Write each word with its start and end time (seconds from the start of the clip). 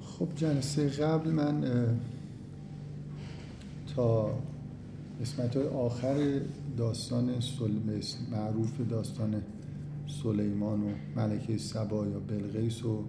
خب 0.00 0.28
جلسه 0.36 0.88
قبل 0.88 1.30
من 1.30 1.64
تا 3.96 4.30
قسمت 5.20 5.56
های 5.56 5.66
آخر 5.66 6.40
داستان 6.76 7.30
معروف 8.32 8.80
داستان 8.90 9.42
سلیمان 10.22 10.80
و 10.80 10.88
ملکه 11.16 11.58
سبا 11.58 12.06
یا 12.06 12.20
بلغیس 12.20 12.82
رو 12.82 13.04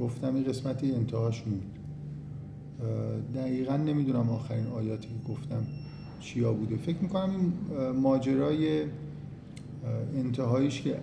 گفتم 0.00 0.34
این 0.34 0.44
قسمتی 0.44 0.92
انتهاش 0.92 1.42
موند. 1.46 1.62
دقیقا 3.34 3.76
نمی‌دونم 3.76 4.30
آخرین 4.30 4.66
آیاتی 4.66 5.08
که 5.08 5.32
گفتم 5.32 5.66
چیا 6.20 6.52
بوده. 6.52 6.76
فکر 6.76 6.98
می‌کنم 6.98 7.30
این 7.30 7.52
ماجرای 7.92 8.84
انتهاییش 10.14 10.82
که 10.82 10.98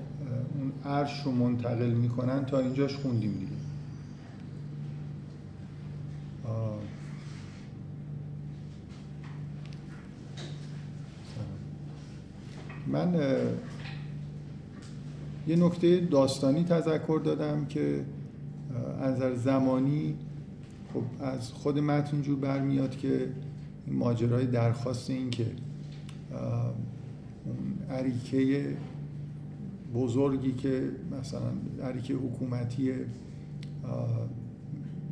اون 0.55 0.93
عرش 0.93 1.25
رو 1.25 1.31
منتقل 1.31 1.89
می‌کنن 1.91 2.45
تا 2.45 2.59
اینجاش 2.59 2.95
خوندیم 2.95 3.31
دیگه. 3.31 3.53
من 12.88 13.13
یه 15.48 15.55
نکته 15.55 15.99
داستانی 15.99 16.63
تذکر 16.63 17.21
دادم 17.23 17.65
که 17.65 18.05
از 19.01 19.15
نظر 19.15 19.35
زمانی 19.35 20.15
خب 20.93 21.03
از 21.26 21.51
خود 21.51 21.79
متن 21.79 22.21
جور 22.21 22.40
برمیاد 22.40 22.98
که 22.98 23.29
ماجرای 23.87 24.45
درخواست 24.45 25.09
این 25.09 25.29
که 25.29 25.45
اون 27.45 27.95
عریکه 27.98 28.67
بزرگی 29.93 30.52
که 30.52 30.91
مثلا 31.20 31.88
عریکه 31.88 32.13
حکومتی 32.13 32.91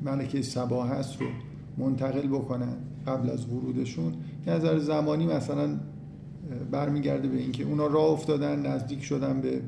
ملکه 0.03 0.41
سبا 0.41 0.85
هست 0.85 1.21
رو 1.21 1.27
منتقل 1.77 2.27
بکنن 2.27 2.73
قبل 3.07 3.29
از 3.29 3.45
ورودشون 3.45 4.13
یه 4.47 4.53
نظر 4.53 4.79
زمانی 4.79 5.25
مثلا 5.25 5.79
برمیگرده 6.71 7.27
به 7.27 7.37
اینکه 7.37 7.63
اونا 7.63 7.87
راه 7.87 8.09
افتادن 8.09 8.65
نزدیک 8.65 9.03
شدن 9.03 9.41
به 9.41 9.61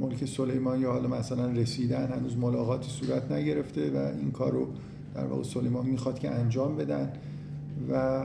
ملک 0.00 0.24
سلیمان 0.24 0.80
یا 0.80 0.92
حالا 0.92 1.08
مثلا 1.08 1.46
رسیدن 1.46 2.12
هنوز 2.12 2.36
ملاقاتی 2.36 2.90
صورت 2.90 3.32
نگرفته 3.32 3.90
و 3.90 3.96
این 3.96 4.30
کار 4.30 4.52
رو 4.52 4.66
در 5.14 5.24
واقع 5.24 5.42
سلیمان 5.42 5.86
می‌خواد 5.86 6.18
که 6.18 6.30
انجام 6.30 6.76
بدن. 6.76 7.12
و 7.92 8.24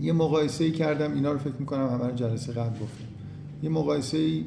یه 0.00 0.12
مقایسه 0.12 0.64
ای 0.64 0.72
کردم 0.72 1.14
اینا 1.14 1.32
رو 1.32 1.38
فکر 1.38 1.56
می‌کنم 1.58 1.88
همه 1.88 2.12
جلسه 2.12 2.52
قبل 2.52 2.78
گفتم. 2.78 3.01
یه 3.62 3.68
مقایسه 3.68 4.18
ای 4.18 4.44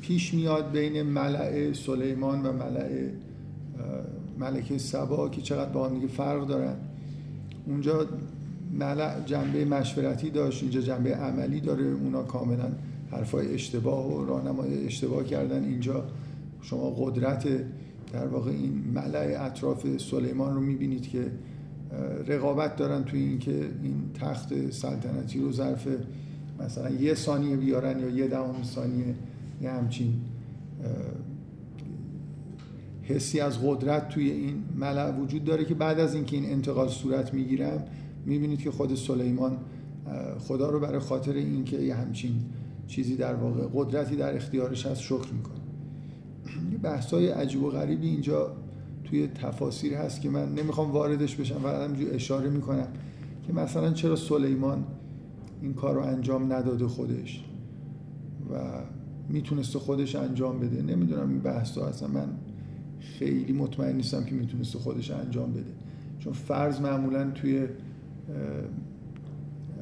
پیش 0.00 0.34
میاد 0.34 0.70
بین 0.70 1.02
ملع 1.02 1.72
سلیمان 1.72 2.46
و 2.46 2.52
ملع 2.52 3.10
ملکه 4.38 4.78
سبا 4.78 5.28
که 5.28 5.42
چقدر 5.42 5.70
با 5.70 5.88
هم 5.88 5.94
دیگه 5.94 6.06
فرق 6.06 6.46
دارن. 6.46 6.76
اونجا 7.66 8.06
ملع 8.72 9.24
جنبه 9.24 9.64
مشورتی 9.64 10.30
داشت 10.30 10.62
اینجا 10.62 10.80
جنبه 10.80 11.14
عملی 11.14 11.60
داره 11.60 11.84
اونا 11.84 12.22
کاملا 12.22 12.68
حرفای 13.10 13.54
اشتباه 13.54 14.14
و 14.14 14.24
راهنمای 14.24 14.86
اشتباه 14.86 15.24
کردن. 15.24 15.64
اینجا 15.64 16.04
شما 16.62 16.90
قدرت 16.90 17.48
در 18.12 18.26
واقع 18.26 18.50
این 18.50 18.84
ملع 18.94 19.36
اطراف 19.40 19.98
سلیمان 19.98 20.54
رو 20.54 20.60
می‌بینید 20.60 21.08
که 21.08 21.30
رقابت 22.26 22.76
دارن 22.76 23.04
توی 23.04 23.20
اینکه 23.20 23.70
این 23.82 23.94
تخت 24.20 24.70
سلطنتی 24.70 25.40
رو 25.40 25.52
ظرف 25.52 25.88
مثلا 26.60 26.90
یه 26.90 27.14
ثانیه 27.14 27.56
بیارن 27.56 28.00
یا 28.00 28.08
یه 28.08 28.28
دهم 28.28 28.62
ثانیه 28.62 29.14
یه 29.62 29.70
همچین 29.70 30.14
حسی 33.02 33.40
از 33.40 33.58
قدرت 33.64 34.08
توی 34.08 34.30
این 34.30 34.64
ملع 34.76 35.16
وجود 35.16 35.44
داره 35.44 35.64
که 35.64 35.74
بعد 35.74 36.00
از 36.00 36.14
اینکه 36.14 36.36
این 36.36 36.50
انتقال 36.50 36.88
صورت 36.88 37.34
می‌گیرم 37.34 37.84
می‌بینید 38.26 38.58
که 38.58 38.70
خود 38.70 38.94
سلیمان 38.94 39.58
خدا 40.38 40.70
رو 40.70 40.80
برای 40.80 40.98
خاطر 40.98 41.32
اینکه 41.32 41.76
یه 41.76 41.94
همچین 41.94 42.32
چیزی 42.86 43.16
در 43.16 43.34
واقع 43.34 43.66
قدرتی 43.74 44.16
در 44.16 44.36
اختیارش 44.36 44.86
هست 44.86 45.00
شکر 45.00 45.32
می‌کنه. 45.32 45.56
یه 46.72 46.78
بحثای 46.78 47.28
عجیب 47.28 47.62
و 47.62 47.70
غریبی 47.70 48.08
اینجا 48.08 48.52
توی 49.04 49.26
تفاسیر 49.26 49.94
هست 49.94 50.20
که 50.20 50.30
من 50.30 50.54
نمی‌خوام 50.54 50.92
واردش 50.92 51.36
بشم 51.36 51.60
همینجور 51.66 52.14
اشاره 52.14 52.50
می‌کنم 52.50 52.88
که 53.46 53.52
مثلا 53.52 53.92
چرا 53.92 54.16
سلیمان 54.16 54.84
این 55.62 55.74
کار 55.74 55.94
رو 55.94 56.00
انجام 56.00 56.52
نداده 56.52 56.86
خودش 56.86 57.44
و 58.52 58.56
می‌تونست 59.28 59.78
خودش 59.78 60.16
انجام 60.16 60.60
بده. 60.60 60.82
نمی‌دونم 60.82 61.28
این 61.28 61.40
بحث 61.40 61.78
اصلا 61.78 62.08
من 62.08 62.28
خیلی 63.00 63.52
مطمئن 63.52 63.96
نیستم 63.96 64.24
که 64.24 64.34
می‌تونست 64.34 64.76
خودش 64.76 65.10
انجام 65.10 65.52
بده. 65.52 65.72
چون 66.18 66.32
فرض 66.32 66.80
معمولا 66.80 67.30
توی 67.30 67.66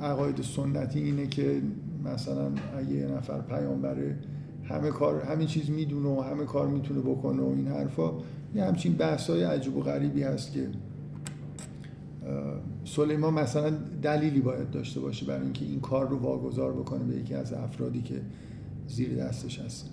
عقاید 0.00 0.42
سنتی 0.42 1.00
اینه 1.00 1.26
که 1.26 1.62
مثلا 2.04 2.50
اگه 2.78 2.90
یه 2.90 3.06
نفر 3.06 3.40
پیامبره 3.40 4.18
همه 4.64 4.90
کار 4.90 5.22
همین 5.22 5.46
چیز 5.46 5.70
می‌دونه 5.70 6.08
و 6.08 6.20
همه 6.20 6.44
کار 6.44 6.68
می‌تونه 6.68 7.00
بکنه 7.00 7.42
و 7.42 7.48
این 7.48 7.66
حرفا 7.66 8.12
یه 8.54 8.64
همچین 8.64 8.92
بحث 8.92 9.30
های 9.30 9.42
عجیب 9.42 9.76
و 9.76 9.80
غریبی 9.80 10.22
هست 10.22 10.52
که 10.52 10.68
سلیمان 12.84 13.34
مثلا 13.34 13.70
دلیلی 14.02 14.40
باید 14.40 14.70
داشته 14.70 15.00
باشه 15.00 15.26
برای 15.26 15.42
اینکه 15.42 15.64
این 15.64 15.80
کار 15.80 16.08
رو 16.08 16.16
واگذار 16.18 16.72
بکنه 16.72 17.04
به 17.04 17.16
یکی 17.16 17.34
از 17.34 17.52
افرادی 17.52 18.02
که 18.02 18.20
زیر 18.88 19.16
دستش 19.16 19.60
هستن. 19.60 19.90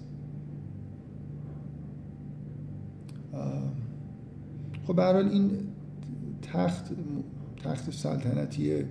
خب 4.87 4.93
برحال 4.93 5.29
این 5.29 5.51
تخت 6.41 6.85
تخت 7.63 7.91
سلطنتی 7.91 8.83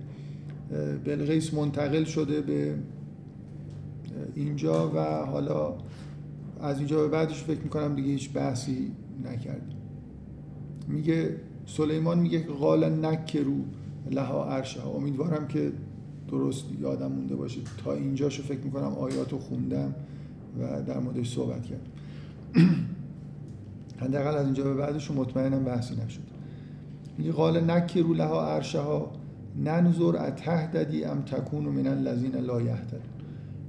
بلغیس 1.05 1.53
منتقل 1.53 2.03
شده 2.03 2.41
به 2.41 2.75
اینجا 4.35 4.91
و 4.95 5.25
حالا 5.25 5.73
از 6.61 6.77
اینجا 6.77 6.97
به 6.97 7.07
بعدش 7.07 7.43
فکر 7.43 7.61
می‌کنم 7.61 7.95
دیگه 7.95 8.09
هیچ 8.09 8.33
بحثی 8.33 8.91
نکردیم 9.25 9.77
میگه 10.87 11.35
سلیمان 11.65 12.19
میگه 12.19 12.43
قال 12.43 13.05
نکرو 13.05 13.57
لها 14.11 14.45
عرشه 14.45 14.87
امیدوارم 14.87 15.47
که 15.47 15.71
درست 16.31 16.65
یادم 16.81 17.11
مونده 17.11 17.35
باشه. 17.35 17.61
تا 17.83 17.93
اینجاشو 17.93 18.43
فکر 18.43 18.59
می‌کنم 18.59 18.93
آیاتو 18.93 19.39
خوندم 19.39 19.95
و 20.59 20.81
در 20.81 20.99
موردش 20.99 21.33
صحبت 21.33 21.63
کردم. 21.63 21.91
حداقل 24.01 24.37
از 24.37 24.45
اینجا 24.45 24.63
به 24.63 24.73
بعدش 24.73 25.11
مطمئنم 25.11 25.63
بحثی 25.63 25.95
نشد. 26.05 26.21
میگه 27.17 27.31
قال 27.31 27.71
نکرو 27.71 28.13
لها 28.13 28.47
عرشه 28.47 28.79
ها 28.79 29.11
ننظر 29.63 30.17
اتهددی 30.17 31.05
ام 31.05 31.21
تکون 31.21 31.63
من 31.63 31.87
الذین 31.87 32.35
لا 32.35 32.61
یهتدون. 32.61 33.01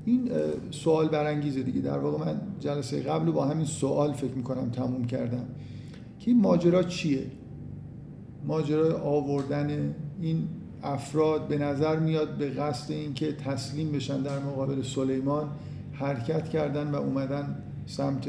این 0.04 0.31
سوال 0.70 1.08
برانگیزه 1.08 1.62
دیگه. 1.62 1.81
در 1.81 1.98
واقع 1.98 2.25
من 2.25 2.41
جلسه 2.60 3.02
قبل 3.02 3.31
با 3.31 3.44
همین 3.44 3.66
سوال 3.66 4.12
فکر 4.12 4.34
می‌کنم 4.34 4.70
تموم 4.70 5.04
کردم. 5.04 5.44
که 6.19 6.31
این 6.31 6.41
ماجرا 6.41 6.82
چیه؟ 6.82 7.26
ماجرای 8.47 8.92
آوردن 8.92 9.94
این 10.20 10.48
افراد 10.82 11.48
به 11.48 11.58
نظر 11.58 11.98
میاد 11.98 12.36
به 12.36 12.50
قصد 12.50 12.91
اینکه 12.91 13.32
تسلیم 13.32 13.92
بشن 13.92 14.22
در 14.22 14.38
مقابل 14.38 14.82
سلیمان 14.82 15.48
حرکت 15.92 16.48
کردن 16.48 16.91
و 16.91 16.97
اومدن 16.97 17.56
سمت 17.86 18.28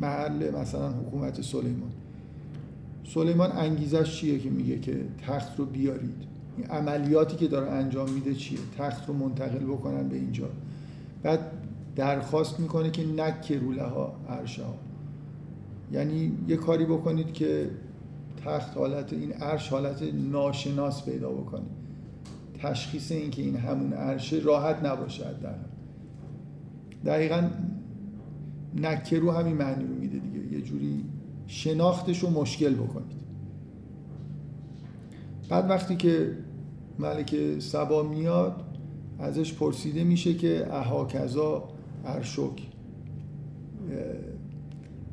محل 0.00 0.50
مثلا 0.50 0.88
حکومت 0.88 1.42
سلیمان. 1.42 1.90
سلیمان 3.14 3.52
انگیزش 3.52 4.20
چیه 4.20 4.38
که 4.38 4.50
میگه 4.50 4.78
که 4.78 5.00
تخت 5.26 5.58
رو 5.58 5.64
بیارید؟ 5.64 6.28
این 6.56 6.66
عملیاتی 6.66 7.36
که 7.36 7.48
داره 7.48 7.70
انجام 7.70 8.10
میده 8.10 8.34
چیه؟ 8.34 8.58
تخت 8.78 9.08
رو 9.08 9.14
منتقل 9.14 9.64
بکنن 9.64 10.08
به 10.08 10.16
اینجا. 10.16 10.48
بعد 11.22 11.40
درخواست 11.96 12.60
می‌کنه 12.60 12.90
که 12.90 13.06
نک 13.06 13.52
روله 13.52 13.82
ها 13.82 14.14
عرشه 14.28 14.64
ها. 14.64 14.74
یعنی 15.92 16.32
یه 16.48 16.56
کاری 16.56 16.84
بکنید 16.84 17.32
که 17.32 17.70
تخت 18.44 18.76
حالت 18.76 19.12
این 19.12 19.32
عرش 19.32 19.68
حالت 19.68 20.02
ناشناس 20.32 21.04
پیدا 21.04 21.30
بکنه. 21.30 21.66
تشخیص 22.58 23.12
این 23.12 23.30
که 23.30 23.42
این 23.42 23.56
همون 23.56 23.92
عرشه 23.92 24.38
راحت 24.38 24.84
نباشه 24.84 25.24
در 25.42 25.54
دقیقا 27.04 27.50
نکه 28.74 29.18
رو 29.18 29.30
همین 29.30 29.56
معنی 29.56 29.84
رو 29.84 29.94
میده 29.94 30.18
دیگه. 30.18 30.52
یه 30.52 30.60
جوری 30.60 31.04
شناختش 31.46 32.18
رو 32.18 32.30
مشکل 32.30 32.74
بکنید. 32.74 33.18
بعد 35.48 35.70
وقتی 35.70 35.96
که 35.96 36.36
ملک 36.98 37.58
سبا 37.58 38.02
میاد 38.02 38.64
ازش 39.18 39.54
پرسیده 39.54 40.04
میشه 40.04 40.34
که 40.34 40.74
احاکزا 40.74 41.68
ارشک 42.04 42.62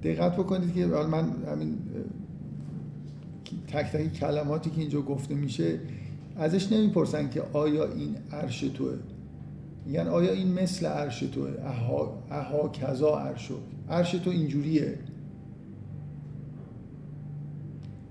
دقت 0.03 0.33
بکنید 0.37 0.73
که 0.73 0.85
من 0.85 1.31
همین 1.51 1.77
تک 3.67 3.91
تک 3.91 4.13
کلماتی 4.13 4.69
که 4.69 4.81
اینجا 4.81 5.01
گفته 5.01 5.35
میشه 5.35 5.79
ازش 6.37 6.71
نمی‌پرسن 6.71 7.29
که 7.29 7.43
آیا 7.53 7.91
این 7.91 8.15
عرش 8.31 8.59
توه؟ 8.59 8.97
میگن 9.85 10.07
آیا 10.07 10.31
این 10.31 10.53
مثل 10.53 10.85
عرش 10.85 11.19
تو 11.19 11.47
اها, 11.65 12.23
اها 12.31 12.69
کذا 12.69 13.19
عرشو 13.19 13.55
عرش 13.89 14.11
تو 14.11 14.29
اینجوریه. 14.29 14.99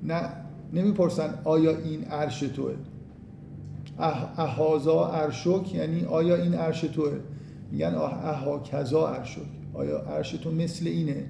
نه 0.03 0.29
نمی‌پرسن 0.73 1.39
آیا 1.45 1.79
این 1.79 2.05
عرش 2.05 2.41
توه. 2.41 2.75
احازا 4.39 5.07
عرشک 5.07 5.75
یعنی 5.75 6.05
آیا 6.05 6.37
این 6.37 6.55
عرش 6.55 6.81
توه؟ 6.81 7.13
میگن 7.71 7.95
اها 7.95 8.59
کذا 8.59 9.07
عرشک. 9.09 9.39
آیا 9.75 9.99
عرش 9.99 10.31
تو 10.31 10.51
مثل 10.51 10.87
اینه؟ 10.87 11.25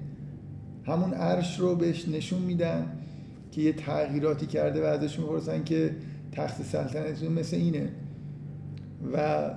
همون 0.85 1.13
عرش 1.13 1.59
رو 1.59 1.75
بهش 1.75 2.07
نشون 2.07 2.41
میدن. 2.41 2.87
که 3.55 3.61
یه 3.61 3.73
تغییراتی 3.73 4.45
کرده 4.45 4.81
و 4.81 4.85
ازش 4.85 5.19
می‌پرسن 5.19 5.63
که 5.63 5.95
تخت 6.31 6.63
سلطنت 6.63 7.23
مثل 7.23 7.55
اینه. 7.55 7.89
و 9.13 9.49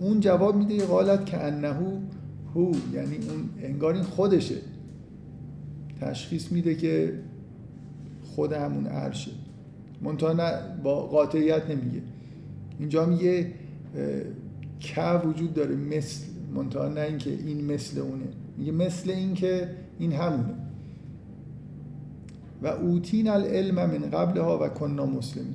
اون 0.00 0.20
جواب 0.20 0.56
میده 0.56 0.74
یه 0.74 0.84
قالت 0.84 1.26
که 1.26 1.44
انهو 1.44 1.98
هو 2.54 2.72
یعنی 2.92 3.16
اون 3.16 3.50
انگار 3.62 3.94
این 3.94 4.02
خودشه. 4.02 4.54
تشخیص 6.00 6.52
میده 6.52 6.74
که 6.74 7.18
خود 8.22 8.52
همون 8.52 8.86
عرشه. 8.86 9.30
منتها 10.02 10.32
نه 10.32 10.52
با 10.82 11.06
قاطعیت 11.06 11.70
نمیگه. 11.70 12.02
اینجا 12.78 13.06
میگه 13.06 13.52
که 14.80 15.02
وجود 15.24 15.54
داره 15.54 15.74
مثل. 15.76 16.24
منتها 16.54 16.88
نه 16.88 17.00
اینکه 17.00 17.30
این 17.30 17.72
مثل 17.72 18.00
اونه. 18.00 18.28
میگه 18.58 18.72
مثل 18.72 19.10
این 19.10 19.34
که 19.34 19.68
این 19.98 20.12
همونه. 20.12 20.54
و 22.62 22.66
اوتین 22.66 23.28
العلم 23.28 23.74
من 23.74 24.10
قبلها 24.10 24.58
و 24.58 24.68
کننا 24.68 25.06
مسلمین 25.06 25.54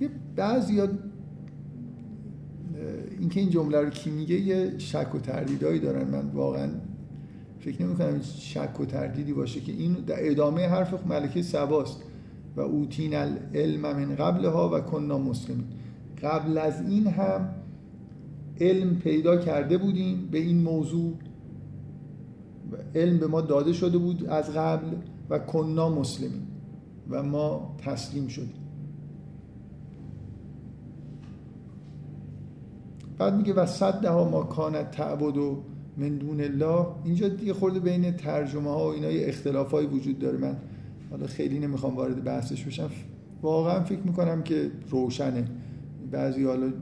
یه 0.00 0.10
بعضی 0.36 0.80
اینکه 3.18 3.40
این 3.40 3.50
جمله 3.50 3.80
رو 3.80 3.90
کی 3.90 4.10
میگه 4.10 4.40
یه 4.40 4.78
شک 4.78 5.14
و 5.14 5.18
تردیدایی 5.18 5.80
دارن. 5.80 6.08
من 6.08 6.28
واقعا 6.34 6.68
فکر 7.58 7.82
نمی 7.82 7.94
کنم 7.94 8.20
شک 8.22 8.80
و 8.80 8.84
تردیدی 8.84 9.32
باشه 9.32 9.60
که 9.60 9.72
این 9.72 9.92
در 9.92 10.30
ادامه 10.30 10.66
حرف 10.66 11.06
ملکه 11.06 11.42
سباست 11.42 12.02
و 12.56 12.60
اوتین 12.60 13.14
العلم 13.14 13.80
من 13.80 14.14
قبلها 14.14 14.70
و 14.76 14.80
کننا 14.80 15.18
مسلمین 15.18 15.64
قبل 16.22 16.58
از 16.58 16.80
این 16.88 17.06
هم 17.06 17.48
علم 18.60 18.96
پیدا 18.96 19.36
کرده 19.36 19.78
بودیم 19.78 20.28
به 20.30 20.38
این 20.38 20.62
موضوع. 20.62 21.12
علم 22.94 23.18
به 23.18 23.26
ما 23.26 23.40
داده 23.40 23.72
شده 23.72 23.98
بود 23.98 24.26
از 24.26 24.50
قبل 24.50 24.86
و 25.30 25.38
کننا 25.38 25.88
مسلمین 25.88 26.42
و 27.10 27.22
ما 27.22 27.76
تسلیم 27.78 28.28
شدیم. 28.28 28.54
بعد 33.18 33.36
میگه 33.36 33.52
و 33.52 33.66
صده 33.66 34.10
ها 34.10 34.28
ما 34.28 34.42
کانت 34.42 34.90
تعبد 34.90 35.36
و 35.36 35.62
من 35.96 36.08
دون 36.08 36.40
الله. 36.40 36.86
اینجا 37.04 37.28
دیگه 37.28 37.54
خورده 37.54 37.80
بین 37.80 38.12
ترجمه 38.12 38.70
ها 38.70 38.88
و 38.88 38.92
اینا 38.92 39.10
یه 39.10 39.28
اختلاف 39.28 39.74
وجود 39.74 40.18
داره. 40.18 40.38
من 40.38 40.56
حالا 41.10 41.26
خیلی 41.26 41.58
نمی‌خوام 41.58 41.96
وارد 41.96 42.24
بحثش 42.24 42.64
بشم. 42.64 42.90
واقعا 43.42 43.84
فکر 43.84 44.00
می‌کنم 44.04 44.42
که 44.42 44.70
روشنه. 44.90 45.44
بعضی 46.10 46.44
حالا 46.44 46.72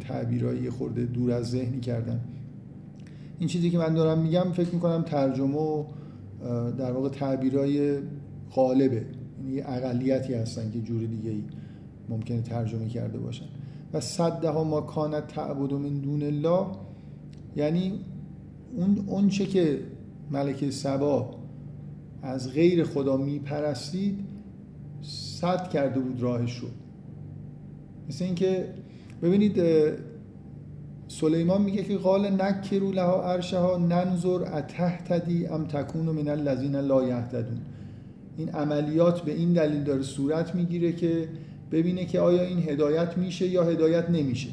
تعبیرایی 0.00 0.70
خورده 0.70 1.04
دور 1.04 1.32
از 1.32 1.50
ذهنی 1.50 1.80
کردن. 1.80 2.20
این 3.38 3.48
چیزی 3.48 3.70
که 3.70 3.78
من 3.78 3.94
دارم 3.94 4.18
میگم 4.18 4.52
فکر 4.52 4.74
می‌کنم 4.74 5.02
ترجمه 5.02 5.56
و 5.56 5.84
در 6.78 6.92
واقع 6.92 7.08
تعبیرای 7.08 7.98
غالبه. 8.54 9.06
یعنی 9.44 9.60
اقلیتی 9.60 10.34
هستن 10.34 10.70
که 10.70 10.80
جور 10.80 11.04
دیگه 11.04 11.30
ای 11.30 11.42
ممکنه 12.08 12.40
ترجمه 12.42 12.88
کرده 12.88 13.18
باشن. 13.18 13.46
و 13.92 14.00
صده 14.00 14.50
ها 14.50 14.64
ما 14.64 14.80
کانت 14.80 15.26
تعبد 15.26 15.72
من 15.72 15.98
دون 15.98 16.22
الله 16.22 16.66
یعنی 17.56 18.00
اون 18.76 19.04
اون 19.06 19.28
چه 19.28 19.46
که 19.46 19.80
ملک 20.30 20.70
سبا 20.70 21.34
از 22.22 22.52
غیر 22.52 22.84
خدا 22.84 23.16
میپرستید 23.16 24.18
صد 25.02 25.68
کرده 25.68 26.00
بود 26.00 26.22
راهش 26.22 26.58
رو. 26.58 26.68
مثل 28.08 28.24
اینکه 28.24 28.68
ببینید 29.22 29.62
سلیمان 31.08 31.62
میگه 31.62 31.82
که 31.82 31.96
قال 31.96 32.42
نکرو 32.42 32.92
لها 32.92 33.22
عرشها 33.22 33.76
ننظر 33.76 34.56
اتهتدی 34.58 35.46
ام 35.46 35.64
تکون 35.64 36.06
من 36.06 36.28
الذین 36.28 36.76
لا 36.76 37.04
یهتدون. 37.04 37.58
این 38.38 38.48
عملیات 38.48 39.20
به 39.20 39.32
این 39.32 39.52
دلیل 39.52 39.82
داره 39.82 40.02
صورت 40.02 40.54
می‌گیره 40.54 40.92
که 40.92 41.28
ببینه 41.72 42.04
که 42.04 42.20
آیا 42.20 42.42
این 42.42 42.58
هدایت 42.58 43.18
میشه 43.18 43.46
یا 43.48 43.64
هدایت 43.64 44.10
نمیشه. 44.10 44.48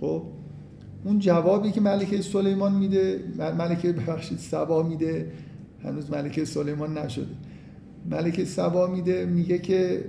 خب؟ 0.00 0.22
اون 1.04 1.18
جوابی 1.18 1.70
که 1.70 1.80
ملکه 1.80 2.22
سلیمان 2.22 2.74
میده 2.74 3.20
ملکه 3.58 3.92
ببخشید 3.92 4.38
سبا 4.38 4.82
میده 4.82 5.32
هنوز 5.82 6.10
ملکه 6.10 6.44
سلیمان 6.44 6.98
نشده. 6.98 7.26
ملکه 8.10 8.44
سبا 8.44 8.86
میده 8.86 9.24
میگه 9.24 9.58
که 9.58 10.04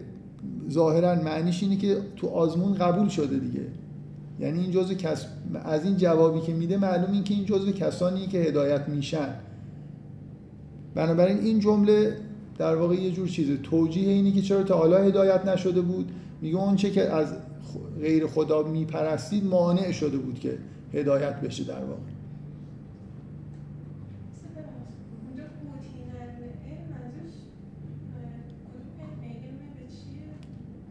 ظاهرا 0.72 1.16
معنیش 1.16 1.64
اینه 1.64 1.78
که 1.78 1.98
تو 2.16 2.28
آزمون 2.28 2.74
قبول 2.74 3.08
شده 3.08 3.38
دیگه. 3.40 3.62
یعنی 4.40 4.60
این 4.60 4.72
جزء 4.72 4.94
کس... 4.94 5.26
از 5.66 5.86
این 5.86 5.98
جوابی 5.98 6.42
که 6.42 6.54
میده 6.54 6.78
معلوم 6.78 7.12
این 7.12 7.24
که 7.24 7.34
این 7.34 7.46
جزء 7.46 7.72
کسانی 7.72 8.28
که 8.28 8.38
هدایت 8.38 8.90
میشن. 8.90 9.34
بنابراین 10.96 11.38
این 11.38 11.60
جمله 11.60 12.18
در 12.58 12.76
واقع 12.76 12.96
یه 12.96 13.12
جور 13.12 13.28
چیزه. 13.28 13.58
توجیه 13.58 14.10
اینی 14.10 14.32
که 14.32 14.42
چرا 14.42 14.64
تا 14.64 14.78
حالا 14.78 14.98
هدایت 14.98 15.46
نشده 15.46 15.82
بود. 15.82 16.12
میگه 16.42 16.58
اون 16.58 16.76
چه 16.76 16.92
که 16.92 17.14
از 17.14 17.34
غیر 18.00 18.28
خدا 18.28 18.64
میپرستید 18.64 19.46
مانع 19.46 19.92
شده 19.92 20.18
بود 20.18 20.40
که 20.40 20.58
هدایت 20.94 21.42
بشه 21.42 21.64
در 21.64 21.84
واقع. 21.84 22.02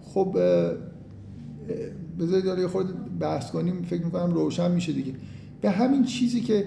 خب 0.02 0.38
بذارید 2.20 2.58
یه 2.58 2.68
خود 2.68 3.18
بحث 3.18 3.50
کنیم. 3.50 3.82
فکر 3.82 4.04
می‌کنم 4.04 4.34
روشن 4.34 4.70
میشه 4.70 4.92
دیگه. 4.92 5.12
به 5.60 5.70
همین 5.70 6.04
چیزی 6.04 6.40
که 6.40 6.66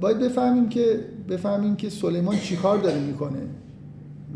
باید 0.00 0.18
بفهمیم 0.18 0.68
که 0.68 1.00
بفهمیم 1.28 1.76
که 1.76 1.90
سلیمان 1.90 2.36
چیکار 2.36 2.78
داره 2.78 3.00
می‌کنه. 3.00 3.40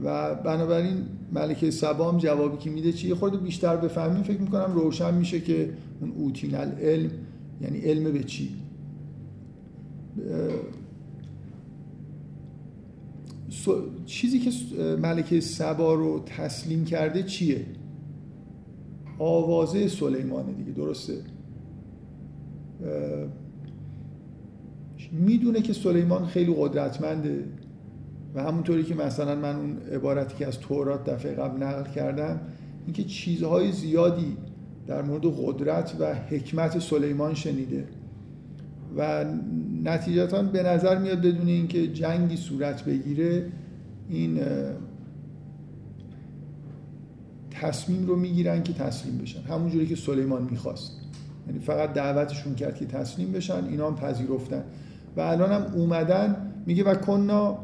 و 0.04 0.34
بنابراین 0.34 0.96
ملکه 1.32 1.70
سبام 1.70 2.18
جوابی 2.18 2.56
که 2.56 2.70
میده 2.70 2.92
چیه؟ 2.92 3.14
خود 3.14 3.42
بیشتر 3.42 3.76
بفهمیم 3.76 4.22
فکر 4.22 4.40
می‌کنم 4.40 4.72
روشن 4.74 5.14
میشه 5.14 5.40
که 5.40 5.70
اون 6.00 6.12
اوتین 6.16 6.54
علم 6.54 7.10
یعنی 7.60 7.78
علم 7.78 8.12
به 8.12 8.24
چی؟ 8.24 8.50
چیزی 14.06 14.38
که 14.38 14.50
ملکه 14.96 15.40
سبا 15.40 15.94
رو 15.94 16.22
تسلیم 16.26 16.84
کرده 16.84 17.22
چیه؟ 17.22 17.66
آوازه 19.18 19.88
سلیمانه 19.88 20.52
دیگه 20.52 20.72
درسته؟ 20.72 21.22
می‌دونه 25.12 25.62
که 25.62 25.72
سلیمان 25.72 26.26
خیلی 26.26 26.54
قدرتمنده. 26.58 27.44
و 28.36 28.42
همونطوری 28.42 28.84
که 28.84 28.94
مثلا 28.94 29.34
من 29.34 29.56
اون 29.56 29.78
عبارتی 29.92 30.36
که 30.36 30.46
از 30.46 30.60
تورات 30.60 31.10
دفعه 31.10 31.34
قبل 31.34 31.62
نقل 31.62 31.90
کردم 31.90 32.40
اینکه 32.86 33.04
چیزهای 33.04 33.72
زیادی 33.72 34.36
در 34.86 35.02
مورد 35.02 35.22
قدرت 35.26 35.96
و 36.00 36.14
حکمت 36.14 36.78
سلیمان 36.78 37.34
شنیده 37.34 37.88
و 38.96 39.24
نتیجتا 39.84 40.42
به 40.42 40.62
نظر 40.62 40.98
میاد 40.98 41.18
بدون 41.18 41.46
اینکه 41.46 41.86
جنگی 41.86 42.36
صورت 42.36 42.84
بگیره 42.84 43.46
این 44.08 44.40
تصمیم 47.50 48.06
رو 48.06 48.16
می‌گیرن 48.16 48.62
که 48.62 48.72
تسلیم 48.72 49.18
بشن. 49.18 49.40
همونجوری 49.42 49.86
که 49.86 49.96
سلیمان 49.96 50.48
می‌خواست. 50.50 50.92
یعنی 51.46 51.58
فقط 51.58 51.92
دعوتشون 51.92 52.54
کرد 52.54 52.76
که 52.76 52.86
تسلیم 52.86 53.32
بشن 53.32 53.64
اینا 53.64 53.86
هم 53.86 53.96
پذیرفتن. 53.96 54.64
و 55.16 55.20
الان 55.20 55.52
هم 55.52 55.62
اومدن 55.74 56.52
میگه 56.66 56.84
و 56.84 56.94
کنا 56.94 57.58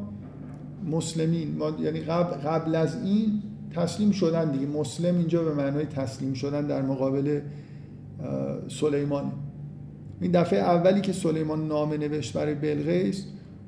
مسلمین. 0.91 1.57
ما 1.57 1.71
یعنی 1.81 1.99
قبل, 1.99 2.37
قبل 2.37 2.75
از 2.75 3.03
این 3.05 3.41
تسلیم 3.75 4.11
شدن 4.11 4.51
دیگه. 4.51 4.65
مسلم 4.65 5.17
اینجا 5.17 5.43
به 5.43 5.53
معنای 5.53 5.85
تسلیم 5.85 6.33
شدن 6.33 6.67
در 6.67 6.81
مقابل 6.81 7.39
سلیمان. 8.67 9.31
این 10.21 10.31
دفعه 10.31 10.59
اولی 10.59 11.01
که 11.01 11.13
سلیمان 11.13 11.67
نامه 11.67 11.97
نوشت 11.97 12.33
برای 12.33 12.55
بلغیس 12.55 13.25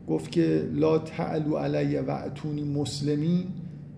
گفت 0.07 0.31
که 0.31 0.69
لا 0.73 0.97
تعلو 0.97 1.55
علی 1.55 1.97
و 1.97 2.11
اتونی 2.11 2.63
مسلمین. 2.63 3.43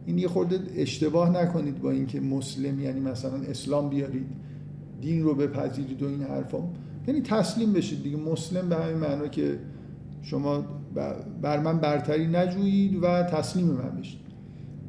این 0.05 0.17
یه 0.17 0.27
خورده 0.27 0.59
اشتباه 0.75 1.29
نکنید 1.29 1.81
با 1.81 1.91
اینکه 1.91 2.19
مسلم 2.19 2.79
یعنی 2.79 2.99
مثلا 2.99 3.35
اسلام 3.49 3.89
بیارید 3.89 4.27
دین 5.01 5.23
رو 5.23 5.35
بپذیرید 5.35 6.03
و 6.03 6.07
این 6.07 6.21
حرفا. 6.21 6.57
یعنی 7.07 7.21
تسلیم 7.21 7.73
بشید 7.73 8.03
دیگه. 8.03 8.17
مسلم 8.17 8.69
به 8.69 8.75
همین 8.75 8.97
معنا 8.97 9.27
که 9.27 9.59
شما 10.21 10.65
بر 11.41 11.59
من 11.59 11.79
برتری 11.79 12.27
نجویید 12.27 13.03
و 13.03 13.23
تسلیم 13.23 13.65
من 13.65 13.99
بشید. 13.99 14.19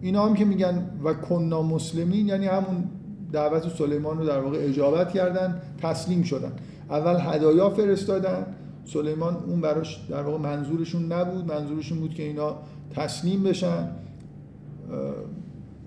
اینا 0.00 0.26
هم 0.26 0.34
که 0.34 0.44
میگن 0.44 0.90
و 1.04 1.14
کنا 1.14 1.62
مسلمین 1.62 2.28
یعنی 2.28 2.46
همون 2.46 2.84
دعوت 3.32 3.68
سلیمان 3.68 4.18
رو 4.18 4.26
در 4.26 4.40
واقع 4.40 4.58
اجابت 4.60 5.12
کردن 5.12 5.60
تسلیم 5.82 6.22
شدن. 6.22 6.52
اول 6.90 7.16
هدایا 7.20 7.70
فرستادن. 7.70 8.46
سلیمان 8.84 9.36
اون 9.46 9.60
براش 9.60 10.00
در 10.10 10.22
واقع 10.22 10.38
منظورشون 10.38 11.12
نبود. 11.12 11.52
منظورشون 11.52 12.00
بود 12.00 12.14
که 12.14 12.22
اینا 12.22 12.56
تسلیم 12.94 13.42
بشن. 13.42 13.88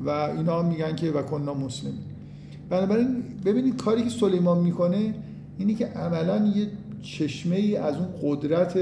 و 0.06 0.10
اینا 0.10 0.62
میگن 0.62 0.96
که 0.96 1.12
و 1.12 1.22
کننا 1.22 1.54
مسلم 1.54 1.94
بنابراین 2.70 3.24
ببینید 3.46 3.82
کاری 3.84 4.04
که 4.04 4.10
سلیمان 4.10 4.60
می‌کنه 4.60 5.13
اینی 5.58 5.75
که 5.75 5.86
عملا 5.86 6.51
یه 6.56 6.68
چشمه 7.01 7.56
ای 7.56 7.78
از 7.78 7.96
اون 7.96 8.08
قدرت 8.22 8.78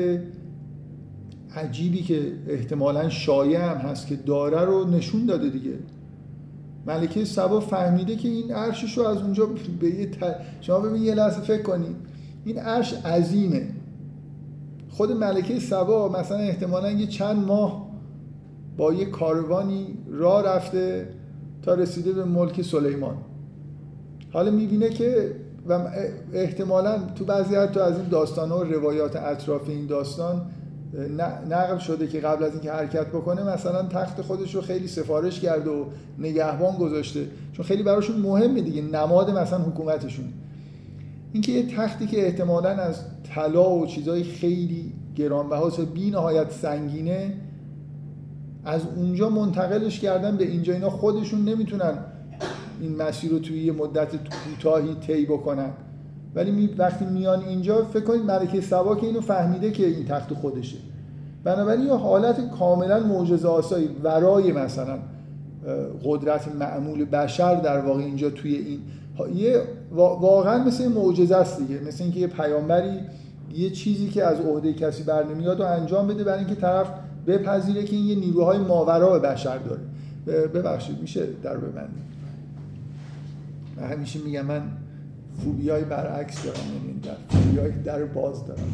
عجیبی 1.55 2.01
که 2.01 2.33
احتمالا 2.47 3.09
شایع 3.09 3.71
هم 3.71 3.77
هست 3.77 4.07
که 4.07 4.15
داره 4.15 4.61
رو 4.61 4.89
نشون 4.89 5.25
داده 5.25 5.49
دیگه. 5.49 5.73
ملکه 6.87 7.25
سبا 7.25 7.59
فهمیده 7.59 8.15
که 8.15 8.29
این 8.29 8.51
عرشش 8.51 8.97
رو 8.97 9.03
از 9.03 9.17
اونجا 9.17 9.45
به 9.79 9.87
یه 9.87 10.11
شما 10.61 10.79
ببین 10.79 11.03
یه 11.03 11.15
لحظه 11.15 11.41
فکر 11.41 11.61
کنید 11.61 11.95
این 12.45 12.59
عرش 12.59 12.93
عظیمه. 12.93 13.67
خود 14.89 15.11
ملکه 15.11 15.59
سبا 15.59 16.09
مثلا 16.09 16.37
احتمالا 16.37 16.91
یه 16.91 17.07
چند 17.07 17.45
ماه 17.47 17.89
با 18.77 18.93
یه 18.93 19.05
کاروانی 19.05 19.97
راه 20.07 20.43
رفته 20.43 21.09
تا 21.61 21.73
رسیده 21.73 22.13
به 22.13 22.23
ملک 22.23 22.61
سلیمان. 22.61 23.17
حالا 24.33 24.51
می‌بینه 24.51 24.89
که 24.89 25.35
و 25.69 25.87
احتمالا 26.33 26.99
تو 27.15 27.25
بعضی 27.25 27.67
تو 27.67 27.79
از 27.79 27.97
این 27.97 28.09
داستان 28.09 28.49
ها 28.49 28.59
و 28.59 28.63
روایات 28.63 29.15
اطراف 29.15 29.69
این 29.69 29.85
داستان 29.85 30.41
نقل 31.49 31.77
شده 31.77 32.07
که 32.07 32.19
قبل 32.19 32.43
از 32.43 32.51
اینکه 32.51 32.71
حرکت 32.71 33.07
بکنه 33.07 33.43
مثلا 33.43 33.83
تخت 33.83 34.21
خودش 34.21 34.55
رو 34.55 34.61
خیلی 34.61 34.87
سفارش 34.87 35.39
کرده 35.39 35.69
و 35.69 35.85
نگهبان 36.19 36.77
گذاشته. 36.77 37.27
چون 37.53 37.65
خیلی 37.65 37.83
براشون 37.83 38.15
مهمه 38.21 38.61
دیگه 38.61 38.81
نماد 38.81 39.31
مثلا 39.31 39.59
حکومتشون. 39.59 40.25
اینکه 41.33 41.51
یه 41.51 41.75
تختی 41.75 42.07
که 42.07 42.25
احتمالا 42.25 42.69
از 42.69 43.01
طلا 43.35 43.69
و 43.69 43.85
چیزای 43.85 44.23
خیلی 44.23 44.93
گرانبهاست 45.15 45.81
بی 45.81 46.11
نهایت 46.11 46.51
سنگینه 46.51 47.33
از 48.65 48.81
اونجا 48.95 49.29
منتقلش 49.29 49.99
کردن 49.99 50.37
به 50.37 50.43
اینجا. 50.43 50.73
اینا 50.73 50.89
خودشون 50.89 51.45
نمی‌تونن 51.45 51.97
این 52.81 52.95
مسیر 52.95 53.31
رو 53.31 53.39
توی 53.39 53.63
یه 53.63 53.71
مدت 53.71 54.09
کوتاهی 54.15 54.95
طی 54.95 55.25
بکنن. 55.25 55.69
ولی 56.35 56.51
می 56.51 56.67
وقتی 56.77 57.05
میان 57.05 57.43
اینجا 57.43 57.85
فکر 57.85 58.03
کنید 58.03 58.21
ملکه 58.21 58.61
سبا 58.61 58.95
که 58.95 59.07
اینو 59.07 59.21
فهمیده 59.21 59.71
که 59.71 59.87
این 59.87 60.05
تخت 60.05 60.33
خودشه. 60.33 60.77
بنابراین 61.43 61.85
یه 61.85 61.93
حالت 61.93 62.51
کاملا 62.59 62.99
معجزه 62.99 63.47
آسایی 63.47 63.89
ورای 64.03 64.51
مثلا 64.51 64.99
قدرت 66.03 66.55
معمول 66.55 67.05
بشر 67.05 67.55
در 67.55 67.79
واقع 67.79 67.99
اینجا 67.99 68.29
توی 68.29 68.55
این 68.55 68.79
یه 69.35 69.63
واقعا 69.95 70.63
مثل 70.63 70.87
معجزه 70.87 71.35
است 71.35 71.57
دیگه. 71.57 71.79
مثل 71.87 72.03
اینکه 72.03 72.19
یه 72.19 72.27
پیامبری 72.27 72.99
یه 73.55 73.69
چیزی 73.69 74.09
که 74.09 74.23
از 74.23 74.39
عهده 74.39 74.73
کسی 74.73 75.03
بر 75.03 75.23
نمیاد 75.23 75.59
و 75.59 75.63
انجام 75.63 76.07
بده 76.07 76.23
برای 76.23 76.39
اینکه 76.39 76.55
طرف 76.55 76.87
بپذیره 77.27 77.83
که 77.83 77.95
این 77.95 78.05
یه 78.05 78.15
نیروهای 78.15 78.57
ماورا 78.57 79.19
بشر 79.19 79.57
داره. 79.57 79.81
ببخشید 80.47 81.01
میشه 81.01 81.27
در 81.43 81.57
ببندیم؟ 81.57 82.03
همیشه 83.89 84.19
میگم 84.19 84.45
من 84.45 84.61
فوبیای 85.43 85.83
برعکس 85.83 86.43
دارم 86.43 86.57
یعنی 86.57 86.99
در 86.99 87.37
فوبیای 87.37 87.71
در 87.71 88.05
باز 88.05 88.45
دارم. 88.45 88.73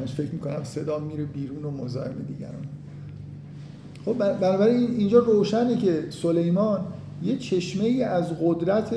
همش 0.00 0.14
فکر 0.14 0.30
می‌کنم 0.30 0.64
صدا 0.64 0.98
میره 0.98 1.24
بیرون 1.24 1.64
و 1.64 1.70
مزاحم 1.70 2.14
دیگران. 2.28 2.66
خب 4.04 4.38
بنابراین 4.40 4.90
اینجا 4.90 5.18
روشنه 5.18 5.76
که 5.76 6.04
سلیمان 6.10 6.80
یه 7.22 7.36
چشمه 7.36 7.84
ای 7.84 8.02
از 8.02 8.24
قدرت 8.42 8.94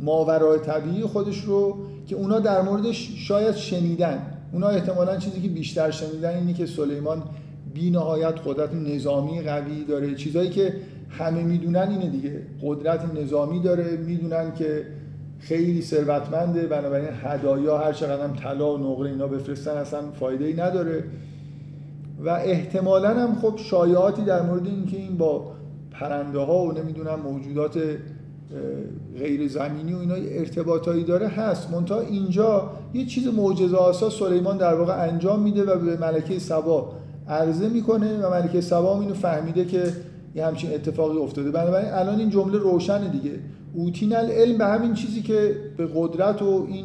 ماورای 0.00 0.58
طبیعی 0.58 1.02
خودش 1.02 1.44
رو 1.44 1.78
که 2.06 2.16
اونا 2.16 2.40
در 2.40 2.62
موردش 2.62 3.12
شاید 3.16 3.54
شنیدن. 3.54 4.26
اونا 4.52 4.68
احتمالا 4.68 5.16
چیزی 5.16 5.40
که 5.40 5.48
بیشتر 5.48 5.90
شنیدن 5.90 6.34
اینی 6.34 6.54
که 6.54 6.66
سلیمان 6.66 7.22
بی 7.74 7.90
نهایت 7.90 8.34
قدرت 8.46 8.74
نظامی 8.74 9.42
قوی 9.42 9.84
داره. 9.84 10.14
چیزایی 10.14 10.50
که 10.50 10.74
همه 11.08 11.42
می‌دونن 11.42 11.88
اینه 11.90 12.10
دیگه. 12.10 12.42
قدرت 12.62 13.00
نظامی 13.14 13.60
داره. 13.60 13.96
می‌دونن 13.96 14.54
که 14.54 14.86
خیلی 15.42 15.82
ثروتمنده 15.82 16.66
بنابراین 16.66 17.08
هدایا 17.22 17.78
هر 17.78 17.92
چقدر 17.92 18.24
هم 18.24 18.36
طلا 18.36 18.74
و 18.74 18.78
نقره 18.78 19.10
اینا 19.10 19.26
بفرستن 19.26 19.70
اصلا 19.70 20.00
فایده 20.20 20.44
ای 20.44 20.54
نداره. 20.54 21.04
و 22.24 22.28
احتمالا 22.28 23.08
هم 23.08 23.34
خب 23.34 23.54
شایعاتی 23.56 24.22
در 24.22 24.42
مورد 24.42 24.66
اینکه 24.66 24.96
این 24.96 25.16
با 25.16 25.52
پرنده 25.90 26.38
ها 26.38 26.64
و 26.64 26.72
نمی‌دونم 26.72 27.20
موجودات 27.24 27.78
غیر 29.18 29.48
زمینی 29.48 29.92
و 29.92 29.98
اینا 29.98 30.14
ارتباطایی 30.14 31.04
داره 31.04 31.28
هست. 31.28 31.70
منتها 31.70 32.00
اینجا 32.00 32.70
یه 32.94 33.06
چیز 33.06 33.26
معجزه 33.26 33.76
آسا 33.76 34.10
سلیمان 34.10 34.56
در 34.56 34.74
واقع 34.74 35.08
انجام 35.08 35.42
میده 35.42 35.64
و 35.64 35.78
به 35.78 35.96
ملکه 35.96 36.38
سبا 36.38 36.92
عرضه 37.28 37.68
می‌کنه 37.68 38.26
و 38.26 38.30
ملکه 38.30 38.60
سبا 38.60 39.00
اینو 39.00 39.14
فهمیده 39.14 39.64
که 39.64 39.92
یه 40.34 40.46
همچین 40.46 40.74
اتفاقی 40.74 41.18
افتاده. 41.18 41.50
بنابراین 41.50 41.88
الان 41.88 42.18
این 42.18 42.30
جمله 42.30 42.58
روشنه 42.58 43.08
دیگه. 43.08 43.30
اوتین 43.74 44.16
العلم 44.16 44.58
به 44.58 44.66
همین 44.66 44.94
چیزی 44.94 45.22
که 45.22 45.56
به 45.76 45.88
قدرت 45.94 46.42
و 46.42 46.66
این 46.68 46.84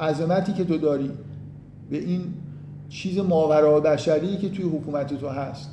عظمتی 0.00 0.52
که 0.52 0.64
تو 0.64 0.78
داری 0.78 1.10
به 1.90 1.98
این 1.98 2.20
چیز 2.88 3.18
ماورا 3.18 3.80
بشری 3.80 4.36
که 4.36 4.48
توی 4.48 4.64
حکومت 4.64 5.20
تو 5.20 5.28
هست. 5.28 5.70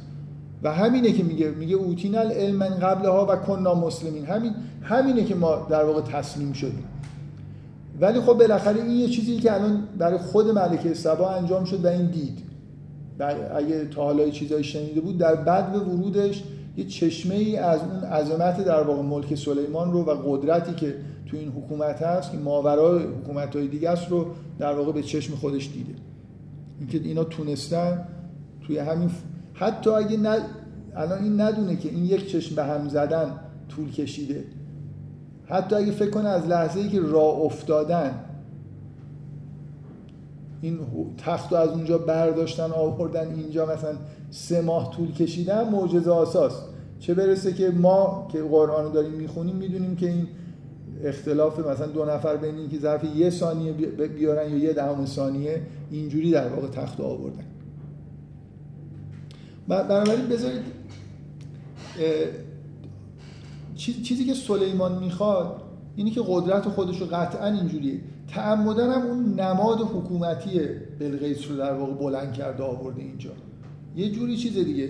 و 0.63 0.73
همینه 0.73 1.11
که 1.11 1.23
میگه 1.23 1.51
میگه 1.51 1.75
اوتین 1.75 2.17
العلم 2.17 2.55
من 2.55 2.69
قبلها 2.69 3.25
و 3.25 3.35
کننا 3.35 3.73
مسلمین. 3.73 4.25
همین 4.25 4.53
همینه 4.81 5.23
که 5.23 5.35
ما 5.35 5.67
در 5.69 5.83
واقع 5.83 6.01
تسلیم 6.01 6.53
شدیم. 6.53 6.85
ولی 8.01 8.19
خب 8.19 8.33
بالاخره 8.33 8.81
این 8.81 8.91
یه 8.91 9.07
چیزی 9.07 9.37
که 9.37 9.53
الان 9.53 9.83
برای 9.97 10.17
خود 10.17 10.47
ملکه 10.47 10.93
سبا 10.93 11.29
انجام 11.29 11.65
شد 11.65 11.85
و 11.85 11.87
این 11.87 12.05
دید. 12.05 12.39
اگه 13.55 13.85
تا 13.85 14.03
حالا 14.03 14.29
چیزایی 14.29 14.63
شنیده 14.63 15.01
بود 15.01 15.17
در 15.17 15.35
به 15.35 15.79
ورودش 15.79 16.43
یه 16.77 16.85
چشمه 16.85 17.35
ای 17.35 17.57
از 17.57 17.79
اون 17.81 18.03
عظمت 18.03 18.65
در 18.65 18.83
واقع 18.83 19.01
ملک 19.01 19.35
سلیمان 19.35 19.91
رو 19.91 20.03
و 20.03 20.11
قدرتی 20.11 20.73
که 20.73 20.95
تو 21.25 21.37
این 21.37 21.51
حکومت 21.51 22.01
هست 22.01 22.31
که 22.31 22.37
ماورای 22.37 23.03
حکومت 23.03 23.55
های 23.55 23.67
دیگه 23.67 23.89
است 23.89 24.09
رو 24.09 24.25
در 24.59 24.73
واقع 24.73 24.91
به 24.91 25.03
چشم 25.03 25.35
خودش 25.35 25.69
دیده. 25.73 25.93
اینکه 26.79 26.97
اینا 26.97 27.23
تونستن 27.23 28.07
توی 28.67 28.77
همین 28.77 29.09
حتی 29.53 29.89
اگه 29.89 30.17
ن... 30.17 30.37
الان 30.95 31.23
این 31.23 31.41
ندونه 31.41 31.75
که 31.75 31.89
این 31.89 32.05
یک 32.05 32.31
چشم 32.31 32.55
به 32.55 32.63
هم 32.63 32.89
زدن 32.89 33.39
طول 33.69 33.91
کشیده. 33.91 34.43
حتی 35.47 35.75
اگه 35.75 35.91
فکر 35.91 36.09
کنه 36.09 36.29
از 36.29 36.47
لحظه 36.47 36.79
ای 36.79 36.89
که 36.89 37.01
راه 37.01 37.39
افتادن 37.39 38.19
این 40.61 40.79
تخت 41.17 41.51
رو 41.51 41.57
از 41.57 41.69
اونجا 41.69 41.97
برداشتن 41.97 42.71
آوردن 42.71 43.35
اینجا 43.35 43.65
مثلا 43.65 43.95
سه 44.35 44.61
ماه 44.61 44.91
طول 44.91 45.11
کشیدن 45.11 45.69
معجزه 45.69 46.11
آساس. 46.11 46.53
چه 46.99 47.13
برسه 47.13 47.53
که 47.53 47.69
ما 47.69 48.27
که 48.31 48.41
قرآن 48.41 48.85
رو 48.85 48.91
داریم 48.91 49.11
می‌خونیم 49.11 49.55
می‌دونیم 49.55 49.95
که 49.95 50.09
این 50.09 50.27
اختلاف 51.03 51.59
مثلا 51.59 51.87
دو 51.87 52.05
نفر 52.05 52.37
بین 52.37 52.55
اینکه 52.55 52.79
ظرف 52.79 53.03
یه 53.15 53.29
ثانیه 53.29 53.71
بیارن 54.07 54.51
یا 54.51 54.57
یه 54.57 54.73
دهم 54.73 55.05
ثانیه 55.05 55.61
اینجوری 55.91 56.31
در 56.31 56.47
واقع 56.47 56.67
تخت 56.67 57.01
آوردن. 57.01 57.43
بنابراین 59.67 60.27
بذارید 60.27 60.61
چیزی 63.75 64.25
که 64.25 64.33
سلیمان 64.33 64.99
می‌خواد 64.99 65.61
اینی 65.95 66.11
که 66.11 66.21
قدرت 66.27 66.63
خودش 66.63 67.01
رو 67.01 67.07
قطعا 67.07 67.47
اینجوریه. 67.47 68.01
تعمدن 68.27 68.91
هم 68.91 69.01
اون 69.01 69.39
نماد 69.39 69.81
حکومتی 69.81 70.59
بلغیس 70.99 71.51
رو 71.51 71.57
در 71.57 71.73
واقع 71.73 71.93
بلند 71.93 72.33
کرده 72.33 72.63
آورده 72.63 73.01
اینجا. 73.01 73.29
یه 73.95 74.11
جوری 74.11 74.37
چیز 74.37 74.53
دیگه 74.53 74.89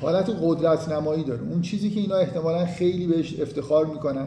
حالت 0.00 0.30
قدرت 0.42 0.88
نمایی 0.88 1.24
داره. 1.24 1.42
اون 1.42 1.60
چیزی 1.60 1.90
که 1.90 2.00
اینا 2.00 2.16
احتمالا 2.16 2.66
خیلی 2.66 3.06
بهش 3.06 3.40
افتخار 3.40 3.86
می‌کنن 3.86 4.26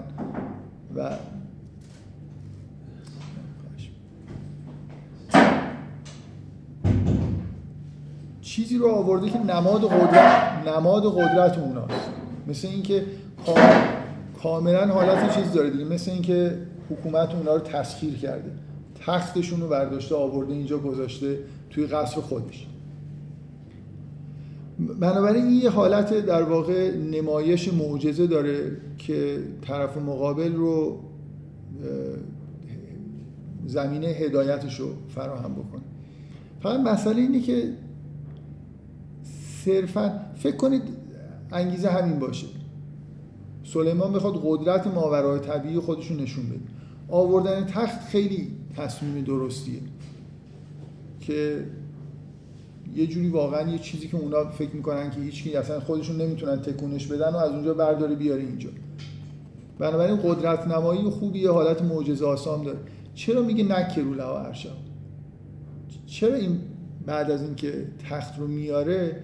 و 0.95 1.09
چیزی 8.41 8.77
رو 8.77 8.91
آورده 8.91 9.29
که 9.29 9.39
نماد 9.39 9.83
قدرت 9.83 10.67
نماد 10.67 11.03
قدرت 11.13 11.57
اوناست. 11.57 12.09
مثل 12.47 12.67
اینکه 12.67 13.05
کاملا 14.43 14.87
حالت 14.87 15.35
چیز 15.35 15.53
داره 15.53 15.69
دیگه. 15.69 15.85
مثل 15.85 16.11
اینکه 16.11 16.57
حکومت 16.89 17.35
اونا 17.35 17.55
رو 17.55 17.61
تسخیر 17.61 18.17
کرده. 18.17 18.51
تختشون 19.05 19.61
رو 19.61 19.67
برداشته 19.67 20.15
آورده 20.15 20.53
اینجا 20.53 20.77
گذاشته 20.77 21.39
توی 21.69 21.85
قصر 21.85 22.21
خودش. 22.21 22.67
بنابراین 24.79 25.45
این 25.45 25.61
یه 25.61 25.69
حالت 25.69 26.25
در 26.25 26.43
واقع 26.43 26.97
نمایش 26.97 27.73
معجزه 27.73 28.27
داره 28.27 28.77
که 28.97 29.43
طرف 29.61 29.97
مقابل 29.97 30.55
رو 30.55 30.99
زمینه 33.65 34.07
هدایتش 34.07 34.79
رو 34.79 34.87
فراهم 35.15 35.53
بکنه. 35.53 35.81
فقط 36.59 36.79
مسئله 36.79 37.21
اینه 37.21 37.41
که 37.41 37.73
صرفا 39.65 40.19
فکر 40.35 40.55
کنید 40.55 40.81
انگیزه 41.51 41.89
همین 41.89 42.19
باشه. 42.19 42.47
سلیمان 43.63 44.13
بخواد 44.13 44.41
قدرت 44.45 44.87
ماورای 44.87 45.39
طبیعی 45.39 45.79
خودشون 45.79 46.17
نشون 46.17 46.45
بده. 46.45 46.59
آوردن 47.07 47.65
تخت 47.65 47.99
خیلی 47.99 48.51
تصمیم 48.77 49.23
درستیه 49.23 49.79
که 51.19 51.65
یه 52.95 53.07
جوری 53.07 53.29
واقعا 53.29 53.71
یه 53.71 53.79
چیزی 53.79 54.07
که 54.07 54.17
اونا 54.17 54.45
فکر 54.51 54.75
می‌کنن 54.75 55.11
که 55.11 55.19
هیچکی 55.19 55.55
اصلا 55.55 55.79
خودشون 55.79 56.21
نمی‌تونن 56.21 56.61
تکونش 56.61 57.07
بدن 57.07 57.29
و 57.29 57.37
از 57.37 57.51
اونجا 57.51 57.73
برداره 57.73 58.15
بیاره 58.15 58.41
اینجا. 58.41 58.69
بنابراین 59.79 60.17
قدرت 60.23 60.67
نمایی 60.67 61.01
خوبی 61.01 61.39
یه 61.39 61.51
حالت 61.51 61.81
معجزه 61.81 62.25
آسام 62.25 62.63
داره. 62.63 62.79
چرا 63.15 63.41
میگه 63.41 63.63
نکرو 63.63 64.13
لها 64.13 64.39
ارشا؟ 64.39 64.69
چرا 66.05 66.35
این 66.35 66.59
بعد 67.05 67.31
از 67.31 67.41
اینکه 67.41 67.87
تخت 68.09 68.39
رو 68.39 68.47
میاره 68.47 69.23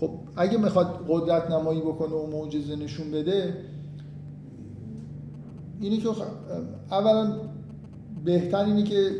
خب 0.00 0.10
اگه 0.36 0.58
می‌خواد 0.58 1.04
قدرت 1.08 1.50
نمایی 1.50 1.80
بکنه 1.80 2.14
و 2.14 2.26
معجزه 2.26 2.76
نشون 2.76 3.10
بده 3.10 3.56
اینه 5.80 5.96
که 5.96 6.08
اولا 6.90 7.36
بهتر 8.24 8.64
اینه 8.64 8.82
که 8.82 9.10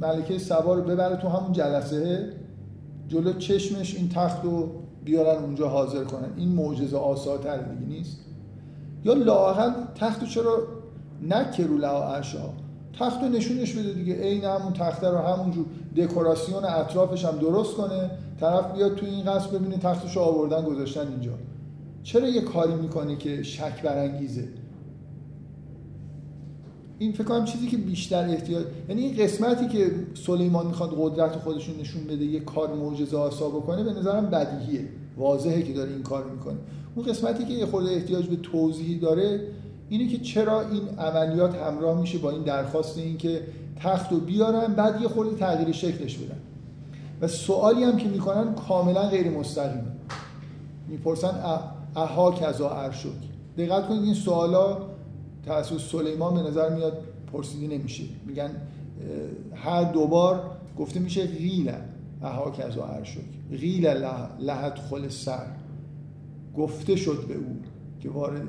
ملکه 0.00 0.38
سبا 0.38 0.74
رو 0.74 0.82
ببره 0.82 1.16
تو 1.16 1.28
همون 1.28 1.52
جلسه. 1.52 2.32
جلو 3.08 3.32
چشمش 3.32 3.94
این 3.94 4.08
تخت 4.08 4.44
رو 4.44 4.70
بیارن 5.04 5.42
اونجا 5.42 5.68
حاضر 5.68 6.04
کنن. 6.04 6.28
این 6.36 6.48
معجزه 6.48 6.96
آساتر 6.96 7.56
دیگه 7.56 7.86
نیست. 7.86 8.16
یا 9.04 9.12
لااقل 9.12 9.72
تخت 9.94 10.20
رو 10.20 10.26
چرا 10.26 10.58
نکرو 11.28 11.78
لها 11.78 12.14
ارشا 12.14 12.50
تخت 12.98 13.22
رو 13.22 13.28
نشونش 13.28 13.72
بده 13.72 13.92
دیگه. 13.92 14.14
عین 14.14 14.44
همون 14.44 14.72
تخته 14.72 15.08
رو 15.08 15.18
همونجور 15.18 15.66
دکوراسیون 15.96 16.64
اطرافش 16.64 17.24
هم 17.24 17.38
درست 17.38 17.74
کنه. 17.74 18.10
طرف 18.40 18.72
بیاد 18.72 18.94
تو 18.94 19.06
این 19.06 19.24
قصد 19.24 19.50
ببینه 19.50 19.76
تختش 19.76 20.16
رو 20.16 20.22
آوردن 20.22 20.64
گذاشتن 20.64 21.08
اینجا. 21.08 21.32
چرا 22.02 22.28
یه 22.28 22.40
کاری 22.40 22.74
می‌کنه 22.74 23.16
که 23.16 23.42
شک 23.42 23.82
برانگیزه؟ 23.82 24.48
این 26.98 27.12
فکر 27.12 27.24
کنم 27.24 27.44
چیزی 27.44 27.66
که 27.66 27.76
بیشتر 27.76 28.28
احتیاج 28.28 28.64
یعنی 28.88 29.02
این 29.02 29.16
قسمتی 29.16 29.68
که 29.68 29.90
سلیمان 30.14 30.66
می‌خواد 30.66 30.94
قدرت 30.98 31.36
خودشون 31.36 31.76
نشون 31.80 32.04
بده 32.04 32.24
یه 32.24 32.40
کار 32.40 32.74
معجزه 32.74 33.16
آسا 33.16 33.48
بکنه 33.48 33.84
به 33.84 33.92
نظرم 33.92 34.26
بدیهیه. 34.26 34.88
واضحه 35.16 35.62
که 35.62 35.72
داره 35.72 35.90
این 35.92 36.02
کار 36.02 36.24
می‌کنه. 36.30 36.56
اون 36.94 37.06
قسمتی 37.06 37.44
که 37.44 37.52
یه 37.52 37.66
خورده 37.66 37.90
احتیاج 37.90 38.26
به 38.26 38.36
توضیحی 38.36 38.98
داره 38.98 39.40
اینه 39.88 40.08
که 40.08 40.18
چرا 40.18 40.60
این 40.60 40.98
عملیات 40.98 41.54
همراه 41.54 42.00
میشه 42.00 42.18
با 42.18 42.30
این 42.30 42.42
درخواست 42.42 42.98
این 42.98 43.16
که 43.16 43.42
تخت 43.76 44.12
رو 44.12 44.20
بیارن 44.20 44.74
بعد 44.74 45.00
یه 45.00 45.08
خورده 45.08 45.36
تغییر 45.36 45.72
شکلش 45.72 46.16
بدن. 46.16 46.38
و 47.20 47.28
سوالی 47.28 47.84
هم 47.84 47.96
که 47.96 48.08
می‌کنن 48.08 48.54
کاملا 48.54 49.08
غیر 49.08 49.30
مستقیمه. 49.30 49.92
می‌پرسن 50.88 51.34
اها 51.96 52.32
کذا 52.32 52.70
ارشد 52.70 53.14
دقت 53.58 53.88
کنید 53.88 54.04
این 54.04 54.14
سوالا 54.14 54.78
توسط 55.46 55.80
سلیمان 55.80 56.34
به 56.34 56.40
نظر 56.40 56.74
میاد 56.74 56.98
پرسیده 57.32 57.76
نمیشه. 57.76 58.04
میگن 58.26 58.50
هر 59.54 59.84
دوبار 59.84 60.50
گفته 60.78 61.00
میشه 61.00 61.26
غیل 61.26 61.72
اها 62.22 62.50
کذا 62.50 62.84
ارشد 62.84 63.24
غیل 63.50 63.86
لحت 64.40 64.78
خل 64.78 65.08
سر. 65.08 65.46
گفته 66.56 66.96
شد 66.96 67.24
به 67.28 67.34
او 67.34 67.56
که 68.00 68.10
وارد 68.10 68.42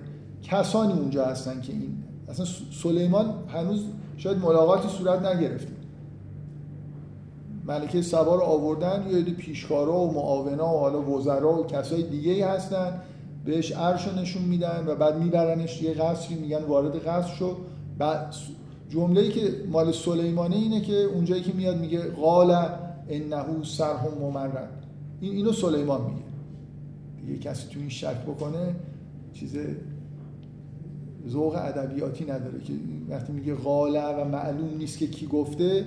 کسانی 0.44 0.94
اونجا 0.94 1.26
هستن 1.26 1.62
که 1.62 1.74
این 1.74 2.04
اصلا 2.30 2.46
سلیمان 2.72 3.34
هنوز 3.48 3.84
شاید 4.18 4.38
ملاقاتی 4.38 4.88
صورت 4.88 5.26
نگرفته. 5.26 5.72
ملکه 7.66 8.02
سبا 8.02 8.42
آوردن 8.42 9.08
یه 9.12 9.24
پیشکارا 9.24 10.00
و 10.00 10.14
معاونا 10.14 10.76
و 10.76 10.80
حالا 10.80 11.02
وزرا 11.02 11.60
و 11.60 11.66
کسای 11.66 12.04
دیگه 12.04 12.32
ای 12.32 12.42
هستن. 12.42 13.02
بهش 13.48 13.72
عرش 13.72 14.08
رو 14.08 14.20
نشون 14.20 14.44
میدن 14.44 14.84
و 14.88 14.96
بعد 14.96 15.20
میبرنش 15.20 15.82
یه 15.82 15.94
قصری 15.94 16.36
میگن 16.36 16.64
وارد 16.64 17.08
قصر 17.08 17.36
شو. 17.36 17.58
بعد 17.98 18.36
جمله 18.90 19.30
که 19.30 19.42
مال 19.72 19.92
سلیمانه 19.92 20.56
اینه 20.56 20.82
که 20.82 20.94
اونجایی 20.94 21.42
که 21.42 21.54
میاد 21.54 21.78
میگه 21.78 22.02
قال 22.02 22.52
انه 23.10 23.64
سرهم 23.64 24.14
ممرد. 24.22 24.86
این 25.22 25.34
اینو 25.34 25.52
سلیمان 25.52 26.02
میگه. 26.02 26.24
دیگه 27.22 27.40
کسی 27.40 27.68
تو 27.68 27.80
این 27.80 27.90
شک 27.90 28.22
بکنه 28.22 28.76
چیز 29.34 29.58
ذوق 31.30 31.56
ادبیاتی 31.56 32.24
نداره 32.24 32.60
که 32.60 32.74
وقتی 33.10 33.34
میگه 33.34 33.54
قاله 33.54 34.06
و 34.06 34.26
معلوم 34.26 34.78
نیست 34.78 34.98
که 34.98 35.08
کی 35.08 35.28
گفته 35.28 35.86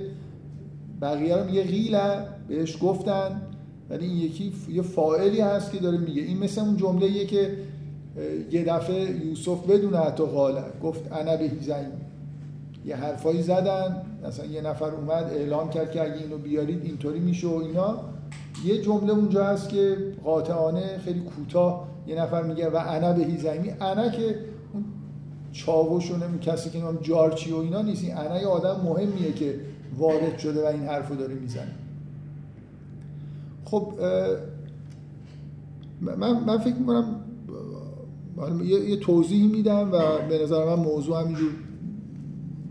بقیه 1.00 1.36
رو 1.36 1.44
میگه 1.44 1.64
غیله 1.64 2.24
بهش 2.48 2.76
گفتن. 2.82 3.42
ولی 3.90 4.06
این 4.06 4.16
یکی 4.16 4.52
یه 4.68 4.82
فاعلی 4.82 5.40
هست 5.40 5.72
که 5.72 5.78
داره 5.78 5.98
میگه. 5.98 6.22
این 6.22 6.38
مثل 6.38 6.60
اون 6.60 6.76
جمله 6.76 7.24
که 7.24 7.56
یه 8.50 8.64
دفعه 8.64 9.26
یوسف 9.26 9.66
بدون 9.66 9.94
حتی 9.94 10.24
قاله 10.24 10.62
گفت 10.82 11.12
انا 11.12 11.36
به 11.36 11.50
یه 12.84 12.96
حرفایی 12.96 13.42
زدن 13.42 14.02
مثلا 14.26 14.46
یه 14.46 14.60
نفر 14.60 14.90
اومد 14.90 15.24
اعلام 15.24 15.70
کرد 15.70 15.90
که 15.90 16.02
اگه 16.02 16.14
اینو 16.14 16.38
بیارید 16.38 16.84
اینطوری 16.84 17.18
میشه 17.18 17.46
و 17.46 17.54
اینا. 17.54 18.00
یه 18.64 18.82
جمله 18.82 19.12
اونجا 19.12 19.44
هست 19.44 19.68
که 19.68 19.96
قاطعانه 20.24 20.98
خیلی 21.04 21.20
کوتاه 21.20 21.88
یه 22.06 22.22
نفر 22.22 22.42
میگه 22.42 22.68
و 22.68 22.76
انا 22.76 23.12
به 23.12 23.24
هیزمی 23.24 23.70
انا 23.80 24.08
که 24.08 24.38
اون 24.72 24.84
چاوش 25.52 26.10
و 26.10 26.38
کسی 26.40 26.70
که 26.70 26.78
نام 26.78 26.98
جارچی 27.02 27.52
و 27.52 27.56
اینا 27.56 27.82
نیست. 27.82 28.04
این 28.04 28.16
انا 28.16 28.40
یه 28.40 28.46
آدم 28.46 28.80
مهمیه 28.84 29.32
که 29.32 29.60
وارد 29.98 30.38
شده 30.38 30.62
و 30.62 30.66
این 30.66 30.82
حرفو 30.82 31.14
داره 31.14 31.34
می‌زنه. 31.34 31.74
خب 33.64 33.92
من, 36.00 36.44
من 36.44 36.58
فکر 36.58 36.74
می‌کنم 36.74 37.20
یه, 38.64 38.90
یه 38.90 38.96
توضیحی 38.96 39.46
میدم 39.46 39.92
و 39.92 40.28
به 40.28 40.42
نظر 40.42 40.64
من 40.64 40.82
موضوع 40.82 41.20
همینجور 41.20 41.50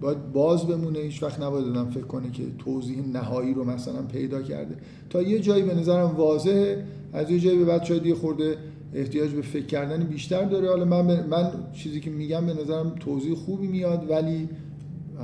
باید 0.01 0.31
باز 0.31 0.67
بمونه 0.67 0.99
هیچ 0.99 1.23
وقت 1.23 1.41
نباید 1.41 1.65
دادم 1.65 1.89
فکر 1.89 2.03
کنه 2.03 2.31
که 2.31 2.43
توضیح 2.59 3.07
نهایی 3.13 3.53
رو 3.53 3.63
مثلا 3.63 4.01
پیدا 4.01 4.41
کرده. 4.41 4.75
تا 5.09 5.21
یه 5.21 5.39
جایی 5.39 5.63
به 5.63 5.75
نظرم 5.75 6.15
واضحه 6.15 6.83
از 7.13 7.31
یه 7.31 7.39
جایی 7.39 7.59
به 7.59 7.65
بعد 7.65 7.83
شاید 7.83 8.05
یه 8.05 8.15
خورده 8.15 8.57
احتیاج 8.93 9.31
به 9.31 9.41
فکر 9.41 9.65
کردن 9.65 10.03
بیشتر 10.03 10.45
داره. 10.45 10.69
حالا 10.69 10.85
من, 10.85 11.25
من 11.25 11.51
چیزی 11.73 11.99
که 11.99 12.09
میگم 12.09 12.45
به 12.45 12.53
نظرم 12.53 12.89
توضیح 12.99 13.35
خوبی 13.35 13.67
میاد 13.67 14.09
ولی 14.09 14.49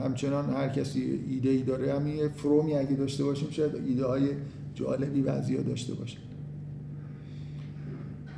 همچنان 0.03 0.49
هر 0.49 0.69
کسی 0.69 1.19
ایده 1.29 1.49
ای 1.49 1.63
داره. 1.63 1.93
همین 1.93 2.27
فرومی 2.27 2.73
اگه 2.73 2.95
داشته 2.95 3.23
باشیم 3.23 3.49
شاید 3.49 3.75
ایده 3.87 4.05
های 4.05 4.27
جالبی 4.75 5.21
بعضی 5.21 5.57
داشته 5.63 5.93
باشه 5.93 6.17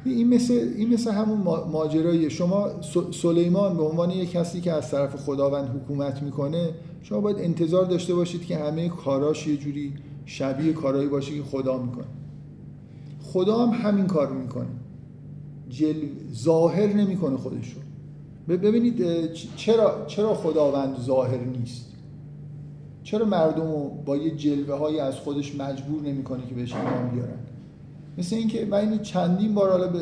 این 0.06 0.34
مثل, 0.34 0.54
این 0.54 0.94
مثل 0.94 1.12
همون 1.12 1.38
ماجرایی. 1.72 2.30
شما 2.30 2.70
سلیمان 3.12 3.78
به 3.78 3.84
عنوان 3.84 4.12
یک 4.12 4.32
کسی 4.32 4.62
که 4.62 4.74
از 4.74 4.92
طرف 4.92 5.16
خداوند 5.16 5.68
حکومت 5.68 6.24
می‌کنه 6.24 6.70
شما 7.02 7.22
باید 7.22 7.38
انتظار 7.38 7.86
داشته 7.86 8.16
باشید 8.16 8.46
که 8.46 8.58
همه 8.58 8.90
کاراش 8.90 9.48
یه 9.48 9.58
جوری 9.58 9.94
شبیه 10.26 10.74
کارایی 10.74 11.08
باشه 11.08 11.36
که 11.36 11.44
خدا 11.44 11.78
می‌کنه. 11.78 12.06
خدا 13.24 13.66
هم 13.66 13.90
همین 13.90 14.06
کار 14.08 14.32
می‌کنه. 14.32 14.68
جل... 15.70 15.96
ظاهر 16.34 16.94
نمی‌کنه 16.94 17.38
خودش 17.38 17.74
رو 17.74 17.82
ببینید 18.58 19.34
چرا 19.56 20.06
چرا 20.08 20.34
خداوند 20.34 21.00
ظاهر 21.00 21.38
نیست؟ 21.38 21.94
چرا 23.08 23.26
مردم 23.26 23.72
رو 23.72 23.90
با 24.06 24.18
یه 24.18 24.36
جلوه 24.36 24.76
های 24.76 25.00
از 25.00 25.16
خودش 25.16 25.56
مجبور 25.56 26.02
نمی‌کنه 26.02 26.48
که 26.48 26.56
بهش 26.56 26.74
ایمان 26.74 27.10
بیارن؟ 27.10 27.40
مثل 28.18 28.36
اینکه 28.36 28.66
من 28.66 28.78
این 28.78 29.00
چندین 29.00 29.54
بار 29.54 29.72
حالا 29.72 29.88
به 29.88 30.00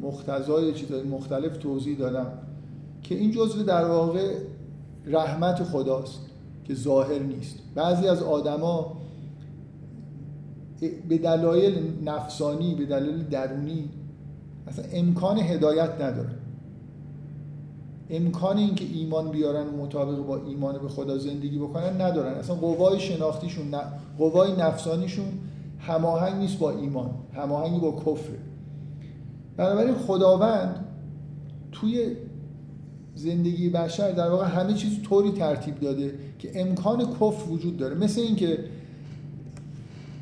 مختزای 0.00 0.72
چیزهای 0.72 1.02
مختلف 1.02 1.56
توضیح 1.56 1.98
دادم 1.98 2.26
که 3.02 3.14
این 3.14 3.30
جزء 3.30 3.62
در 3.62 3.84
واقع 3.84 4.34
رحمت 5.06 5.62
خداست 5.62 6.20
که 6.64 6.74
ظاهر 6.74 7.18
نیست. 7.18 7.58
بعضی 7.74 8.08
از 8.08 8.22
آدما 8.22 8.96
به 11.08 11.18
دلایل 11.18 12.04
نفسانی 12.04 12.74
به 12.74 12.84
دلایل 12.84 13.22
درونی 13.22 13.90
اصلا 14.66 14.84
امکان 14.92 15.38
هدایت 15.38 16.00
ندارن. 16.00 16.41
امکان 18.10 18.58
اینکه 18.58 18.84
ایمان 18.94 19.30
بیارن 19.30 19.66
و 19.66 19.76
مطابق 19.82 20.26
با 20.26 20.40
ایمان 20.46 20.78
به 20.78 20.88
خدا 20.88 21.18
زندگی 21.18 21.58
بکنن 21.58 22.00
ندارن. 22.00 22.32
اصلا 22.32 22.56
قوای 22.56 23.00
شناختیشون 23.00 23.74
قوای 24.18 24.52
نفسانیشون 24.52 25.26
هماهنگ 25.78 26.34
نیست 26.34 26.58
با 26.58 26.70
ایمان 26.70 27.10
هماهنگی 27.34 27.80
با 27.80 27.92
کفر. 27.92 28.32
بنابراین 29.56 29.94
خداوند 29.94 30.84
توی 31.72 32.16
زندگی 33.14 33.70
بشر 33.70 34.10
در 34.10 34.30
واقع 34.30 34.46
همه 34.46 34.74
چیز 34.74 35.02
طوری 35.02 35.30
ترتیب 35.30 35.80
داده 35.80 36.14
که 36.38 36.60
امکان 36.60 37.00
کفر 37.00 37.50
وجود 37.50 37.76
داره. 37.76 37.94
مثل 37.94 38.20
اینکه 38.20 38.58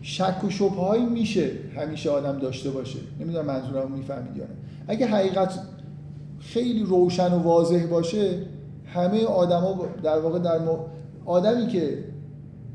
شک 0.02 0.44
و 0.44 0.50
شبههایی 0.50 1.04
میشه 1.04 1.50
همیشه 1.76 2.10
آدم 2.10 2.38
داشته 2.38 2.70
باشه. 2.70 2.98
نمی‌دونم 3.20 3.46
منظورم 3.46 3.92
می‌فهمید 3.92 4.36
یا 4.36 4.44
نه. 4.44 4.50
اگه 4.88 5.06
حقیقت 5.06 5.58
خیلی 6.52 6.82
روشن 6.82 7.32
و 7.32 7.38
واضح 7.38 7.86
باشه 7.86 8.38
همه 8.84 9.24
آدما 9.24 9.86
در 10.02 10.18
واقع 10.18 10.38
در 10.38 10.60
آدمی 11.24 11.66
که 11.66 12.04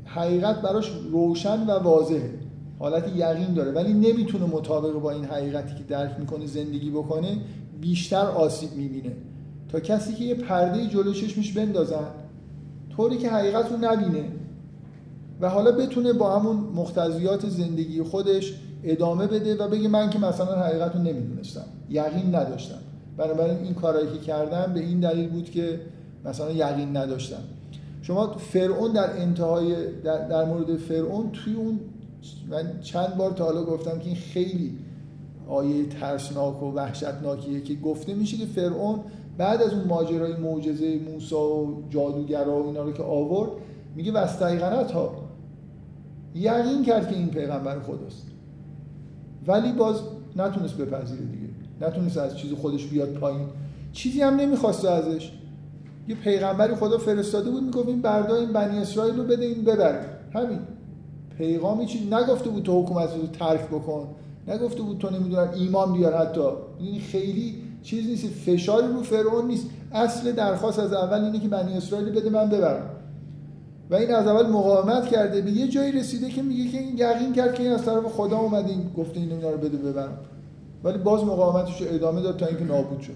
حقیقت 0.04 0.62
براش 0.62 0.90
روشن 1.12 1.66
و 1.66 1.70
واضحه. 1.70 2.30
حالت 2.78 3.16
یقین 3.16 3.54
داره. 3.54 3.72
ولی 3.72 3.92
نمی‌تونه 3.92 4.46
مطابق 4.46 4.92
با 4.92 5.10
این 5.10 5.24
حقیقتی 5.24 5.74
که 5.74 5.84
درک 5.88 6.10
می‌کنه 6.18 6.46
زندگی 6.46 6.90
بکنه 6.90 7.38
بیشتر 7.80 8.26
آسیب 8.26 8.72
می‌بینه. 8.72 9.12
تا 9.68 9.80
کسی 9.80 10.14
که 10.14 10.24
یه 10.24 10.34
پرده 10.34 10.86
جلو 10.86 11.12
چشمش 11.12 11.52
بندازن 11.52 12.06
طوری 12.96 13.18
که 13.18 13.30
حقیقت 13.30 13.72
رو 13.72 13.76
نبینه 13.80 14.24
و 15.40 15.48
حالا 15.48 15.72
بتونه 15.72 16.12
با 16.12 16.38
همون 16.38 16.56
مختزیات 16.56 17.48
زندگی 17.48 18.02
خودش 18.02 18.54
ادامه 18.84 19.26
بده 19.26 19.56
و 19.56 19.68
بگه 19.68 19.88
من 19.88 20.10
که 20.10 20.18
مثلا 20.18 20.60
حقیقت 20.60 20.94
رو 20.94 21.02
نمی‌دونستم 21.02 21.64
یقین 21.90 22.34
نداشتم. 22.34 22.78
بنابراین 23.16 23.58
این 23.58 23.74
کارهایی 23.74 24.08
که 24.08 24.18
کردم 24.18 24.72
به 24.72 24.80
این 24.80 25.00
دلیل 25.00 25.28
بود 25.28 25.50
که 25.50 25.80
مثلا 26.24 26.50
یقین 26.50 26.96
نداشتم. 26.96 27.42
شما 28.02 28.36
فرعون 28.36 28.92
در 28.92 29.20
انتهای 29.20 29.92
در, 30.04 30.28
در 30.28 30.44
مورد 30.44 30.76
فرعون 30.76 31.30
توی 31.30 31.54
اون 31.54 31.80
من 32.50 32.80
چند 32.80 33.16
بار 33.16 33.30
تا 33.30 33.44
حالا 33.44 33.64
گفتم 33.64 33.98
که 33.98 34.06
این 34.06 34.16
خیلی 34.16 34.78
آیه 35.48 35.86
ترسناک 35.86 36.62
و 36.62 36.74
وحشتناکیه 36.74 37.60
که 37.60 37.74
گفته 37.74 38.14
میشه 38.14 38.36
که 38.36 38.46
فرعون 38.46 39.00
بعد 39.38 39.62
از 39.62 39.72
اون 39.72 39.84
ماجرای 39.84 40.36
معجزه 40.36 40.98
موسی 40.98 41.34
و 41.34 41.66
جادوگرا 41.90 42.62
و 42.62 42.66
اینا 42.66 42.82
رو 42.82 42.92
که 42.92 43.02
آورد 43.02 43.50
میگه 43.96 44.12
وستایقنت 44.12 44.90
ها 44.90 45.14
یقین 46.34 46.84
کرد 46.84 47.08
که 47.08 47.16
این 47.16 47.28
پیغمبر 47.28 47.80
خداست. 47.80 48.26
ولی 49.46 49.72
باز 49.72 50.00
نتونست 50.36 50.76
بپذیره 50.76 51.22
نتونست 51.80 52.18
از 52.18 52.38
چیز 52.38 52.52
خودش 52.52 52.86
بیاد 52.86 53.12
پایین. 53.12 53.46
چیزی 53.92 54.22
هم 54.22 54.36
نمی‌خواسته 54.36 54.90
ازش. 54.90 55.32
یه 56.08 56.14
پیغمبری 56.14 56.74
خدا 56.74 56.98
فرستاده 56.98 57.50
بود 57.50 57.62
می‌گفت 57.62 57.88
این 57.88 58.02
بردا 58.02 58.36
این 58.36 58.52
بنی 58.52 58.78
اسرائیل 58.78 59.16
رو 59.16 59.24
بده 59.24 59.44
این 59.44 59.64
ببره. 59.64 60.00
همین. 60.34 60.58
پیغامی 61.38 61.86
چی؟ 61.86 62.08
نگفته 62.10 62.50
بود 62.50 62.62
تو 62.62 62.82
حکومت 62.82 63.08
رو 63.14 63.26
ترک 63.26 63.66
بکن. 63.68 64.08
نگفته 64.48 64.82
بود 64.82 64.98
تو 64.98 65.10
نمی‌دونم 65.10 65.50
ایمان 65.54 65.92
بیار 65.92 66.16
حتی. 66.16 66.40
این 66.78 67.00
خیلی 67.00 67.54
چیز 67.82 68.06
نیست 68.06 68.26
فشاری 68.26 68.86
رو 68.86 69.02
فرعون 69.02 69.46
نیست. 69.46 69.66
اصل 69.92 70.32
درخواست 70.32 70.78
از 70.78 70.92
اول 70.92 71.24
اینه 71.24 71.40
که 71.40 71.48
بنی 71.48 71.76
اسرائیل 71.76 72.10
بده 72.10 72.30
من 72.30 72.48
ببرم. 72.48 72.90
و 73.90 73.94
این 73.94 74.14
از 74.14 74.26
اول 74.26 74.46
مقاومت 74.46 75.06
کرده. 75.06 75.40
به 75.40 75.50
یه 75.50 75.68
جایی 75.68 75.92
رسیده 75.92 76.28
که 76.28 76.42
میگه 76.42 76.70
که 76.70 76.78
این 76.78 76.98
یقین 76.98 77.32
کرد 77.32 77.54
که 77.54 77.62
این 77.62 77.72
از 77.72 77.84
طرف 77.84 78.04
خدا 78.04 78.38
اومده 78.38 78.70
این 78.70 78.90
گفته 78.96 79.20
این 79.20 79.42
رو 79.42 79.58
بده 79.58 79.76
ببرم. 79.76 80.18
ولی 80.86 80.98
باز 80.98 81.24
مقاومتش 81.24 81.82
رو 81.82 81.86
ادامه 81.90 82.22
داد 82.22 82.36
تا 82.36 82.46
اینکه 82.46 82.64
نابود 82.64 83.00
شد. 83.00 83.12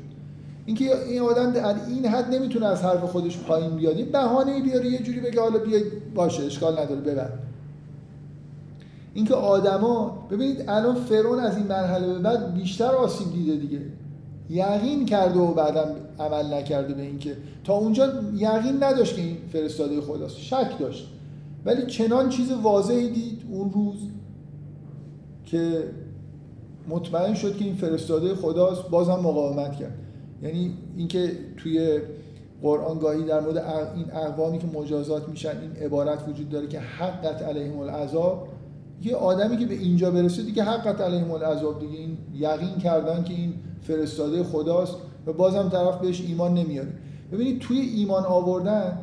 اینکه 0.66 1.04
این 1.04 1.20
آدم 1.20 1.50
در 1.50 1.74
این 1.88 2.06
حد 2.06 2.34
نمی‌تونه 2.34 2.66
از 2.66 2.82
حرف 2.82 3.04
خودش 3.04 3.38
پایین 3.38 3.70
بیاد. 3.70 3.98
یه 3.98 4.04
بهانه 4.04 4.62
بیاره 4.62 4.86
یه 4.86 4.98
جوری 4.98 5.20
بگه 5.20 5.40
حالا 5.40 5.58
بیاید 5.58 6.14
باشه 6.14 6.42
اشکال 6.42 6.78
نداره 6.78 7.00
ببر 7.00 7.30
اینکه 9.14 9.34
آدما 9.34 10.26
ببینید 10.30 10.64
الان 10.68 10.94
فرعون 10.94 11.38
از 11.38 11.56
این 11.56 11.66
مرحله 11.66 12.06
به 12.06 12.18
بعد 12.18 12.54
بیشتر 12.54 12.90
آسیب 12.90 13.32
دیده 13.32 13.56
دیگه. 13.56 13.80
یقین 14.50 15.06
کرده 15.06 15.38
و 15.38 15.54
بعدم 15.54 15.88
عمل 16.18 16.54
نکرده 16.54 16.94
به 16.94 17.02
اینکه. 17.02 17.36
تا 17.64 17.74
اونجا 17.74 18.12
یقین 18.34 18.84
نداشت 18.84 19.16
که 19.16 19.22
این 19.22 19.36
فرستاده 19.52 20.00
خداست. 20.00 20.36
شک 20.38 20.78
داشت. 20.78 21.08
ولی 21.64 21.86
چنان 21.86 22.28
چیز 22.28 22.52
واضحی 22.52 23.10
دید 23.10 23.42
اون 23.50 23.72
روز 23.72 23.96
که 25.46 25.84
مطمئن 26.88 27.34
شد 27.34 27.56
که 27.56 27.64
این 27.64 27.74
فرستاده 27.74 28.34
خداست 28.34 28.88
بازم 28.88 29.12
مقاومت 29.12 29.76
کرد. 29.76 29.98
یعنی 30.42 30.74
اینکه 30.96 31.32
توی 31.56 32.00
قرآن 32.62 32.98
گاهی 32.98 33.24
در 33.24 33.40
مورد 33.40 33.56
این 33.96 34.12
اقوامی 34.12 34.58
که 34.58 34.66
مجازات 34.66 35.28
میشن 35.28 35.60
این 35.60 35.86
عبارت 35.86 36.28
وجود 36.28 36.48
داره 36.48 36.66
که 36.66 36.80
حقت 36.80 37.42
علیهم 37.42 37.78
العذاب 37.78 38.48
یه 39.02 39.16
آدمی 39.16 39.56
که 39.56 39.66
به 39.66 39.74
اینجا 39.74 40.10
برسه 40.10 40.42
دیگه 40.42 40.62
حقت 40.62 41.00
علیهم 41.00 41.30
العذاب 41.30 41.80
دیگه. 41.80 41.98
این 41.98 42.18
یقین 42.34 42.78
کردن 42.78 43.24
که 43.24 43.34
این 43.34 43.54
فرستاده 43.82 44.42
خداست 44.42 44.96
و 45.26 45.32
بازم 45.32 45.68
طرف 45.68 46.00
بهش 46.00 46.20
ایمان 46.20 46.54
نمیاره. 46.54 46.92
ببینید 47.32 47.58
توی 47.58 47.80
ایمان 47.80 48.24
آوردن 48.24 48.98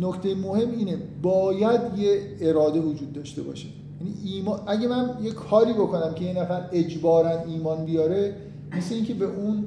نکته 0.00 0.34
مهم 0.34 0.70
اینه 0.70 0.98
باید 1.22 1.80
یه 1.98 2.20
اراده 2.40 2.80
وجود 2.80 3.12
داشته 3.12 3.42
باشه. 3.42 3.68
یعنی 4.04 4.14
ایمان 4.24 4.60
اگه 4.66 4.88
من 4.88 5.10
یه 5.22 5.30
کاری 5.30 5.72
بکنم 5.72 6.14
که 6.14 6.24
یه 6.24 6.42
نفر 6.42 6.68
اجبارا 6.72 7.42
ایمان 7.42 7.84
بیاره 7.84 8.36
مثل 8.76 8.94
اینکه 8.94 9.14
به 9.14 9.24
اون 9.24 9.64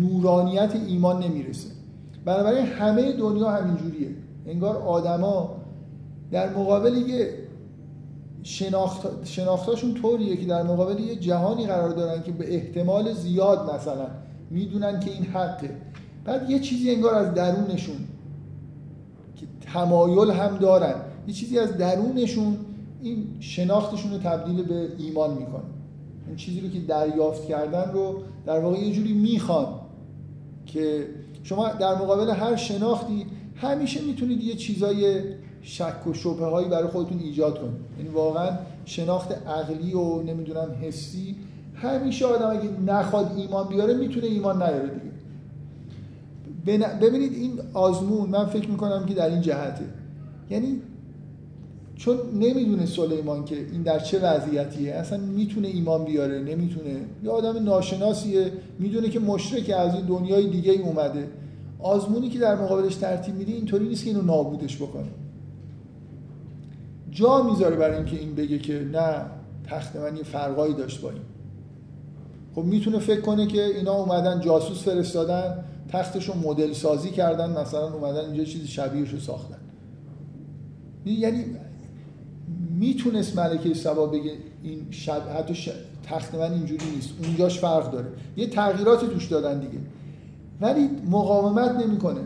نورانیت 0.00 0.76
ایمان 0.88 1.22
نمی‌رسه. 1.22 1.68
بنابراین 2.24 2.66
همه 2.66 3.12
دنیا 3.12 3.50
همینجوریه. 3.50 4.08
انگار 4.46 4.76
آدما 4.76 5.56
در 6.30 6.56
مقابل 6.56 6.96
یه 6.96 7.34
شناخت 8.42 9.24
شناختاشون 9.24 9.94
طوریه 9.94 10.36
که 10.36 10.46
در 10.46 10.62
مقابل 10.62 11.00
یه 11.00 11.16
جهانی 11.16 11.66
قرار 11.66 11.90
دارن 11.90 12.22
که 12.22 12.32
به 12.32 12.54
احتمال 12.54 13.12
زیاد 13.12 13.74
مثلا 13.74 14.06
می‌دونن 14.50 15.00
که 15.00 15.10
این 15.10 15.24
حقه. 15.24 15.70
بعد 16.24 16.50
یه 16.50 16.58
چیزی 16.58 16.90
انگار 16.90 17.14
از 17.14 17.34
درونشون 17.34 17.96
که 19.36 19.46
تمایل 19.72 20.30
هم 20.30 20.56
دارن. 20.56 20.94
یه 21.26 21.34
چیزی 21.34 21.58
از 21.58 21.76
درونشون 21.76 22.56
این 23.02 23.26
شناختشون 23.40 24.12
رو 24.12 24.18
تبدیل 24.18 24.62
به 24.62 24.88
ایمان 24.98 25.30
می‌کنه. 25.30 25.62
این 26.26 26.36
چیزی 26.36 26.60
رو 26.60 26.68
که 26.68 26.78
دریافت 26.78 27.46
کردن 27.46 27.92
رو 27.92 28.22
در 28.46 28.60
واقع 28.60 28.78
یه 28.78 28.92
جوری 28.92 29.12
می‌خوان 29.12 29.66
که 30.66 31.06
شما 31.42 31.68
در 31.68 31.94
مقابل 31.94 32.30
هر 32.30 32.56
شناختی 32.56 33.26
همیشه 33.56 34.00
می‌تونید 34.02 34.42
یه 34.42 34.54
چیزای 34.54 35.22
شک 35.62 36.06
و 36.06 36.12
شبه 36.12 36.46
هایی 36.46 36.68
برای 36.68 36.88
خودتون 36.88 37.18
ایجاد 37.18 37.58
کنید. 37.58 37.80
یعنی 37.98 38.08
واقعا 38.08 38.58
شناخت 38.84 39.32
عقلی 39.32 39.94
و 39.94 40.22
نمی‌دونم 40.22 40.76
حسی 40.82 41.36
همیشه 41.74 42.26
آدم 42.26 42.50
اگه 42.50 42.92
نخواد 42.92 43.34
ایمان 43.36 43.68
بیاره 43.68 43.94
می‌تونه 43.94 44.26
ایمان 44.26 44.62
نیاره 44.62 44.88
دیگه. 44.88 45.08
ببینید 47.00 47.32
این 47.32 47.60
آزمون 47.74 48.30
من 48.30 48.46
فکر 48.46 48.70
می‌کنم 48.70 49.06
که 49.06 49.14
در 49.14 49.28
این 49.28 49.40
جهته. 49.40 49.84
یعنی 50.50 50.82
چون 51.98 52.16
نمی‌دونه 52.34 52.86
سلیمان 52.86 53.44
که 53.44 53.56
این 53.72 53.82
در 53.82 53.98
چه 53.98 54.18
وضعیتیه. 54.18 54.94
اصلا 54.94 55.18
می‌تونه 55.18 55.68
ایمان 55.68 56.04
بیاره؟ 56.04 56.38
نمی‌تونه. 56.38 56.90
یه 57.24 57.30
آدم 57.30 57.62
ناشناسیه. 57.62 58.52
می‌دونه 58.78 59.08
که 59.08 59.20
مشرک 59.20 59.70
از 59.78 59.94
این 59.94 60.06
دنیای 60.06 60.50
دیگه 60.50 60.72
ای 60.72 60.78
اومده. 60.78 61.28
آزمونی 61.78 62.28
که 62.28 62.38
در 62.38 62.62
مقابلش 62.62 62.94
ترتیب 62.94 63.34
میده 63.34 63.52
اینطوری 63.52 63.88
نیست 63.88 64.04
که 64.04 64.10
اینو 64.10 64.22
نابودش 64.22 64.76
بکنه. 64.76 65.08
جا 67.10 67.42
می‌ذاره 67.42 67.76
برای 67.76 67.96
اینکه 67.96 68.18
این 68.18 68.34
بگه 68.34 68.58
که 68.58 68.88
نه 68.92 69.22
تخت 69.64 69.96
من 69.96 70.16
یه 70.16 70.22
فرقایی 70.22 70.74
داشت 70.74 71.00
با 71.00 71.10
این. 71.10 71.22
خب 72.54 72.62
می‌تونه 72.62 72.98
فکر 72.98 73.20
کنه 73.20 73.46
که 73.46 73.64
اینا 73.64 73.92
اومدن 73.92 74.40
جاسوس 74.40 74.82
فرستادن 74.82 75.64
تختشو 75.88 76.38
مدل 76.38 76.72
سازی 76.72 77.10
کردن 77.10 77.60
مثلا 77.60 77.94
اومدن 77.94 78.24
اینجا 78.24 78.44
چیزی 78.44 78.66
شبیهش 78.66 79.10
رو 79.10 79.18
ساختن. 79.18 79.58
یعنی 81.06 81.44
می‌تونست 82.78 83.38
ملکه 83.38 83.74
سبا 83.74 84.06
بگه 84.06 84.32
این 84.62 84.86
شب 84.90 85.22
حتی 85.38 85.72
تخت 86.02 86.34
من 86.34 86.52
اینجوری 86.52 86.84
نیست 86.94 87.10
اونجاش 87.24 87.58
فرق 87.58 87.90
داره. 87.90 88.06
یه 88.36 88.46
تغییراتی 88.46 89.06
توش 89.06 89.26
دادن 89.26 89.60
دیگه. 89.60 89.78
ولی 90.60 90.88
مقاومت 91.10 91.70
نمی‌کنه. 91.70 92.20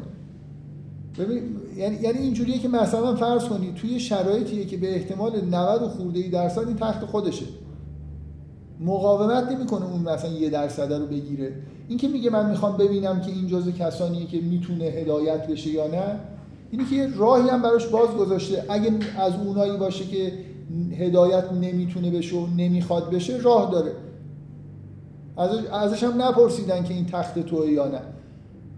ببین 1.19 1.43
یعنی 1.77 1.97
یعنی 1.97 2.19
اینجوریه 2.19 2.59
که 2.59 2.69
مثلا 2.69 3.15
فرض 3.15 3.45
کنید 3.45 3.75
توی 3.75 4.01
شرایطیه 4.01 4.65
که 4.65 4.77
به 4.77 4.95
احتمال 4.95 5.45
90 5.45 5.81
خورده 5.81 6.21
ای 6.21 6.29
درصد 6.29 6.69
این 6.69 6.77
تخت 6.77 7.05
خودشه. 7.05 7.47
مقاومت 8.81 9.53
نمی‌کنه 9.53 9.85
اون 9.85 10.03
مثلا 10.03 10.31
یه 10.31 10.51
درصد 10.51 10.93
رو 10.93 11.07
بگیره. 11.07 11.53
این 11.89 11.99
که 11.99 12.09
میگه 12.09 12.31
من 12.31 12.51
می‌خوام 12.51 12.77
ببینم 12.77 13.21
که 13.21 13.31
این 13.31 13.47
جزء 13.47 13.71
کسانیه 13.71 14.27
که 14.27 14.41
می‌تونه 14.41 14.85
هدایت 14.85 15.47
بشه 15.47 15.71
یا 15.71 15.87
نه 15.87 16.21
اینی 16.73 16.85
که 16.85 17.09
راهی 17.17 17.49
هم 17.49 17.63
براش 17.63 17.87
باز 17.87 18.09
گذاشته. 18.09 18.65
اگه 18.69 18.91
از 19.19 19.33
اونایی 19.47 19.77
باشه 19.77 20.05
که 20.05 20.33
هدایت 20.99 21.53
نمی‌تونه 21.53 22.11
بشه 22.11 22.37
و 22.37 22.47
نمی‌خواد 22.47 23.11
بشه 23.11 23.37
راه 23.37 23.71
داره. 23.71 23.93
ازش 25.73 26.05
هم 26.05 26.23
نپرسیدن 26.23 26.85
که 26.85 26.95
این 26.95 27.07
تخت 27.07 27.39
توه 27.39 27.71
یا 27.71 27.89
نه. 27.89 28.01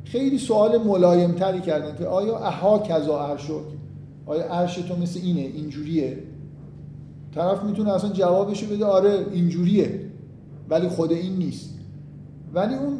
خیلی 0.04 0.38
سوال 0.38 0.78
ملایم 0.78 1.32
تری 1.32 1.60
کردن 1.60 1.96
که 1.96 2.06
آیا 2.06 2.38
اها 2.38 2.78
کذا 2.78 3.18
عرشک 3.18 3.50
آیا 4.26 4.44
عرش 4.44 4.74
تو 4.74 4.96
مثل 4.96 5.20
اینه 5.22 5.40
اینجوریه؟ 5.40 6.18
طرف 7.34 7.62
می‌تونه 7.62 7.92
اصلا 7.92 8.10
جوابشو 8.10 8.66
بده 8.66 8.84
آره 8.84 9.26
اینجوریه 9.32 10.00
ولی 10.68 10.88
خود 10.88 11.12
این 11.12 11.36
نیست. 11.36 11.70
ولی 12.54 12.74
اون 12.74 12.98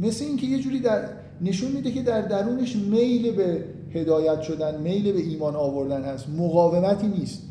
مثل 0.00 0.24
اینکه 0.24 0.46
یه 0.46 0.58
جوری 0.58 0.80
در 0.80 1.08
نشون 1.40 1.72
میده 1.72 1.90
که 1.90 2.02
در 2.02 2.20
درونش 2.20 2.76
میل 2.76 3.32
به 3.32 3.64
هدایت 3.94 4.42
شدن 4.42 4.80
میل 4.80 5.12
به 5.12 5.20
ایمان 5.20 5.56
آوردن 5.56 6.02
هست. 6.02 6.28
مقاومتی 6.28 7.06
نیست. 7.06 7.42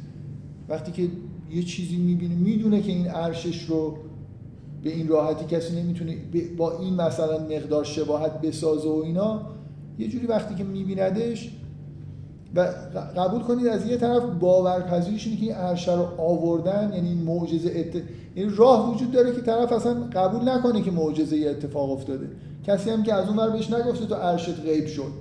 وقتی 0.70 0.92
که 0.92 1.08
یه 1.52 1.64
چیزی 1.64 1.98
می‌بینه 1.98 2.36
می‌دونه 2.36 2.82
که 2.82 2.92
این 2.92 3.08
عرشش 3.08 3.64
رو 3.64 3.98
به 4.84 4.90
این 4.90 5.08
راحتی 5.08 5.56
کسی 5.56 5.82
نمی‌تونه 5.82 6.16
با 6.58 6.80
این 6.80 6.94
مثلا 6.94 7.40
مقدار 7.40 7.84
شباهت 7.84 8.42
بسازه 8.42 8.90
و 8.90 9.02
اینا 9.06 9.42
یه 10.00 10.08
جوری 10.08 10.28
وقتی 10.28 10.56
که 10.56 10.64
میبیندش 10.64 11.52
و 12.56 12.62
قبول 13.18 13.42
کنید 13.42 13.68
از 13.68 13.88
یه 13.88 13.98
طرف 13.98 14.24
باورپذیریش 14.40 15.28
اینه 15.28 15.40
که 15.40 15.46
این 15.46 15.56
عرشه 15.56 15.96
رو 15.96 16.06
آوردن 16.18 16.92
یعنی 16.94 17.10
این 17.10 17.24
معجزه 17.24 17.70
ات... 17.76 18.02
یعنی 18.36 18.56
راه 18.56 18.96
وجود 18.96 19.12
داره 19.12 19.36
که 19.36 19.42
طرف 19.42 19.72
اصلا 19.72 19.94
قبول 19.94 20.50
نکنه 20.50 20.82
که 20.82 20.92
معجزه 20.92 21.38
اتفاق 21.50 21.92
افتاده. 21.92 22.28
کسی 22.64 22.90
هم 22.90 23.04
که 23.04 23.14
از 23.14 23.28
اون 23.28 23.38
ور 23.38 23.50
بهش 23.50 23.72
نگفته 23.72 24.06
تو 24.06 24.16
عرشت 24.16 24.60
غیب 24.60 24.88
شد. 24.88 25.12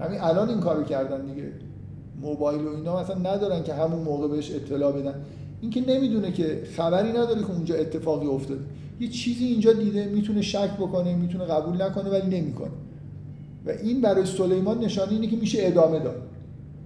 همین 0.00 0.20
الان 0.20 0.48
این 0.48 0.60
کارو 0.60 0.82
کردن 0.82 1.26
دیگه. 1.26 1.52
موبایل 2.20 2.60
و 2.60 2.68
اینا 2.76 3.00
مثلا 3.02 3.18
ندارن 3.18 3.62
که 3.62 3.74
همون 3.74 4.02
موقع 4.02 4.28
بهش 4.28 4.50
اطلاع 4.50 4.92
بدن. 4.92 5.14
اینکه 5.60 5.80
نمی‌دونه 5.88 6.32
که 6.32 6.62
خبری 6.76 7.10
نداره 7.10 7.40
که 7.40 7.50
اونجا 7.50 7.74
اتفاقی 7.74 8.26
افتاده. 8.26 8.60
یه 9.00 9.08
چیزی 9.08 9.44
اینجا 9.44 9.72
دیده 9.72 10.06
می‌تونه 10.06 10.42
شک 10.42 10.70
بکنه 10.76 11.14
می‌تونه 11.14 11.44
قبول 11.44 11.82
نکنه 11.82 12.10
ولی 12.10 12.40
نمی‌کنه. 12.40 12.70
و 13.66 13.70
این 13.70 14.00
برای 14.00 14.26
سلیمان 14.26 14.78
نشانه 14.84 15.12
اینه 15.12 15.26
که 15.26 15.36
میشه 15.36 15.58
ادامه 15.62 15.98
داد. 15.98 16.22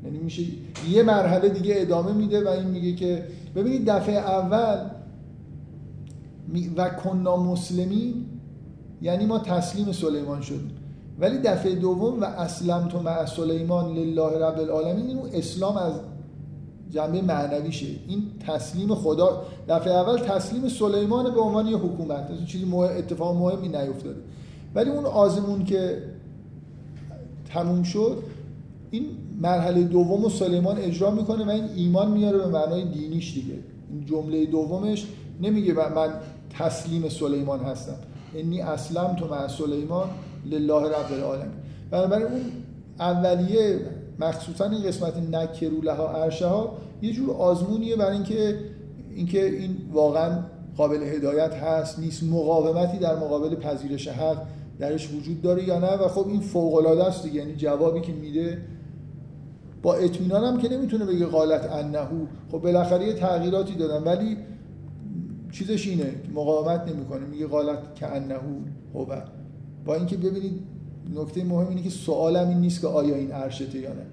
یعنی 0.05 0.18
میشه 0.18 0.42
یه 0.90 1.03
مرحله 1.03 1.48
دیگه 1.48 1.75
ادامه 1.79 2.12
میده 2.12 2.44
و 2.44 2.48
این 2.48 2.66
میگه 2.66 2.94
که 2.94 3.25
ببینید 3.57 3.90
دفعه 3.90 4.16
اول 4.16 4.90
و 6.77 6.88
کنا 6.88 7.37
مسلمین 7.37 8.27
یعنی 9.03 9.27
ما 9.27 9.38
تسلیم 9.38 9.92
سلیمان 9.92 10.40
شدیم. 10.40 10.70
ولی 11.20 11.38
دفعه 11.38 11.75
دوم 11.75 12.20
و 12.20 12.25
اسلم 12.25 12.88
تو 12.88 13.03
مع 13.03 13.27
سلیمان 13.27 13.94
لله 13.94 14.46
رب 14.46 14.59
العالمین 14.59 15.07
این 15.07 15.18
اسلام 15.33 15.77
از 15.77 15.92
جنبه 16.90 17.22
معنویشه. 17.22 17.87
این 18.09 18.22
تسلیم 18.46 18.94
خدا 18.94 19.42
دفعه 19.68 19.92
اول 19.92 20.18
تسلیم 20.18 20.68
سلیمان 20.68 21.35
به 21.35 21.40
عنوان 21.40 21.66
یه 21.66 21.77
حکومت. 21.77 22.31
این 22.31 22.46
چیزی 22.46 22.64
مهم 22.64 22.96
اتفاق 22.98 23.37
مهمی 23.37 23.68
نیفتاده. 23.68 24.20
ولی 24.75 24.90
اون 24.90 25.05
آزمون 25.05 25.64
که 25.64 26.03
تموم 27.53 27.83
شد 27.83 28.22
این 28.90 29.07
مرحله 29.40 29.83
دوم 29.83 30.25
و 30.25 30.29
سلیمان 30.29 30.79
اجرا 30.79 31.11
می‌کنه 31.11 31.44
و 31.44 31.51
این 31.51 31.64
ایمان 31.77 32.11
میاره 32.11 32.38
به 32.38 32.46
معنای 32.46 32.85
دینیش 32.85 33.35
دیگه. 33.35 33.59
این 33.90 34.07
جمله 34.07 34.46
دومش 34.46 35.07
نمیگه 35.40 35.72
من 35.72 36.09
تسلیم 36.59 37.09
سلیمان 37.09 37.61
هستم. 37.61 37.96
انی 38.35 38.61
اسلم 38.61 39.16
تو 39.16 39.29
مع 39.29 39.48
سلیمان 39.48 40.09
لله 40.46 40.88
رب 40.88 41.12
العالمین. 41.12 41.52
بنابراین 41.90 42.26
اون 42.26 42.42
اولیه 43.00 43.81
مخصوصا 44.20 44.64
این 44.70 44.83
قسمت 44.83 45.16
نکرو 45.33 45.81
لها 45.81 46.09
عرشه 46.09 46.46
ها 46.46 46.78
یه 47.02 47.12
جور 47.12 47.31
آزمونیه 47.31 47.96
برای 47.96 48.12
اینکه 48.12 48.59
اینکه 49.14 49.46
این 49.46 49.76
واقعا 49.92 50.38
قابل 50.76 51.02
هدایت 51.02 51.55
هست 51.55 51.98
نیست 51.98 52.22
مقاومتی 52.22 52.98
در 52.98 53.16
مقابل 53.16 53.55
پذیرش 53.55 54.09
حق 54.09 54.37
درش 54.78 55.11
وجود 55.12 55.42
داره 55.42 55.64
یا 55.64 55.78
نه. 55.78 55.87
و 55.87 56.09
خب 56.09 56.28
این 56.28 56.40
فوق 56.40 56.74
العاده 56.74 57.05
است 57.05 57.22
دیگه. 57.22 57.37
یعنی 57.37 57.55
جوابی 57.57 58.00
که 58.00 58.12
میده 58.12 58.59
با 59.83 59.94
اطمینان 59.94 60.44
هم 60.44 60.59
که 60.59 60.68
نمی‌تونه 60.68 61.05
بگه 61.05 61.26
قالت 61.26 61.72
انهو 61.72 62.26
خب 62.52 62.59
بالاخره 62.59 63.07
یه 63.07 63.12
تغییراتی 63.12 63.74
دادن 63.74 64.02
ولی 64.05 64.37
چیزش 65.52 65.87
اینه 65.87 66.14
مقاومت 66.35 66.88
نمی‌کنه. 66.88 67.26
میگه 67.26 67.46
قالت 67.46 67.78
که 67.94 68.07
انهو 68.07 68.61
هو. 68.94 69.07
با 69.84 69.94
اینکه 69.94 70.16
ببینید 70.16 70.60
نکته 71.14 71.44
مهم 71.44 71.68
اینه 71.68 71.82
که 71.82 71.90
سوالم 71.90 72.48
این 72.48 72.58
نیست 72.58 72.80
که 72.80 72.86
آیا 72.86 73.14
این 73.14 73.30
عرشته 73.30 73.78
یا 73.78 73.92
نه. 73.92 74.06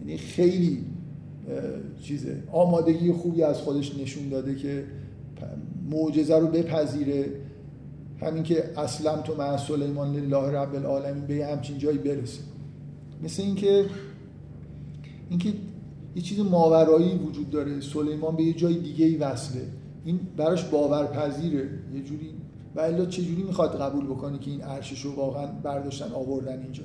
یعنی 0.00 0.18
خیلی 0.18 0.84
چیزه. 2.02 2.42
آمادگی 2.52 3.12
خوبی 3.12 3.42
از 3.42 3.58
خودش 3.58 3.98
نشون 3.98 4.28
داده 4.28 4.54
که 4.54 4.84
معجزه 5.90 6.38
رو 6.38 6.46
بپذیره. 6.46 7.26
همین 8.20 8.42
که 8.42 8.64
اسلم 8.76 9.20
تو 9.20 9.34
مع 9.34 9.56
سلیمان 9.56 10.16
لله 10.16 10.50
رب 10.58 10.74
العالمین 10.74 11.26
به 11.26 11.46
همچین 11.46 11.78
جایی 11.78 11.98
برسه. 11.98 12.40
مثل 13.22 13.42
اینکه 13.42 13.84
اینکه 15.30 15.52
یه 16.16 16.22
چیز 16.22 16.40
ماورایی 16.40 17.14
وجود 17.14 17.50
داره. 17.50 17.80
سلیمان 17.80 18.36
به 18.36 18.42
یه 18.42 18.52
جای 18.52 18.74
دیگه 18.74 19.06
ای 19.06 19.16
وصله. 19.16 19.62
این 20.04 20.20
براش 20.36 20.64
باورپذیره. 20.64 21.68
یه 21.94 22.02
جوری 22.02 22.30
و 22.76 22.80
الا 22.80 23.04
جوری 23.04 23.42
می‌خواد 23.42 23.80
قبول 23.80 24.06
بکنه 24.06 24.38
که 24.38 24.50
این 24.50 24.64
ارشش 24.64 25.00
رو 25.00 25.14
واقعا 25.14 25.46
برداشتن 25.46 26.12
آوردن 26.12 26.62
اینجا؟ 26.62 26.84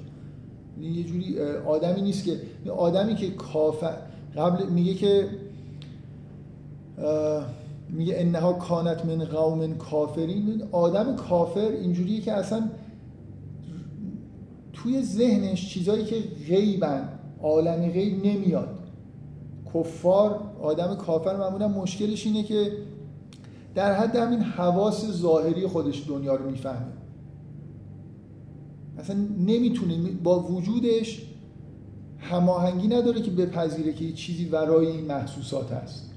یه 0.82 1.04
جوری 1.04 1.40
آدمی 1.66 2.02
نیست 2.02 2.26
که 2.26 2.42
آدمی 2.72 3.16
که 3.16 3.32
کافر 3.32 3.98
قبل 4.38 4.66
میگه 4.66 4.94
که 4.94 5.28
میگه 7.90 8.14
انها 8.18 8.54
کانت 8.54 9.06
من 9.06 9.26
قوم 9.26 9.78
کافرین. 9.78 10.64
آدم 10.72 11.16
کافر 11.16 11.68
اینجوریه 11.82 12.22
که 12.22 12.34
اصلا 12.34 12.70
توی 14.74 15.02
ذهنش 15.04 15.70
چیزایی 15.70 16.06
که 16.06 16.16
غیبن 16.48 17.10
عالم 17.44 17.92
غیب 17.92 18.26
نمیاد. 18.26 18.80
کفار 19.74 20.40
آدم 20.62 20.96
کافر 20.96 21.38
معمولا 21.38 21.68
مشکلش 21.68 22.26
اینه 22.26 22.44
که 22.44 22.72
در 23.76 23.94
حد 23.94 24.16
همین 24.16 24.40
حواس 24.40 25.12
ظاهری 25.12 25.68
خودش 25.68 26.08
دنیا 26.08 26.36
رو 26.36 26.50
می‌فهمه. 26.50 26.94
اصلا 28.98 29.16
نمی‌تونه 29.40 29.98
با 30.24 30.40
وجودش 30.40 31.28
هماهنگی 32.18 32.88
نداره 32.88 33.22
که 33.22 33.32
بپذیره 33.32 33.94
که 33.94 34.06
یه 34.06 34.14
چیزی 34.14 34.46
ورای 34.46 34.88
این 34.88 35.06
محسوسات 35.06 35.72
هست. 35.72 36.12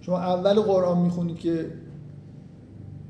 شما 0.00 0.18
اول 0.18 0.60
قرآن 0.60 0.98
می‌خونید 0.98 1.38
که 1.38 1.72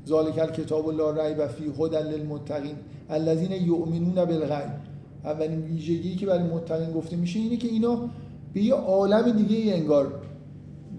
ذالک 0.07 0.53
کتاب 0.53 0.87
الله 0.87 1.35
و 1.35 1.47
فی 1.47 1.63
هدى 1.79 1.97
للمتقین 1.97 2.75
الذین 3.09 3.51
یؤمنون 3.51 4.25
بالغیب. 4.25 4.71
اولین 5.23 5.61
ویژگی 5.61 6.15
که 6.15 6.25
برای 6.25 6.43
متقین 6.43 6.91
گفته 6.91 7.15
میشه 7.15 7.39
اینه 7.39 7.57
که 7.57 7.67
اینا 7.67 8.09
به 8.53 8.61
یه 8.61 8.73
عالم 8.73 9.31
دیگه 9.31 9.73
انگار 9.73 10.21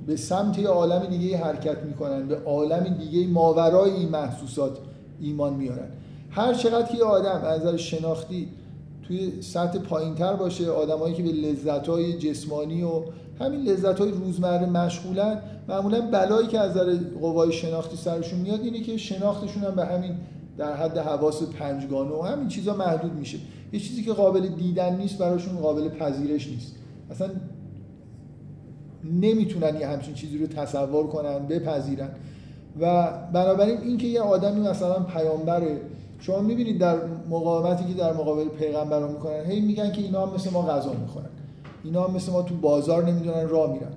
به 0.06 0.16
سمت 0.16 0.58
یه 0.58 0.68
عالم 0.68 1.06
دیگه 1.06 1.36
حرکت 1.36 1.78
می‌کنن 1.84 2.28
به 2.28 2.38
عالم 2.44 2.96
دیگه 2.98 3.26
ماورای 3.26 3.90
این 3.90 4.08
محسوسات 4.08 4.78
ایمان 5.20 5.54
میارن. 5.54 5.88
هر 6.30 6.54
چقدر 6.54 6.92
که 6.92 6.98
یه 6.98 7.04
آدم 7.04 7.42
از 7.44 7.60
نظر 7.60 7.76
شناختی 7.76 8.48
توی 9.02 9.42
سطح 9.42 9.78
پایینتر 9.78 10.32
باشه 10.32 10.70
آدمایی 10.70 11.14
که 11.14 11.22
به 11.22 11.28
لذت‌های 11.32 12.18
جسمانی 12.18 12.82
و 12.82 13.02
همین 13.40 13.62
لذت‌های 13.62 14.10
روزمره 14.10 14.66
مشغولن 14.66 15.42
معمولا 15.68 16.00
بلایی 16.00 16.48
که 16.48 16.58
از 16.58 16.70
نظر 16.70 16.96
قوای 17.20 17.52
شناختی 17.52 17.96
سرشون 17.96 18.40
میاد 18.40 18.60
اینه 18.60 18.80
که 18.80 18.96
شناختشون 18.96 19.62
هم 19.62 19.74
به 19.74 19.86
همین 19.86 20.14
در 20.58 20.76
حد 20.76 20.98
حواس 20.98 21.42
پنجگانه 21.42 22.10
و 22.10 22.22
همین 22.22 22.48
چیزا 22.48 22.74
محدود 22.76 23.12
میشه. 23.12 23.38
یه 23.72 23.80
چیزی 23.80 24.02
که 24.02 24.12
قابل 24.12 24.48
دیدن 24.48 24.96
نیست 24.96 25.18
براشون 25.18 25.56
قابل 25.56 25.88
پذیرش 25.88 26.48
نیست. 26.48 26.74
اصلا 27.10 27.28
نمی‌تونن 29.04 29.80
یه 29.80 29.86
همچین 29.86 30.14
چیزی 30.14 30.38
رو 30.38 30.46
تصور 30.46 31.06
کنن 31.06 31.38
بپذیرن. 31.38 32.08
و 32.80 33.08
بنابراین 33.32 33.78
اینکه 33.80 34.06
یه 34.06 34.20
آدمی 34.20 34.60
مثلا 34.60 35.00
پیامبره 35.00 35.80
شما 36.20 36.40
می‌بینید 36.40 36.78
در 36.78 36.96
مقاومتی 37.30 37.84
که 37.84 37.94
در 37.94 38.12
مقابل 38.12 38.48
پیغمبران 38.48 39.12
می‌کنن 39.12 39.44
هی 39.46 39.60
میگن 39.60 39.92
که 39.92 40.02
اینا 40.02 40.26
هم 40.26 40.34
مثل 40.34 40.50
ما 40.50 40.62
غذا 40.62 40.92
می‌خورن. 40.92 41.28
اینا 41.84 42.04
هم 42.04 42.14
مثل 42.14 42.32
ما 42.32 42.42
تو 42.42 42.54
بازار 42.54 43.04
نمی‌دونن 43.04 43.48
راه 43.48 43.72
میرن. 43.72 43.92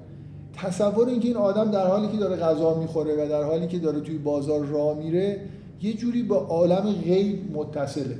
تصور 0.55 1.07
اینکه 1.07 1.27
این 1.27 1.37
آدم 1.37 1.71
در 1.71 1.87
حالی 1.87 2.07
که 2.07 2.17
داره 2.17 2.35
غذا 2.35 2.73
می‌خوره 2.73 3.25
و 3.25 3.29
در 3.29 3.43
حالی 3.43 3.67
که 3.67 3.79
داره 3.79 3.99
توی 3.99 4.17
بازار 4.17 4.65
راه 4.65 4.97
میره 4.97 5.39
یه 5.81 5.93
جوری 5.93 6.23
با 6.23 6.35
عالم 6.35 6.93
غیب 7.03 7.57
متصله. 7.57 8.19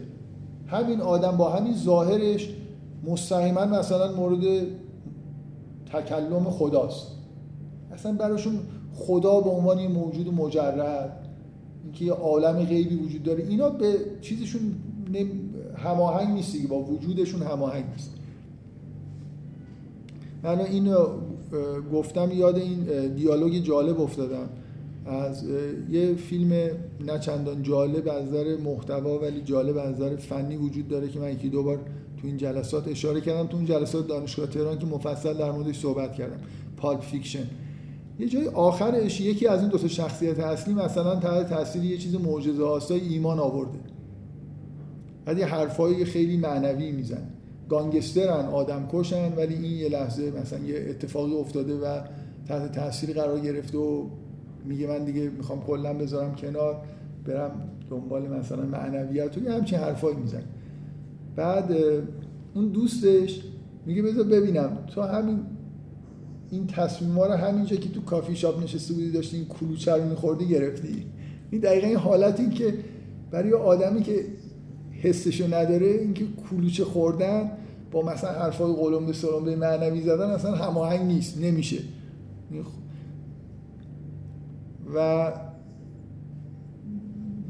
همین 0.67 1.01
آدم 1.01 1.37
با 1.37 1.49
همین 1.49 1.73
ظاهرش 1.75 2.49
مستقیما 3.07 3.65
مثلا 3.65 4.11
مورد 4.11 4.43
تکلم 5.93 6.43
خداست. 6.43 7.07
اصلا 7.91 8.11
براشون 8.11 8.59
خدا 8.93 9.41
به 9.41 9.49
عنوان 9.49 9.79
یه 9.79 9.87
موجود 9.87 10.33
مجرد 10.33 11.27
اینکه 11.83 12.05
یه 12.05 12.11
عالم 12.11 12.65
غیبی 12.65 12.95
وجود 12.95 13.23
داره 13.23 13.43
اینا 13.43 13.69
به 13.69 13.95
چیزشون 14.21 14.61
هماهنگ 15.77 16.33
نیست 16.33 16.67
با 16.67 16.79
وجودشون 16.79 17.41
هماهنگ 17.41 17.85
نیست. 17.91 18.11
من 20.43 20.59
اینو 20.59 21.05
گفتم 21.93 22.31
یاد 22.31 22.57
این 22.57 23.07
دیالوگ 23.15 23.53
جالب 23.53 24.01
افتادم. 24.01 24.49
از 25.05 25.43
یه 25.91 26.15
فیلم 26.15 26.51
نه 27.05 27.19
چندان 27.19 27.63
جالب 27.63 28.09
از 28.09 28.23
نظر 28.23 28.57
محتوا 28.57 29.19
ولی 29.19 29.41
جالب 29.41 29.77
از 29.77 29.93
نظر 29.93 30.15
فنی 30.15 30.57
وجود 30.57 30.87
داره 30.87 31.07
که 31.07 31.19
من 31.19 31.31
یکی 31.31 31.49
دو 31.49 31.63
بار 31.63 31.79
تو 32.23 32.27
این 32.27 32.37
جلسات 32.37 32.87
اشاره 32.87 33.21
کردم 33.21 33.47
تو 33.47 33.57
اون 33.57 33.65
جلسات 33.65 34.07
دانشگاه 34.07 34.47
تهران 34.47 34.79
که 34.79 34.85
مفصل 34.85 35.33
در 35.33 35.51
موردش 35.51 35.79
صحبت 35.79 36.13
کردم. 36.13 36.39
Pulp 36.77 37.01
Fiction 37.01 37.47
یه 38.19 38.27
جای 38.27 38.47
آخرش 38.47 39.21
یکی 39.21 39.47
از 39.47 39.61
این 39.61 39.69
دو 39.69 39.77
تا 39.77 39.87
شخصیت 39.87 40.39
اصلی 40.39 40.73
مثلا 40.73 41.15
تحت 41.15 41.49
تاثیر 41.49 41.83
یه 41.83 41.97
چیز 41.97 42.15
معجزه 42.15 42.63
آسای 42.63 42.99
ایمان 42.99 43.39
آورده. 43.39 43.79
بعد 45.25 45.37
یه 45.37 45.45
حرفایی 45.45 46.05
خیلی 46.05 46.37
معنوی 46.37 46.91
میزن 46.91 47.29
گانگسترن 47.69 48.45
آدم 48.45 48.87
کشن 48.91 49.33
ولی 49.33 49.53
این 49.53 49.79
یه 49.79 49.89
لحظه 49.89 50.31
مثلا 50.41 50.59
یه 50.59 50.85
اتفاقی 50.89 51.33
افتاده 51.33 51.75
و 51.75 52.01
تحت 52.47 52.71
تاثیر 52.71 53.13
قرار 53.13 53.39
گرفته 53.39 53.77
و 53.77 54.05
میگه 54.65 54.87
من 54.87 55.05
دیگه 55.05 55.29
می‌خوام 55.29 55.61
کلا 55.61 55.93
بذارم 55.93 56.35
کنار 56.35 56.81
برم 57.25 57.51
دنبال 57.89 58.27
مثلا 58.27 58.65
معنویت 58.65 59.37
و 59.37 59.43
یه 59.43 59.51
همچین 59.51 59.79
حرفایی 59.79 60.15
میزن 60.17 60.43
بعد 61.35 61.71
اون 62.53 62.67
دوستش 62.67 63.41
میگه 63.85 64.01
بذار 64.01 64.23
ببینم. 64.23 64.77
تو 64.87 65.01
همین 65.01 65.39
این 66.51 66.67
تصمیم 66.67 67.19
رو 67.19 67.31
همینجا 67.31 67.75
که 67.75 67.89
تو 67.89 68.01
کافی 68.01 68.35
شاپ 68.35 68.63
نشسته 68.63 68.93
بودی 68.93 69.11
داشتی 69.11 69.37
این 69.37 69.45
کلوچه 69.45 69.95
رو 69.95 70.09
میخوردی 70.09 70.47
گرفتی. 70.47 71.05
این 71.51 71.61
دقیقا 71.61 71.87
این 71.87 71.97
حالتی 71.97 72.49
که 72.49 72.73
برای 73.31 73.53
آدمی 73.53 74.01
که 74.01 74.25
حسشو 75.01 75.53
نداره 75.53 75.87
اینکه 75.87 76.25
کلوچه 76.49 76.85
خوردن 76.85 77.51
با 77.91 78.01
مثلا 78.01 78.31
حرفای 78.31 78.73
قلم 78.73 79.05
به 79.05 79.13
سلم 79.13 79.45
به 79.45 79.55
معنوی 79.55 80.01
زدن 80.01 80.29
اصلا 80.29 80.55
هماهنگ 80.55 81.01
نیست 81.01 81.41
نمیشه. 81.41 81.77
و 84.95 85.31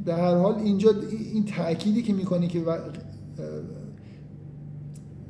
به 0.06 0.14
هر 0.14 0.36
حال 0.36 0.56
اینجا 0.56 0.90
این 1.34 1.46
تأکیدی 1.46 2.02
که 2.02 2.14
می‌کنی 2.14 2.48
که 2.48 2.60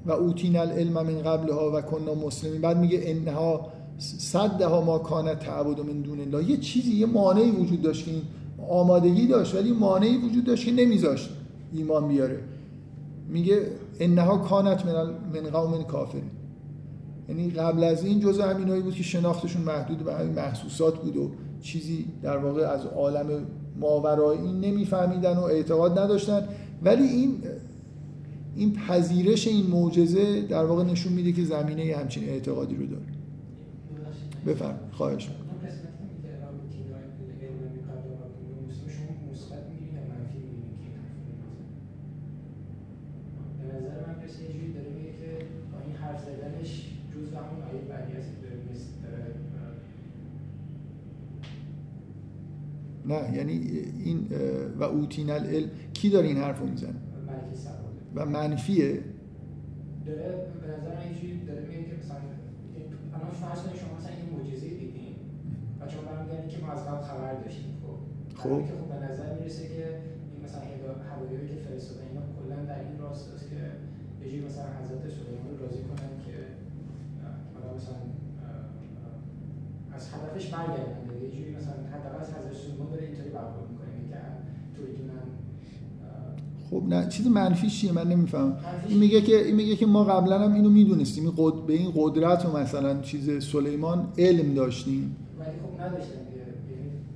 و, 0.05 0.11
اوتین 0.11 0.57
العلم 0.57 0.93
من 0.93 1.21
قبلها 1.21 1.71
و 1.77 1.81
کنا 1.81 2.13
مسلمین. 2.13 2.61
بعد 2.61 2.77
میگه 2.77 3.01
انها 3.03 3.67
صدها 3.97 4.81
ما 4.81 4.99
کانت 4.99 5.39
تعبد 5.39 5.79
من 5.79 6.01
دون 6.01 6.19
الله. 6.19 6.49
یه 6.49 6.57
چیزی 6.57 6.91
یه 6.91 7.05
مانعی 7.05 7.51
وجود 7.51 7.81
داشت 7.81 8.05
که 8.05 8.11
آمادگی 8.69 9.27
داشت 9.27 9.55
ولی 9.55 9.71
مانعی 9.71 10.17
وجود 10.17 10.43
داشت 10.43 10.65
که 10.65 10.71
نمیذاشت 10.71 11.29
ایمان 11.73 12.07
بیاره. 12.07 12.39
میگه 13.29 13.67
انها 13.99 14.37
کانت 14.37 14.85
من, 14.85 15.49
قوم 15.49 15.83
کافرین. 15.83 16.31
یعنی 17.29 17.49
قبل 17.49 17.83
از 17.83 18.05
این 18.05 18.19
جزء 18.19 18.43
همینایی 18.43 18.81
بود 18.81 18.93
که 18.93 19.03
شناختشون 19.03 19.61
محدود 19.61 19.97
به 19.97 20.13
همین 20.13 20.33
محسوسات 20.33 20.97
بود 20.97 21.17
و 21.17 21.31
چیزی 21.61 22.05
در 22.21 22.37
واقع 22.37 22.61
از 22.61 22.85
عالم 22.85 23.25
ماورای 23.79 24.37
این 24.37 24.59
نمیفهمیدن 24.59 25.37
و 25.37 25.43
اعتقاد 25.43 25.99
نداشتن. 25.99 26.47
ولی 26.83 27.03
این 27.03 27.43
این 28.55 28.73
پذیرش 28.73 29.47
این 29.47 29.67
معجزه 29.67 30.41
در 30.41 30.65
واقع 30.65 30.83
نشون 30.83 31.13
میده 31.13 31.31
که 31.31 31.43
زمینه 31.43 31.95
همچین 31.97 32.29
اعتقادی 32.29 32.75
رو 32.75 32.85
داره. 32.85 33.05
بفرم 34.45 34.79
خواهش 34.91 35.29
نه 53.05 53.37
یعنی 53.37 53.51
این 54.03 54.27
و 54.79 54.83
اوتین 54.83 55.29
العلم 55.29 55.69
کی 55.93 56.09
داره 56.09 56.27
این 56.27 56.37
حرف 56.37 56.59
رو 56.59 56.65
می‌زنه؟ 56.65 57.12
و 58.15 58.25
منفیه. 58.25 58.99
داره 60.05 60.27
به 60.61 60.67
نظر 60.73 60.91
من 60.95 61.01
اینجوری 61.07 61.45
داره 61.47 61.61
میگه 61.67 61.83
که 61.89 61.95
مثلا 62.01 62.21
الان 63.15 63.31
فرض 63.43 63.59
کنید 63.63 63.77
شما 63.81 63.93
مثلا 63.99 64.13
این 64.19 64.27
معجزه 64.33 64.67
دیدین 64.81 65.15
و 65.79 65.81
شما 65.91 66.01
برمیگردین 66.09 66.49
که 66.53 66.59
ما 66.63 66.71
از 66.77 66.81
قبل 66.87 67.03
خبر 67.09 67.33
داشتیم 67.43 67.73
خب. 67.83 67.97
خب. 68.41 68.59
که 68.67 68.73
خب 68.79 68.87
به 68.93 68.99
نظر 69.07 69.27
می‌رسه 69.39 69.63
که 69.73 69.85
این 70.31 70.39
مثلا 70.45 70.61
هوایی 71.09 71.47
که 71.49 71.57
فرستادن 71.65 72.05
اینا 72.09 72.23
کلا 72.37 72.57
در 72.69 72.79
این 72.85 72.95
راست 73.03 73.27
است 73.35 73.45
که 73.51 73.59
یه 74.21 74.25
جوری 74.31 74.45
مثلا 74.49 74.67
حضرت 74.79 75.03
سلیمان 75.15 75.45
رو 75.51 75.55
راضی 75.63 75.83
کنن 75.89 76.13
که 76.25 76.35
حالا 77.53 77.69
مثلا 77.77 77.99
از 79.95 80.03
هدفش 80.13 80.45
برگردن. 80.53 81.01
یه 81.25 81.31
جوری 81.35 81.51
مثلا 81.59 81.77
حداقل 81.93 82.19
از 82.25 82.29
حضرت 82.35 82.55
سلیمان 82.63 82.89
داره 82.91 83.03
اینطوری 83.07 83.29
برخورد 83.37 83.67
می‌کنه 83.71 83.91
که 84.11 84.19
توریدونن 84.75 85.25
خب 86.73 86.83
نه 86.87 87.07
چیز 87.07 87.27
منفی 87.27 87.69
چیه؟ 87.69 87.91
من 87.91 88.07
نمی‌فهمم. 88.07 88.57
این 88.87 88.97
میگه 88.97 89.21
که 89.21 89.45
این 89.45 89.55
میگه 89.55 89.75
که 89.75 89.85
ما 89.85 90.03
قبلا 90.03 90.39
هم 90.39 90.53
اینو 90.53 90.69
می‌دونستیم. 90.69 91.23
این 91.23 91.33
قد... 91.37 91.65
به 91.65 91.73
این 91.73 91.91
قدرت 91.95 92.45
و 92.45 92.57
مثلا 92.57 93.01
چیز 93.01 93.45
سلیمان 93.45 94.07
علم 94.17 94.53
داشتیم. 94.53 95.15
ولی 95.39 95.49
خب 95.49 95.81
نداشتن 95.81 96.19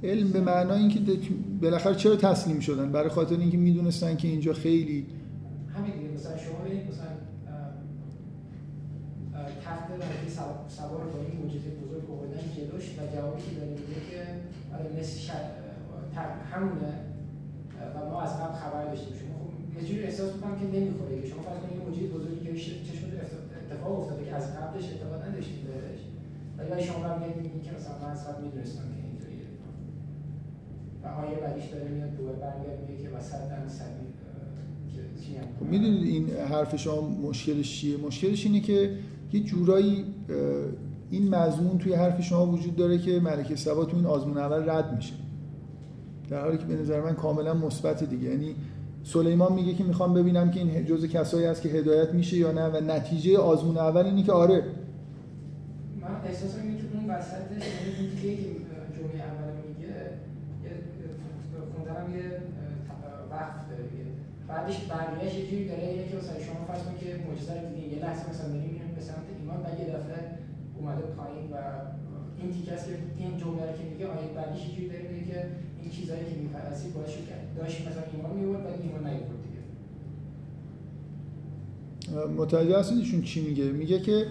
علم 0.04 0.30
به 0.30 0.42
معنای 0.42 0.80
اینکه 0.80 1.00
بالاخره 1.62 1.96
چرا 1.96 2.16
تسلیم 2.16 2.60
شدن؟ 2.60 2.92
برای 2.92 3.10
خاطر 3.10 3.36
اینکه 3.40 3.58
می‌دونستن 3.58 4.16
که 4.16 4.28
اینجا 4.28 4.54
خیلی 4.54 5.06
همین 5.76 5.92
دیگه. 5.94 6.10
مثلا 6.14 6.38
شما 6.38 6.60
ببینید 6.66 6.88
مثلا 6.88 7.08
تخت 9.66 9.90
ملکی 9.92 10.30
سوار 10.68 11.04
با 11.14 11.20
این 11.20 11.42
معجزه 11.42 11.70
بزرگ 11.70 12.12
آوردن 12.12 12.44
جلوش 12.58 12.84
و 12.84 13.16
جوابی 13.16 13.42
که 13.42 13.56
داره 13.60 13.72
میگه 13.72 14.02
که 14.10 14.20
آره 14.74 15.00
مثل 15.00 15.18
همونه. 16.52 16.94
و 17.96 18.10
ما 18.10 18.22
از 18.22 18.34
قبل 18.42 18.56
خبر 18.64 18.86
داشتیم. 18.86 19.14
شما 19.22 19.37
یه 19.78 19.84
جوری 19.88 20.04
احساس 20.04 20.30
می‌کنم 20.36 20.56
که 20.60 20.66
نمی‌خوره 20.76 21.22
که 21.22 21.28
شما 21.32 21.42
فرض 21.48 21.60
کنید 21.64 21.78
موجود 21.86 22.14
بزرگی 22.16 22.42
که 22.46 22.54
چشم 22.88 23.06
اتفاق 23.64 23.94
افتاده 24.00 24.26
که 24.26 24.34
از 24.40 24.46
قبلش 24.58 24.86
اعتقاد 24.90 25.22
نداشتیم 25.28 25.62
بهش 25.68 26.02
ولی 26.70 26.84
شما 26.88 27.00
برمیگردید 27.04 27.44
میگید 27.46 27.64
که 27.68 27.72
مثلا 27.78 27.96
من 28.04 28.14
قبل 28.26 28.44
می‌دونستم 28.46 28.86
که 28.94 29.02
اینطوریه. 29.08 29.48
و 31.04 31.06
آیه 31.22 31.36
بعدیش 31.44 31.66
داره 31.74 31.88
میاد 31.96 32.12
دوباره 32.18 32.38
برمیگرد 32.44 32.80
میگه 32.82 33.04
که 33.04 33.10
وسط 33.18 33.42
صدی 33.78 34.08
خب 35.60 35.66
می‌دونید 35.66 36.04
این 36.04 36.30
حرف 36.30 36.76
شما 36.76 37.10
مشکلش 37.10 37.80
چیه؟ 37.80 37.98
مشکلش 37.98 38.46
اینه 38.46 38.60
که 38.60 38.92
یه 39.34 39.40
جورایی 39.40 40.06
این 41.12 41.36
مضمون 41.36 41.78
توی 41.78 41.94
حرف 41.94 42.22
شما 42.22 42.46
وجود 42.46 42.76
داره 42.76 42.98
که 42.98 43.20
ملکه 43.20 43.56
سبا 43.56 43.86
تو 43.86 43.98
این 43.98 44.06
آزمون 44.06 44.38
اول 44.38 44.70
رد 44.70 44.96
میشه. 44.96 45.14
در 46.30 46.42
حالی 46.42 46.58
که 46.58 46.66
به 46.66 46.76
نظر 46.76 47.02
من 47.02 47.14
کاملا 47.14 47.54
مثبت 47.54 48.04
دیگه. 48.04 48.30
یعنی 48.30 48.56
سلیمان 49.14 49.54
میگه 49.54 49.74
که 49.74 49.84
می‌خوام 49.84 50.14
ببینم 50.14 50.52
که 50.52 50.60
این 50.60 50.86
جزء 50.86 51.08
کسایی 51.08 51.46
هست 51.46 51.62
که 51.62 51.70
هدایت 51.70 52.14
میشه 52.14 52.38
یا 52.38 52.52
نه 52.52 52.66
و 52.68 52.82
نتیجه 52.82 53.38
آزمون 53.38 53.78
اول 53.78 54.06
اینه 54.06 54.24
که 54.24 54.32
آره. 54.32 54.64
من 56.02 56.16
احساس 56.26 56.56
اینه 56.64 56.78
که 56.78 56.84
اون 56.94 57.10
وسطش 57.10 57.64
دیگه 58.22 58.36
جمعه 58.96 59.20
اول 59.30 59.54
میگه. 59.68 59.94
خوندنم 61.74 62.08
یه 62.18 62.26
وقت 63.32 63.70
داره 63.70 63.84
بعدش 64.48 64.78
بقیه‌اش 64.92 65.34
یه 65.36 65.46
جوری 65.50 65.68
داره 65.68 65.84
اینه 65.84 66.04
که 66.10 66.16
مثلا 66.18 66.40
شما 66.48 66.60
فرض 66.68 66.82
کنید 66.86 67.00
که 67.00 67.10
معجزه 67.26 67.54
رو 67.62 67.68
دیدین 67.70 67.92
یه 67.94 68.00
لحظه 68.06 68.30
مثلا 68.30 68.48
داریم 68.48 68.82
به 68.96 69.02
سمت 69.02 69.28
ایمان 69.40 69.60
بعد 69.64 69.80
یه 69.80 69.88
دفعه 69.96 70.20
اومده 70.78 71.06
پایین 71.18 71.46
و 71.54 71.58
این 72.40 72.50
تیکه 72.54 72.72
است 72.74 72.86
که 72.88 72.94
این 73.24 73.38
جمله 73.42 73.62
رو 73.68 73.74
که 73.78 73.86
میگه 73.92 74.06
آیه 74.14 74.28
بعدیش 74.38 74.62
یه 74.66 74.72
جوری 74.76 74.88
داره 74.90 75.08
میگه 75.14 75.26
که 75.32 75.40
این 75.88 75.96
چیزایی 75.96 76.20
که 76.20 76.36
می‌پرسید 76.36 76.94
باعث 76.94 77.10
شد 77.10 77.18
داشت 77.58 77.82
مثلا 77.82 78.04
ایمان 78.14 78.32
میورد 78.38 78.66
ولی 78.66 78.74
ایمان 78.84 79.04
نیورد 79.04 79.30
دیگه. 82.08 82.26
متوجه 82.38 82.80
هستید 82.80 83.24
چی 83.24 83.42
میگه؟ 83.42 83.64
میگه 83.64 84.00
که 84.00 84.28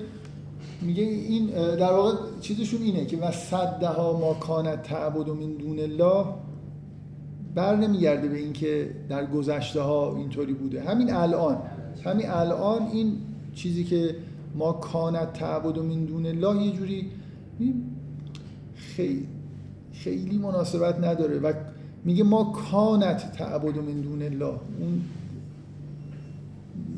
میگه 0.82 1.02
این 1.02 1.46
در 1.76 1.92
واقع 1.92 2.16
چیزشون 2.40 2.82
اینه 2.82 3.06
که 3.06 3.16
و 3.16 3.30
صدها 3.30 4.18
ما 4.20 4.34
کانت 4.34 4.82
تعبد 4.82 5.28
من 5.28 5.52
دون 5.52 5.78
الله 5.78 6.24
بر 7.54 7.76
نمیگرده 7.76 8.28
به 8.28 8.38
اینکه 8.38 8.90
در 9.08 9.26
گذشته 9.26 9.80
ها 9.80 10.16
اینطوری 10.16 10.52
بوده. 10.52 10.82
همین 10.82 11.14
الان 11.14 11.62
همین 12.04 12.30
الان 12.30 12.82
این 12.92 13.18
چیزی 13.54 13.84
که 13.84 14.16
ما 14.54 14.72
کانت 14.72 15.32
تعبد 15.32 15.78
من 15.78 16.04
دون 16.04 16.26
الله 16.26 16.62
یه 16.62 16.72
جوری 16.72 17.10
خیلی 18.74 19.36
خیلی 20.04 20.38
مناسبت 20.38 20.98
نداره 20.98 21.38
و 21.38 21.52
میگه 22.04 22.24
ما 22.24 22.44
کانت 22.44 23.32
تعبد 23.32 23.78
من 23.78 24.00
دون 24.00 24.22
الله. 24.22 24.44
اون 24.80 25.02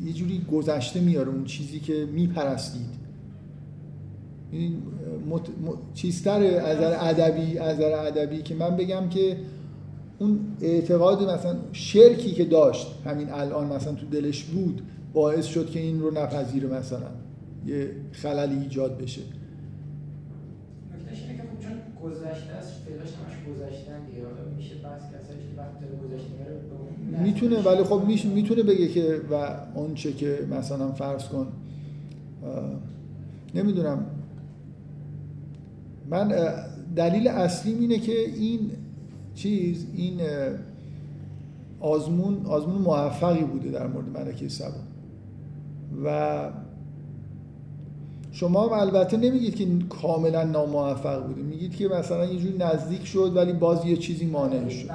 یه 0.05 0.13
جوری 0.13 0.45
گذشته 0.51 0.99
میاره 0.99 1.29
اون 1.29 1.45
چیزی 1.45 1.79
که 1.79 2.05
میپرستید. 2.05 2.99
این 4.51 4.81
مت... 5.29 5.41
چیزتر 5.93 6.43
از 6.43 6.77
ادبی 6.81 7.57
از 7.57 7.79
ادبی 7.81 8.41
که 8.41 8.55
من 8.55 8.75
بگم 8.77 9.09
که 9.09 9.37
اون 10.19 10.39
اعتقاد 10.61 11.29
مثلا 11.29 11.55
شرکی 11.71 12.31
که 12.31 12.45
داشت 12.45 12.87
همین 13.05 13.29
الان 13.29 13.67
مثلا 13.73 13.93
تو 13.93 14.05
دلش 14.05 14.43
بود 14.43 14.81
باعث 15.13 15.45
شد 15.45 15.69
که 15.69 15.79
این 15.79 16.01
رو 16.01 16.11
نپذیره 16.11 16.69
مثلا 16.69 17.09
یه 17.65 17.91
خللی 18.11 18.59
ایجاد 18.59 18.97
بشه. 18.97 19.21
گذشته 22.03 22.53
است 22.53 22.71
فعلاش 22.85 23.07
همش 23.07 23.55
گذشتن 23.55 24.05
دیگه. 24.05 24.21
میشه 24.57 24.75
بحث 24.75 25.01
کسایش 25.01 25.43
وقت 25.57 25.81
داره 25.81 25.95
گذشته 25.95 26.29
میره 26.39 27.23
می‌تونه 27.23 27.61
ولی 27.61 27.83
خب 27.83 28.01
می‌تونه 28.35 28.63
بگه 28.63 28.87
که 28.87 29.21
و 29.31 29.35
آنچه 29.79 30.13
که 30.13 30.39
مثلا 30.51 30.91
فرض 30.91 31.27
کن 31.27 31.47
نمی‌دونم. 33.55 34.05
من 36.09 36.33
دلیل 36.95 37.27
اصلی 37.27 37.73
اینه 37.73 37.99
که 37.99 38.19
این 38.19 38.71
چیز 39.35 39.85
این 39.95 40.21
آزمون 41.79 42.45
آزمون 42.45 42.81
موفقی 42.81 43.43
بوده 43.43 43.71
در 43.71 43.87
مورد 43.87 44.09
ملکه 44.17 44.49
سبا. 44.49 44.71
و 46.05 46.49
شما 48.31 48.67
هم 48.67 48.79
البته 48.79 49.17
نمیگید 49.17 49.55
که 49.55 49.67
کاملا 49.89 50.43
ناموفق 50.43 51.27
بوده 51.27 51.41
میگید 51.41 51.75
که 51.75 51.87
مثلا 51.87 52.25
یه 52.25 52.39
جوری 52.39 52.57
نزدیک 52.57 53.05
شد 53.05 53.31
ولی 53.35 53.53
باز 53.53 53.85
یه 53.85 53.97
چیزی 53.97 54.25
مانع 54.25 54.69
شد. 54.69 54.89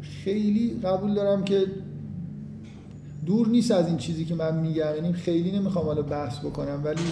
خیلی 0.00 0.80
قبول 0.84 1.14
دارم 1.14 1.44
که 1.44 1.66
دور 3.26 3.48
نیست 3.48 3.70
از 3.70 3.86
این 3.86 3.96
چیزی 3.96 4.24
که 4.24 4.34
من 4.34 4.60
میگم. 4.60 4.94
یعنی 4.96 5.12
خیلی 5.12 5.58
نمی‌خوام 5.58 5.84
حالا 5.86 6.02
بحث 6.02 6.38
بکنم 6.38 6.80
ولی 6.84 7.02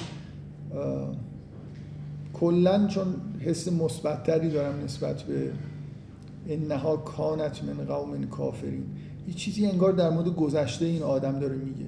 کلا 2.33 2.87
چون 2.87 3.07
حس 3.41 3.73
مثبتتری 3.73 4.51
دارم 4.51 4.85
نسبت 4.85 5.23
به 5.23 5.53
انها 6.49 6.97
کانت 6.97 7.65
من 7.65 7.85
قوم 7.85 8.27
کافرین. 8.27 8.85
یه 9.31 9.37
چیزی 9.37 9.67
انگار 9.67 9.93
در 9.93 10.11
مورد 10.11 10.29
گذشته 10.29 10.85
این 10.85 11.03
آدم 11.03 11.39
داره 11.39 11.57
میگه. 11.57 11.87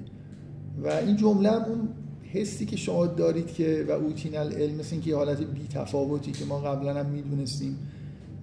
و 0.83 0.87
این 0.87 1.15
جمله 1.15 1.51
هم 1.51 1.63
اون 1.63 1.89
حسی 2.23 2.65
که 2.65 2.75
شما 2.77 3.05
دارید 3.05 3.47
که 3.47 3.85
و 3.89 3.91
اوتین 3.91 4.37
العلم 4.37 4.75
مثل 4.75 4.89
اینکه 4.91 5.09
یه 5.09 5.15
حالت 5.15 5.41
بی 5.41 5.67
تفاوتی 5.67 6.31
که 6.31 6.45
ما 6.45 6.59
قبلا 6.59 6.93
هم 6.93 7.05
می‌دونستیم 7.05 7.77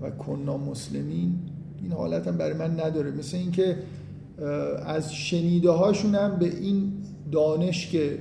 و 0.00 0.10
کنا 0.10 0.56
مسلمین 0.56 1.38
این 1.82 1.92
حالت 1.92 2.28
هم 2.28 2.36
برای 2.36 2.54
من 2.54 2.80
نداره. 2.80 3.10
مثل 3.10 3.36
اینکه 3.36 3.76
از 4.86 5.14
شنیده 5.14 5.70
هاشون 5.70 6.14
هم 6.14 6.38
به 6.38 6.46
این 6.46 6.92
دانش 7.32 7.90
که 7.90 8.18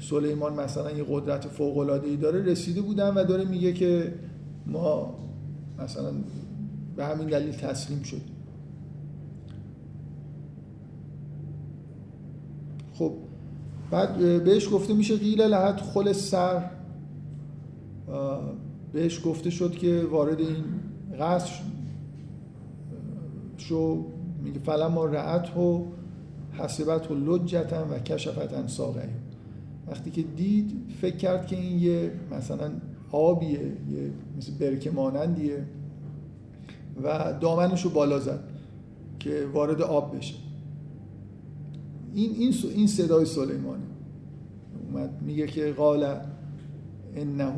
سلیمان 0.00 0.60
مثلا 0.60 0.90
یه 0.90 1.04
قدرت 1.10 1.48
فوق 1.48 1.78
العاده 1.78 2.16
داره 2.16 2.42
رسیده 2.42 2.80
بودن 2.80 3.14
و 3.14 3.24
داره 3.24 3.44
میگه 3.44 3.72
که 3.72 4.14
ما 4.66 5.18
مثلا 5.78 6.12
به 6.96 7.04
همین 7.04 7.28
دلیل 7.28 7.52
تسلیم 7.52 8.02
شد 8.02 8.35
خب 12.98 13.12
بعد 13.90 14.44
بهش 14.44 14.68
گفته 14.72 14.94
میشه 14.94 15.16
قیل 15.16 15.40
لحت 15.40 15.80
خل 15.80 16.12
سر. 16.12 16.70
بهش 18.92 19.26
گفته 19.26 19.50
شد 19.50 19.72
که 19.72 20.06
وارد 20.10 20.40
این 20.40 20.64
قصر 21.20 21.52
شو. 23.56 24.06
میگه 24.42 24.58
فلما 24.58 24.88
ما 24.88 25.04
رعت 25.04 25.56
و 25.56 25.86
حسبت 26.52 27.10
و 27.10 27.14
لجتن 27.14 27.88
و 27.90 27.98
کشفتن 27.98 28.66
ساقه 28.66 29.08
وقتی 29.88 30.10
که 30.10 30.22
دید 30.22 30.72
فکر 31.00 31.16
کرد 31.16 31.46
که 31.46 31.56
این 31.56 31.78
یه 31.78 32.12
مثلا 32.30 32.70
آبیه 33.10 33.60
یه 33.90 34.10
مثل 34.36 34.52
برکه 34.60 34.90
مانندیه 34.90 35.64
و 37.02 37.34
دامنش 37.40 37.82
رو 37.82 37.90
بالا 37.90 38.18
زد 38.18 38.40
که 39.18 39.46
وارد 39.52 39.82
آب 39.82 40.16
بشه. 40.16 40.34
این 42.16 42.34
این 42.34 42.54
این 42.74 42.86
صدای 42.86 43.24
سلیمانه. 43.24 43.82
اومد 44.86 45.22
میگه 45.22 45.46
که 45.46 45.72
قال 45.72 46.04
انه 47.16 47.52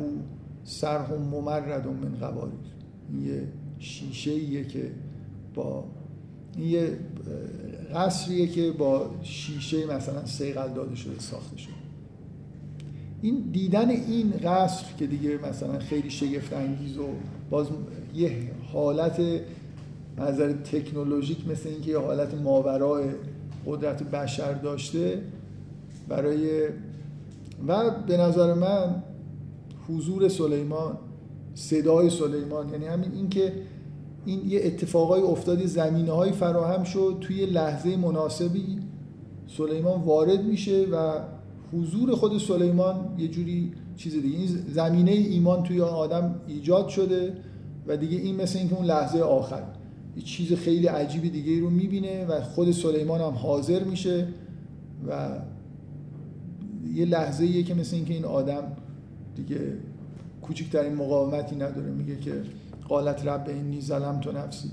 سرهم 0.63 1.21
ممرد 1.21 1.87
من 1.87 2.15
قواریر 2.19 2.59
یه 3.25 3.47
شیشه 3.79 4.31
ایه 4.31 4.67
که 4.67 4.91
با 5.55 5.83
این 6.57 6.67
یه 6.67 6.99
قصریه 7.95 8.47
که 8.47 8.71
با 8.71 9.11
شیشه 9.23 9.95
مثلا 9.95 10.25
سیقل 10.25 10.73
داده 10.73 10.95
شده 10.95 11.19
ساخته 11.19 11.57
شده. 11.57 11.73
این 13.21 13.49
دیدن 13.51 13.89
این 13.89 14.31
قصر 14.31 14.85
که 14.97 15.07
دیگه 15.07 15.39
مثلا 15.49 15.79
خیلی 15.79 16.09
شگفت 16.09 16.53
انگیز 16.53 16.97
و 16.97 17.07
باز 17.49 17.67
یه 18.15 18.51
حالت 18.73 19.21
نظر 20.17 20.53
تکنولوژیک 20.53 21.47
مثل 21.47 21.69
اینکه 21.69 21.91
یه 21.91 21.99
حالت 21.99 22.33
ماورای 22.33 23.09
قدرت 23.65 24.03
بشر 24.03 24.53
داشته 24.53 25.21
برای 26.07 26.67
و 27.67 27.91
به 28.07 28.17
نظر 28.17 28.53
من 28.53 29.03
حضور 29.87 30.29
سلیمان 30.29 30.97
صدای 31.55 32.09
سلیمان 32.09 32.69
یعنی 32.69 32.85
همین 32.85 33.11
اینکه 33.13 33.53
این 34.25 34.49
یه 34.49 34.61
اتفاقای 34.63 35.21
افتادی 35.21 35.67
زمینه 35.67 36.11
های 36.11 36.31
فراهم 36.31 36.83
شد 36.83 37.17
توی 37.21 37.45
لحظه 37.45 37.97
مناسبی 37.97 38.79
سلیمان 39.47 40.01
وارد 40.01 40.43
میشه 40.43 40.85
و 40.91 41.19
حضور 41.73 42.15
خود 42.15 42.37
سلیمان 42.37 43.15
یه 43.17 43.27
جوری 43.27 43.73
چیز 43.97 44.13
دیگه. 44.13 44.37
این 44.37 44.47
زمینه 44.47 45.11
ایمان 45.11 45.63
توی 45.63 45.81
آدم 45.81 46.35
ایجاد 46.47 46.87
شده 46.87 47.33
و 47.87 47.97
دیگه 47.97 48.17
این 48.17 48.35
مثل 48.35 48.59
اینکه 48.59 48.75
اون 48.75 48.85
لحظه 48.85 49.19
آخر. 49.19 49.63
چیز 50.21 50.53
خیلی 50.53 50.87
عجیب 50.87 51.31
دیگه 51.31 51.59
رو 51.59 51.69
می‌بینه 51.69 52.25
و 52.25 52.41
خود 52.41 52.71
سلیمان 52.71 53.21
هم 53.21 53.33
حاضر 53.33 53.83
میشه 53.83 54.27
و 55.07 55.29
یه 56.93 57.05
لحظه 57.05 57.43
ایه 57.43 57.63
که 57.63 57.73
مثل 57.73 57.95
اینکه 57.95 58.13
این 58.13 58.25
آدم 58.25 58.63
دیگه 59.35 59.77
کوچکترین 60.41 60.95
مقاومتی 60.95 61.55
نداره. 61.55 61.91
میگه 61.91 62.15
که 62.15 62.41
قالت 62.87 63.27
رب 63.27 63.47
اینی 63.47 63.81
ظلم 63.81 64.19
تو 64.19 64.31
نفسی 64.31 64.69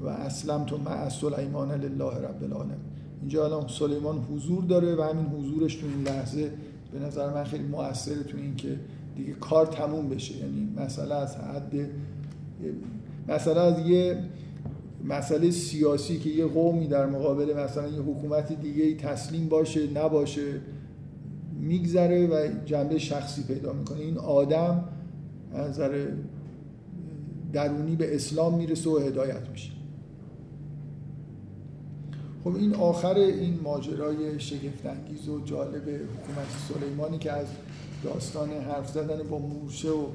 و 0.00 0.08
اسلم 0.08 0.64
تو 0.64 0.78
مع 0.78 1.08
سلیمان 1.08 1.70
لله 1.70 2.14
رب 2.14 2.42
العالم 2.42 2.78
اینجا 3.20 3.44
الان 3.44 3.68
سلیمان 3.68 4.18
حضور 4.18 4.64
داره 4.64 4.94
و 4.94 5.02
همین 5.02 5.26
حضورش 5.26 5.74
تو 5.74 5.86
این 5.86 6.06
لحظه 6.08 6.52
به 6.92 6.98
نظر 6.98 7.34
من 7.34 7.44
خیلی 7.44 7.64
موثره 7.64 8.22
تو 8.22 8.36
این 8.36 8.56
که 8.56 8.76
دیگه 9.16 9.32
کار 9.32 9.66
تموم 9.66 10.08
بشه. 10.08 10.36
یعنی 10.36 10.68
مسئله 10.76 11.14
از 11.14 11.36
حد 11.36 11.90
مسئله 13.28 13.60
از 13.60 13.86
یه 13.86 14.18
مسئله 15.04 15.50
سیاسی 15.50 16.18
که 16.18 16.30
یه 16.30 16.46
قومی 16.46 16.86
در 16.86 17.06
مقابل 17.06 17.54
مثلا 17.56 17.88
یه 17.88 18.00
حکومت 18.00 18.60
دیگه 18.60 18.94
تسلیم 18.94 19.48
باشه 19.48 19.90
نباشه 19.90 20.60
میگذره 21.60 22.26
و 22.26 22.48
جنبه 22.64 22.98
شخصی 22.98 23.42
پیدا 23.42 23.72
می‌کنه. 23.72 24.00
این 24.00 24.18
آدم 24.18 24.84
از 25.54 25.68
نظر 25.68 26.06
درونی 27.52 27.96
به 27.96 28.14
اسلام 28.14 28.54
می‌رسه 28.54 28.90
و 28.90 28.98
هدایت 28.98 29.48
میشه. 29.52 29.70
خب 32.44 32.56
این 32.56 32.74
آخر 32.74 33.14
این 33.14 33.60
ماجرای 33.62 34.40
شگفتانگیز 34.40 35.28
و 35.28 35.40
جالب 35.44 35.82
حکومت 35.82 36.48
سلیمانی 36.68 37.18
که 37.18 37.32
از 37.32 37.46
داستان 38.04 38.50
حرف 38.50 38.90
زدن 38.90 39.28
با 39.30 39.38
موشه 39.38 39.90
و 39.90 40.06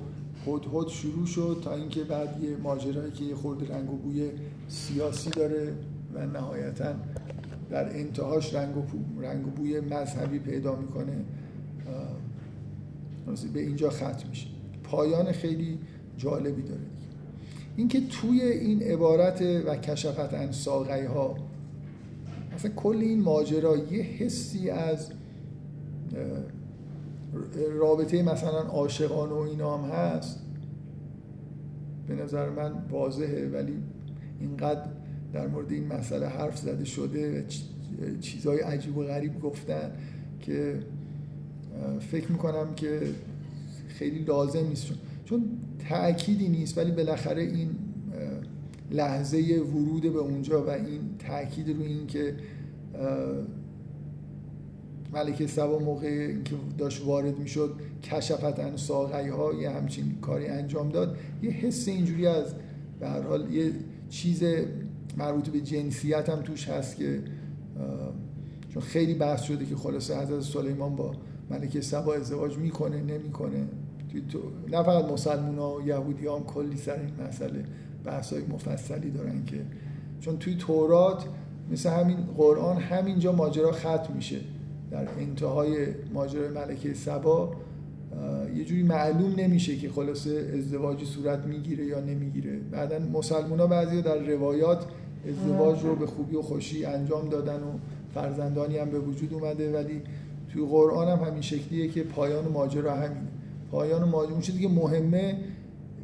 هدهد 0.48 0.88
شروع 0.88 1.26
شد 1.26 1.62
تا 1.64 1.76
اینکه 1.76 2.04
بعد 2.04 2.44
یه 2.44 2.58
ماجرایی 2.58 3.12
که 3.12 3.24
یه 3.24 3.36
خورد 3.36 3.72
رنگ 3.72 3.94
و 3.94 3.98
بوی 3.98 4.30
سیاسی 4.68 5.30
داره 5.30 5.74
و 6.14 6.26
نهایتا 6.26 6.94
در 7.70 7.98
انتهاش 7.98 8.54
رنگ 8.54 8.78
و, 8.78 8.84
رنگ 9.22 9.48
و 9.48 9.50
بوی 9.50 9.80
مذهبی 9.80 10.40
پیدا 10.40 10.76
می‌کنه. 10.76 11.26
به 13.54 13.60
اینجا 13.60 13.90
ختم 13.90 14.30
میشه. 14.30 14.48
پایان 14.84 15.32
خیلی 15.32 15.80
جالبی 16.18 16.62
داره. 16.62 16.82
اینکه 17.78 18.02
توی 18.08 18.42
این 18.42 18.84
عبارت 18.84 19.42
و 19.42 19.76
کشفت 19.76 20.34
انساقی 20.34 21.06
ها 21.06 21.36
مثلا 22.56 22.72
کل 22.72 22.96
این 22.96 23.22
ماجرا 23.22 23.78
یه 23.78 24.02
حسی 24.02 24.70
از 24.70 25.12
رابطه 27.80 28.24
مثلا 28.24 28.60
عاشقان 28.60 29.30
و 29.30 29.38
اینا 29.38 29.78
هم 29.78 29.90
هست 29.90 30.40
به 32.08 32.16
نظر 32.16 32.50
من 32.50 32.72
واضحه 32.90 33.50
ولی 33.50 33.74
اینقدر 34.40 34.86
در 35.34 35.48
مورد 35.48 35.72
این 35.72 35.88
مسئله 35.88 36.28
حرف 36.28 36.58
زده 36.58 36.86
شده 36.86 37.46
چیزهای 38.22 38.60
عجیب 38.60 38.98
و 38.98 39.04
غریب 39.04 39.40
گفتن 39.42 39.92
که 40.42 40.80
فکر 42.00 42.32
می‌کنم 42.32 42.76
که 42.76 43.02
خیلی 43.88 44.20
لازم 44.20 44.68
نیست. 44.68 44.88
چون 45.26 45.44
تأکیدی 45.90 46.50
نیست 46.50 46.78
ولی 46.78 46.92
بالاخره 46.92 47.42
این 47.42 47.70
لحظه 48.92 49.62
ورود 49.74 50.02
به 50.02 50.20
اونجا 50.20 50.66
و 50.66 50.70
این 50.70 51.02
تاکید 51.28 51.70
رو 51.70 51.82
این 51.82 52.08
که 52.08 52.36
ملک 55.14 55.46
سبا 55.46 55.80
موقع 55.80 56.34
که 56.34 56.56
داشت 56.78 57.06
وارد 57.06 57.40
می‌شد 57.40 57.76
کشفتن 58.04 58.76
ساقی 58.76 59.30
ها 59.30 59.54
یه 59.54 59.70
همچین 59.70 60.18
کاری 60.22 60.48
انجام 60.48 60.90
داد. 60.90 61.18
یه 61.42 61.52
حس 61.52 61.88
اینجوری 61.88 62.28
از 62.28 62.56
به 63.00 63.10
هر 63.10 63.22
حال 63.22 63.54
یه 63.54 63.72
چیز 64.10 64.44
مربوط 65.18 65.50
به 65.50 65.62
جنسیت 65.62 66.30
هم 66.30 66.42
توش 66.42 66.70
هست 66.70 66.98
که 66.98 67.22
چون 68.70 68.82
خیلی 68.82 69.14
بحث 69.14 69.42
شده 69.42 69.66
که 69.66 69.76
خلاصه 69.76 70.22
حضرت 70.22 70.42
سلیمان 70.42 70.96
با 70.96 71.12
ملکه 71.50 71.82
سبا 71.82 72.14
ازدواج 72.14 72.58
می‌کنه 72.58 73.02
نمی‌کنه. 73.02 73.68
نه 74.72 74.84
فقط 74.84 75.06
مسلمان 75.12 75.58
ها 75.58 75.76
و 75.76 75.88
یهودی 75.88 76.28
کلی 76.48 76.78
سر 76.78 76.94
این 76.94 77.28
مسئله 77.28 77.66
بحث 78.06 78.34
های 78.34 78.42
مفصلی 78.42 79.10
دارن 79.10 79.46
که 79.46 79.62
چون 80.22 80.38
توی 80.38 80.56
تورات 80.56 81.26
مثل 81.72 81.90
همین 81.90 82.18
قرآن 82.38 82.78
همینجا 82.78 83.32
ماجرا 83.32 83.72
ختم 83.72 84.14
میشه. 84.16 84.40
در 84.94 85.08
انتهای 85.20 85.86
ماجرای 86.14 86.50
ملکه 86.50 86.94
سبا 86.94 87.52
یه 88.56 88.66
جوری 88.66 88.84
معلوم 88.84 89.34
نمیشه 89.38 89.78
که 89.78 89.90
خلاصه 89.90 90.54
ازدواجی 90.58 91.06
صورت 91.06 91.46
می‌گیره 91.46 91.86
یا 91.86 92.00
نمی‌گیره. 92.00 92.60
بعدا 92.72 93.00
مسلمان 93.00 93.60
ها 93.60 93.68
بعضی 93.68 94.02
در 94.02 94.18
روایات 94.18 94.86
ازدواج 95.30 95.84
رو 95.84 95.96
به 95.96 96.06
خوبی 96.06 96.36
و 96.36 96.42
خوشی 96.42 96.86
انجام 96.86 97.30
دادن 97.30 97.56
و 97.56 97.78
فرزندانی 98.14 98.78
هم 98.78 98.90
به 98.90 99.00
وجود 99.00 99.34
اومده 99.34 99.74
ولی 99.74 100.02
توی 100.54 100.66
قرآن 100.66 101.08
هم 101.08 101.28
همین 101.28 101.42
شکلیه 101.42 101.88
که 101.88 102.04
پایان 102.04 102.48
ماجرا 102.48 102.94
همینه. 102.94 103.28
پایان 103.72 104.10
ماجرا 104.10 104.32
اون 104.32 104.42
چیزی 104.42 104.62
که 104.62 104.70
مهمه 104.70 105.38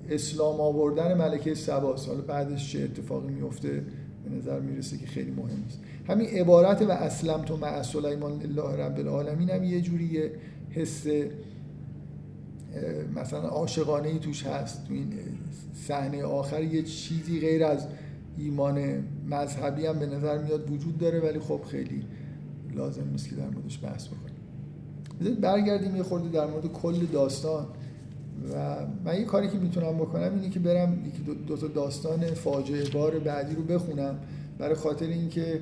اسلام 0.10 0.62
آوردن 0.62 1.18
ملکه 1.18 1.54
سبا 1.54 1.98
سال 1.98 2.22
بعدش 2.22 2.72
چه 2.72 2.80
اتفاقی 2.80 3.34
میفته 3.34 3.84
به 4.24 4.36
نظر 4.36 4.60
می‌رسه 4.60 4.98
که 4.98 5.08
خیلی 5.08 5.32
مهم 5.32 5.64
است 5.68 5.80
همین 6.08 6.28
عبارت 6.28 6.82
و 6.82 6.92
اسلم 6.92 7.42
تو 7.42 7.58
مع 7.58 7.82
سلیمان 7.82 8.42
الله 8.42 8.86
رب 8.86 9.00
العالمین 9.00 9.50
هم 9.50 9.64
یه 9.64 9.82
جوری 9.82 10.22
حس 10.70 11.08
مثلا 13.16 13.48
عاشقانه 13.48 14.08
ای 14.10 14.20
توش 14.20 14.46
هست. 14.46 14.88
تو 14.88 14.94
این 14.94 15.14
صحنه 15.74 16.24
آخر 16.24 16.64
یه 16.64 16.84
چیزی 16.84 17.40
غیر 17.40 17.64
از 17.64 17.88
ایمان 18.38 19.04
مذهبی 19.30 19.86
هم 19.86 20.00
به 20.00 20.06
نظر 20.06 20.38
میاد 20.38 20.72
وجود 20.72 20.98
داره 20.98 21.20
ولی 21.20 21.40
خب 21.40 21.62
خیلی 21.72 22.04
لازم 22.76 23.10
نیست 23.12 23.30
که 23.30 23.36
در 23.36 23.50
موردش 23.50 23.84
بحث 23.84 24.08
بکنیم. 24.08 25.36
برگردیم 25.36 25.96
یه 25.96 26.04
خورده 26.04 26.30
در 26.30 26.48
مورد 26.48 26.66
کل 26.66 27.06
داستان. 27.06 27.68
و 28.54 28.76
من 29.06 29.16
یه 29.16 29.24
کاری 29.24 29.48
که 29.48 29.58
می‌تونم 29.58 29.98
بکنم 29.98 30.34
اینه 30.34 30.50
که 30.50 30.60
برم 30.60 31.06
یکی 31.08 31.46
دو, 31.48 31.58
تا 31.58 31.68
داستان 31.68 32.34
فاجعه 32.34 32.90
بار 32.90 33.20
بعدی 33.20 33.56
رو 33.56 33.64
بخونم 33.64 34.20
برای 34.58 34.76
خاطر 34.76 35.06
اینکه 35.06 35.62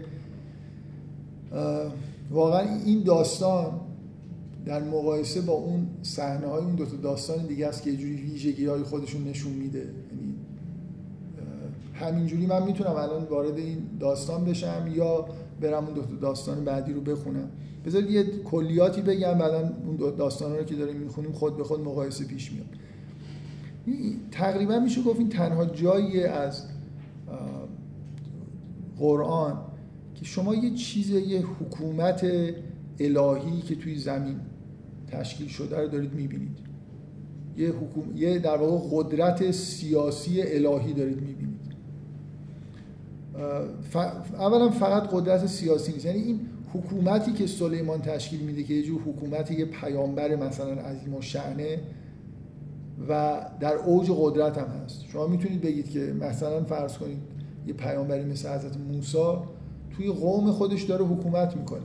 واقعا 2.32 2.84
این 2.86 3.04
داستان 3.04 3.80
در 4.66 4.84
مقایسه 4.84 5.42
با 5.42 5.54
اون 5.54 5.88
صحنه 6.02 6.48
های 6.48 6.64
اون 6.64 6.76
دو 6.76 6.86
تا 6.86 6.98
داستان 6.98 7.46
دیگه 7.46 7.68
است 7.68 7.84
که 7.84 7.90
یه 7.90 7.98
جوری 7.98 8.16
ویژگی 8.16 8.66
های 8.66 8.84
خودشون 8.84 9.24
نشون 9.24 9.52
میده. 9.54 9.80
یعنی 9.80 10.36
همینجوری 11.94 12.46
من 12.46 12.64
می‌تونم 12.64 12.96
الان 12.96 13.24
وارد 13.24 13.58
این 13.58 13.78
داستان 14.00 14.46
بشم 14.46 14.92
یا 14.96 15.26
برم 15.62 15.86
اون 15.86 15.94
دو 15.94 16.02
تا 16.02 16.16
داستان 16.16 16.66
بعدی 16.66 16.94
رو 16.94 17.02
بخونم. 17.02 17.50
بذارید 17.86 18.10
یه 18.10 18.24
کلیاتی 18.44 19.02
بگم 19.02 19.34
بعدا 19.34 19.74
اون 19.86 20.16
داستان 20.18 20.56
رو 20.56 20.64
که 20.64 20.76
داریم 20.76 20.96
می‌خونیم 20.96 21.32
خود 21.32 21.58
به 21.58 21.64
خود 21.64 21.80
مقایسه 21.80 22.26
پیش 22.26 22.52
میاد. 22.52 22.66
تقریبا 24.32 24.80
میشه 24.80 25.02
گفت 25.02 25.20
این 25.20 25.30
تنها 25.30 25.66
جایی 25.66 26.24
از 26.24 26.64
قرآن 29.00 29.58
که 30.16 30.26
شما 30.26 30.56
یه 30.56 30.74
چیز 30.74 31.10
یه 31.10 31.42
حکومت 31.42 32.26
الهی 33.00 33.62
که 33.62 33.76
توی 33.76 33.96
زمین 33.96 34.40
تشکیل 35.08 35.48
شده 35.48 35.80
رو 35.82 35.88
دارید 35.88 36.14
می‌بینید. 36.14 36.58
یه, 37.58 37.70
حکوم... 37.70 38.18
یه 38.18 38.40
در 38.40 38.58
واقع 38.58 38.88
قدرت 38.92 39.52
سیاسی 39.52 40.42
الهی 40.42 40.94
دارید 40.94 41.22
می‌بینید. 41.22 41.37
ف... 43.90 43.96
اولا 43.96 44.70
فقط 44.70 45.10
قدرت 45.12 45.46
سیاسی 45.46 45.92
نیست. 45.92 46.06
یعنی 46.06 46.20
این 46.20 46.40
حکومتی 46.74 47.34
که 47.34 47.48
سلیمان 47.48 48.02
تشکیل 48.02 48.40
میده 48.40 48.64
که 48.64 48.74
یه 48.74 48.84
جور 48.84 49.02
حکومت 49.02 49.52
یه 49.52 49.66
پیامبر 49.66 50.36
مثلا 50.36 50.74
عظیم 50.74 51.16
و 51.16 51.22
شعنه 51.22 51.80
و 53.10 53.42
در 53.60 53.76
اوج 53.76 54.12
قدرت 54.20 54.58
هم 54.58 54.68
هست. 54.68 55.06
شما 55.06 55.28
می‌تونید 55.28 55.62
بگید 55.62 55.90
که 55.90 56.00
مثلا 56.00 56.64
فرض 56.64 56.98
کنید 56.98 57.18
یه 57.68 57.74
پیامبری 57.74 58.26
مثل 58.26 58.50
حضرت 58.50 58.78
موسی 58.78 59.38
توی 59.98 60.12
قوم 60.12 60.52
خودش 60.52 60.84
داره 60.84 61.06
حکومت 61.06 61.56
می‌کنه. 61.56 61.82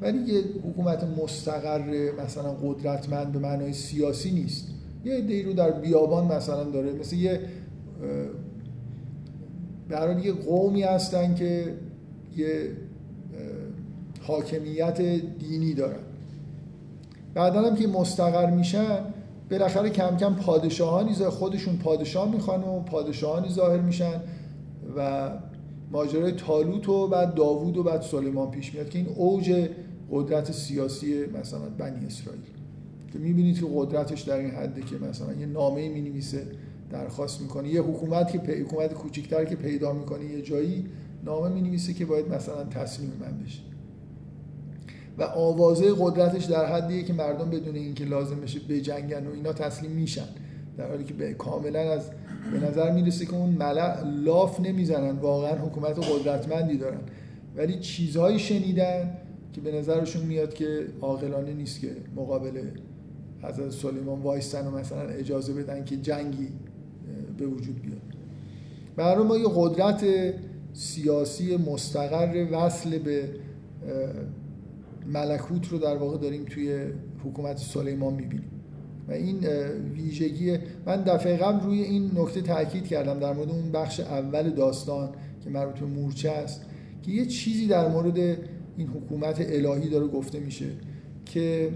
ولی 0.00 0.18
یه 0.18 0.42
حکومت 0.70 1.04
مستقر 1.22 2.10
مثلا 2.24 2.50
قدرتمند 2.52 3.32
به 3.32 3.38
معنای 3.38 3.72
سیاسی 3.72 4.30
نیست. 4.30 4.68
یه 5.04 5.14
عده‌ای 5.14 5.42
رو 5.42 5.52
در 5.52 5.70
بیابان 5.70 6.36
مثلا 6.36 6.64
داره 6.64 6.92
مثل 6.92 7.16
یه 7.16 7.40
در 9.88 10.18
یه 10.18 10.32
قومی 10.32 10.82
هستن 10.82 11.34
که 11.34 11.74
یه 12.36 12.70
حاکمیت 14.20 15.00
دینی 15.38 15.74
دارن. 15.74 16.00
بعدا 17.34 17.62
هم 17.62 17.76
که 17.76 17.86
مستقر 17.86 18.50
میشن 18.50 18.98
بالاخره 19.50 19.90
کم 19.90 20.16
کم 20.16 20.34
پادشاهانی 20.34 21.14
خودشون 21.14 21.76
پادشاه 21.76 22.30
می‌خوان 22.30 22.62
و 22.62 22.80
پادشاهانی 22.80 23.48
ظاهر 23.48 23.80
میشن 23.80 24.20
و 24.96 25.30
ماجرای 25.92 26.32
تالوت 26.32 26.88
و 26.88 27.08
بعد 27.08 27.34
داوود 27.34 27.76
و 27.76 27.82
بعد 27.82 28.02
سلیمان 28.02 28.50
پیش 28.50 28.74
میاد 28.74 28.88
که 28.88 28.98
این 28.98 29.08
اوج 29.16 29.68
قدرت 30.10 30.52
سیاسی 30.52 31.26
مثلا 31.26 31.68
بنی 31.78 32.06
اسرائیل. 32.06 32.42
که 33.12 33.18
می‌بینید 33.18 33.60
که 33.60 33.66
قدرتش 33.74 34.22
در 34.22 34.38
این 34.38 34.50
حده 34.50 34.82
که 34.82 34.96
مثلا 34.98 35.32
یه 35.32 35.46
نامه 35.46 35.88
می 35.88 36.00
نویسه 36.00 36.46
درخواست 36.94 37.40
می‌کنه 37.40 37.68
یه 37.68 37.82
حکومت 37.82 38.32
که 38.32 38.38
پی... 38.38 38.52
حکومت 38.52 38.94
کوچیکتر 38.94 39.44
که 39.44 39.56
پیدا 39.56 39.92
می‌کنه 39.92 40.24
یه 40.24 40.42
جایی 40.42 40.86
نامه 41.24 41.48
می 41.48 41.60
نویسه 41.60 41.94
که 41.94 42.04
باید 42.04 42.28
مثلا 42.28 42.64
تسلیم 42.64 43.12
من 43.20 43.44
بشه. 43.44 43.60
و 45.18 45.22
آوازه 45.22 45.94
قدرتش 45.98 46.44
در 46.44 46.66
حدیه 46.66 47.02
که 47.02 47.12
مردم 47.12 47.50
بدون 47.50 47.74
اینکه 47.74 48.04
لازم 48.04 48.40
بشه 48.40 48.60
بجنگن 48.68 49.26
و 49.26 49.32
اینا 49.32 49.52
تسلیم 49.52 49.90
میشن. 49.90 50.28
در 50.76 50.88
حالی 50.88 51.04
که 51.04 51.14
به 51.14 51.34
کاملا 51.34 51.92
از 51.92 52.10
به 52.52 52.66
نظر 52.66 52.92
می‌رسه 52.92 53.26
که 53.26 53.34
اون 53.34 53.50
ملع 53.50 54.04
لاف 54.04 54.60
نمی‌زنن. 54.60 55.16
واقعا 55.18 55.58
حکومت 55.58 55.98
قدرتمندی 55.98 56.76
دارن. 56.76 57.00
ولی 57.56 57.78
چیزهایی 57.78 58.38
شنیدن 58.38 59.18
که 59.52 59.60
به 59.60 59.72
نظرشون 59.72 60.22
میاد 60.22 60.54
که 60.54 60.86
عاقلانه 61.00 61.52
نیست 61.52 61.80
که 61.80 61.96
مقابل 62.16 62.62
حضرت 63.42 63.70
سلیمان 63.70 64.20
وایستن 64.20 64.66
و 64.66 64.70
مثلا 64.70 65.08
اجازه 65.08 65.52
بدن 65.52 65.84
که 65.84 65.96
جنگی 65.96 66.48
به 67.38 67.46
وجود 67.46 67.82
بیاد. 67.82 68.02
برای 68.96 69.26
ما 69.26 69.36
یه 69.36 69.48
قدرت 69.54 70.04
سیاسی 70.72 71.56
مستقر 71.56 72.46
وصل 72.52 72.98
به 72.98 73.28
ملکوت 75.06 75.68
رو 75.68 75.78
در 75.78 75.96
واقع 75.96 76.18
داریم 76.18 76.44
توی 76.44 76.78
حکومت 77.24 77.58
سلیمان 77.58 78.14
می‌بینیم. 78.14 78.50
و 79.08 79.12
این 79.12 79.46
ویژگی 79.94 80.58
من 80.86 81.02
دفعه 81.02 81.36
قبل 81.36 81.64
روی 81.66 81.82
این 81.82 82.10
نکته 82.14 82.40
تاکید 82.40 82.86
کردم 82.86 83.18
در 83.18 83.32
مورد 83.32 83.50
اون 83.50 83.72
بخش 83.72 84.00
اول 84.00 84.50
داستان 84.50 85.08
که 85.44 85.50
مربوط 85.50 85.74
به 85.74 85.86
مورچه 85.86 86.30
است 86.30 86.62
که 87.02 87.10
یه 87.10 87.26
چیزی 87.26 87.66
در 87.66 87.88
مورد 87.88 88.18
این 88.76 88.88
حکومت 88.88 89.40
الهی 89.40 89.88
داره 89.88 90.06
گفته 90.06 90.40
میشه 90.40 90.66
که 91.24 91.70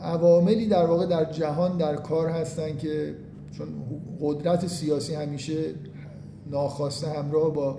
عواملی 0.00 0.66
در 0.66 0.86
واقع 0.86 1.06
در 1.06 1.32
جهان 1.32 1.78
در 1.78 1.96
کار 1.96 2.28
هستن 2.28 2.76
که 2.76 3.14
چون 3.58 3.68
قدرت 4.20 4.66
سیاسی 4.66 5.14
همیشه 5.14 5.74
ناخواسته 6.50 7.08
همراه 7.08 7.54
با 7.54 7.78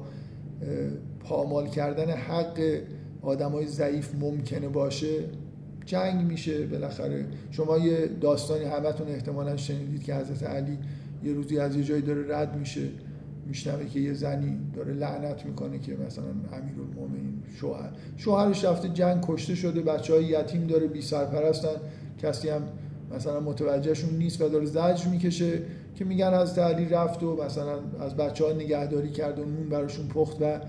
پامال 1.20 1.68
کردن 1.68 2.12
حق 2.12 2.82
آدمای 3.22 3.68
ضعیف 3.68 4.16
ممکنه 4.16 4.68
باشه 4.68 5.24
جنگ 5.86 6.26
میشه 6.26 6.68
بالاخره. 6.68 7.26
شما 7.52 7.78
یه 7.78 8.08
داستانی 8.08 8.64
همتون 8.64 9.08
احتمالا 9.08 9.58
شنیدید 9.58 10.04
که 10.04 10.16
حضرت 10.16 10.44
علی 10.44 10.78
یه 11.24 11.34
روزی 11.34 11.60
از 11.60 11.76
یه 11.76 11.84
جایی 11.84 12.02
داره 12.02 12.38
رد 12.38 12.56
میشه 12.56 12.90
میشنوه 13.48 13.86
که 13.86 14.00
یه 14.00 14.14
زنی 14.14 14.58
داره 14.76 14.94
لعنت 14.94 15.46
می‌کنه 15.46 15.80
که 15.80 15.98
مثلا 16.08 16.26
امیرالمومنین 16.54 17.44
شوهر 17.60 17.90
شوهرش 18.18 18.66
رفته 18.66 18.90
جنگ 18.90 19.22
کشته 19.28 19.56
شده 19.56 19.82
بچه 19.82 20.14
های 20.14 20.26
یتیم 20.26 20.68
داره 20.68 20.88
بی 20.88 21.02
سرپرستن 21.02 21.76
کسی 22.22 22.50
هم 22.50 22.62
مثلا 23.16 23.40
متوجهشون 23.40 24.18
نیست 24.18 24.42
و 24.42 24.50
داره 24.50 24.66
زجر 24.66 25.08
می‌کشه 25.08 25.62
که 25.96 26.06
میگن 26.06 26.34
از 26.34 26.60
علی 26.60 26.86
رفت 26.86 27.24
و 27.24 27.44
مثلا 27.44 27.80
از 28.00 28.16
بچه 28.16 28.46
ها 28.46 28.52
نگهداری 28.52 29.10
کرد 29.10 29.40
و 29.40 29.46
نون 29.46 29.70
براشون 29.70 30.08
پخت 30.08 30.42
و 30.42 30.60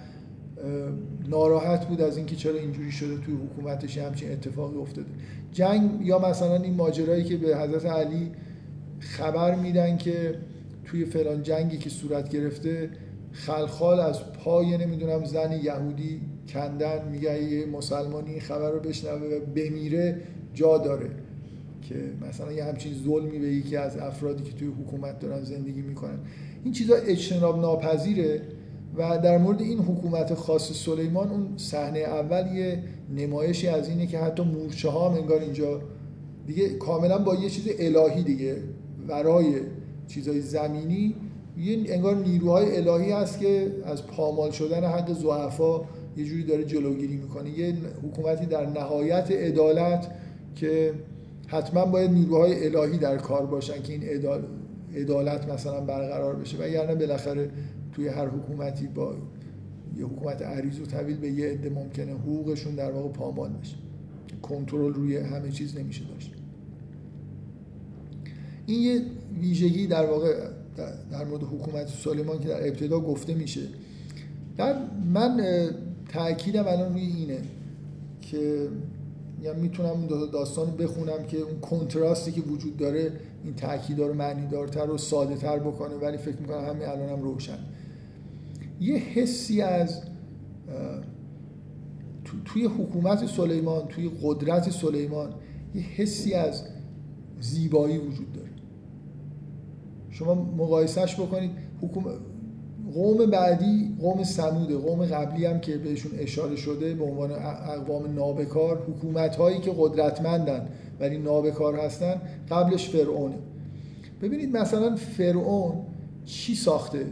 ناراحت 1.29 1.87
بود 1.87 2.01
از 2.01 2.17
اینکه 2.17 2.37
چرا 2.37 2.55
اینجوری 2.59 2.93
شده 2.93 3.17
توی 3.17 3.35
حکومتش 3.35 3.99
همچین 3.99 4.33
اتفاقی 4.33 4.79
افتاده. 4.79 5.09
جنگ 5.53 6.07
یا 6.07 6.19
مثلا 6.19 6.57
این 6.57 6.75
ماجرایی 6.75 7.25
که 7.25 7.37
به 7.37 7.57
حضرت 7.57 7.87
علی 7.87 8.33
خبر 9.01 9.55
میدن 9.55 9.97
که 9.97 10.35
توی 10.85 11.05
فلان 11.05 11.43
جنگی 11.43 11.79
که 11.79 11.91
صورت 11.91 12.29
گرفته 12.29 12.91
خلخال 13.33 14.01
از 14.01 14.33
پای 14.33 14.79
نمی‌دونم 14.79 15.25
زن 15.25 15.53
یهودی 15.53 16.21
کندن 16.49 17.09
میگه 17.09 17.43
یه 17.43 17.67
مسلمانی 17.67 18.41
خبر 18.41 18.71
رو 18.71 18.81
بشنوه 18.81 19.37
و 19.37 19.41
بمیره 19.55 20.21
جا 20.55 20.79
داره. 20.79 21.11
که 21.91 22.27
مثلا 22.29 22.53
یه 22.53 22.65
همچین 22.65 22.93
ظلمی 23.05 23.39
به 23.39 23.49
یکی 23.49 23.77
از 23.77 23.97
افرادی 23.97 24.43
که 24.45 24.53
توی 24.53 24.69
حکومت 24.69 25.19
دارن 25.19 25.45
زندگی 25.45 25.81
می‌کنن. 25.81 26.19
این 26.65 26.73
چیزا 26.73 26.95
اجتناب 26.95 27.61
ناپذیره 27.61 28.43
و 28.97 29.19
در 29.19 29.39
مورد 29.39 29.61
این 29.61 29.79
حکومت 29.79 30.35
خاص 30.35 30.73
سلیمان 30.73 31.31
اون 31.31 31.49
صحنه 31.57 31.99
اول 31.99 32.57
یه 32.57 32.83
نمایشی 33.17 33.69
از 33.69 33.89
اینه 33.89 34.07
که 34.07 34.19
حتی 34.19 34.43
مورچه 34.43 34.89
ها 34.89 35.09
هم 35.11 35.17
انگار 35.17 35.41
اینجا 35.41 35.83
دیگه 36.47 36.69
کاملا 36.69 37.19
با 37.19 37.35
یه 37.35 37.51
چیز 37.51 37.69
الهی 37.79 38.23
دیگه 38.23 38.57
ورای 39.09 39.55
چیزای 40.09 40.41
زمینی. 40.41 41.15
یه 41.59 41.85
انگار 41.87 42.17
نیروهای 42.17 42.77
الهی 42.77 43.13
هست 43.13 43.41
که 43.41 43.73
از 43.85 44.07
پامال 44.07 44.51
شدن 44.51 44.85
حق 44.85 45.13
زعفا 45.13 45.81
یه 46.17 46.25
جوری 46.25 46.45
داره 46.45 46.65
جلوگیری 46.65 47.17
می‌کنه. 47.17 47.59
یه 47.59 47.75
حکومتی 48.03 48.47
در 48.47 48.67
نهایت 48.67 49.31
عدالت 49.31 50.11
که 50.55 50.93
حتما 51.51 51.85
باید 51.85 52.11
نیروهای 52.11 52.67
الهی 52.67 52.99
در 52.99 53.17
کار 53.17 53.47
باشن 53.47 53.83
که 53.83 53.93
این 53.93 54.03
عدالت 54.95 55.49
مثلا 55.49 55.81
برقرار 55.81 56.37
بشه. 56.37 56.57
و 56.61 56.69
یعنی 56.69 56.95
بالاخره 56.95 57.51
توی 57.93 58.09
هر 58.09 58.27
حکومتی 58.27 58.87
با 58.87 59.15
یه 59.97 60.05
حکومت 60.05 60.43
عریض 60.43 60.81
و 60.81 60.87
طویل 60.87 61.17
به 61.17 61.31
یه 61.31 61.47
عده 61.47 61.71
ممکنه 61.71 62.13
حقوقشون 62.13 62.75
در 62.75 62.91
واقع 62.91 63.09
پامال 63.09 63.51
بشه. 63.51 63.77
کنترل 64.43 64.95
روی 64.95 65.17
همه 65.17 65.51
چیز 65.51 65.79
نمیشه 65.79 66.05
داشت. 66.05 66.33
این 68.67 68.83
یه 68.83 69.03
ویژگی 69.41 69.87
در 69.87 70.07
واقع 70.07 70.35
در 71.11 71.25
مورد 71.25 71.43
حکومت 71.43 71.89
سلیمان 71.89 72.41
که 72.41 72.49
در 72.49 72.69
ابتدا 72.69 73.01
گفته 73.01 73.35
میشه. 73.35 73.63
در 74.57 74.77
من 75.15 75.41
تاکیدم 76.13 76.65
الان 76.67 76.93
روی 76.93 77.03
اینه 77.03 77.39
که 78.21 78.69
یا 79.43 79.55
می‌تونم 79.55 79.89
اون 79.89 80.07
داستان 80.33 80.71
بخونم 80.71 81.23
که 81.29 81.37
اون 81.37 81.61
کنتراستی 81.61 82.33
که 82.33 82.41
وجود 82.41 82.77
داره 82.77 83.13
این 83.45 83.55
تاکید 83.55 83.99
رو 83.99 84.15
معنی 84.15 84.47
دارتر 84.47 84.91
و 84.91 84.99
ساده 84.99 85.37
تر 85.37 85.59
بکنه 85.59 85.95
ولی 85.95 86.17
فکر 86.17 86.37
می‌کنم 86.37 86.65
همین 86.65 86.89
الان 86.89 87.09
هم 87.09 87.23
روشن. 87.23 87.59
یه 88.81 88.97
حسی 88.97 89.63
از 89.63 90.03
توی 92.45 92.65
حکومت 92.65 93.27
سلیمان 93.27 93.89
توی 93.89 94.11
قدرت 94.23 94.71
سلیمان 94.71 95.35
یه 95.75 95.83
حسی 95.83 96.35
از 96.35 96.63
زیبایی 97.41 97.99
وجود 97.99 98.33
داره. 98.33 98.51
شما 100.11 100.35
مقایسهش 100.35 101.21
بکنید 101.21 101.51
حکومت 101.83 102.15
قوم 102.95 103.27
بعدی 103.27 103.97
قوم 104.01 104.25
سموده 104.25 104.77
قوم 104.77 105.07
قبلی 105.07 105.47
هم 105.47 105.61
که 105.61 105.77
بهشون 105.77 106.13
اشاره 106.19 106.57
شده 106.57 106.95
به 106.95 107.05
عنوان 107.05 107.33
اقوام 107.33 108.15
نابکار 108.15 108.79
حکومت 108.79 109.37
هایی 109.37 109.59
که 109.59 109.73
قدرتمندن 109.79 110.69
ولی 111.01 111.19
نابکار 111.19 111.77
هستن 111.77 112.21
قبلش 112.51 112.89
فرعونه. 112.89 113.37
ببینید 114.23 114.57
مثلا 114.57 114.97
فرعون 114.97 115.73
چی 116.25 116.55
ساخته؟ 116.55 117.07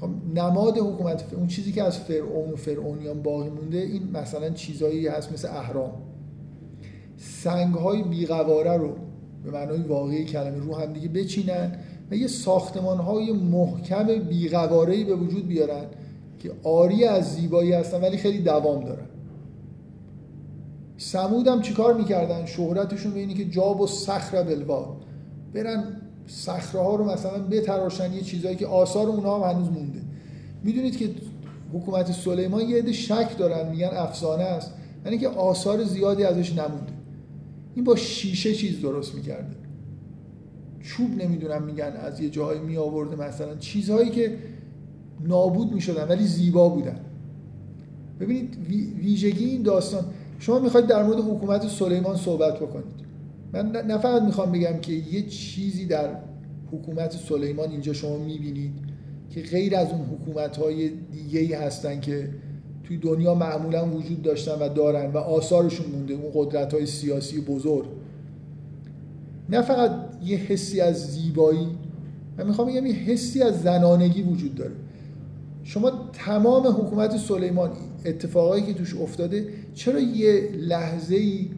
خب، 0.00 0.10
نماد 0.34 0.78
حکومت 0.78 1.34
اون 1.34 1.46
چیزی 1.46 1.72
که 1.72 1.82
از 1.82 1.98
فرعون 1.98 2.52
و 2.52 2.56
فرعونیان 2.56 3.22
باقی 3.22 3.50
مونده 3.50 3.78
این 3.78 4.10
مثلا 4.12 4.50
چیزایی 4.50 5.08
هست 5.08 5.32
مثل 5.32 5.48
اهرام. 5.48 5.92
سنگ 7.16 7.74
های 7.74 8.02
بیقواره 8.02 8.76
رو 8.76 8.96
به 9.44 9.50
معنای 9.50 9.82
واقعی 9.82 10.24
کلمه 10.24 10.58
رو 10.58 10.74
هم 10.74 10.92
دیگه 10.92 11.08
بچینن. 11.08 11.78
و 12.10 12.14
یه 12.14 12.26
ساختمان 12.26 12.98
های 12.98 13.32
محکم 13.32 14.06
بیقواره 14.06 15.04
به 15.04 15.14
وجود 15.14 15.48
بیارن 15.48 15.84
که 16.38 16.52
آری 16.62 17.04
از 17.04 17.34
زیبایی 17.34 17.72
هستن 17.72 18.00
ولی 18.00 18.16
خیلی 18.16 18.38
دوام 18.38 18.84
دارن. 18.84 19.06
سمود 20.96 21.48
هم 21.48 21.62
چیکار 21.62 21.94
می‌کردن؟ 21.94 22.46
شهرتشون 22.46 23.12
به 23.12 23.20
اینه 23.20 23.34
که 23.34 23.44
جاب 23.44 23.80
و 23.80 23.86
صخر 23.86 24.42
بلوا 24.42 24.96
برن 25.54 25.84
صخره 26.26 26.80
ها 26.80 26.94
رو 26.94 27.04
مثلا 27.04 27.38
بتراشن 27.38 28.12
یه 28.12 28.20
چیزایی 28.20 28.56
که 28.56 28.66
آثار 28.66 29.08
اونها 29.08 29.48
هم 29.48 29.56
هنوز 29.56 29.70
مونده. 29.70 30.00
می‌دونید 30.64 30.96
که 30.96 31.10
حکومت 31.72 32.12
سلیمان 32.12 32.60
یه 32.68 32.78
عده 32.78 32.92
شک 32.92 33.38
دارن 33.38 33.70
میگن 33.70 33.90
افسانه 33.92 34.44
است. 34.44 34.72
یعنی 35.04 35.18
که 35.18 35.28
آثار 35.28 35.84
زیادی 35.84 36.24
ازش 36.24 36.52
نمونده. 36.52 36.92
این 37.74 37.84
با 37.84 37.96
شیشه 37.96 38.54
چیز 38.54 38.80
درست 38.80 39.14
می‌کرده. 39.14 39.65
چوب 40.86 41.22
نمی‌دونم 41.22 41.62
میگن 41.62 41.92
از 42.00 42.20
یه 42.20 42.30
جایی 42.30 42.60
می 42.60 42.76
آورده 42.76 43.16
مثلا. 43.28 43.54
چیزهایی 43.54 44.10
که 44.10 44.38
نابود 45.24 45.72
می‌شدن 45.72 46.08
ولی 46.08 46.24
زیبا 46.24 46.68
بودن. 46.68 47.00
ببینید 48.20 48.56
ویژگی 48.98 49.44
این 49.44 49.62
داستان. 49.62 50.04
شما 50.38 50.58
می‌خواید 50.58 50.86
در 50.86 51.02
مورد 51.02 51.18
حکومت 51.18 51.68
سلیمان 51.68 52.16
صحبت 52.16 52.56
بکنید. 52.56 53.06
من 53.52 53.70
نه 53.70 53.98
فقط 53.98 54.22
می‌خوام 54.22 54.52
بگم 54.52 54.78
که 54.80 54.92
یه 54.92 55.22
چیزی 55.22 55.86
در 55.86 56.08
حکومت 56.72 57.12
سلیمان 57.12 57.70
اینجا 57.70 57.92
شما 57.92 58.16
می‌بینید 58.16 58.72
که 59.30 59.40
غیر 59.42 59.76
از 59.76 59.88
اون 59.90 60.00
حکومت 60.00 60.56
های 60.56 60.90
دیگه 61.12 61.40
ای 61.40 61.52
هستن 61.52 62.00
که 62.00 62.28
توی 62.84 62.96
دنیا 62.96 63.34
معمولا 63.34 63.90
وجود 63.90 64.22
داشتن 64.22 64.58
و 64.60 64.68
دارن 64.68 65.10
و 65.10 65.18
آثارشون 65.18 65.86
مونده. 65.86 66.14
اون 66.14 66.30
قدرت 66.34 66.74
های 66.74 66.86
سیاسی 66.86 67.40
بزرگ. 67.40 67.86
نه 69.48 69.62
فقط 69.62 69.90
یه 70.24 70.36
حسی 70.36 70.80
از 70.80 71.06
زیبایی 71.12 71.68
من 72.38 72.46
می‌خوام 72.46 72.68
بگم 72.68 72.86
یه 72.86 72.94
حسی 72.94 73.42
از 73.42 73.62
زنانگی 73.62 74.22
وجود 74.22 74.54
داره. 74.54 74.72
شما 75.64 75.92
تمام 76.12 76.66
حکومت 76.66 77.16
سلیمان 77.16 77.70
اتفاقایی 78.04 78.66
که 78.66 78.74
توش 78.74 78.94
افتاده 78.94 79.48
چرا 79.74 80.00
یه 80.00 80.50
لحظه 80.56 81.16
ای 81.16 81.48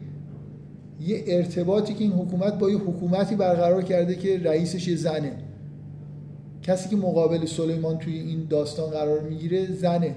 یه 1.07 1.23
ارتباطی 1.27 1.93
که 1.93 2.03
این 2.03 2.13
حکومت 2.13 2.59
با 2.59 2.69
یه 2.69 2.77
حکومتی 2.77 3.35
برقرار 3.35 3.81
کرده 3.81 4.15
که 4.15 4.39
رئیسش 4.43 4.87
یه 4.87 4.95
زنه؟ 4.95 5.31
کسی 6.61 6.89
که 6.89 6.95
مقابل 6.95 7.45
سلیمان 7.45 7.97
توی 7.97 8.19
این 8.19 8.45
داستان 8.49 8.89
قرار 8.89 9.19
می‌گیره 9.19 9.73
زنه. 9.73 10.15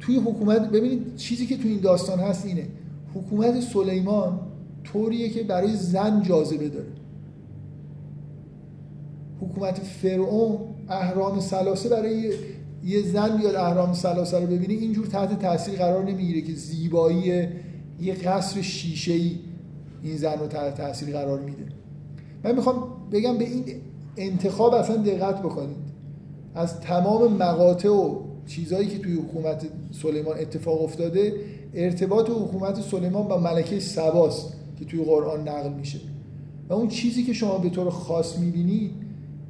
توی 0.00 0.16
حکومت 0.16 0.70
ببینید 0.70 1.16
چیزی 1.16 1.46
که 1.46 1.56
توی 1.56 1.70
این 1.70 1.80
داستان 1.80 2.18
هست 2.18 2.46
اینه. 2.46 2.66
حکومت 3.14 3.60
سلیمان 3.60 4.40
طوریه 4.84 5.28
که 5.28 5.42
برای 5.42 5.76
زن 5.76 6.22
جاذبه 6.22 6.68
داره. 6.68 6.92
حکومت 9.40 9.78
فرعون 9.78 10.58
اهرام 10.88 11.40
سلاسه 11.40 11.88
برای 11.88 12.32
یه 12.84 13.02
زن 13.02 13.36
بیاد 13.36 13.54
اهرام 13.54 13.92
سلاسه 13.92 14.40
رو 14.40 14.46
ببینه 14.46 14.74
اینجور 14.74 15.06
تحت 15.06 15.42
تاثیر 15.42 15.74
قرار 15.74 16.04
نمی‌گیره 16.04 16.40
که 16.40 16.54
زیبایی 16.54 17.48
یه 18.00 18.14
قصر 18.14 18.62
شیشه 18.62 19.12
ای 19.12 19.38
این 20.02 20.16
زن 20.16 20.38
رو 20.38 20.46
تحت 20.46 20.74
تاثیر 20.74 21.12
قرار 21.12 21.40
میده. 21.40 21.64
من 22.44 22.54
می‌خوام 22.54 22.88
بگم 23.12 23.38
به 23.38 23.44
این 23.44 23.64
انتخاب 24.16 24.74
اصلا 24.74 24.96
دقت 24.96 25.38
بکنید. 25.38 25.92
از 26.54 26.80
تمام 26.80 27.32
مقاطع 27.32 27.88
و 27.88 28.20
چیزهایی 28.46 28.88
که 28.88 28.98
توی 28.98 29.14
حکومت 29.14 29.66
سلیمان 29.90 30.38
اتفاق 30.38 30.82
افتاده 30.82 31.32
ارتباط 31.74 32.30
حکومت 32.30 32.80
سلیمان 32.80 33.28
با 33.28 33.38
ملکه 33.38 33.80
سباست. 33.80 34.52
که 34.78 34.84
توی 34.84 35.04
قرآن 35.04 35.48
نقل 35.48 35.72
میشه. 35.72 35.98
و 36.68 36.72
اون 36.72 36.88
چیزی 36.88 37.22
که 37.22 37.32
شما 37.32 37.58
به 37.58 37.70
طور 37.70 37.90
خاص 37.90 38.38
می‌بینید 38.38 38.90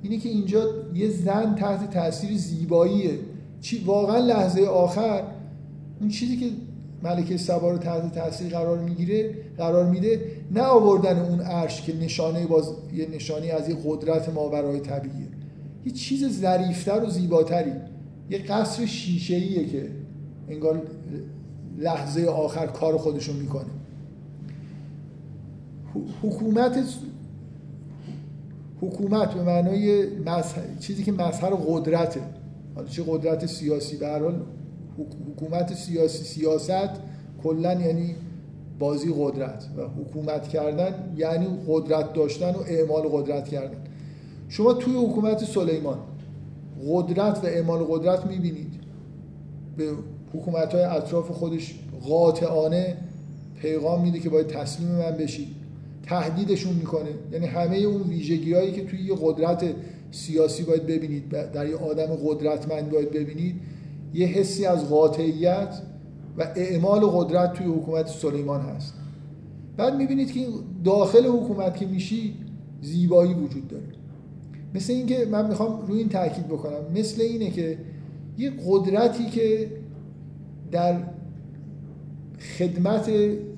اینه 0.02 0.18
که 0.18 0.28
اینجا 0.28 0.64
یه 0.94 1.10
زن 1.10 1.54
تحت 1.54 1.90
تاثیر 1.90 2.36
زیباییه. 2.36 3.18
چی 3.60 3.84
واقعا 3.84 4.18
لحظه 4.18 4.64
آخر 4.64 5.22
اون 6.00 6.08
چیزی 6.08 6.36
که 6.36 6.46
ملکه 7.02 7.36
سبا 7.36 7.70
رو 7.70 7.78
تحت 7.78 8.14
تاثیر 8.14 8.48
قرار 8.48 8.78
می‌گیره 8.78 9.34
قرار 9.58 9.90
میده 9.90 10.20
نه 10.50 10.62
آوردن 10.62 11.18
اون 11.18 11.40
عرش 11.40 11.82
که 11.82 11.96
نشانه 11.96 12.46
باز 12.46 12.72
یه 12.94 13.08
نشانی 13.14 13.50
از 13.50 13.68
یه 13.68 13.76
قدرت 13.84 14.28
ماورای 14.28 14.80
طبیعیه. 14.80 15.28
یه 15.86 15.92
چیز 15.92 16.40
ظریفتر 16.40 17.04
و 17.04 17.10
زیباتری. 17.10 17.72
یه 18.30 18.38
قصر 18.38 18.86
شیشه 18.86 19.66
که 19.66 19.88
انگار 20.48 20.82
لحظه 21.78 22.24
آخر 22.24 22.66
کار 22.66 22.96
خودشون 22.96 23.36
می‌کنه. 23.36 23.70
حکومت 26.22 26.78
حکومت 28.80 29.34
به 29.34 29.42
معنای 29.42 30.06
چیزی 30.80 31.04
که 31.04 31.12
مظهر 31.12 31.50
قدرته. 31.50 32.20
حالا 32.74 32.88
چه 32.88 33.02
قدرت 33.06 33.46
سیاسی؟ 33.46 33.96
به 33.96 34.06
هر 34.06 34.18
حال 34.18 34.42
حکومت 35.28 35.74
سیاسی 35.74 36.24
سیاست 36.24 36.90
کلا 37.42 37.72
یعنی 37.72 38.14
بازی 38.78 39.14
قدرت 39.18 39.68
و 39.76 40.02
حکومت 40.02 40.48
کردن 40.48 41.14
یعنی 41.16 41.46
قدرت 41.68 42.12
داشتن 42.12 42.50
و 42.50 42.62
اعمال 42.66 43.02
قدرت 43.02 43.48
کردن. 43.48 43.76
شما 44.48 44.72
توی 44.72 44.94
حکومت 44.94 45.44
سلیمان 45.44 45.98
قدرت 46.88 47.44
و 47.44 47.46
اعمال 47.46 47.84
قدرت 47.84 48.26
می‌بینید. 48.26 48.72
به 49.76 49.90
حکومت 50.34 50.74
های 50.74 50.84
اطراف 50.84 51.30
خودش 51.30 51.74
قاطعانه 52.08 52.96
پیغام 53.60 54.02
میده 54.02 54.18
که 54.18 54.28
باید 54.28 54.46
تسلیم 54.46 54.88
من 54.88 55.10
بشید 55.10 55.61
تهدیدشون 56.02 56.74
می‌کنه. 56.74 57.10
یعنی 57.32 57.46
همه 57.46 57.76
اون 57.76 58.02
ویژگی 58.02 58.52
هایی 58.52 58.72
که 58.72 58.84
توی 58.84 59.02
یه 59.02 59.14
قدرت 59.22 59.64
سیاسی 60.10 60.62
باید 60.62 60.86
ببینید 60.86 61.28
در 61.28 61.68
یه 61.68 61.76
آدم 61.76 62.06
قدرتمند 62.06 62.90
باید 62.90 63.10
ببینید 63.10 63.54
یه 64.14 64.26
حسی 64.26 64.66
از 64.66 64.88
قاطعیت 64.88 65.82
و 66.38 66.52
اعمال 66.56 67.00
قدرت 67.00 67.52
توی 67.52 67.66
حکومت 67.66 68.08
سلیمان 68.08 68.60
هست. 68.60 68.94
بعد 69.76 69.96
می‌بینید 69.96 70.32
که 70.32 70.46
داخل 70.84 71.26
حکومت 71.26 71.76
که 71.76 71.86
میشی 71.86 72.34
زیبایی 72.82 73.34
وجود 73.34 73.68
داره. 73.68 73.84
مثل 74.74 74.92
اینکه 74.92 75.26
من 75.30 75.48
می‌خوام 75.48 75.86
روی 75.86 75.98
این 75.98 76.08
تاکید 76.08 76.46
بکنم. 76.46 76.92
مثل 76.94 77.22
اینه 77.22 77.50
که 77.50 77.78
یه 78.38 78.52
قدرتی 78.66 79.26
که 79.26 79.70
در 80.70 80.96
خدمت 82.58 83.08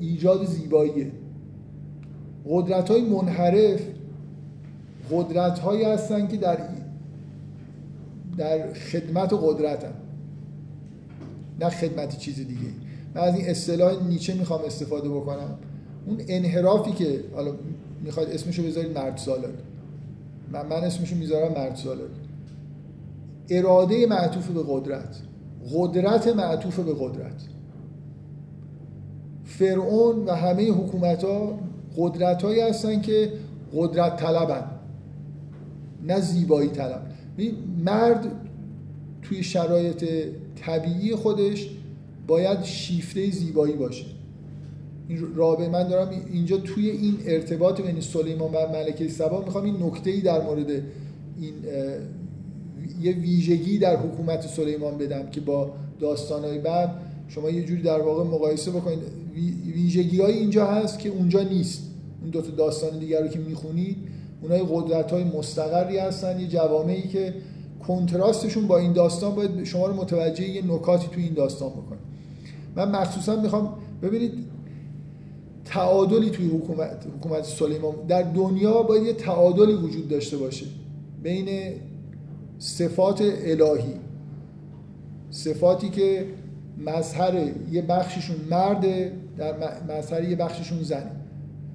ایجاد 0.01 0.47
زیباییه. 0.47 1.13
قدرت 2.49 2.91
های 2.91 3.03
منحرف 3.03 3.81
قدرت 5.11 5.59
هایی 5.59 5.85
هستن 5.85 6.29
که 6.29 6.37
در 6.37 6.59
در 8.37 8.73
خدمت 8.73 9.33
و 9.33 9.37
قدرتن. 9.37 9.93
نه 11.61 11.71
خدمت 11.71 12.19
چیز 12.19 12.37
دیگه 12.37 12.71
من 13.15 13.23
از 13.23 13.35
این 13.35 13.49
اصطلاح 13.49 14.07
نیچه 14.09 14.35
می‌خوام 14.35 14.61
استفاده 14.67 15.09
بکنم. 15.09 15.59
اون 16.07 16.21
انحرافی 16.29 16.93
که 16.93 17.21
حالا 17.35 17.53
می‌خواد 18.05 18.31
اسمشو 18.31 18.63
بذارید 18.63 18.99
مرد 18.99 19.17
سالار 19.17 19.53
من, 20.53 20.67
من 20.67 20.85
اسمشو 20.85 21.17
می‌ذارم 21.17 21.53
مرد 21.53 21.77
سالار 21.77 22.09
اراده 23.49 24.07
معطوف 24.07 24.51
به 24.51 24.63
قدرت. 24.69 25.17
قدرت 25.75 26.29
معطوف 26.29 26.79
به 26.81 26.95
قدرت. 26.95 27.43
فرعون 29.45 30.25
و 30.25 30.31
همه 30.31 30.71
حکومت 30.71 31.25
ها 31.25 31.59
قدرت 31.97 32.43
هایی 32.43 32.61
هستن 32.61 33.01
که 33.01 33.33
قدرت 33.75 34.17
طلبن 34.17 34.65
نه 36.07 36.21
زیبایی 36.21 36.69
طلب. 36.69 37.03
مرد 37.85 38.27
توی 39.23 39.43
شرایط 39.43 40.05
طبیعی 40.57 41.15
خودش 41.15 41.71
باید 42.27 42.63
شیفته 42.63 43.31
زیبایی 43.31 43.75
باشه. 43.75 44.05
این 45.09 45.35
رابطه 45.35 45.69
من 45.69 45.89
دارم 45.89 46.11
اینجا 46.33 46.57
توی 46.57 46.91
این 46.91 47.17
ارتباط 47.27 47.81
بین 47.81 48.01
سلیمان 48.01 48.51
و 48.55 48.69
ملکه 48.73 49.09
سبا 49.09 49.41
می‌خوام 49.41 49.65
این 49.65 49.83
نکته 49.83 50.11
ای 50.11 50.21
در 50.21 50.43
مورد 50.43 50.71
این 50.71 51.55
یه 53.01 53.13
ویژگی 53.13 53.79
در 53.79 53.97
حکومت 53.97 54.47
سلیمان 54.47 54.99
بدم 54.99 55.31
که 55.31 55.41
با 55.41 55.73
داستانهای 56.01 56.59
بعد 56.59 56.91
شما 57.29 57.51
یه 57.51 57.65
جوری 57.65 57.83
در 57.83 58.01
واقع 58.01 58.25
مقایسه 58.25 58.71
بکنید. 58.71 58.99
ویژگی 59.75 60.21
های 60.21 60.33
اینجا 60.33 60.67
هست 60.67 60.99
که 60.99 61.09
اونجا 61.09 61.43
نیست. 61.43 61.83
اون 62.21 62.31
دو 62.31 62.43
تا 62.43 62.51
داستان 62.51 62.99
دیگر 62.99 63.23
رو 63.23 63.29
که 63.29 63.39
می‌خونید 63.39 63.97
اونای 64.43 64.63
قدرت 64.71 65.11
های 65.11 65.25
مستقری 65.25 65.99
هستن 65.99 66.41
یه 66.41 66.47
جوامعی 66.47 67.09
که 67.09 67.35
کنتراستشون 67.87 68.67
با 68.67 68.79
این 68.79 68.93
داستان 68.93 69.35
باید 69.35 69.65
شما 69.65 69.87
رو 69.87 69.95
متوجه 69.95 70.49
یه 70.49 70.67
نکاتی 70.67 71.09
تو 71.13 71.21
این 71.21 71.35
داستان 71.35 71.71
بکنه. 71.71 71.99
من 72.77 72.91
مخصوصا 72.91 73.37
می‌خوام 73.37 73.75
ببینید 74.03 74.33
تعادلی 75.65 76.31
توی 76.31 76.47
حکومت 76.47 77.07
حکومت 77.19 77.45
سلیمان 77.45 77.95
در 78.09 78.23
دنیا 78.23 78.83
باید 78.83 79.07
یه 79.07 79.13
تعادلی 79.13 79.73
وجود 79.73 80.09
داشته 80.09 80.37
باشه 80.37 80.67
بین 81.23 81.49
صفات 82.59 83.21
الهی. 83.45 83.95
صفاتی 85.31 85.89
که 85.89 86.27
مظهر 86.79 87.51
یه 87.71 87.83
بخششون 87.83 88.37
مرده 88.51 89.13
در 89.39 89.55
مظهر 89.89 90.25
یه 90.25 90.37
بخششون 90.37 90.83
زنه 90.83 91.11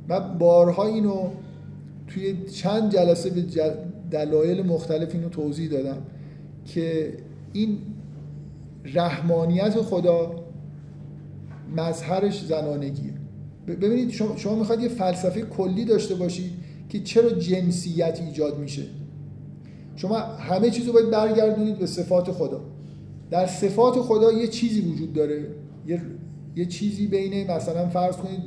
من 0.08 0.38
بارها 0.38 0.86
اینو 0.86 1.30
توی 2.08 2.46
چند 2.46 2.94
جلسه 2.94 3.30
به 3.30 3.46
دلایل 4.12 4.66
مختلف 4.66 5.16
اینو 5.16 5.30
توضیح 5.30 5.70
دادم 5.70 5.98
که 6.66 7.14
این 7.54 7.78
رحمانیت 8.86 9.82
خدا 9.82 10.36
مظهرش 11.76 12.46
زنانگیه. 12.46 13.14
ببینید 13.68 14.10
شما, 14.10 14.38
شما 14.38 14.56
می‌خواید 14.56 14.82
یه 14.82 14.90
فلسفه 14.90 15.42
کلی 15.42 15.86
داشته 15.86 16.16
باشید 16.16 16.52
که 16.90 17.00
چرا 17.00 17.30
جنسیت 17.30 18.20
ایجاد 18.22 18.60
میشه. 18.60 18.84
شما 19.96 20.18
همه 20.18 20.70
چیز 20.70 20.88
رو 20.88 20.94
باید 20.94 21.10
برگردونید 21.10 21.80
به 21.80 21.86
صفات 21.86 22.32
خدا. 22.32 22.62
در 23.32 23.46
صفات 23.46 23.96
خدا 23.96 24.32
یه 24.32 24.48
چیزی 24.48 24.82
وجود 24.82 25.14
داره. 25.14 25.48
یه, 25.88 26.02
یه 26.56 26.66
چیزی 26.66 27.08
بین 27.08 27.52
مثلا 27.52 27.90
فرض 27.90 28.16
کنید 28.16 28.40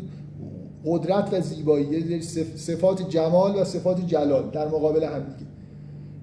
قدرت 0.86 1.32
و 1.32 1.40
زیبایی 1.40 2.22
صفات 2.56 3.08
جمال 3.08 3.56
و 3.56 3.64
صفات 3.64 4.06
جلال 4.06 4.50
در 4.50 4.68
مقابل 4.68 5.04
هم 5.04 5.18
دیگه. 5.18 5.50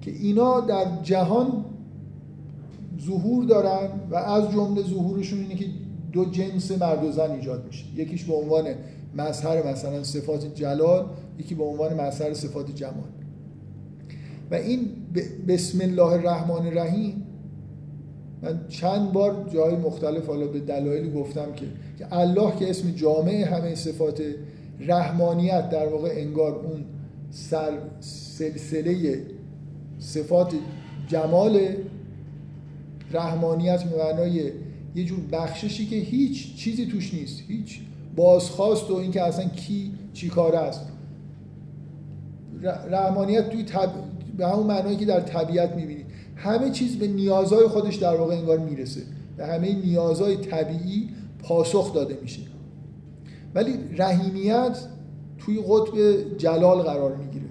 که 0.00 0.10
اینا 0.10 0.60
در 0.60 0.86
جهان 1.02 1.64
ظهور 3.06 3.44
دارن 3.44 3.88
و 4.10 4.16
از 4.16 4.50
جمله 4.50 4.82
ظهورشون 4.82 5.38
اینه 5.40 5.54
که 5.54 5.66
دو 6.12 6.24
جنس 6.24 6.70
مرد 6.70 7.04
و 7.04 7.12
زن 7.12 7.30
ایجاد 7.30 7.64
میشه. 7.66 7.84
یکیش 7.96 8.24
به 8.24 8.34
عنوان 8.34 8.64
مظهر 9.16 9.72
مثلا 9.72 10.02
صفات 10.02 10.54
جلال 10.54 11.06
یکی 11.38 11.54
به 11.54 11.64
عنوان 11.64 12.00
مظهر 12.00 12.34
صفات 12.34 12.74
جمال. 12.74 13.10
و 14.50 14.54
این 14.54 14.88
بسم 15.48 15.80
الله 15.80 16.12
الرحمن 16.12 16.66
الرحیم 16.66 17.26
من 18.42 18.60
چند 18.68 19.12
بار 19.12 19.50
جای 19.52 19.76
مختلف 19.76 20.26
حالا 20.26 20.46
به 20.46 20.60
دلایلی 20.60 21.10
گفتم 21.10 21.52
که 21.52 21.66
که 21.98 22.16
الله 22.16 22.56
که 22.58 22.70
اسم 22.70 22.90
جامع 22.90 23.32
همه 23.32 23.74
صفات 23.74 24.22
رحمانیت 24.80 25.70
در 25.70 25.88
واقع 25.88 26.08
انگار 26.12 26.54
اون 26.54 26.84
سر 27.30 27.78
سلسله 28.00 29.22
صفات 29.98 30.54
جمال 31.08 31.60
رحمانیت 33.12 33.82
به 33.84 34.04
معنای 34.04 34.52
یه 34.94 35.04
جور 35.04 35.20
بخششی 35.32 35.86
که 35.86 35.96
هیچ 35.96 36.56
چیزی 36.56 36.86
توش 36.86 37.14
نیست 37.14 37.42
هیچ 37.48 37.80
بازخواست 38.16 38.90
و 38.90 38.94
اینکه 38.94 39.22
اصلا 39.22 39.44
کی 39.44 39.92
چی 40.12 40.28
کار 40.28 40.56
است. 40.56 40.86
رحمانیت 42.90 43.48
توی 43.48 43.62
طب... 43.62 43.90
به 44.36 44.48
همون 44.48 44.66
معنایی 44.66 44.96
که 44.96 45.04
در 45.04 45.20
طبیعت 45.20 45.76
می‌بینید 45.76 46.06
همه 46.40 46.70
چیز 46.70 46.98
به 46.98 47.06
نیازهای 47.06 47.66
خودش 47.66 47.96
در 47.96 48.16
واقع 48.16 48.34
انگار 48.34 48.58
می‌رسه. 48.58 49.00
به 49.36 49.46
همه 49.46 49.72
نیازهای 49.74 50.36
طبیعی 50.36 51.08
پاسخ 51.42 51.94
داده 51.94 52.18
میشه. 52.22 52.40
ولی 53.54 53.72
رحیمیت 53.96 54.78
توی 55.38 55.58
قطب 55.68 55.96
جلال 56.38 56.82
قرار 56.82 57.16
می‌گیره. 57.16 57.44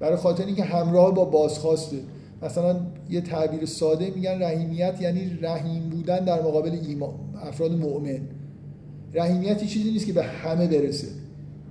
برای 0.00 0.16
خاطر 0.16 0.46
اینکه 0.46 0.64
همراه 0.64 1.14
با 1.14 1.24
بازخواسته. 1.24 1.96
مثلا 2.42 2.76
یه 3.10 3.20
تعبیر 3.20 3.66
ساده 3.66 4.12
میگن 4.14 4.42
رحیمیت 4.42 5.00
یعنی 5.00 5.38
رحیم 5.42 5.82
بودن 5.82 6.24
در 6.24 6.42
مقابل 6.42 6.78
ایمان 6.88 7.14
افراد 7.42 7.72
مؤمن. 7.72 8.20
رحیمیت 9.14 9.64
چیزی 9.64 9.90
نیست 9.90 10.06
که 10.06 10.12
به 10.12 10.22
همه 10.22 10.66
برسه. 10.66 11.08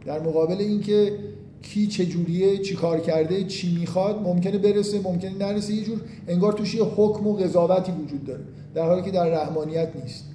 در 0.06 0.20
مقابل 0.20 0.58
اینکه 0.58 1.14
کی 1.62 1.88
چه 1.88 2.06
جوریه 2.06 2.58
چی 2.58 2.76
کار 2.76 3.00
کرده 3.00 3.44
چی 3.44 3.78
می‌خواد 3.80 4.22
ممکنه 4.22 4.58
برسه 4.58 5.02
ممکنه 5.02 5.38
نرسه. 5.38 5.74
یه 5.74 5.84
جور 5.84 6.02
انگار 6.28 6.54
توش 6.54 6.76
یه 6.76 6.84
حکم 6.84 7.28
و 7.28 7.34
قضاوتی 7.34 7.92
وجود 7.92 8.24
داره 8.24 8.44
در 8.74 8.86
حالی 8.86 9.02
که 9.02 9.12
در 9.12 9.30
رحمانیت 9.30 9.90
نیست. 10.04 10.26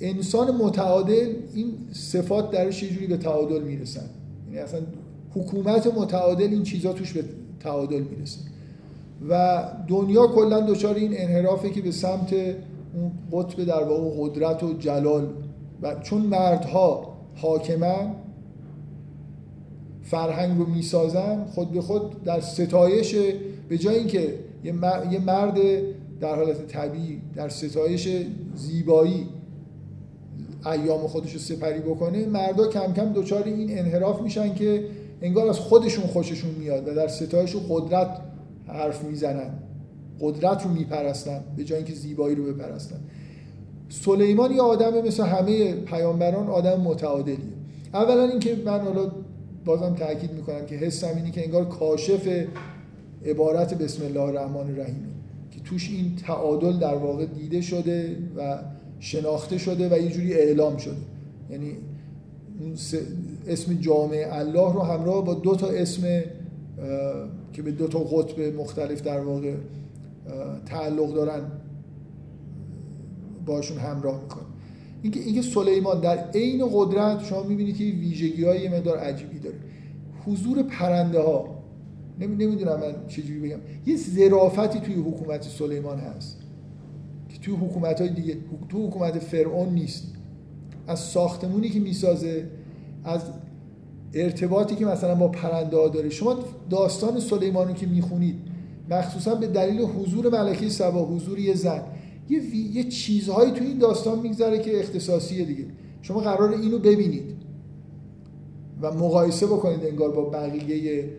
انسان 0.00 0.56
متعادل 0.56 1.34
این 1.54 1.72
صفات 1.92 2.50
درش 2.50 2.82
یه 2.82 2.90
جوری 2.90 3.06
به 3.06 3.16
تعادل 3.16 3.62
می‌رسن. 3.62 4.10
یعنی 4.46 4.58
اصلا 4.58 4.80
حکومت 5.34 5.86
متعادل 5.86 6.48
این 6.48 6.62
چیزا 6.62 6.92
توش 6.92 7.12
به 7.12 7.24
تعادل 7.60 8.00
می‌رسه. 8.00 8.40
و 9.28 9.64
دنیا 9.88 10.26
کلا 10.26 10.60
دچار 10.60 10.94
این 10.94 11.10
انحرافه 11.16 11.70
که 11.70 11.82
به 11.82 11.90
سمت 11.90 12.32
اون 12.94 13.12
قطب 13.32 13.64
در 13.64 13.84
واقع 13.84 14.10
قدرت 14.18 14.62
و 14.62 14.72
جلال 14.78 15.28
و 15.82 15.94
چون 15.94 16.20
مردها 16.20 17.16
حاکمن 17.34 18.14
فرهنگ 20.02 20.58
رو 20.58 20.66
می‌سازن 20.66 21.44
خود 21.44 21.72
به 21.72 21.80
خود 21.80 22.24
در 22.24 22.40
ستایش 22.40 23.16
به 23.68 23.78
جای 23.78 23.98
اینکه 23.98 24.34
یه 25.10 25.20
مرد 25.20 25.58
در 26.20 26.34
حالت 26.34 26.66
طبیعی 26.66 27.20
در 27.34 27.48
ستایش 27.48 28.08
زیبایی 28.54 29.28
ایام 30.66 31.06
خودش 31.06 31.32
رو 31.32 31.38
سپری 31.38 31.80
بکنه 31.80 32.26
مردا 32.26 32.68
کم 32.68 32.92
کم 32.92 33.12
دچار 33.12 33.44
این 33.44 33.78
انحراف 33.78 34.22
میشن 34.22 34.54
که 34.54 34.84
انگار 35.22 35.48
از 35.48 35.58
خودشون 35.58 36.06
خوششون 36.06 36.50
میاد 36.50 36.88
و 36.88 36.94
در 36.94 37.08
ستایش 37.08 37.56
و 37.56 37.60
قدرت 37.68 38.20
حرف 38.66 39.04
می‌زنن 39.04 39.50
قدرت 40.20 40.64
رو 40.64 40.70
میپرستن 40.70 41.44
به 41.56 41.64
جای 41.64 41.78
اینکه 41.78 41.94
زیبایی 41.94 42.34
رو 42.34 42.44
بپرستن. 42.44 43.00
سلیمان 43.88 44.52
یه 44.52 44.62
آدم 44.62 45.06
مثل 45.06 45.24
همه 45.24 45.72
پیامبران 45.72 46.48
آدم 46.48 46.80
متعادلیه. 46.80 47.38
اولا 47.94 48.24
اینکه 48.24 48.56
من 48.64 48.80
حالا 48.80 49.10
بازم 49.64 49.94
تاکید 49.94 50.32
می‌کنم 50.32 50.66
که 50.66 50.74
حسم 50.74 51.16
اینه 51.16 51.30
که 51.30 51.44
انگار 51.44 51.64
کاشف 51.68 52.46
عبارت 53.24 53.74
بسم 53.74 54.04
الله 54.04 54.20
الرحمن 54.20 54.56
الرحیم 54.56 55.06
که 55.50 55.60
توش 55.60 55.90
این 55.90 56.16
تعادل 56.26 56.78
در 56.78 56.94
واقع 56.94 57.26
دیده 57.26 57.60
شده 57.60 58.16
و 58.36 58.58
شناخته 59.00 59.58
شده 59.58 59.88
و 59.88 59.98
یه 59.98 60.08
جوری 60.08 60.34
اعلام 60.34 60.76
شده. 60.76 60.96
یعنی 61.50 61.76
اسم 63.48 63.74
جامع 63.74 64.26
الله 64.30 64.72
رو 64.72 64.80
همراه 64.80 65.24
با 65.24 65.34
دو 65.34 65.54
تا 65.54 65.66
اسم 65.66 66.02
که 67.52 67.62
به 67.62 67.70
دو 67.70 67.88
تا 67.88 67.98
قطب 67.98 68.40
مختلف 68.40 69.02
در 69.02 69.20
واقع 69.20 69.54
تعلق 70.66 71.14
دارن. 71.14 71.40
باشون 73.46 73.78
همراه 73.78 74.22
می‌کنه. 74.22 74.44
اینکه 75.02 75.20
اینکه 75.20 75.42
سلیمان 75.42 76.00
در 76.00 76.30
عین 76.30 76.68
قدرت 76.72 77.24
شما 77.24 77.42
می‌بینید 77.42 77.76
که 77.76 77.84
ویژگی 77.84 78.44
های 78.44 78.60
یه 78.60 78.70
مقدار 78.70 78.98
عجیبی 78.98 79.38
داره. 79.38 79.56
حضور 80.26 80.62
پرنده 80.62 81.20
ها 81.20 81.56
نمی‌دونم 82.20 82.80
من 82.80 83.08
چجوری 83.08 83.40
بگم 83.40 83.58
یه 83.86 83.96
ظرافتی 83.96 84.80
توی 84.80 84.94
حکومت 84.94 85.42
سلیمان 85.42 85.98
هست 85.98 86.38
که 87.28 87.38
توی 87.38 87.54
حکومت 87.54 88.00
های 88.00 88.10
دیگه 88.10 88.36
تو 88.68 88.86
حکومت 88.86 89.18
فرعون 89.18 89.68
نیست. 89.68 90.12
از 90.86 90.98
ساختمونی 91.00 91.68
که 91.68 91.80
می‌سازه 91.80 92.50
از 93.04 93.20
ارتباطی 94.14 94.74
که 94.74 94.84
مثلا 94.84 95.14
با 95.14 95.28
پرنده 95.28 95.76
ها 95.76 95.88
داره. 95.88 96.10
شما 96.10 96.38
داستان 96.70 97.20
سلیمانی 97.20 97.74
که 97.74 97.86
می‌خونید 97.86 98.36
مخصوصا 98.90 99.34
به 99.34 99.46
دلیل 99.46 99.80
حضور 99.80 100.30
ملکه 100.30 100.68
سبا 100.68 101.04
حضور 101.04 101.38
یه 101.38 101.54
زن 101.54 101.82
یه, 102.28 102.56
یه 102.56 102.84
چیزهایی 102.84 103.52
تو 103.52 103.64
این 103.64 103.78
داستان 103.78 104.18
میگذره 104.18 104.58
که 104.58 104.80
اختصاصیه 104.80 105.44
دیگه. 105.44 105.64
شما 106.02 106.20
قرار 106.20 106.52
اینو 106.52 106.78
ببینید 106.78 107.36
و 108.82 108.92
مقایسه 108.92 109.46
بکنید 109.46 109.86
انگار 109.86 110.10
با 110.10 110.24
بقیه 110.24 111.10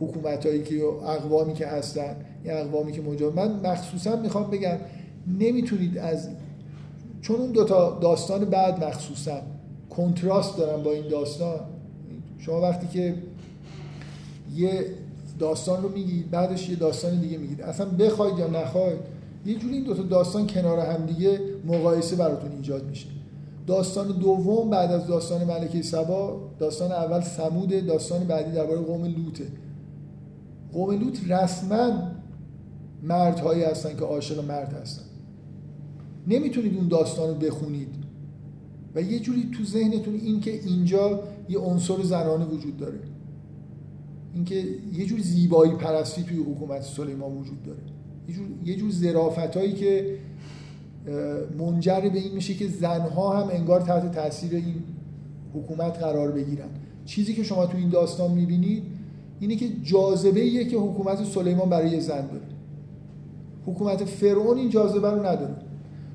حکومت 0.00 0.46
هایی 0.46 0.62
که 0.62 0.84
اقوامی 0.84 1.54
که 1.54 1.66
هستن 1.66 2.16
یا 2.44 2.58
اقوامی 2.58 2.92
که 2.92 3.02
مجا 3.02 3.30
من 3.30 3.60
مخصوصا 3.64 4.16
می‌خوام 4.16 4.50
بگم 4.50 4.76
نمی‌تونید 5.38 5.98
از 5.98 6.28
چون 7.20 7.36
اون 7.36 7.52
دوتا 7.52 7.98
داستان 7.98 8.44
بعد 8.44 8.84
مخصوصا 8.84 9.42
کنتراست 9.90 10.56
دارن 10.58 10.82
با 10.82 10.92
این 10.92 11.08
داستان. 11.08 11.60
شما 12.38 12.60
وقتی 12.60 12.86
که 12.86 13.14
یه 14.54 14.86
داستان 15.38 15.82
رو 15.82 15.88
میگید 15.88 16.30
بعدش 16.30 16.68
یه 16.68 16.76
داستان 16.76 17.20
دیگه 17.20 17.38
میگید. 17.38 17.62
اصلا 17.62 17.86
بخواید 17.86 18.38
یا 18.38 18.46
نخواید 18.46 18.98
یه 19.46 19.54
جوری 19.54 19.74
این 19.74 19.84
دوتا 19.84 20.02
داستان 20.02 20.46
کنار 20.46 20.78
هم 20.78 21.06
دیگه 21.06 21.40
مقایسه 21.66 22.16
براتون 22.16 22.52
ایجاد 22.52 22.86
میشه. 22.88 23.06
داستان 23.66 24.18
دوم 24.18 24.70
بعد 24.70 24.92
از 24.92 25.06
داستان 25.06 25.44
ملکه 25.44 25.82
سبا 25.82 26.50
داستان 26.58 26.92
اول 26.92 27.20
سموده 27.20 27.80
داستان 27.80 28.24
بعدی 28.24 28.52
درباره 28.52 28.80
قوم 28.80 29.04
لوته 29.04 29.46
قوم 30.72 30.90
لوط 30.90 31.18
رسما 31.28 31.92
مردهایی 33.02 33.62
هستن 33.62 33.96
که 33.96 34.04
عاشق 34.04 34.44
مرد 34.44 34.72
هستن. 34.72 35.04
نمی‌تونید 36.26 36.76
اون 36.76 36.88
داستان 36.88 37.28
رو 37.28 37.34
بخونید. 37.34 37.88
و 38.94 39.02
یه 39.02 39.20
جوری 39.20 39.50
تو 39.58 39.64
ذهنتون 39.64 40.14
این 40.14 40.40
که 40.40 40.50
اینجا 40.50 41.20
یه 41.48 41.58
عنصر 41.58 42.02
زنانه 42.02 42.44
وجود 42.44 42.76
داره. 42.76 42.98
اینکه 44.34 44.64
یه 44.92 45.06
جور 45.06 45.20
زیبایی 45.20 45.72
پرستی 45.72 46.22
توی 46.22 46.36
حکومت 46.36 46.82
سلیمان 46.82 47.36
وجود 47.36 47.62
داره. 47.62 47.80
یه 48.28 48.34
جور, 48.34 48.46
یه 48.64 48.76
جور 48.76 48.90
زرافتایی 48.90 49.72
که 49.72 50.18
منجر 51.58 52.00
به 52.00 52.18
این 52.18 52.34
میشه 52.34 52.54
که 52.54 52.68
زنها 52.68 53.42
هم 53.42 53.48
انگار 53.52 53.80
تحت 53.80 54.12
تاثیر 54.12 54.54
این 54.54 54.74
حکومت 55.54 55.98
قرار 55.98 56.32
بگیرن. 56.32 56.68
چیزی 57.04 57.34
که 57.34 57.42
شما 57.42 57.66
تو 57.66 57.76
این 57.76 57.88
داستان 57.88 58.30
می‌بینید 58.30 58.82
اینه 59.40 59.56
که 59.56 59.68
جاذبه 59.82 60.40
ایه 60.40 60.64
که 60.64 60.76
حکومت 60.76 61.24
سلیمان 61.24 61.70
برای 61.70 62.00
زن 62.00 62.26
داره. 62.26 62.46
حکومت 63.66 64.04
فرعون 64.04 64.58
این 64.58 64.70
جاذبه 64.70 65.10
رو 65.10 65.26
نداره. 65.26 65.56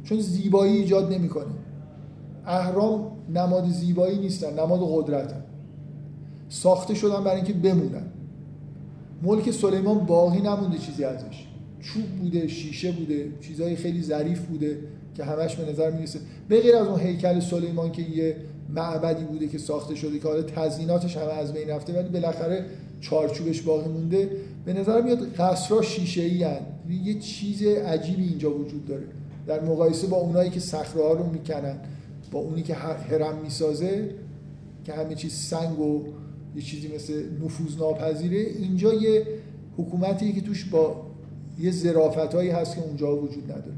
چون 0.03 0.19
زیبایی 0.19 0.77
ایجاد 0.77 1.13
نمی‌کنه. 1.13 1.45
اهرام 2.45 3.11
نماد 3.33 3.69
زیبایی 3.69 4.19
نیستن 4.19 4.59
نماد 4.59 4.79
قدرتن. 4.83 5.43
ساخته 6.49 6.93
شدن 6.93 7.23
برای 7.23 7.35
اینکه 7.35 7.53
بمونن. 7.53 8.07
ملک 9.23 9.51
سلیمان 9.51 9.99
باقی 9.99 10.41
نمونده 10.41 10.77
چیزی 10.77 11.03
ازش. 11.03 11.47
چوب 11.85 12.03
بوده 12.03 12.47
شیشه 12.47 12.91
بوده 12.91 13.29
چیزهای 13.41 13.75
خیلی 13.75 14.01
ظریف 14.01 14.39
بوده 14.39 14.79
که 15.15 15.23
همش 15.23 15.55
به 15.55 15.71
نظر 15.71 15.91
می‌رسه. 15.91 16.19
به 16.49 16.61
غیر 16.61 16.75
از 16.75 16.87
اون 16.87 16.99
هیکل 16.99 17.39
سلیمان 17.39 17.91
که 17.91 18.01
یه 18.01 18.35
معبدی 18.69 19.23
بوده 19.23 19.47
که 19.47 19.57
ساخته 19.57 19.95
شده 19.95 20.19
که 20.19 20.27
حالا 20.27 20.41
تزییناتش 20.41 21.17
همه 21.17 21.33
از 21.33 21.53
بین 21.53 21.69
رفته 21.69 21.93
ولی 21.93 22.09
بالاخره 22.09 22.65
چارچوبش 23.01 23.61
باقی 23.61 23.89
مونده 23.89 24.29
به 24.65 24.73
نظر 24.73 25.01
میاد 25.01 25.33
قصرها 25.33 25.81
شیشه 25.81 26.21
ای 26.21 26.45
یه 27.03 27.19
چیز 27.19 27.63
عجیبی 27.63 28.23
اینجا 28.23 28.57
وجود 28.57 28.85
داره. 28.85 29.03
در 29.47 29.61
مقایسه 29.61 30.07
با 30.07 30.17
اونایی 30.17 30.49
که 30.49 30.59
صخره 30.59 31.13
رو 31.13 31.29
می‌کنن 31.31 31.77
با 32.31 32.39
اونی 32.39 32.61
که 32.61 32.73
هرم 32.73 33.37
می‌سازه 33.43 34.09
که 34.85 34.93
همه 34.93 35.15
چیز 35.15 35.33
سنگ 35.33 35.79
و 35.79 36.03
یه 36.55 36.61
چیزی 36.61 36.95
مثل 36.95 37.13
نفوذ 37.43 37.77
ناپذیره 37.77 38.37
اینجا 38.37 38.93
یه 38.93 39.27
حکومتی 39.77 40.33
که 40.33 40.41
توش 40.41 40.65
با 40.65 41.14
یه 41.59 41.71
ظرافت 41.71 42.33
هایی 42.35 42.49
هست 42.49 42.75
که 42.75 42.81
اونجا 42.81 43.15
وجود 43.15 43.43
نداره. 43.43 43.75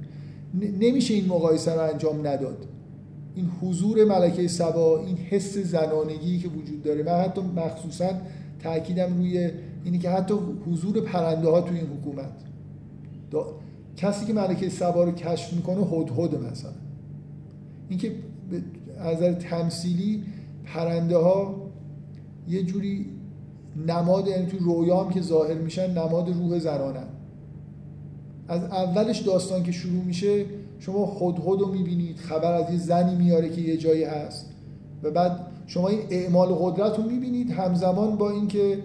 نمیشه 0.79 1.13
این 1.13 1.25
مقایسه 1.25 1.73
رو 1.73 1.81
انجام 1.81 2.27
نداد. 2.27 2.65
این 3.35 3.49
حضور 3.61 4.05
ملکه 4.05 4.47
سبا 4.47 4.99
این 4.99 5.17
حس 5.17 5.57
زنانگی 5.57 6.39
که 6.39 6.47
وجود 6.47 6.83
داره. 6.83 7.03
من 7.03 7.11
حتی 7.11 7.41
مخصوصا 7.41 8.09
تاکیدم 8.63 9.17
روی 9.17 9.51
اینی 9.83 9.97
که 9.97 10.09
حتی 10.09 10.33
حضور 10.71 11.01
پرنده 11.01 11.49
ها 11.49 11.61
توی 11.61 11.77
این 11.77 11.87
حکومت. 11.87 12.31
کسی 13.97 14.25
که 14.25 14.33
ملکه 14.33 14.69
سبا 14.69 15.03
رو 15.03 15.11
کشف 15.11 15.53
می‌کنه 15.53 15.87
هدهد 15.87 16.35
مثلا. 16.51 16.71
اینکه 17.89 18.11
از 18.99 19.17
نظر 19.17 19.33
تمثیلی 19.33 20.23
پرنده 20.65 21.17
ها 21.17 21.55
یه 22.49 22.63
جوری 22.63 23.05
نماد 23.87 24.27
یعنی 24.27 24.45
تو 24.45 24.57
رویام 24.57 25.09
که 25.09 25.21
ظاهر 25.21 25.53
میشن 25.53 25.91
نماد 25.91 26.29
روح 26.29 26.59
زنانن. 26.59 27.06
از 28.47 28.63
اولش 28.63 29.19
داستان 29.19 29.63
که 29.63 29.71
شروع 29.71 30.03
میشه 30.03 30.45
شما 30.79 31.05
هدهد 31.05 31.59
رو 31.59 31.71
می‌بینید 31.71 32.17
خبر 32.17 32.53
از 32.53 32.73
یه 32.73 32.79
زنی 32.79 33.15
میاره 33.15 33.49
که 33.49 33.61
یه 33.61 33.77
جایی 33.77 34.03
هست. 34.03 34.45
و 35.03 35.11
بعد 35.11 35.39
شما 35.67 35.87
این 35.87 35.99
اعمال 36.09 36.47
قدرت 36.47 36.97
رو 36.97 37.03
می‌بینید 37.03 37.51
همزمان 37.51 38.15
با 38.15 38.31
اینکه 38.31 38.77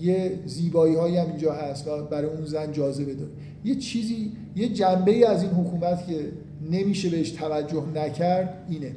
یه 0.00 0.38
زیبایی 0.46 0.94
هایی 0.94 1.16
هم 1.16 1.26
اینجا 1.26 1.52
هست 1.52 1.88
و 1.88 2.02
برای 2.02 2.30
اون 2.30 2.44
زن 2.44 2.72
جاذبه 2.72 3.14
داره. 3.14 3.30
یه 3.64 3.74
چیزی 3.74 4.32
یه 4.56 4.68
جنبه 4.68 5.10
ای 5.10 5.24
از 5.24 5.42
این 5.42 5.52
حکومت 5.52 6.06
که 6.06 6.32
نمیشه 6.70 7.08
بهش 7.08 7.30
توجه 7.30 7.82
نکرد 7.94 8.66
اینه. 8.68 8.92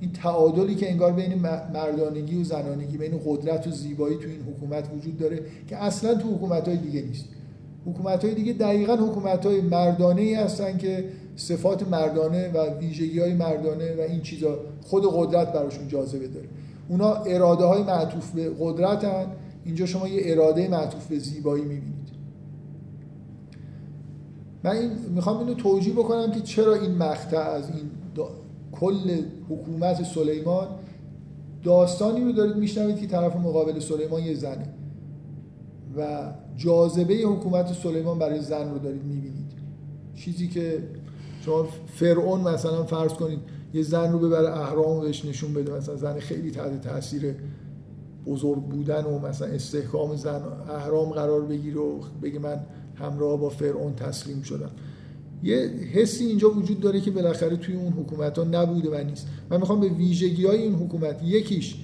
این 0.00 0.12
تعادلی 0.12 0.74
که 0.74 0.90
انگار 0.90 1.12
بین 1.12 1.34
مردانگی 1.74 2.40
و 2.40 2.44
زنانگی 2.44 2.96
بین 2.96 3.20
قدرت 3.26 3.66
و 3.66 3.70
زیبایی 3.70 4.16
تو 4.16 4.28
این 4.28 4.54
حکومت 4.54 4.88
وجود 4.96 5.18
داره 5.18 5.40
که 5.68 5.76
اصلا 5.76 6.14
تو 6.14 6.34
حکومت 6.34 6.68
های 6.68 6.76
دیگه 6.76 7.02
نیست. 7.02 7.24
حکومت 7.86 8.24
های 8.24 8.34
دیگه 8.34 8.52
دقیقا 8.52 8.94
حکومت 8.96 9.46
های 9.46 9.60
مردانه 9.60 10.20
ای 10.20 10.34
هستن 10.34 10.78
که 10.78 11.04
صفات 11.36 11.88
مردانه 11.88 12.48
و 12.48 12.78
ویژگی 12.78 13.20
های 13.20 13.34
مردانه 13.34 13.96
و 13.96 14.00
این 14.00 14.20
چیزا 14.20 14.58
خود 14.82 15.04
قدرت 15.14 15.52
براشون 15.52 15.88
جاذبه 15.88 16.28
داره. 16.28 16.48
اونا 16.88 17.14
اراده 17.14 17.64
های 17.64 17.82
معطوف 17.82 18.30
به 18.30 18.50
قدرت 18.60 19.04
هن. 19.04 19.26
اینجا 19.64 19.86
شما 19.86 20.08
یه 20.08 20.22
اراده 20.24 20.68
معطوف 20.68 21.06
به 21.06 21.18
زیبایی 21.18 21.64
می‌بینید. 21.64 21.92
من 24.64 24.70
این 24.70 24.90
می‌خوام 25.14 25.38
اینو 25.38 25.54
توجیه 25.54 25.92
بکنم 25.92 26.32
که 26.32 26.40
چرا 26.40 26.74
این 26.74 26.94
مقطع 26.94 27.40
از 27.40 27.68
این 27.68 27.90
کل 28.72 29.22
حکومت 29.48 30.04
سلیمان 30.04 30.66
داستانی 31.62 32.24
رو 32.24 32.32
دارید 32.32 32.56
میشنوید 32.56 33.00
که 33.00 33.06
طرف 33.06 33.36
مقابل 33.36 33.78
سلیمان 33.80 34.22
یه 34.22 34.34
زنه. 34.34 34.68
و 35.96 36.32
جاذبه 36.62 37.14
حکومت 37.14 37.72
سلیمان 37.72 38.18
برای 38.18 38.40
زن 38.40 38.70
رو 38.70 38.78
دارید 38.78 39.04
می‌بینید. 39.04 39.52
چیزی 40.14 40.48
که 40.48 40.82
شما 41.44 41.68
فرعون 41.94 42.40
مثلا 42.40 42.84
فرض 42.84 43.12
کنید 43.12 43.38
یه 43.74 43.82
زن 43.82 44.12
رو 44.12 44.18
ببره 44.18 44.58
اهرام 44.58 45.00
بهش 45.00 45.24
نشون 45.24 45.54
بده 45.54 45.72
مثلا 45.72 45.96
زن 45.96 46.18
خیلی 46.18 46.50
تحت 46.50 46.80
تاثیر 46.80 47.34
بزرگ 48.26 48.62
بودن 48.62 49.04
و 49.04 49.18
مثلا 49.18 49.48
استحکام 49.48 50.16
زن 50.16 50.42
اهرام 50.68 51.10
قرار 51.10 51.40
بگیره 51.40 51.80
و 51.80 52.00
بگه 52.22 52.38
من 52.38 52.60
همراه 52.94 53.40
با 53.40 53.48
فرعون 53.48 53.94
تسلیم 53.94 54.42
شدم. 54.42 54.70
یه 55.42 55.56
حسی 55.92 56.24
اینجا 56.24 56.50
وجود 56.50 56.80
داره 56.80 57.00
که 57.00 57.10
بالاخره 57.10 57.56
توی 57.56 57.74
اون 57.74 57.92
حکومت 57.92 58.38
ها 58.38 58.44
نبوده 58.44 58.90
و 58.90 59.04
نیست. 59.04 59.26
من 59.50 59.56
می‌خوام 59.56 59.80
به 59.80 59.88
ویژگی 59.88 60.46
های 60.46 60.62
این 60.62 60.74
حکومت 60.74 61.22
یکیش 61.22 61.76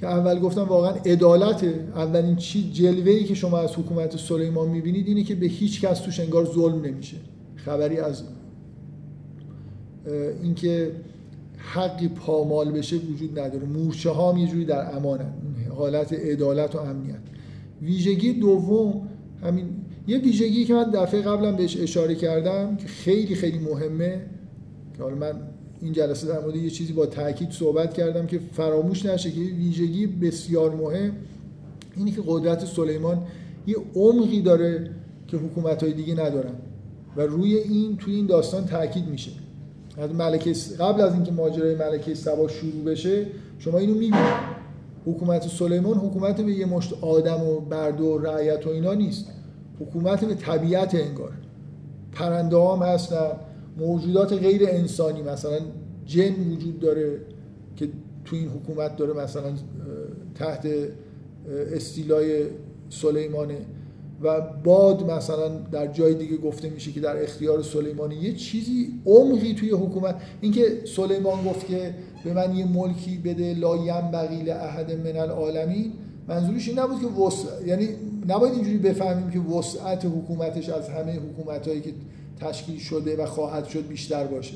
که 0.00 0.06
اول 0.06 0.38
گفتم 0.38 0.62
واقعا 0.62 0.90
عدالت 0.90 1.64
اولین 1.94 2.36
چی 2.36 2.70
جلوه 2.72 3.10
ای 3.10 3.24
که 3.24 3.34
شما 3.34 3.58
از 3.58 3.78
حکومت 3.78 4.16
سلیمان 4.16 4.68
می‌بینید 4.68 5.08
اینه 5.08 5.22
که 5.22 5.34
به 5.34 5.46
هیچ 5.46 5.80
کس 5.80 6.00
توش 6.00 6.20
انگار 6.20 6.44
ظلم 6.44 6.84
نمیشه. 6.84 7.16
خبری 7.56 7.98
از 7.98 8.22
اینکه 10.42 10.92
حقی 11.56 12.08
پامال 12.08 12.70
بشه 12.70 12.96
وجود 12.96 13.38
نداره. 13.38 13.66
مورچه 13.66 14.10
ها 14.10 14.38
یه 14.38 14.46
جوری 14.46 14.64
در 14.64 14.96
امانن. 14.96 15.32
حالت 15.76 16.12
عدالت 16.12 16.74
و 16.74 16.78
امنیت. 16.78 17.20
ویژگی 17.82 18.32
دوم 18.32 19.08
همین 19.42 19.66
یه 20.06 20.18
ویژگی 20.18 20.64
که 20.64 20.74
من 20.74 20.90
دفعه 20.90 21.20
قبلا 21.22 21.52
بهش 21.52 21.76
اشاره 21.80 22.14
کردم 22.14 22.76
که 22.76 22.88
خیلی 22.88 23.34
خیلی 23.34 23.58
مهمه 23.58 24.20
که 24.96 25.02
حالا 25.02 25.16
من 25.16 25.32
این 25.82 25.92
جلسه 25.92 26.26
در 26.26 26.40
مورد 26.40 26.56
یه 26.56 26.70
چیزی 26.70 26.92
با 26.92 27.06
تاکید 27.06 27.50
صحبت 27.50 27.94
کردم 27.94 28.26
که 28.26 28.40
فراموش 28.52 29.06
نشه 29.06 29.30
که 29.30 29.40
ویژگی 29.40 30.06
بسیار 30.06 30.74
مهم 30.74 31.12
اینی 31.96 32.12
که 32.12 32.22
قدرت 32.26 32.64
سلیمان 32.64 33.22
یه 33.66 33.76
عمقی 33.94 34.42
داره 34.42 34.90
که 35.26 35.36
حکومت 35.36 35.82
های 35.82 35.92
دیگه 35.92 36.14
ندارن. 36.14 36.54
و 37.16 37.20
روی 37.20 37.56
این 37.56 37.96
توی 37.96 38.14
این 38.14 38.26
داستان 38.26 38.66
تاکید 38.66 39.08
میشه. 39.08 39.30
از 39.98 40.14
ملکه 40.14 40.52
قبل 40.80 41.00
از 41.00 41.14
اینکه 41.14 41.32
ماجرای 41.32 41.74
ملکه 41.74 42.14
سبا 42.14 42.48
شروع 42.48 42.84
بشه 42.84 43.26
شما 43.58 43.78
اینو 43.78 43.94
می‌بینید. 43.94 44.60
حکومت 45.06 45.48
سلیمان 45.48 45.98
حکومت 45.98 46.40
به 46.40 46.52
یه 46.52 46.66
مشت 46.66 46.94
آدم 47.00 47.40
و 47.40 47.60
برد 47.60 48.00
و 48.00 48.18
رعیت 48.18 48.66
و 48.66 48.70
اینا 48.70 48.94
نیست. 48.94 49.26
حکومت 49.80 50.24
به 50.24 50.34
طبیعت 50.34 50.94
انگار. 50.94 51.32
پرنده 52.12 52.56
هم 52.56 52.82
هستن. 52.82 53.30
موجودات 53.78 54.32
غیر 54.32 54.62
انسانی 54.68 55.22
مثلا 55.22 55.58
جن 56.06 56.34
وجود 56.52 56.80
داره 56.80 57.20
که 57.76 57.88
تو 58.24 58.36
این 58.36 58.48
حکومت 58.48 58.96
داره 58.96 59.12
مثلا 59.12 59.52
تحت 60.34 60.68
استیلای 61.72 62.44
سلیمانه 62.90 63.58
و 64.22 64.40
باد 64.64 65.10
مثلا 65.10 65.48
در 65.48 65.86
جای 65.86 66.14
دیگه 66.14 66.36
گفته 66.36 66.70
میشه 66.70 66.92
که 66.92 67.00
در 67.00 67.22
اختیار 67.22 67.62
سلیمانه. 67.62 68.14
یه 68.14 68.34
چیزی 68.34 68.88
عمقی 69.06 69.54
توی 69.54 69.70
حکومت. 69.70 70.14
اینکه 70.40 70.82
سلیمان 70.96 71.44
گفت 71.44 71.66
که 71.66 71.94
به 72.24 72.32
من 72.32 72.56
یه 72.56 72.66
ملکی 72.66 73.18
بده 73.18 73.54
لا 73.54 73.76
بقیل 74.12 74.50
احد 74.50 74.92
من 74.92 75.16
العالمین 75.16 75.92
منظورش 76.28 76.68
این 76.68 76.78
نبود 76.78 77.00
که 77.00 77.06
وسع 77.06 77.66
یعنی 77.66 77.88
نباید 78.28 78.54
اینجوری 78.54 78.78
بفهمیم 78.78 79.30
که 79.30 79.38
وسعت 79.38 80.04
حکومتش 80.04 80.68
از 80.68 80.88
همه 80.88 81.12
حکومتایی 81.12 81.80
که 81.80 81.92
تشکیل 82.40 82.78
شده 82.78 83.22
و 83.22 83.26
خواهد 83.26 83.64
شد 83.64 83.88
بیشتر 83.88 84.26
باشه. 84.26 84.54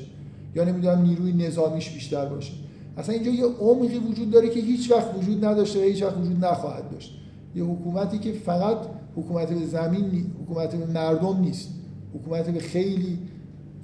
یا 0.55 0.63
نمی‌دونم 0.63 1.01
نیروی 1.01 1.33
نظامیش 1.33 1.89
بیشتر 1.89 2.25
باشه. 2.25 2.53
اصلا 2.97 3.15
اینجا 3.15 3.31
یه 3.31 3.45
عمقی 3.45 3.97
وجود 3.97 4.31
داره 4.31 4.49
که 4.49 4.59
هیچ 4.59 4.91
وقت 4.91 5.17
وجود 5.17 5.45
نداشته 5.45 5.79
و 5.79 5.83
هیچ 5.83 6.03
وقت 6.03 6.17
وجود 6.17 6.45
نخواهد 6.45 6.91
داشت. 6.91 7.11
یه 7.55 7.63
حکومتی 7.63 8.19
که 8.19 8.31
فقط 8.31 8.77
حکومت 9.15 9.53
به 9.53 9.65
زمین 9.65 10.31
حکومت 10.43 10.75
به 10.75 10.85
مردم 10.85 11.39
نیست. 11.39 11.69
حکومت 12.13 12.49
به 12.49 12.59
خیلی 12.59 13.19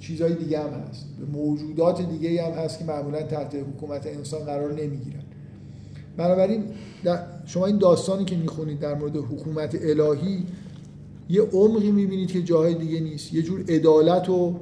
چیزهای 0.00 0.34
دیگه 0.34 0.58
هم 0.58 0.70
هست. 0.70 1.06
به 1.18 1.38
موجودات 1.38 2.10
دیگه 2.10 2.44
هم 2.44 2.52
هست 2.52 2.78
که 2.78 2.84
معمولا 2.84 3.22
تحت 3.22 3.54
حکومت 3.54 4.06
انسان 4.06 4.40
قرار 4.44 4.72
نمی‌گیرن. 4.72 5.22
بنابراین 6.16 6.64
شما 7.44 7.66
این 7.66 7.78
داستانی 7.78 8.24
که 8.24 8.36
می‌خونید 8.36 8.80
در 8.80 8.94
مورد 8.94 9.16
حکومت 9.16 9.74
الهی 9.82 10.44
یه 11.28 11.42
عمقی 11.42 11.90
می‌بینید 11.90 12.28
که 12.28 12.42
جاهای 12.42 12.74
دیگه 12.74 13.00
نیست. 13.00 13.34
یه 13.34 13.42
جور 13.42 13.64
عدالت 13.68 14.28
و 14.28 14.54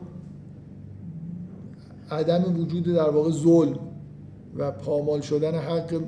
عدم 2.11 2.61
وجود 2.61 2.85
در 2.85 3.11
واقع 3.11 3.31
ظلم 3.31 3.79
و 4.57 4.71
پامال 4.71 5.21
شدن 5.21 5.55
حق 5.55 6.01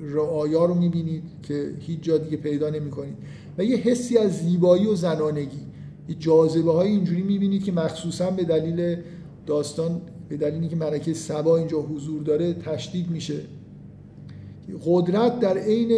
رعایا 0.00 0.64
رو 0.64 0.74
می‌بینید 0.74 1.22
که 1.42 1.74
هیچ 1.78 2.00
جا 2.00 2.18
دیگه 2.18 2.36
پیدا 2.36 2.70
نمی‌کنید. 2.70 3.14
و 3.58 3.64
یه 3.64 3.76
حسی 3.76 4.18
از 4.18 4.38
زیبایی 4.38 4.86
و 4.86 4.94
زنانگی. 4.94 5.60
یه 6.08 6.14
جاذبه 6.14 6.72
های 6.72 6.88
اینجوری 6.88 7.22
می‌بینید 7.22 7.64
که 7.64 7.72
مخصوصا 7.72 8.30
به 8.30 8.44
دلیل 8.44 8.96
داستان 9.46 10.00
به 10.28 10.36
دلیل 10.36 10.60
اینکه 10.60 10.76
ملکه 10.76 11.14
سبا 11.14 11.56
اینجا 11.56 11.80
حضور 11.80 12.22
داره 12.22 12.52
تشدید 12.52 13.10
میشه. 13.10 13.40
قدرت 14.84 15.40
در 15.40 15.58
عین 15.58 15.90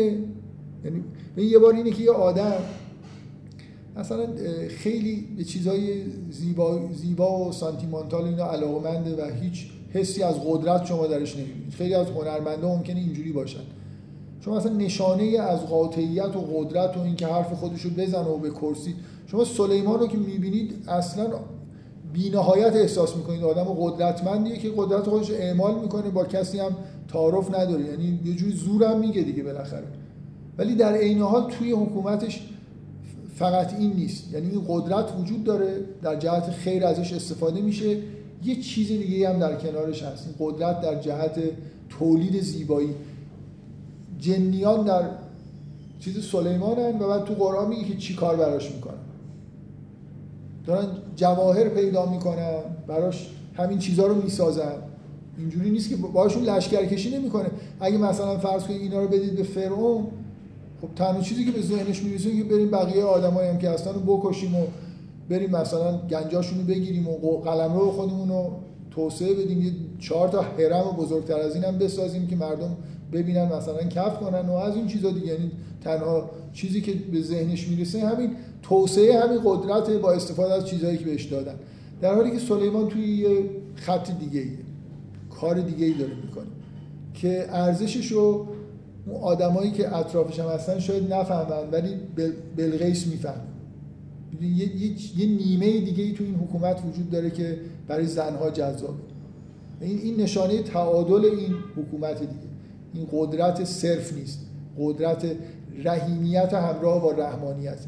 یعنی 0.85 1.05
یه 1.37 1.59
بار 1.59 1.75
اینه 1.75 1.91
که 1.91 2.03
یه 2.03 2.11
آدم 2.11 2.57
مثلا 3.97 4.26
خیلی 4.68 5.28
به 5.36 5.45
چیزهای 5.45 6.03
زیبا, 6.30 6.80
زیبا 6.92 7.49
و 7.49 7.53
سانتیمانتال 7.53 8.24
اینا 8.24 8.51
علاقمنده 8.51 9.22
و 9.22 9.30
هیچ 9.40 9.70
حسی 9.92 10.22
از 10.22 10.34
قدرت 10.47 10.86
شما 10.86 11.07
درش 11.07 11.36
نمی‌بینید. 11.36 11.72
خیلی 11.72 11.95
از 11.95 12.07
هنرمنده 12.07 12.66
ممکنه 12.66 13.01
اینجوری 13.01 13.32
باشن. 13.32 13.61
شما 14.40 14.57
مثلا 14.57 14.72
نشانه 14.72 15.24
از 15.24 15.61
قاطعیت 15.61 16.36
و 16.36 16.40
قدرت 16.40 16.97
و 16.97 17.01
اینکه 17.01 17.26
حرف 17.26 17.53
خودشو 17.53 17.90
بزنه 17.90 18.28
و 18.28 18.38
به 18.38 18.51
کرسی 18.51 18.95
شما 19.26 19.45
سلیمان 19.45 20.01
رو 20.01 20.07
که 20.07 20.18
می‌بینید 20.18 20.74
اصلا 20.88 21.26
بینهایت 22.12 22.72
احساس 22.72 23.16
می‌کنید. 23.16 23.45
آدم 23.45 23.64
قدرتمندیه 23.64 24.57
که 24.57 24.70
قدرت 24.76 25.03
خودش 25.03 25.30
اعمال 25.30 25.80
می‌کنه 25.80 26.11
با 26.11 26.24
کسی 26.24 26.59
هم 26.59 26.76
تعارف 27.09 27.55
نداره. 27.55 27.84
یعنی 27.84 28.18
یه 28.24 28.34
جوری 28.34 28.53
زورم 28.53 29.01
میگه 29.01 29.22
دیگه 29.22 29.42
بالاخره. 29.42 29.86
ولی 30.59 30.74
در 30.74 30.95
عین 30.95 31.18
حال 31.18 31.51
توی 31.51 31.72
حکومتش 31.72 32.49
فقط 33.35 33.74
این 33.74 33.93
نیست. 33.93 34.32
یعنی 34.32 34.51
این 34.51 34.64
قدرت 34.68 35.05
وجود 35.20 35.45
داره 35.45 35.80
در 36.03 36.16
جهت 36.16 36.51
خیر 36.51 36.85
ازش 36.85 37.12
استفاده 37.12 37.61
میشه. 37.61 37.97
یه 38.45 38.61
چیز 38.61 38.89
دیگه 38.89 39.28
هم 39.28 39.39
در 39.39 39.57
کنارش 39.57 40.03
هست. 40.03 40.26
این 40.26 40.35
قدرت 40.39 40.80
در 40.80 41.01
جهت 41.01 41.41
تولید 41.89 42.43
زیبایی. 42.43 42.95
جنیان 44.18 44.85
در 44.85 45.03
چیز 46.01 46.24
سلیمانن 46.24 46.99
و 46.99 47.09
بعد 47.09 47.24
تو 47.24 47.35
قرآن 47.35 47.68
میگه 47.68 47.85
که 47.85 47.97
چی 47.97 48.14
کار 48.14 48.37
براش 48.37 48.70
می‌کنن. 48.70 48.95
دارن 50.66 50.87
جواهر 51.16 51.68
پیدا 51.68 52.07
می‌کنن 52.07 52.59
براش 52.87 53.30
همین 53.55 53.78
چیزها 53.78 54.07
رو 54.07 54.22
می‌سازن. 54.22 54.72
اینجوری 55.39 55.70
نیست 55.70 55.89
که 55.89 55.97
باشون 55.97 56.43
لشکرکشی 56.43 57.11
نمی‌کنه. 57.11 57.51
اگه 57.80 57.99
مثلا 57.99 58.39
فرض 58.39 58.62
کنید 58.62 58.80
اینا 58.80 59.01
رو 59.01 59.09
بدید 59.09 59.37
به 59.37 59.43
فرعون 59.43 60.07
خب 60.85 60.95
تنها 60.97 61.20
چیزی 61.20 61.45
که 61.45 61.51
به 61.51 61.62
ذهنش 61.62 62.03
می‌رسه 62.03 62.37
که 62.37 62.45
بریم 62.45 62.70
بقیه 62.70 63.05
آدمایی 63.05 63.49
هم 63.49 63.59
که 63.59 63.68
رو 63.68 64.01
بکشیم 64.16 64.55
و 64.55 64.66
بریم 65.28 65.51
مثلا 65.51 65.99
گنجاشون 65.99 66.59
رو 66.59 66.64
بگیریم 66.64 67.09
و 67.09 67.41
قلمرو 67.41 67.91
خودمون 67.91 68.28
رو 68.28 68.53
توسعه 68.91 69.35
بدیم 69.35 69.62
یه 69.62 69.72
چهار 69.99 70.28
تا 70.28 70.43
حرم 70.43 70.97
بزرگتر 70.99 71.41
از 71.41 71.55
این 71.55 71.64
هم 71.64 71.78
بسازیم 71.78 72.26
که 72.26 72.37
مردم 72.37 72.76
ببینن 73.12 73.45
مثلا 73.45 73.82
کف 73.82 74.18
کنن 74.20 74.49
و 74.49 74.53
از 74.53 74.76
این 74.76 74.87
چیزا 74.87 75.11
دیگه 75.11 75.26
یعنی 75.26 75.51
تنها 75.80 76.30
چیزی 76.53 76.80
که 76.80 76.93
به 76.93 77.22
ذهنش 77.22 77.68
می‌رسه 77.68 78.07
همین 78.07 78.30
توسعه 78.62 79.20
همین 79.20 79.41
قدرت 79.45 79.91
با 79.91 80.12
استفاده 80.12 80.55
از 80.55 80.66
چیزهایی 80.66 80.99
که 80.99 81.05
بهش 81.05 81.24
دادن 81.24 81.55
در 82.01 82.14
حالی 82.14 82.30
که 82.30 82.39
سلیمان 82.39 82.89
توی 82.89 83.16
یه 83.16 83.51
خط 83.74 84.11
دیگه 84.18 84.41
ایه. 84.41 84.59
کار 85.41 85.61
دیگه 85.61 85.87
ای 85.87 85.93
داره 85.93 86.14
می‌کنه 86.22 86.47
که 87.14 87.47
ارزشش 87.49 88.12
رو 88.12 88.47
اون 89.07 89.21
آدمایی 89.21 89.71
که 89.71 89.97
اطرافش 89.97 90.41
هم 90.41 90.49
هستن 90.49 90.79
شاید 90.79 91.13
نفهمن 91.13 91.71
ولی 91.73 91.97
بلغیس 92.57 93.07
می‌فهمن 93.07 93.55
یه،, 94.43 94.77
یه،, 94.77 95.19
یه 95.19 95.27
نیمه 95.27 95.81
دیگه 95.81 96.05
ای 96.05 96.13
تو 96.13 96.25
این 96.25 96.35
حکومت 96.35 96.83
وجود 96.89 97.11
داره 97.11 97.31
که 97.31 97.59
برای 97.89 98.07
زنها 98.07 98.51
جذابه. 98.51 98.95
این 99.81 99.99
این 99.99 100.21
نشانه 100.21 100.63
تعادل 100.63 101.25
این 101.25 101.55
حکومت 101.77 102.21
دیگه. 102.21 102.33
این 102.95 103.07
قدرت 103.13 103.65
صرف 103.65 104.13
نیست. 104.13 104.41
قدرت 104.79 105.27
رحیمیت 105.85 106.55
همراه 106.55 107.03
با 107.03 107.13
رحمانیت. 107.13 107.79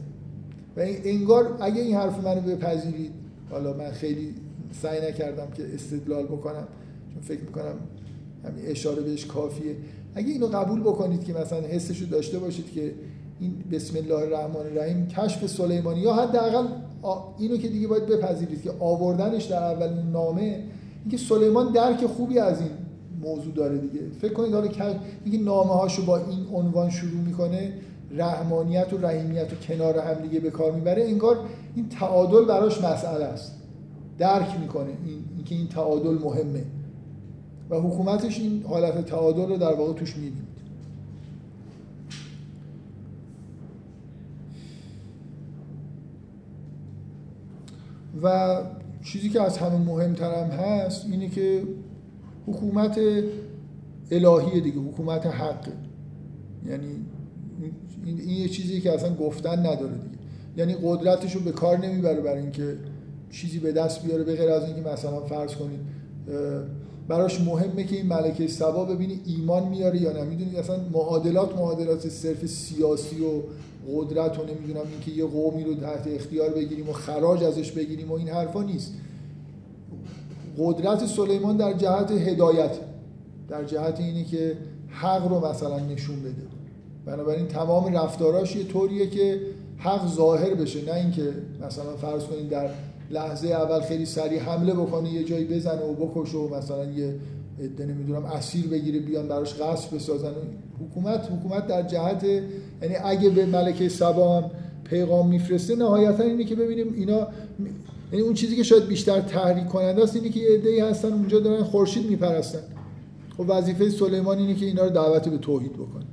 و 0.77 0.81
انگار 0.85 1.57
اگه 1.61 1.83
این 1.83 1.97
حرف 1.97 2.25
منو 2.25 2.41
بپذیرید 2.41 3.11
حالا 3.51 3.73
من 3.73 3.91
خیلی 3.91 4.35
سعی 4.83 5.09
نکردم 5.09 5.47
که 5.57 5.75
استدلال 5.75 6.25
بکنم 6.25 6.69
چون 7.13 7.23
فکر 7.23 7.41
می‌کنم 7.41 7.75
همین 8.45 8.67
اشاره 8.67 9.03
بهش 9.03 9.27
کافیه. 9.27 9.77
اگه 10.17 10.29
اینو 10.29 10.47
قبول 10.47 10.81
بکنید 10.81 11.25
که 11.25 11.33
مثلا 11.33 11.61
حسش 11.61 12.01
رو 12.01 12.07
داشته 12.07 12.39
باشید 12.39 12.73
که 12.73 12.95
این 13.41 13.55
بسم 13.73 13.97
الله 13.97 14.15
الرحمن 14.15 14.57
الرحیم 14.57 15.07
کشف 15.07 15.47
سلیمانی 15.47 16.01
یا 16.01 16.15
حداقل 16.15 16.67
اینو 17.39 17.57
که 17.57 17.69
دیگه 17.69 17.89
باید 17.89 18.07
بپذیرید 18.07 18.63
که 18.63 18.73
آوردنش 18.81 19.45
در 19.45 19.63
اول 19.63 19.89
نامه 20.13 20.63
اینکه 21.03 21.17
سلیمان 21.17 21.73
درک 21.73 22.07
خوبی 22.07 22.39
از 22.39 22.61
این 22.61 22.71
موضوع 23.23 23.55
داره 23.55 23.79
دیگه. 23.79 24.01
فکر 24.21 24.33
کنید 24.33 24.55
حالا 24.55 24.69
اینکه 25.25 25.45
نامه 25.45 25.73
هاشو 25.73 26.05
با 26.05 26.17
این 26.17 26.47
عنوان 26.55 26.91
شروع 26.91 27.21
می‌کنه 27.27 27.73
رحمانیت 28.11 28.93
و 28.93 28.99
رحیمیت 28.99 29.53
و 29.53 29.57
کنار 29.57 29.99
هم 29.99 30.15
دیگه 30.15 30.41
به 30.41 30.51
کار 30.51 30.73
می‌بره 30.73 31.05
انگار 31.05 31.39
این 31.75 31.89
تعادل 31.89 32.45
براش 32.45 32.85
مسئله 32.85 33.25
است. 33.25 33.53
درک 34.19 34.61
می‌کنه 34.61 34.91
این 35.07 35.25
اینکه 35.37 35.55
این 35.55 35.69
تعادل 35.69 36.15
مهمه. 36.25 36.65
و 37.71 37.77
حکومتش 37.81 38.41
این 38.41 38.63
حالت 38.69 39.07
تعادل 39.07 39.49
رو 39.49 39.57
در 39.57 39.75
واقع 39.75 39.93
توش 39.93 40.17
می‌بینید 40.17 40.57
و 48.23 48.57
چیزی 49.05 49.29
که 49.29 49.43
از 49.43 49.59
همه 49.59 49.77
مهمترم 49.77 50.51
هست 50.51 51.07
اینه 51.11 51.29
که 51.29 51.63
حکومت 52.47 53.01
الهی 54.11 54.61
دیگه 54.61 54.79
حکومت 54.79 55.27
حق. 55.27 55.69
یعنی 56.67 56.87
این, 58.05 58.19
یه 58.19 58.49
چیزی 58.49 58.81
که 58.81 58.93
اصلا 58.93 59.15
گفتن 59.15 59.59
نداره 59.59 59.95
دیگه. 59.95 60.17
یعنی 60.57 60.77
قدرتش 60.83 61.35
رو 61.35 61.41
به 61.41 61.53
کار 61.53 61.79
نمی‌بره 61.79 62.21
برای 62.21 62.43
اینکه 62.43 62.77
چیزی 63.31 63.59
به 63.59 63.73
دست 63.73 64.03
بیاره 64.03 64.25
به 64.25 64.37
غیر 64.37 64.51
از 64.51 64.65
اینکه 64.65 64.91
مثلا 64.91 65.21
فرض 65.21 65.55
کنید 65.55 65.81
براش 67.09 67.41
مهمه 67.41 67.85
که 67.85 67.97
این 67.97 68.07
ملکه 68.07 68.49
سبا 68.49 68.85
ببینی 68.85 69.21
ایمان 69.27 69.69
میاره 69.69 70.03
یا 70.03 70.13
نه. 70.13 70.23
می‌دونی 70.23 70.57
اصلا 70.57 70.77
معادلات 70.93 71.57
معادلات 71.57 72.09
صرف 72.09 72.47
سیاسی 72.47 73.17
و 73.25 73.43
قدرت 73.95 74.39
و 74.39 74.43
نمی‌دونم 74.43 74.87
اینکه 74.91 75.11
یه 75.11 75.25
قومی 75.25 75.65
رو 75.65 75.75
تحت 75.75 76.07
اختیار 76.07 76.51
بگیریم 76.51 76.89
و 76.89 76.93
خراج 76.93 77.45
ازش 77.45 77.73
بگیریم 77.73 78.11
و 78.11 78.15
این 78.15 78.29
حرفا 78.29 78.63
نیست. 78.63 78.93
قدرت 80.59 81.07
سلیمان 81.07 81.57
در 81.57 81.73
جهت 81.73 82.11
هدایت. 82.11 82.77
در 83.49 83.65
جهت 83.65 84.01
اینه 84.01 84.25
که 84.25 84.57
حق 84.89 85.29
رو 85.29 85.47
مثلا 85.47 85.79
نشون 85.79 86.21
بده. 86.21 86.47
بنابراین 87.07 87.47
تمام 87.47 87.97
رفتاراش 87.97 88.57
یه 88.57 88.65
طوریه 88.65 89.07
که 89.07 89.41
حق 89.79 90.15
ظاهر 90.15 90.55
بشه. 90.55 90.85
نه 90.85 90.95
اینکه 90.95 91.33
مثلا 91.67 91.97
فرض 91.97 92.25
کنید 92.25 92.49
در 92.49 92.71
لحظه 93.11 93.49
اول 93.49 93.81
خیلی 93.81 94.07
سریع 94.07 94.41
حمله 94.41 94.75
بکنه 94.75 95.13
یه 95.13 95.25
جایی 95.25 95.45
بزنه 95.45 95.83
و 95.83 95.95
بکشه 95.95 96.39
و 96.39 96.55
مثلا 96.55 96.85
یه 96.85 97.15
عده 97.65 97.87
نمی‌دونم 97.87 98.25
اسیر 98.25 98.67
بگیره 98.67 99.01
بیان 99.01 99.29
براش 99.29 99.55
قصد 99.55 99.95
بسازن. 99.95 100.33
حکومت 100.81 101.29
حکومت 101.31 101.67
در 101.67 101.83
جهت 101.83 102.25
یعنی 102.25 102.95
اگه 103.05 103.31
به 103.31 103.47
ملکه 103.47 103.89
سبا 103.89 104.39
هم 104.39 104.51
پیغام 104.85 105.29
میفرسته 105.29 105.77
نهایتا 105.77 106.23
اینه 106.23 106.45
که 106.45 106.55
ببینیم 106.55 106.95
اینا 106.97 107.29
یعنی 108.13 108.25
اون 108.25 108.35
چیزی 108.35 108.57
که 108.57 108.63
شاید 108.63 108.87
بیشتر 108.87 109.21
تحریک 109.21 109.67
کننده 109.67 110.03
است 110.03 110.17
اینه 110.17 110.29
که 110.29 110.41
عده‌ای 110.55 110.81
هستن 110.81 111.13
اونجا 111.13 111.41
دارن 111.41 111.63
خورشید 111.63 112.11
میپرستن. 112.11 112.59
خب 113.37 113.45
وظیفه 113.49 113.91
سلیمان 113.91 114.39
اینه 114.39 114.55
که 114.55 114.67
اینا 114.67 114.85
رو 114.85 114.91
دعوت 114.91 115.29
به 115.29 115.39
توحید 115.39 115.73
بکنه. 115.73 116.05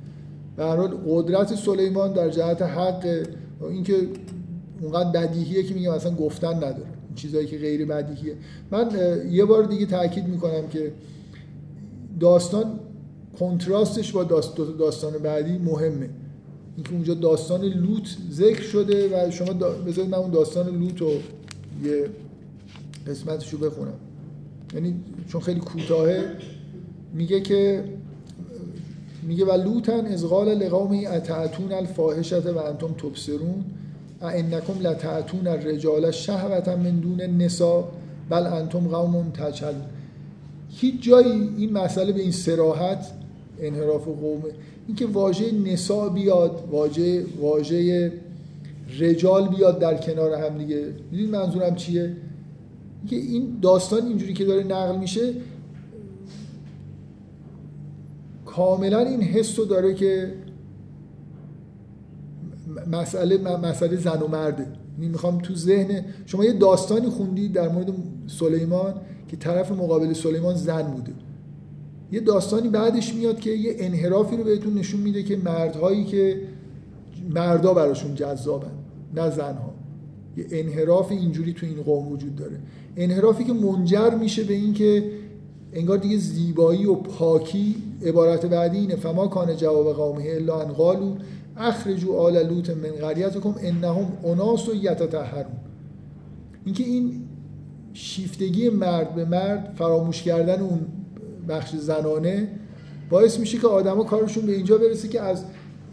به 0.56 0.64
هر 0.64 0.76
حال 0.76 0.94
قدرت 1.06 1.54
سلیمان 1.54 2.12
در 2.12 2.28
جهت 2.28 2.62
حق 2.62 3.26
اینکه 3.70 3.94
اونقدر 4.84 5.10
بدیهیه 5.10 5.62
که 5.62 5.74
میگه 5.74 5.90
مثلا 5.90 6.14
گفتن 6.14 6.54
نداره. 6.54 6.86
چیزایی 7.14 7.46
که 7.46 7.58
غیر 7.58 7.86
بدیهیه. 7.86 8.34
من 8.70 8.88
یه 9.30 9.44
بار 9.44 9.64
دیگه 9.64 9.86
تاکید 9.86 10.28
می‌کنم 10.28 10.68
که 10.70 10.92
داستان 12.20 12.80
کنتراستش 13.38 14.12
با 14.12 14.24
داستان 14.78 15.12
بعدی 15.12 15.58
مهمه. 15.58 16.08
اینکه 16.76 16.92
اونجا 16.92 17.14
داستان 17.14 17.64
لوط 17.64 18.08
ذکر 18.30 18.62
شده 18.62 19.26
و 19.28 19.30
شما 19.30 19.52
دا... 19.52 19.70
بذارید 19.70 20.10
من 20.10 20.18
اون 20.18 20.30
داستان 20.30 20.78
لوط 20.78 21.00
رو 21.00 21.10
یه 21.84 22.08
قسمتش 23.06 23.52
رو 23.52 23.58
بخونم. 23.58 23.94
یعنی 24.74 24.94
چون 25.28 25.40
خیلی 25.40 25.60
کوتاهه 25.60 26.24
میگه 27.14 27.40
که 27.40 27.84
میگه 29.22 29.44
و 29.44 29.52
لوتن 29.52 30.06
از 30.06 30.24
قال 30.24 30.54
لقومی 30.54 31.06
اتعتون 31.06 31.72
الفاحشت 31.72 32.46
و 32.46 32.58
انتم 32.58 32.92
تبصرون؟ 32.92 33.64
انکم 34.24 34.80
لتعتون 34.82 35.46
الرجال 35.46 36.10
شهوتا 36.10 36.76
من 36.76 37.00
دون 37.00 37.20
النساء 37.20 37.84
بل 38.30 38.46
انتم 38.46 38.88
قوم 38.88 39.30
تجهل 39.30 39.74
هیچ 40.70 41.02
جایی 41.02 41.50
این 41.56 41.72
مسئله 41.72 42.12
به 42.12 42.20
این 42.20 42.32
سراحت 42.32 43.06
انحراف 43.60 44.04
قومه 44.04 44.44
اینکه 44.86 45.06
واژه 45.06 45.52
نسا 45.52 46.08
بیاد 46.08 46.68
واژه 46.70 47.24
واژه 47.40 48.12
رجال 48.98 49.48
بیاد 49.48 49.78
در 49.78 49.94
کنار 49.94 50.34
هم 50.34 50.58
دیگه. 50.58 50.86
می‌دونید 51.10 51.30
منظورم 51.30 51.74
چیه؟ 51.74 52.16
که 53.06 53.16
این 53.16 53.58
داستان 53.62 54.06
اینجوری 54.06 54.32
که 54.32 54.44
داره 54.44 54.64
نقل 54.64 54.98
میشه 54.98 55.32
کاملا 58.46 58.98
این 58.98 59.22
حس 59.22 59.58
رو 59.58 59.64
داره 59.64 59.94
که 59.94 60.32
مسئله 62.92 63.58
مسئله 63.58 63.96
زن 63.96 64.22
و 64.22 64.28
مرده 64.28 64.66
می‌خوام 64.98 65.38
تو 65.38 65.54
ذهن 65.54 66.04
شما 66.26 66.44
یه 66.44 66.52
داستانی 66.52 67.08
خوندید 67.08 67.52
در 67.52 67.68
مورد 67.68 67.92
سلیمان 68.26 68.94
که 69.28 69.36
طرف 69.36 69.72
مقابل 69.72 70.12
سلیمان 70.12 70.54
زن 70.54 70.82
بوده. 70.82 71.12
یه 72.12 72.20
داستانی 72.20 72.68
بعدش 72.68 73.14
میاد 73.14 73.40
که 73.40 73.50
یه 73.50 73.76
انحرافی 73.78 74.36
رو 74.36 74.44
بهتون 74.44 74.74
نشون 74.74 75.00
میده 75.00 75.22
که 75.22 75.36
مردهایی 75.36 76.04
که 76.04 76.40
مردا 77.30 77.74
براشون 77.74 78.14
جذابن 78.14 78.70
نه 79.14 79.30
زنها. 79.30 79.74
یه 80.36 80.46
انحراف 80.50 81.10
اینجوری 81.10 81.52
تو 81.52 81.66
این 81.66 81.82
قوم 81.82 82.12
وجود 82.12 82.36
داره. 82.36 82.56
انحرافی 82.96 83.44
که 83.44 83.52
منجر 83.52 84.14
میشه 84.14 84.44
به 84.44 84.54
اینکه 84.54 85.10
انگار 85.72 85.98
دیگه 85.98 86.16
زیبایی 86.16 86.86
و 86.86 86.94
پاکی 86.94 87.74
عبارت 88.02 88.46
بعدی 88.46 88.78
اینه 88.78 88.96
فما 88.96 89.26
کان 89.26 89.56
جواب 89.56 89.92
قومه 89.92 90.24
الا 90.26 90.60
ان 90.60 90.72
قالوا. 90.72 91.16
اخرجوا 91.56 92.18
آل 92.20 92.46
لوط 92.46 92.70
من 92.70 92.90
قریتکم 92.90 93.54
انهم 93.60 94.12
اناس 94.24 94.68
و 94.68 94.74
یتطهرون. 94.74 95.56
اینکه 96.64 96.84
این 96.84 97.22
شیفتگی 97.92 98.68
مرد 98.68 99.14
به 99.14 99.24
مرد 99.24 99.74
فراموش 99.78 100.22
کردن 100.22 100.60
اون 100.60 100.86
بخش 101.48 101.76
زنانه 101.76 102.48
باعث 103.10 103.38
میشه 103.38 103.58
که 103.58 103.66
آدما 103.66 104.04
کارشون 104.04 104.46
به 104.46 104.52
اینجا 104.52 104.78
برسه 104.78 105.08
که 105.08 105.20
از 105.20 105.44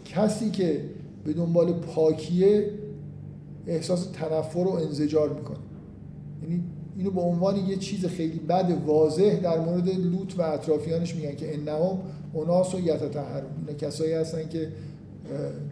کسی 0.04 0.50
که 0.50 0.84
به 1.24 1.32
دنبال 1.32 1.72
پاکیه 1.72 2.70
احساس 3.66 4.06
تنفر 4.06 4.58
و 4.58 4.70
انزجار 4.70 5.32
می‌کنه. 5.32 5.58
یعنی 6.42 6.62
اینو 6.96 7.10
به 7.10 7.20
عنوان 7.20 7.56
یه 7.56 7.76
چیز 7.76 8.06
خیلی 8.06 8.38
بد 8.38 8.78
واضح 8.86 9.40
در 9.42 9.60
مورد 9.60 9.88
لوط 9.88 10.38
و 10.38 10.42
اطرافیانش 10.42 11.14
میگن 11.14 11.34
که 11.34 11.54
انهم 11.54 11.98
اناس 12.34 12.74
و 12.74 12.80
یتطهرون. 12.80 13.50
اینا 13.58 13.78
کسایی 13.78 14.12
هستن 14.12 14.48
که 14.48 14.68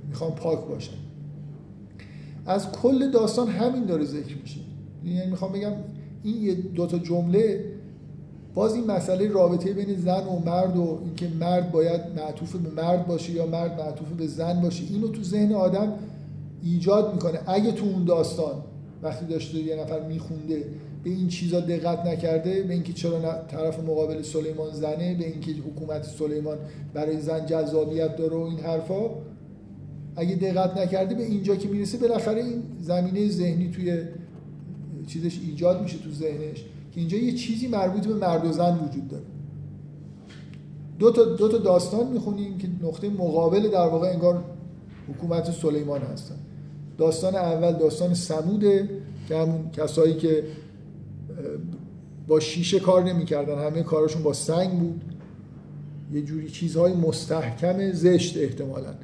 می‌خوان 0.09 0.30
پاک 0.30 0.59
باشن 0.59 0.92
از 2.46 2.72
کل 2.72 3.11
داستان 3.11 3.48
همین 3.48 3.84
داره 3.84 4.05
ذکر 4.05 4.36
میشه. 4.42 4.61
یعنی 5.05 5.30
می‌خوام 5.30 5.53
بگم 5.53 5.72
این 6.22 6.42
یه 6.42 6.55
دوتا 6.55 6.98
جمله 6.98 7.64
باز 8.55 8.74
این 8.74 8.86
مسئله 8.86 9.28
رابطه 9.28 9.72
بین 9.72 9.96
زن 9.96 10.26
و 10.26 10.38
مرد 10.46 10.76
و 10.76 10.98
اینکه 11.05 11.28
مرد 11.40 11.72
باید 11.72 12.01
معطوف 12.16 12.57
به 12.57 12.82
مرد 12.82 13.07
باشه 13.07 13.32
یا 13.32 13.46
مرد 13.46 13.80
معطوف 13.80 14.09
به 14.09 14.26
زن 14.26 14.61
باشه 14.61 14.84
اینو 14.90 15.09
تو 15.09 15.22
ذهن 15.22 15.53
آدم 15.53 15.92
ایجاد 16.62 17.12
می‌کنه. 17.12 17.40
اگه 17.46 17.72
تو 17.72 17.84
اون 17.84 18.05
داستان 18.05 18.55
وقتی 19.03 19.26
داشته 19.26 19.59
یه 19.59 19.76
نفر 19.76 20.01
میخونده 20.07 20.64
به 21.05 21.11
این 21.11 21.28
چیزا 21.28 21.61
دقت 21.61 22.07
نکرده 22.07 22.62
به 22.62 22.74
اینکه 22.74 22.92
چرا 22.92 23.20
طرف 23.48 23.80
مقابل 23.80 24.22
سلیمان 24.22 24.70
زنه 24.72 25.14
به 25.14 25.26
اینکه 25.26 25.51
حکومت 25.51 26.05
سلیمان 26.05 26.59
برای 26.94 27.20
زن 27.20 27.46
جذابیت 27.46 28.16
داره 28.16 28.36
و 28.36 28.40
این 28.40 28.59
حرفا 28.59 29.09
اگه 30.16 30.36
دقت 30.36 30.76
نکرده 30.76 31.14
به 31.14 31.24
اینجا 31.24 31.56
که 31.56 31.68
می‌رسه 31.68 31.98
بالاخره 31.98 32.44
این 32.44 32.62
زمینه 32.80 33.28
ذهنی 33.28 33.70
توی 33.70 34.02
چیزش 35.06 35.40
ایجاد 35.46 35.82
میشه 35.82 35.98
تو 35.98 36.11
ذهنش 36.11 36.64
که 36.92 37.00
اینجا 37.00 37.18
یه 37.18 37.32
چیزی 37.32 37.68
مربوط 37.68 38.06
به 38.06 38.14
مرد 38.14 38.46
و 38.46 38.52
زن 38.52 38.78
وجود 38.78 39.08
داره. 39.08 39.24
دو 40.98 41.11
تا, 41.11 41.24
دو 41.24 41.48
تا 41.48 41.58
داستان 41.58 42.12
می‌خونیم 42.12 42.58
که 42.58 42.68
نقطه 42.82 43.08
مقابل 43.08 43.68
در 43.68 43.86
واقع 43.86 44.08
انگار 44.08 44.44
حکومت 45.08 45.50
سلیمان 45.50 46.00
هستن. 46.00 46.36
داستان 46.98 47.34
اول 47.34 47.72
داستان 47.72 48.14
سموده 48.14 48.88
که 49.28 49.36
همون 49.36 49.70
کسایی 49.70 50.14
که 50.14 50.44
با 52.28 52.40
شیشه 52.40 52.80
کار 52.80 53.04
نمی‌کردن 53.04 53.58
همه 53.58 53.82
کارشون 53.82 54.22
با 54.22 54.32
سنگ 54.32 54.70
بود. 54.70 55.04
یه 56.12 56.22
جوری 56.22 56.48
چیزهای 56.50 56.92
مستحکم 56.92 57.92
زشت 57.92 58.36
احتمالا. 58.36 58.94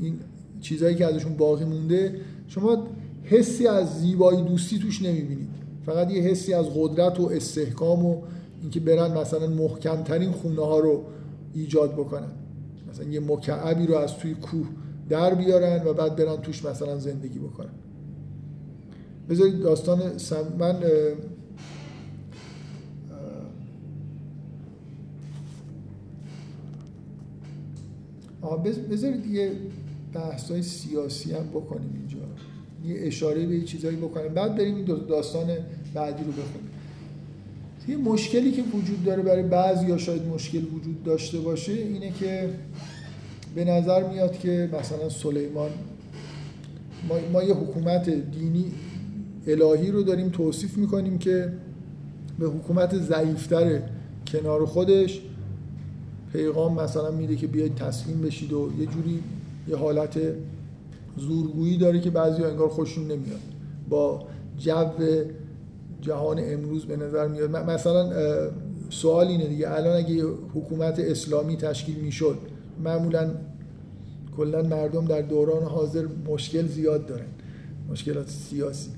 این 0.00 0.18
چیزهایی 0.62 0.96
که 0.96 1.06
ازشون 1.06 1.36
باقی 1.36 1.64
مونده 1.64 2.20
شما 2.48 2.86
حسی 3.24 3.66
از 3.66 4.00
زیبایی 4.00 4.42
دوستی 4.42 4.78
توش 4.78 5.02
نمی‌بینید. 5.02 5.48
فقط 5.86 6.10
یه 6.10 6.22
حسی 6.22 6.54
از 6.54 6.66
قدرت 6.76 7.20
و 7.20 7.26
استحکام 7.26 8.06
و 8.06 8.22
اینکه 8.62 8.80
برن 8.80 9.18
مثلا 9.18 9.46
محکمترین 9.46 10.30
خونه 10.32 10.60
ها 10.60 10.78
رو 10.78 11.04
ایجاد 11.54 11.92
بکنن. 11.92 12.32
مثلا 12.90 13.04
یه 13.04 13.20
مکعبی 13.20 13.86
رو 13.86 13.96
از 13.96 14.16
توی 14.16 14.34
کوه 14.34 14.66
در 15.08 15.34
بیارن 15.34 15.84
و 15.84 15.92
بعد 15.92 16.16
برن 16.16 16.36
توش 16.36 16.64
مثلا 16.64 16.98
زندگی 16.98 17.38
بکنن. 17.38 17.70
بذارید 19.30 19.60
داستان 19.60 20.18
سم... 20.18 20.44
من 20.58 20.76
بذارید 28.90 29.26
یه 29.26 29.52
بحث 30.14 30.50
های 30.50 30.62
سیاسی 30.62 31.32
هم 31.32 31.46
بکنیم 31.48 31.90
اینجا. 31.94 32.18
یه 32.84 33.06
اشاره 33.06 33.46
به 33.46 33.60
چیزایی 33.60 33.96
بکنیم. 33.96 34.34
بعد 34.34 34.56
بریم 34.56 34.76
این 34.76 34.84
داستان 34.84 35.46
بعدی 35.94 36.24
رو 36.24 36.32
بخونیم. 36.32 36.70
یه 37.88 37.96
مشکلی 37.96 38.52
که 38.52 38.62
وجود 38.62 39.04
داره 39.04 39.22
برای 39.22 39.42
بعضی 39.42 39.86
یا 39.86 39.98
شاید 39.98 40.26
مشکل 40.26 40.64
وجود 40.64 41.04
داشته 41.04 41.38
باشه 41.38 41.72
اینه 41.72 42.12
که 42.12 42.50
به 43.54 43.64
نظر 43.64 44.08
میاد 44.08 44.38
که 44.38 44.70
مثلا 44.80 45.08
سلیمان 45.08 45.70
ما, 47.08 47.14
ما 47.32 47.42
یه 47.42 47.54
حکومت 47.54 48.10
دینی 48.10 48.72
الهی 49.46 49.90
رو 49.90 50.02
داریم 50.02 50.28
توصیف 50.28 50.78
می‌کنیم 50.78 51.18
که 51.18 51.52
به 52.38 52.46
حکومت 52.46 52.98
ضعیفتر 52.98 53.82
کنار 54.26 54.66
خودش 54.66 55.20
پیغام 56.32 56.80
مثلا 56.80 57.10
میده 57.10 57.36
که 57.36 57.46
بیاید 57.46 57.74
تسلیم 57.74 58.20
بشید 58.20 58.52
و 58.52 58.70
یه 58.78 58.86
جوری 58.86 59.20
یه 59.68 59.76
حالت 59.76 60.20
زورگویی 61.16 61.78
داره 61.78 62.00
که 62.00 62.10
بعضی 62.10 62.44
انگار 62.44 62.68
خوششون 62.68 63.04
نمیاد. 63.04 63.40
با 63.88 64.22
جو 64.58 64.84
جهان 66.00 66.38
امروز 66.40 66.84
به 66.84 66.96
نظر 66.96 67.28
میاد. 67.28 67.56
مثلا 67.56 68.10
سوال 68.90 69.26
اینه 69.26 69.46
دیگه. 69.46 69.70
الان 69.70 69.96
اگه 69.96 70.24
حکومت 70.54 70.98
اسلامی 70.98 71.56
تشکیل 71.56 71.96
می‌شد 71.96 72.38
معمولا 72.84 73.30
کلا 74.36 74.62
مردم 74.62 75.04
در 75.04 75.20
دوران 75.20 75.62
حاضر 75.62 76.06
مشکل 76.26 76.66
زیاد 76.66 77.06
دارن. 77.06 77.26
مشکلات 77.90 78.28
سیاسی. 78.28 78.90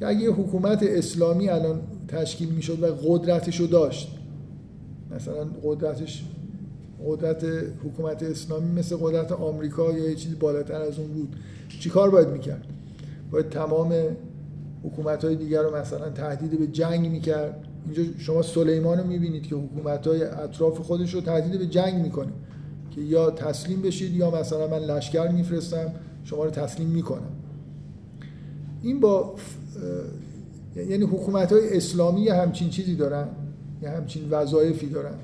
اگه 0.00 0.30
حکومت 0.30 0.82
اسلامی 0.82 1.48
الان 1.48 1.80
تشکیل 2.08 2.48
می‌شد 2.48 2.82
و 2.82 2.86
قدرتش 2.86 3.60
رو 3.60 3.66
داشت 3.66 4.08
مثلا 5.16 5.46
قدرتش 5.64 6.24
قدرت 7.06 7.44
حکومت 7.84 8.22
اسلامی 8.22 8.72
مثل 8.72 8.96
قدرت 8.96 9.32
آمریکا 9.32 9.92
یا 9.92 10.08
یه 10.08 10.14
چیزی 10.14 10.34
بالاتر 10.34 10.82
از 10.82 10.98
اون 10.98 11.08
بود. 11.08 11.36
چیکار 11.80 12.10
باید 12.10 12.28
می‌کرد؟ 12.28 12.64
باید 13.30 13.48
تمام 13.48 13.94
حکومت 14.84 15.24
های 15.24 15.36
دیگر 15.36 15.62
رو 15.62 15.76
مثلا 15.76 16.10
تهدید 16.10 16.58
به 16.58 16.66
جنگ 16.66 17.10
می‌کرد. 17.10 17.64
اینجا 17.84 18.18
شما 18.18 18.42
سلیمان 18.42 18.98
رو 18.98 19.06
می‌بینید 19.06 19.46
که 19.46 19.56
حکومت 19.56 20.06
های 20.06 20.22
اطراف 20.22 20.78
خودش 20.78 21.14
رو 21.14 21.20
تهدید 21.20 21.58
به 21.58 21.66
جنگ 21.66 22.02
می‌کنه. 22.02 22.32
که 22.90 23.00
یا 23.00 23.30
تسلیم 23.30 23.82
بشید 23.82 24.16
یا 24.16 24.30
مثلا 24.30 24.66
من 24.66 24.78
لشکر 24.78 25.28
میفرستم 25.28 25.92
شما 26.24 26.44
رو 26.44 26.50
تسلیم 26.50 26.88
می‌کنم. 26.88 27.32
این 28.82 29.00
با 29.00 29.34
یعنی 30.76 31.04
حکومت 31.04 31.52
های 31.52 31.76
اسلامی 31.76 32.28
همچین 32.28 32.70
چیزی 32.70 32.96
دارن 32.96 33.28
یه 33.82 33.90
همچین 33.90 34.30
وظایفی 34.30 34.86
دارن. 34.86 35.14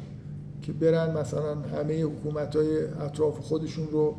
که 0.62 0.72
برن 0.72 1.18
مثلا 1.18 1.54
همه 1.54 2.02
حکومت 2.02 2.56
های 2.56 2.84
اطراف 3.00 3.38
خودشون 3.38 3.88
رو 3.92 4.14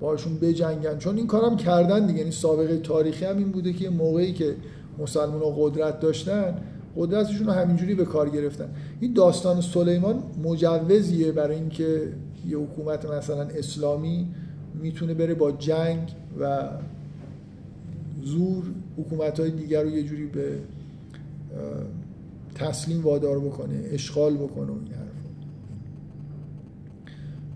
باشون 0.00 0.38
بجنگن. 0.38 0.98
چون 0.98 1.16
این 1.16 1.26
کارم 1.26 1.56
کردن 1.56 2.06
دیگه. 2.06 2.18
یعنی 2.18 2.30
سابقه 2.30 2.78
تاریخی 2.78 3.24
هم 3.24 3.38
این 3.38 3.50
بوده 3.50 3.72
که 3.72 3.90
موقعی 3.90 4.32
که 4.32 4.54
مسلمان 4.98 5.42
ها 5.42 5.50
قدرت 5.50 6.00
داشتن 6.00 6.56
قدرتشون 6.96 7.46
رو 7.46 7.52
همینجوری 7.52 7.94
به 7.94 8.04
کار 8.04 8.28
گرفتن. 8.28 8.68
این 9.00 9.12
داستان 9.12 9.60
سلیمان 9.60 10.22
مجوزیه 10.44 11.32
برای 11.32 11.56
اینکه 11.56 12.08
یه 12.48 12.58
حکومت 12.58 13.10
مثلا 13.10 13.42
اسلامی 13.42 14.28
می‌تونه 14.82 15.14
بره 15.14 15.34
با 15.34 15.52
جنگ 15.52 16.14
و 16.40 16.68
زور 18.22 18.64
حکومت 18.98 19.40
های 19.40 19.50
دیگر 19.50 19.82
رو 19.82 19.90
یه 19.90 20.02
جوری 20.02 20.26
به 20.26 20.58
تسلیم 22.54 23.02
وادار 23.02 23.38
بکنه 23.38 23.84
اشغال 23.92 24.34
بکنه 24.34 24.72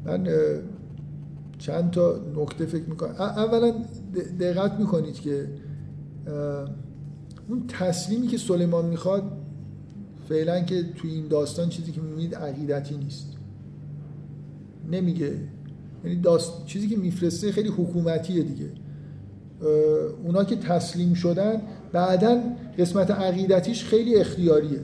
من 0.04 0.28
چند 1.58 1.90
تا 1.90 2.20
نکته 2.36 2.66
فکر 2.66 2.84
می‌کنم. 2.84 3.14
اولا 3.18 3.74
دقت 4.40 4.72
می‌کنید 4.72 5.20
که 5.20 5.48
اون 7.48 7.66
تسلیمی 7.68 8.26
که 8.26 8.38
سلیمان 8.38 8.86
می‌خواد 8.86 9.32
فعلا 10.28 10.60
که 10.60 10.82
توی 10.96 11.10
این 11.10 11.28
داستان 11.28 11.68
چیزی 11.68 11.92
که 11.92 12.00
می‌بینید 12.00 12.34
عقیدتی 12.34 12.96
نیست. 12.96 13.32
نمیگه. 14.90 15.40
یعنی 16.04 16.20
داست... 16.20 16.64
چیزی 16.66 16.88
که 16.88 16.96
میفرسته 16.96 17.52
خیلی 17.52 17.68
حکومتیه 17.68 18.42
دیگه. 18.42 18.70
اونا 20.24 20.44
که 20.44 20.56
تسلیم 20.56 21.14
شدن 21.14 21.62
بعدا 21.92 22.40
قسمت 22.78 23.10
عقیدتیش 23.10 23.84
خیلی 23.84 24.16
اختیاریه. 24.16 24.80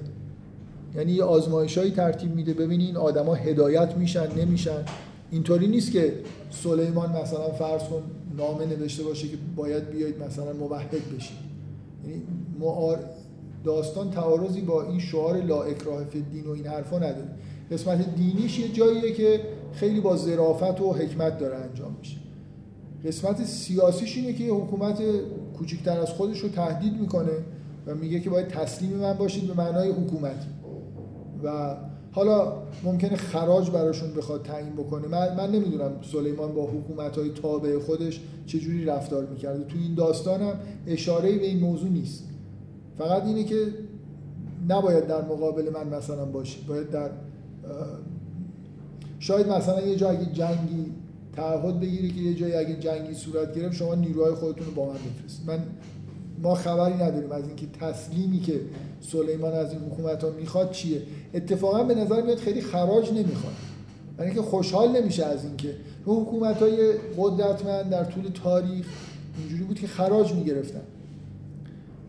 یعنی 0.96 1.12
یه 1.12 1.24
آزمایشهایی 1.24 1.90
ترتیب 1.90 2.34
میده. 2.34 2.54
ببینی 2.54 2.84
این 2.86 2.96
آدما 2.96 3.34
هدایت 3.34 3.96
میشن 3.96 4.26
نمیشن. 4.36 4.84
اینطوری 5.30 5.66
نیست 5.66 5.92
که 5.92 6.12
سلیمان 6.50 7.22
مثلا 7.22 7.48
فرض 7.48 7.82
کن 7.82 8.02
نامه 8.36 8.66
نوشته 8.66 9.02
باشه 9.02 9.28
که 9.28 9.36
باید 9.56 9.90
بیاید 9.90 10.22
مثلا 10.22 10.52
موحد 10.52 11.16
بشید 11.16 11.36
یعنی 12.04 12.22
داستان 13.64 14.10
تعارضی 14.10 14.60
با 14.60 14.82
این 14.82 15.00
شعار 15.00 15.42
لا 15.42 15.62
اکراه 15.62 16.04
فی 16.04 16.20
دین 16.20 16.44
و 16.44 16.50
این 16.50 16.66
حرفا 16.66 16.96
نداره. 16.96 17.28
قسمت 17.70 18.14
دینیش 18.16 18.58
یه 18.58 18.68
جاییه 18.68 19.12
که 19.12 19.40
خیلی 19.72 20.00
با 20.00 20.16
ظرافت 20.16 20.80
و 20.80 20.92
حکمت 20.92 21.38
داره 21.38 21.56
انجام 21.56 21.96
میشه. 21.98 22.16
قسمت 23.04 23.44
سیاسیش 23.44 24.16
اینه 24.16 24.32
که 24.32 24.44
حکومت 24.44 25.02
کوچکتر 25.58 26.00
از 26.00 26.08
خودش 26.08 26.40
رو 26.40 26.48
تهدید 26.48 27.00
می‌کنه 27.00 27.32
و 27.86 27.94
میگه 27.94 28.20
که 28.20 28.30
باید 28.30 28.48
تسلیم 28.48 28.96
من 28.96 29.12
باشید 29.12 29.46
به 29.46 29.54
معنای 29.54 29.90
حکومتی. 29.90 30.46
و 31.44 31.76
حالا 32.12 32.52
ممکنه 32.84 33.16
خراج 33.16 33.70
براشون 33.70 34.14
بخواد 34.14 34.42
تعیین 34.42 34.72
بکنه. 34.72 35.08
من, 35.08 35.36
من 35.36 35.50
نمی‌دونم 35.50 35.92
سلیمان 36.12 36.54
با 36.54 36.66
حکومت 36.66 37.18
های 37.18 37.30
تابع 37.30 37.78
خودش 37.78 38.20
چجوری 38.46 38.84
رفتار 38.84 39.26
می‌کرده. 39.26 39.64
تو 39.64 39.78
این 39.78 39.94
داستانم 39.94 40.60
اشاره 40.86 41.38
به 41.38 41.46
این 41.46 41.60
موضوع 41.60 41.88
نیست. 41.88 42.24
فقط 42.98 43.24
اینه 43.24 43.44
که 43.44 43.56
نباید 44.68 45.06
در 45.06 45.22
مقابل 45.22 45.70
من 45.74 45.96
مثلا 45.96 46.24
باشی. 46.24 46.64
باید 46.68 46.90
در 46.90 47.10
شاید 49.18 49.48
مثلا 49.48 49.80
یه 49.86 49.96
جا 49.96 50.10
اگه 50.10 50.26
جنگی 50.32 50.92
تعهد 51.36 51.80
بگیری 51.80 52.10
که 52.10 52.20
یه 52.20 52.34
جایی 52.34 52.54
اگه 52.54 52.76
جنگی 52.76 53.14
صورت 53.14 53.54
گرفت 53.54 53.74
شما 53.74 53.94
نیروهای 53.94 54.34
خودتون 54.34 54.66
رو 54.66 54.72
با 54.72 54.86
من 54.86 54.92
بفرستید 54.92 55.46
من 55.46 55.58
ما 56.42 56.54
خبری 56.54 56.94
نداریم 56.94 57.32
از 57.32 57.46
اینکه 57.46 57.66
تسلیمی 57.66 58.40
که 58.40 58.60
سلیمان 59.00 59.52
از 59.52 59.72
این 59.72 59.80
حکومت 59.80 60.24
ها 60.24 60.30
می‌خواد 60.30 60.70
چیه. 60.70 61.02
اتفاقا 61.34 61.84
به 61.84 61.94
نظر 61.94 62.22
میاد 62.22 62.38
خیلی 62.38 62.60
خراج 62.60 63.12
نمی‌خواد. 63.12 63.54
برای 64.16 64.30
اینکه 64.30 64.46
خوشحال 64.46 64.96
نمیشه 64.96 65.24
از 65.24 65.44
اینکه 65.44 65.74
حکومت 66.06 66.56
های 66.56 66.92
قدرتمند 67.18 67.90
در 67.90 68.04
طول 68.04 68.24
تاریخ 68.44 68.86
اینجوری 69.38 69.62
بود 69.64 69.80
که 69.80 69.86
خراج 69.86 70.32
می‌گرفتن. 70.32 70.82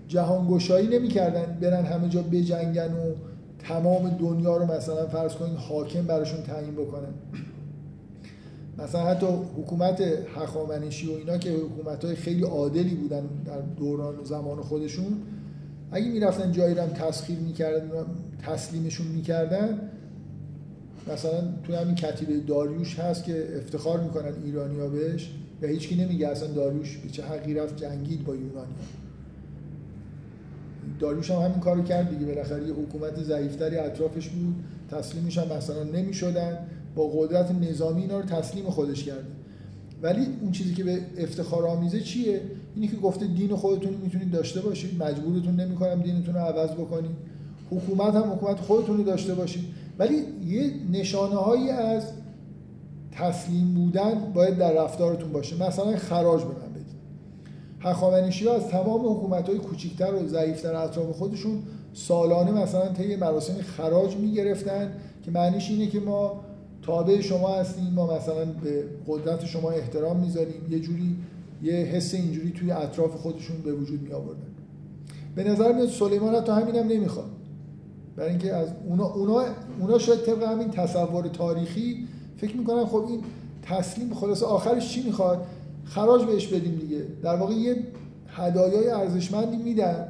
جهانگشایی 0.08 0.88
نمی‌کردن 0.88 1.58
برن 1.62 1.86
همه 1.86 2.10
جا 2.10 2.22
بجنگن 2.22 2.94
و 2.94 3.14
تمام 3.60 4.10
دنیا 4.10 4.58
رو 4.58 4.72
مثلا 4.72 5.08
فرض 5.08 5.34
کنید 5.34 5.58
حاکم 5.58 6.02
براشون 6.02 6.44
تعیین 6.44 6.76
بکنن. 6.76 7.14
مثلا 8.78 9.06
حتی 9.06 9.26
حکومت 9.58 10.02
هخامنشی 10.36 11.08
و 11.08 11.12
اینا 11.12 11.38
که 11.38 11.52
حکومت 11.52 12.06
های 12.06 12.16
خیلی 12.16 12.44
عادلی 12.44 12.96
بودن 12.96 13.24
در 13.46 13.62
دوران 13.78 14.20
و 14.20 14.24
زمان 14.24 14.62
خودشون 14.62 15.18
اگه 15.92 16.08
می‌رفتن 16.08 16.52
جایی 16.52 16.76
رو 16.76 16.88
تسخیر 16.88 17.40
می‌کردن 17.40 18.06
تسلیمشون 18.42 19.08
می‌کردن 19.08 19.80
مثلا 21.14 21.54
توی 21.64 21.76
همین 21.76 21.96
کتیبه 21.96 22.40
داریوش 22.40 23.00
هست 23.00 23.24
که 23.24 23.58
افتخار 23.58 24.00
می‌کنن 24.00 24.34
ایرانیا 24.46 24.88
بهش 24.88 25.32
و 25.62 25.68
هیچکی 25.68 25.96
نمیگه 25.96 26.28
اصلا 26.28 26.48
داریوش 26.48 26.98
به 26.98 27.10
چه 27.10 27.24
حقی 27.24 27.54
رفت 27.54 27.78
جنگید 27.78 28.24
با 28.24 28.36
یونانیا. 28.36 28.66
داریوش 31.00 31.32
هم 31.32 31.42
همین 31.42 31.60
کارو 31.60 31.84
کرد 31.84 32.10
دیگه 32.10 32.26
بالاخره 32.26 32.68
یه 32.68 32.74
حکومت 32.74 33.24
ضعیفتری 33.24 33.78
اطرافش 33.78 34.30
بود 34.30 34.56
تسلیمش 34.92 35.38
هم 35.38 35.58
مثلا 35.58 35.84
نمی‌شدن 35.84 36.58
با 36.96 37.08
قدرت 37.08 37.52
نظامی 37.52 38.02
اینا 38.02 38.20
رو 38.20 38.26
تسلیم 38.26 38.70
خودش 38.70 39.04
کرده 39.04 39.28
ولی 40.02 40.28
اون 40.42 40.52
چیزی 40.52 40.74
که 40.74 40.84
به 40.84 41.00
افتخار 41.18 41.68
آمیزه 41.68 42.00
چیه؟ 42.02 42.42
اینی 42.76 42.88
که 42.88 42.98
گفته 42.98 43.28
دین 43.28 43.56
خودتون 43.56 43.94
می‌تونید 44.04 44.32
داشته 44.32 44.62
باشید 44.62 45.04
مجبورتون 45.04 45.56
نمی‌کنم 45.56 46.02
دینتون 46.02 46.36
رو 46.36 46.40
عوض 46.40 46.70
بکنید 46.70 47.16
حکومت 47.72 48.16
هم 48.16 48.32
حکومت 48.34 48.60
خودتون 48.60 48.98
رو 48.98 49.04
داشته 49.04 49.34
باشید. 49.34 49.64
ولی 50.00 50.16
یه 50.48 50.72
نشانه 50.92 51.36
هایی 51.36 51.70
از 51.70 52.04
تسلیم 53.12 53.74
بودن 53.74 54.32
باید 54.34 54.58
در 54.58 54.74
رفتارتون 54.74 55.32
باشه. 55.32 55.68
مثلا 55.68 55.98
خراج 55.98 56.42
به 56.42 56.48
من 56.48 56.74
بدید. 56.74 56.86
هخامنشی 57.80 58.48
ها 58.48 58.56
از 58.56 58.68
تمام 58.68 59.06
حکومت 59.06 59.50
های 59.50 59.58
کوچیکتر 59.58 60.14
و 60.14 60.28
ضعیفتر 60.28 60.76
اطراف 60.76 61.18
خودشون 61.18 61.64
سالانه 61.94 62.52
مثلا 62.52 62.88
طی 62.88 63.16
مراسم 63.16 63.54
خراج 63.62 64.16
می‌گرفتن 64.16 64.94
که 65.24 65.32
معنیش 65.32 65.70
اینه 65.70 65.88
که 65.88 66.00
ما 66.00 66.40
تابع 66.82 67.22
شما 67.22 67.50
هستیم 67.50 67.94
ما 67.94 68.18
مثلا 68.18 68.46
به 68.46 68.84
قدرت 69.08 69.46
شما 69.46 69.72
احترام 69.72 70.20
می‌ذاریم. 70.20 70.62
یه 70.70 70.80
جوری 70.80 71.16
یه 71.64 71.74
حس 71.74 72.14
اینجوری 72.14 72.52
توی 72.52 72.72
اطراف 72.72 73.16
خودشون 73.16 73.58
به 73.62 73.74
وجود 73.74 74.02
می 74.02 74.12
آوردن. 74.12 74.48
به 75.36 75.44
نظر 75.44 75.74
میاد 75.74 75.90
سلیمان 75.90 76.42
تا 76.42 76.56
همینم 76.56 76.88
نمی‌خواد. 76.88 77.30
برای 78.16 78.30
اینکه 78.30 78.54
از 78.54 78.68
اونا, 78.88 79.06
اونا, 79.06 79.44
اونا 79.80 79.98
شاید 79.98 80.20
طبق 80.20 80.44
همین 80.44 80.72
تصور 80.72 81.28
تاریخی 81.28 82.08
فکر 82.38 82.58
می‌کنن 82.58 82.86
خب 82.86 83.06
این 83.08 83.22
تسلیم 83.62 84.14
خلاص 84.14 84.44
آخرش 84.44 84.90
چی 84.90 85.04
می‌خواد؟ 85.04 85.46
خراج 85.84 86.26
بهش 86.26 86.48
بدیم 86.48 86.76
دیگه. 86.76 87.02
در 87.24 87.36
واقع 87.36 87.54
یه 87.54 87.78
هدایای 88.28 88.90
ارزشمندی 88.90 89.58
میدن. 89.58 90.08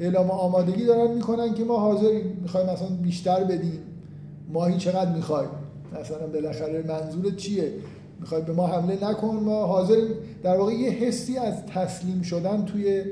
اعلام 0.00 0.30
آمادگی 0.30 0.84
دارن 0.84 1.14
می‌کنن 1.14 1.54
که 1.54 1.64
ما 1.64 1.78
حاضریم. 1.78 2.38
می‌خوایم 2.42 2.70
مثلا 2.70 2.88
بیشتر 3.02 3.44
بدیم. 3.44 3.78
ماهی 4.52 4.78
چقدر 4.78 5.12
می‌خوایم؟ 5.12 5.48
مثلا 6.00 6.26
بالاخره 6.26 6.84
منظور 6.88 7.32
چیه؟ 7.34 7.72
می‌خوای 8.22 8.42
به 8.42 8.52
ما 8.52 8.66
حمله 8.66 9.10
نکن. 9.10 9.36
ما 9.36 9.66
حاضریم 9.66 10.08
در 10.42 10.56
واقع 10.56 10.72
یه 10.72 10.90
حسی 10.90 11.36
از 11.36 11.66
تسلیم 11.66 12.22
شدن 12.22 12.64
توی 12.64 13.04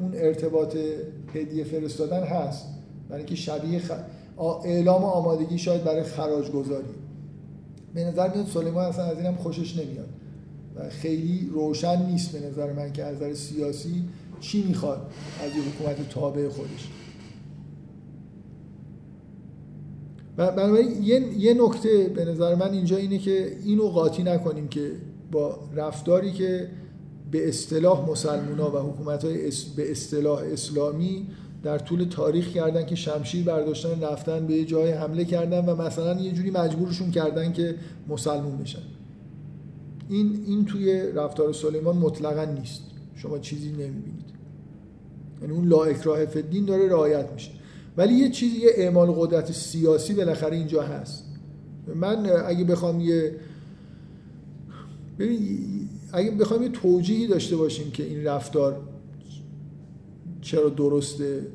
اون 0.00 0.14
ارتباط 0.14 0.76
هدیه 1.34 1.64
فرستادن 1.64 2.22
هست. 2.22 2.66
برای 3.08 3.20
اینکه 3.20 3.34
شبیه 3.34 3.78
خ... 3.78 3.90
اعلام 4.64 5.04
آمادگی 5.04 5.58
شاید 5.58 5.84
برای 5.84 6.02
خراج 6.02 6.50
گذاری 6.50 6.94
به 7.94 8.04
نظر 8.04 8.34
میاد 8.34 8.46
سلیمان 8.46 8.84
اصلا 8.84 9.04
از 9.04 9.18
اینم 9.18 9.34
خوشش 9.34 9.76
نمیاد. 9.76 10.08
و 10.76 10.88
خیلی 10.90 11.50
روشن 11.52 12.06
نیست 12.06 12.32
به 12.32 12.48
نظر 12.48 12.72
من 12.72 12.92
که 12.92 13.04
از 13.04 13.16
نظر 13.16 13.34
سیاسی 13.34 14.04
چی 14.40 14.62
می‌خواد 14.62 15.10
از 15.44 15.56
یه 15.56 15.62
حکومت 15.62 16.08
تابع 16.08 16.48
خودش. 16.48 16.88
بنابراین 20.38 21.02
یه،, 21.02 21.38
یه 21.38 21.54
نکته 21.54 22.08
به 22.14 22.24
نظر 22.24 22.54
من 22.54 22.72
اینجا 22.72 22.96
اینه 22.96 23.18
که 23.18 23.56
اینو 23.64 23.88
قاطی 23.88 24.22
نکنیم 24.22 24.68
که 24.68 24.92
با 25.32 25.58
رفتاری 25.74 26.32
که 26.32 26.68
به 27.30 27.48
اصطلاح 27.48 28.10
مسلمونا 28.10 28.70
و 28.70 28.92
حکومت 28.92 29.24
های 29.24 29.52
به 29.76 29.90
اصطلاح 29.90 30.42
اسلامی 30.52 31.26
در 31.62 31.78
طول 31.78 32.04
تاریخ 32.04 32.48
کردن 32.48 32.86
که 32.86 32.94
شمشیر 32.94 33.44
برداشتن 33.44 34.00
رفتن 34.00 34.46
به 34.46 34.64
جای 34.64 34.90
حمله 34.90 35.24
کردن 35.24 35.64
و 35.64 35.82
مثلا 35.82 36.20
یه 36.20 36.32
جوری 36.32 36.50
مجبورشون 36.50 37.10
کردن 37.10 37.52
که 37.52 37.74
مسلمون 38.08 38.56
بشن. 38.56 38.82
این 40.08 40.44
این 40.46 40.64
توی 40.64 41.12
رفتار 41.14 41.52
سلیمان 41.52 41.96
مطلقا 41.96 42.44
نیست. 42.44 42.82
شما 43.14 43.38
چیزی 43.38 43.68
نمی‌بینید. 43.68 44.28
یعنی 45.42 45.54
اون 45.54 45.68
لا 45.68 45.84
اکراه 45.84 46.26
فدین 46.26 46.64
داره 46.64 46.88
رعایت 46.88 47.32
میشه. 47.32 47.50
ولی 47.98 48.14
یه 48.14 48.30
چیزی 48.30 48.56
یه 48.56 48.70
اعمال 48.74 49.10
قدرت 49.10 49.52
سیاسی 49.52 50.14
بالاخره 50.14 50.56
اینجا 50.56 50.82
هست. 50.82 51.24
من 51.94 52.30
اگه 52.46 52.64
بخوام 52.64 53.00
یه 53.00 53.34
اگه 56.12 56.30
بخوام 56.30 56.62
یه 56.62 56.68
توجیهی 56.68 57.26
داشته 57.26 57.56
باشیم 57.56 57.90
که 57.90 58.04
این 58.04 58.24
رفتار 58.24 58.80
چرا 60.40 60.68
درسته 60.68 61.46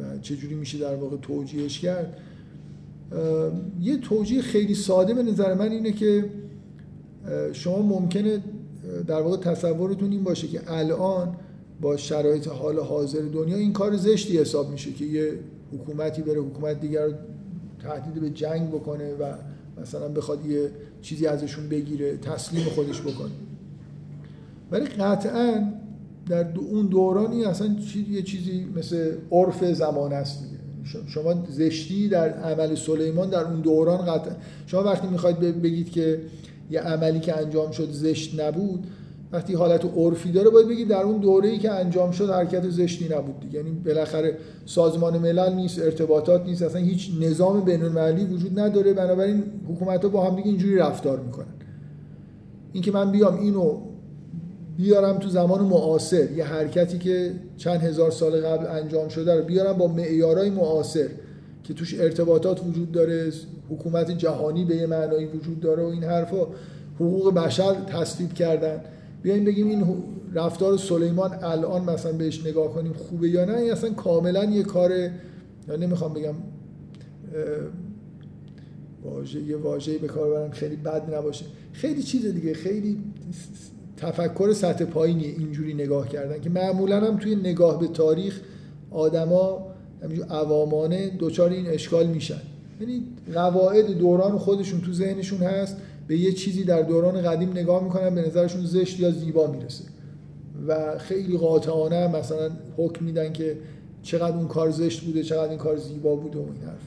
و 0.00 0.18
چجوری 0.18 0.54
میشه 0.54 0.78
در 0.78 0.96
واقع 0.96 1.16
توجیهش 1.16 1.80
کرد 1.80 2.16
یه 3.80 3.96
توجیه 3.96 4.42
خیلی 4.42 4.74
ساده 4.74 5.14
به 5.14 5.22
نظر 5.22 5.54
من 5.54 5.72
اینه 5.72 5.92
که 5.92 6.30
شما 7.52 7.82
ممکنه 7.82 8.42
در 9.06 9.20
واقع 9.20 9.36
تصورتون 9.36 10.12
این 10.12 10.24
باشه 10.24 10.48
که 10.48 10.72
الان 10.72 11.36
با 11.80 11.96
شرایط 11.96 12.48
حال 12.48 12.78
حاضر 12.78 13.20
دنیا 13.20 13.56
این 13.56 13.72
کار 13.72 13.96
زشتی 13.96 14.38
حساب 14.38 14.70
میشه 14.70 14.92
که 14.92 15.04
یه 15.04 15.38
حکومتی 15.72 16.22
بره 16.22 16.40
حکومت 16.40 16.80
دیگر 16.80 17.04
رو 17.04 17.12
تهدید 17.82 18.22
به 18.22 18.30
جنگ 18.30 18.68
بکنه 18.68 19.14
و 19.14 19.34
مثلا 19.80 20.08
بخواد 20.08 20.46
یه 20.46 20.70
چیزی 21.02 21.26
ازشون 21.26 21.68
بگیره 21.68 22.16
تسلیم 22.16 22.64
خودش 22.64 23.00
بکنه. 23.00 23.30
ولی 24.70 24.84
قطعا 24.84 25.72
در 26.28 26.58
اون 26.58 26.86
دورانی 26.86 27.44
اصلا 27.44 27.76
یه 28.10 28.22
چیزی 28.22 28.64
مثل 28.76 29.12
عرف 29.32 29.64
زمان 29.64 30.12
است 30.12 30.44
شما 31.06 31.44
زشتی 31.48 32.08
در 32.08 32.32
عمل 32.32 32.74
سلیمان 32.74 33.30
در 33.30 33.44
اون 33.44 33.60
دوران 33.60 33.98
قطعا 33.98 34.36
شما 34.66 34.82
وقتی 34.82 35.08
می‌خواید 35.08 35.38
بگید 35.38 35.90
که 35.90 36.20
یه 36.70 36.80
عملی 36.80 37.20
که 37.20 37.38
انجام 37.38 37.70
شد 37.70 37.90
زشت 37.90 38.40
نبود 38.40 38.86
وقتی 39.32 39.54
حالت 39.54 39.84
عرفی 39.96 40.32
داره 40.32 40.50
باید 40.50 40.68
بگید 40.68 40.88
در 40.88 41.02
اون 41.02 41.20
دوره‌ای 41.20 41.58
که 41.58 41.70
انجام 41.70 42.10
شد 42.10 42.30
حرکت 42.30 42.70
زشتی 42.70 43.08
نبود 43.14 43.40
دیگه. 43.40 43.58
یعنی 43.58 43.70
بالاخره 43.70 44.38
سازمان 44.66 45.18
ملل 45.18 45.52
نیست 45.54 45.78
ارتباطات 45.78 46.44
نیست 46.44 46.62
اصلا 46.62 46.80
هیچ 46.80 47.10
نظام 47.20 47.60
بین‌المللی 47.60 48.24
وجود 48.24 48.60
نداره. 48.60 48.92
بنابراین 48.92 49.42
حکومت‌ها 49.68 50.08
با 50.08 50.26
هم 50.26 50.36
دیگه 50.36 50.48
اینجوری 50.48 50.76
رفتار 50.76 51.20
می‌کنن. 51.20 51.54
اینکه 52.72 52.92
من 52.92 53.12
بیام 53.12 53.40
اینو 53.40 53.78
بیارم 54.76 55.18
تو 55.18 55.28
زمان 55.28 55.64
معاصر 55.64 56.30
یه 56.30 56.44
حرکتی 56.44 56.98
که 56.98 57.32
چند 57.56 57.80
هزار 57.80 58.10
سال 58.10 58.40
قبل 58.40 58.66
انجام 58.66 59.08
شده 59.08 59.34
رو 59.34 59.44
بیارم 59.44 59.72
با 59.72 59.86
معیارهای 59.86 60.50
معاصر 60.50 61.08
که 61.64 61.74
توش 61.74 62.00
ارتباطات 62.00 62.66
وجود 62.66 62.92
داره 62.92 63.32
حکومت 63.70 64.10
جهانی 64.10 64.64
به 64.64 64.76
یه 64.76 64.86
معنایی 64.86 65.26
وجود 65.26 65.60
داره 65.60 65.82
و 65.82 65.86
این 65.86 66.04
حرفا 66.04 66.46
حقوق 66.96 67.34
بشر 67.34 67.74
تصویب 67.74 68.34
کردن. 68.34 68.80
بیایم 69.22 69.44
بگیم 69.44 69.66
این 69.66 69.86
رفتار 70.34 70.76
سلیمان 70.76 71.38
الان 71.42 71.84
مثلا 71.84 72.12
بهش 72.12 72.46
نگاه 72.46 72.74
کنیم 72.74 72.92
خوبه 72.92 73.28
یا 73.28 73.44
نه 73.44 73.56
این 73.56 73.72
اصلا 73.72 73.90
کاملا 73.90 74.44
یه 74.44 74.62
کار 74.62 74.90
یا 75.68 75.76
نمی‌خوام 75.78 76.14
بگم 76.14 76.34
واژه 79.04 79.40
یه 79.40 79.56
واژه‌ای 79.56 79.98
به 79.98 80.06
کار 80.06 80.30
برم 80.30 80.50
خیلی 80.50 80.76
بد 80.76 81.14
نباشه. 81.14 81.44
خیلی 81.72 82.02
چیز 82.02 82.26
دیگه 82.26 82.54
خیلی 82.54 82.98
تفکر 83.96 84.52
سطح 84.52 84.84
پایینی 84.84 85.24
اینجوری 85.24 85.74
نگاه 85.74 86.08
کردن 86.08 86.40
که 86.40 86.50
معمولا 86.50 87.00
هم 87.00 87.16
توی 87.16 87.34
نگاه 87.34 87.80
به 87.80 87.88
تاریخ 87.88 88.40
آدما 88.90 89.66
همینجور 90.02 90.26
عوامانه 90.26 91.08
دوچار 91.08 91.50
این 91.50 91.66
اشکال 91.66 92.06
میشن. 92.06 92.40
یعنی 92.80 93.02
قواعد 93.34 93.98
دوران 93.98 94.38
خودشون 94.38 94.80
تو 94.80 94.92
ذهنشون 94.92 95.38
هست. 95.38 95.76
به 96.10 96.16
یه 96.16 96.32
چیزی 96.32 96.64
در 96.64 96.82
دوران 96.82 97.22
قدیم 97.22 97.50
نگاه 97.50 97.84
می‌کنن 97.84 98.14
به 98.14 98.26
نظرشون 98.26 98.64
زشت 98.64 99.00
یا 99.00 99.10
زیبا 99.10 99.46
می‌رسه. 99.46 99.84
و 100.68 100.98
خیلی 100.98 101.38
قاطعانه 101.38 102.16
مثلا 102.16 102.50
حکم 102.76 103.04
میدن 103.04 103.32
که 103.32 103.56
چقدر 104.02 104.36
اون 104.36 104.48
کار 104.48 104.70
زشت 104.70 105.00
بوده 105.00 105.22
چقدر 105.22 105.48
این 105.48 105.58
کار 105.58 105.76
زیبا 105.76 106.16
بوده 106.16 106.38
و 106.38 106.42
این 106.42 106.62
حرف. 106.62 106.82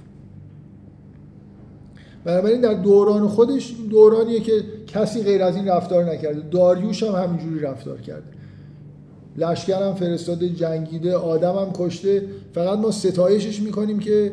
بنابراین 2.24 2.62
در 2.62 2.74
دوران 2.74 3.28
خودش 3.28 3.76
دورانیه 3.90 4.40
که 4.40 4.64
کسی 4.88 5.24
غیر 5.24 5.44
از 5.44 5.56
این 5.56 5.68
رفتار 5.68 6.06
نکرده. 6.06 6.42
داریوش 6.52 7.04
هم 7.04 7.24
همینجوری 7.24 7.60
رفتار 7.60 8.02
کرده. 8.02 8.28
لشکر 9.38 9.84
هم 9.84 9.94
فرستاده 9.94 10.50
جنگیده 10.50 11.16
آدم 11.16 11.56
هم 11.56 11.72
کشته. 11.74 12.26
فقط 12.54 12.80
ما 12.80 12.92
ستایشش 12.92 13.62
می‌کنیم 13.62 14.00
که 14.00 14.32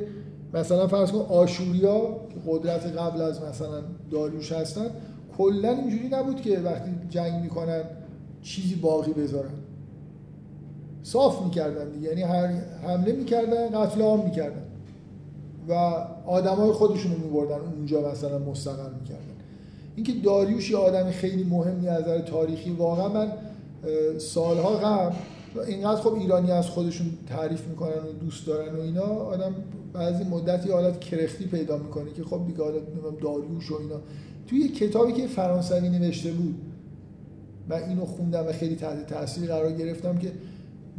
مثلا 0.54 0.86
فرض 0.86 1.12
کن 1.12 1.18
آشوریا 1.18 2.00
که 2.00 2.36
قدرت 2.46 2.86
قبل 2.86 3.20
از 3.20 3.42
مثلا 3.42 3.82
داریوش 4.10 4.52
هستن 4.52 4.86
کلا 5.38 5.70
اینجوری 5.70 6.08
نبود 6.08 6.40
که 6.40 6.58
وقتی 6.58 6.90
جنگ 7.10 7.42
می‌کنن 7.42 7.82
چیزی 8.42 8.74
باقی 8.74 9.12
بذارن. 9.12 9.50
صاف 11.02 11.42
می‌کردن 11.42 11.90
دیگه 11.90 12.08
یعنی 12.08 12.22
هر 12.22 12.46
حمله 12.86 13.12
می‌کردن 13.12 13.80
قتل 13.80 14.02
عام 14.02 14.24
می‌کردن. 14.24 14.62
و 15.68 15.72
آدمای 16.26 16.72
خودشون 16.72 17.12
رو 17.12 17.18
میبردن 17.18 17.60
اونجا 17.76 18.10
مثلا 18.10 18.38
مستقر 18.38 18.90
می‌کردن. 19.00 19.20
اینکه 19.96 20.12
داریوش 20.24 20.70
یه 20.70 20.76
آدم 20.76 21.10
خیلی 21.10 21.44
مهمی 21.44 21.88
از 21.88 22.02
نظر 22.02 22.18
تاریخی 22.18 22.70
واقعا 22.70 23.08
من 23.08 23.32
سالها 24.18 24.70
قبل 24.70 25.14
اینقدر 25.66 26.00
خب 26.00 26.14
ایرانی 26.14 26.50
از 26.52 26.66
خودشون 26.66 27.06
تعریف 27.28 27.66
می‌کنن 27.66 27.88
و 27.88 28.12
دوست 28.20 28.46
دارن 28.46 28.76
و 28.76 28.80
اینا 28.80 29.02
آدم 29.02 29.54
بعضی 29.92 30.24
مدتی 30.24 30.70
حالت 30.70 31.00
کرختی 31.00 31.44
پیدا 31.44 31.76
می‌کنه 31.76 32.12
که 32.12 32.24
خب 32.24 32.46
دیگه 32.46 32.64
حالت 32.64 32.82
داریوش 33.22 33.70
و 33.70 33.74
اینا. 33.74 34.00
توی 34.46 34.58
یه 34.58 34.68
کتابی 34.68 35.12
که 35.12 35.26
فرانسوی 35.26 35.88
نوشته 35.88 36.32
بود 36.32 36.54
من 37.68 37.82
اینو 37.82 38.04
خوندم 38.04 38.46
و 38.46 38.52
خیلی 38.52 38.76
تحت 38.76 39.06
تاثیر 39.06 39.46
قرار 39.46 39.72
گرفتم 39.72 40.18
که 40.18 40.32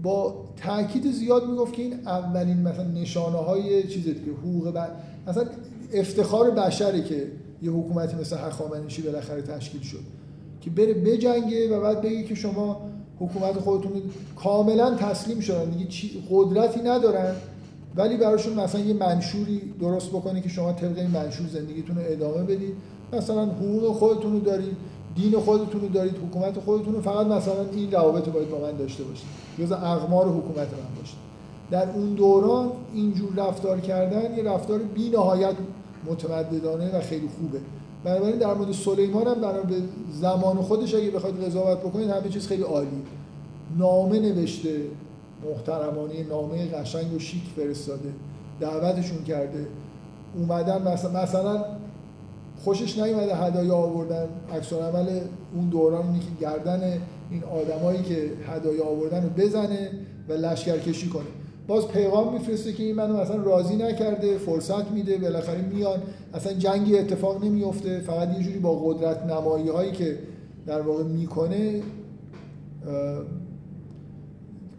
با 0.03 0.45
تاکید 0.57 1.11
زیاد 1.11 1.49
می‌گفت 1.49 1.73
که 1.73 1.81
این 1.81 1.93
اولین 2.05 2.61
مثلا 2.61 2.87
نشانه 2.87 3.37
های 3.37 3.83
چیز 3.87 4.03
دیگه 4.03 4.31
حقوق 4.31 4.71
بر... 4.71 4.89
مثلا 5.27 5.45
افتخار 5.93 6.51
بشره 6.51 7.03
که 7.03 7.27
یه 7.61 7.71
حکومتی 7.71 8.15
مثل 8.15 8.37
هخامنشی 8.37 9.01
بالاخره 9.01 9.41
تشکیل 9.41 9.81
شد. 9.81 9.99
که 10.61 10.69
بره 10.69 10.93
بجنگه 10.93 11.77
و 11.77 11.81
بعد 11.81 12.01
بگه 12.01 12.23
که 12.23 12.35
شما 12.35 12.81
حکومت 13.19 13.59
خودتون 13.59 13.91
کاملا 14.35 14.95
تسلیم 14.95 15.39
شدن. 15.39 15.69
دیگه 15.69 16.09
قدرتی 16.29 16.79
ندارن. 16.79 17.35
ولی 17.95 18.17
براشون 18.17 18.53
مثلا 18.53 18.81
یه 18.81 18.93
منشوری 18.93 19.61
درست 19.79 20.09
بکنه 20.09 20.41
که 20.41 20.49
شما 20.49 20.73
طبق 20.73 20.97
این 20.97 21.11
منشور 21.11 21.47
زندگیتون 21.47 21.95
رو 21.95 22.01
ادامه 22.05 22.43
بدید. 22.43 22.73
مثلا 23.13 23.45
حقوق 23.45 23.95
خودتون 23.95 24.33
رو 24.33 24.39
دارید 24.39 24.77
دین 25.15 25.39
خودتون 25.39 25.81
رو 25.81 25.87
دارید 25.87 26.15
حکومت 26.17 26.59
خودتون 26.59 26.93
رو 26.93 27.01
فقط 27.01 27.27
مثلا 27.27 27.65
این 27.73 27.91
روابط 27.91 28.29
باید 28.29 28.49
با 28.49 28.59
من 28.59 28.77
داشته 28.77 29.03
باشید. 29.03 29.25
جز 29.59 29.71
اقمار 29.71 30.27
حکومت 30.27 30.57
من 30.57 30.99
باشید 30.99 31.17
در 31.71 31.89
اون 31.89 32.13
دوران 32.13 32.71
اینجور 32.93 33.33
رفتار 33.35 33.79
کردن 33.79 34.37
یه 34.37 34.43
رفتار 34.43 34.79
بی 34.79 35.09
نهایت 35.09 35.55
متمددانه 36.05 36.97
و 36.97 37.01
خیلی 37.01 37.27
خوبه. 37.39 37.59
بنابراین 38.03 38.37
در 38.37 38.53
مورد 38.53 38.71
سلیمان 38.71 39.27
هم 39.27 39.41
به 39.41 39.75
زمان 40.11 40.57
خودش 40.57 40.95
اگه 40.95 41.11
بخواید 41.11 41.45
قضاوت 41.45 41.77
بکنید 41.77 42.09
همه 42.09 42.29
چیز 42.29 42.47
خیلی 42.47 42.63
عالی 42.63 42.87
نامه 43.77 44.19
نوشته 44.19 44.81
محترمانه 45.49 46.23
نامه 46.29 46.71
قشنگ 46.71 47.13
و 47.13 47.19
شیک 47.19 47.43
فرستاده. 47.55 48.09
دعوتشون 48.59 49.23
کرده. 49.23 49.67
اومدن 50.35 50.81
مثلا, 50.81 51.23
مثلا 51.23 51.65
خوشش 52.63 52.99
نیومده 52.99 53.35
هدایا 53.35 53.75
آوردن. 53.75 54.27
عکس 54.53 54.73
عمل 54.73 55.19
اون 55.55 55.69
دوران 55.69 56.05
اینه 56.05 56.19
که 56.19 56.25
گردن 56.41 57.01
این 57.31 57.43
آدمایی 57.43 58.03
که 58.03 58.31
هدایا 58.47 58.85
آوردن 58.85 59.23
رو 59.23 59.29
بزنه 59.29 59.89
و 60.29 60.33
لشکرکشی 60.33 61.09
کنه. 61.09 61.23
باز 61.67 61.87
پیغام 61.87 62.33
میفرسته 62.33 62.73
که 62.73 62.83
این 62.83 62.95
منو 62.95 63.17
مثلا 63.17 63.43
راضی 63.43 63.75
نکرده 63.75 64.37
فرصت 64.37 64.91
میده 64.91 65.17
بالاخره 65.17 65.61
میان. 65.61 65.99
اصلا 66.33 66.53
جنگی 66.53 66.97
اتفاق 66.97 67.43
نمیفته 67.43 67.99
فقط 67.99 68.37
یه 68.37 68.43
جوری 68.43 68.59
با 68.59 68.79
قدرت 68.79 69.23
نمایی 69.23 69.69
هایی 69.69 69.91
که 69.91 70.17
در 70.65 70.81
واقع 70.81 71.03
می‌کنه 71.03 71.81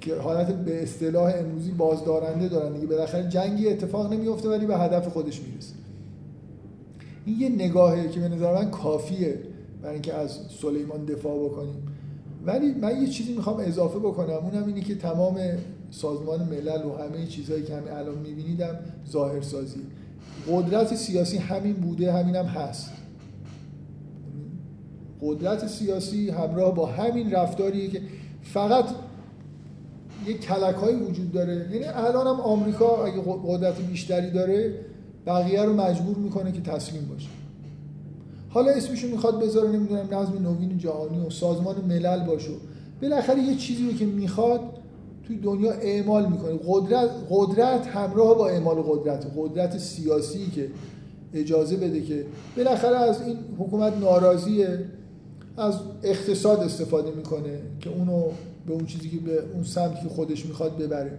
که 0.02 0.16
حالت 0.16 0.46
به 0.46 0.82
اصطلاح 0.82 1.32
امروزی 1.36 1.70
بازدارنده 1.70 2.48
دارن 2.48 2.72
دیگه. 2.72 2.86
بالاخره 2.86 3.28
جنگی 3.28 3.68
اتفاق 3.68 4.12
نمیفته 4.12 4.48
ولی 4.48 4.66
به 4.66 4.78
هدف 4.78 5.08
خودش 5.08 5.40
می‌رسه. 5.40 5.74
این 7.26 7.40
یه 7.40 7.48
نگاهه 7.48 8.08
که 8.08 8.20
به 8.20 8.28
نظر 8.28 8.54
من 8.54 8.70
کافیه 8.70 9.38
برای 9.82 9.94
اینکه 9.94 10.14
از 10.14 10.38
سلیمان 10.60 11.04
دفاع 11.04 11.44
بکنیم. 11.44 11.82
ولی 12.46 12.74
من 12.74 13.02
یه 13.02 13.08
چیزی 13.08 13.32
می‌خوام 13.32 13.56
اضافه 13.60 13.98
بکنم. 13.98 14.34
اونم 14.34 14.66
اینه 14.66 14.80
که 14.80 14.94
تمام 14.94 15.38
سازمان 15.90 16.40
ملل 16.42 16.84
و 16.84 16.96
همه 16.96 17.26
چیزهایی 17.26 17.62
که 17.62 17.76
همین 17.76 17.92
الان 17.92 18.18
میبینیدم 18.18 18.78
ظاهرسازی. 19.10 19.80
قدرت 20.50 20.94
سیاسی 20.94 21.38
همین 21.38 21.72
بوده 21.72 22.12
همین 22.12 22.36
هم 22.36 22.44
هست. 22.44 22.90
قدرت 25.22 25.66
سیاسی 25.66 26.30
همراه 26.30 26.74
با 26.74 26.86
همین 26.86 27.30
رفتاریه 27.30 27.88
که 27.88 28.00
فقط 28.42 28.84
یه 30.26 30.38
کلک 30.38 31.08
وجود 31.08 31.32
داره. 31.32 31.68
یعنی 31.72 31.84
الان 31.84 32.26
هم 32.26 32.40
آمریکا 32.40 33.04
اگه 33.04 33.22
قدرت 33.46 33.80
بیشتری 33.80 34.30
داره 34.30 34.74
بقیه 35.26 35.62
رو 35.62 35.72
مجبور 35.72 36.16
می‌کنه 36.16 36.52
که 36.52 36.60
تسلیم 36.60 37.08
باشه. 37.12 37.28
حالا 38.48 38.72
اسمشو 38.72 39.08
می‌خواد 39.08 39.42
بذاره 39.42 39.68
نمی‌دونم 39.68 40.08
نظم 40.12 40.32
نوین 40.42 40.78
جهانی 40.78 41.26
و 41.26 41.30
سازمان 41.30 41.76
ملل 41.88 42.26
باشه. 42.26 42.50
بالاخره 43.02 43.42
یه 43.42 43.56
چیزی 43.56 43.90
رو 43.90 43.92
که 43.92 44.06
می‌خواد 44.06 44.60
توی 45.26 45.36
دنیا 45.36 45.72
اعمال 45.72 46.26
می‌کنه. 46.26 46.58
قدرت 46.66 47.10
قدرت 47.30 47.86
همراه 47.86 48.38
با 48.38 48.48
اعمال 48.48 48.76
قدرت. 48.76 49.26
قدرت 49.36 49.78
سیاسی 49.78 50.50
که 50.54 50.68
اجازه 51.34 51.76
بده 51.76 52.02
که 52.02 52.24
بالاخره 52.56 52.96
از 52.96 53.22
این 53.22 53.36
حکومت 53.58 53.92
ناراضیه 54.00 54.84
از 55.56 55.74
اقتصاد 56.02 56.60
استفاده 56.60 57.10
می‌کنه 57.10 57.58
که 57.80 57.90
اونو 57.90 58.22
به 58.66 58.72
اون 58.72 58.86
چیزی 58.86 59.08
که 59.08 59.16
به 59.16 59.42
اون 59.54 59.64
سمتی 59.64 60.02
که 60.02 60.08
خودش 60.08 60.46
می‌خواد 60.46 60.78
ببره. 60.78 61.18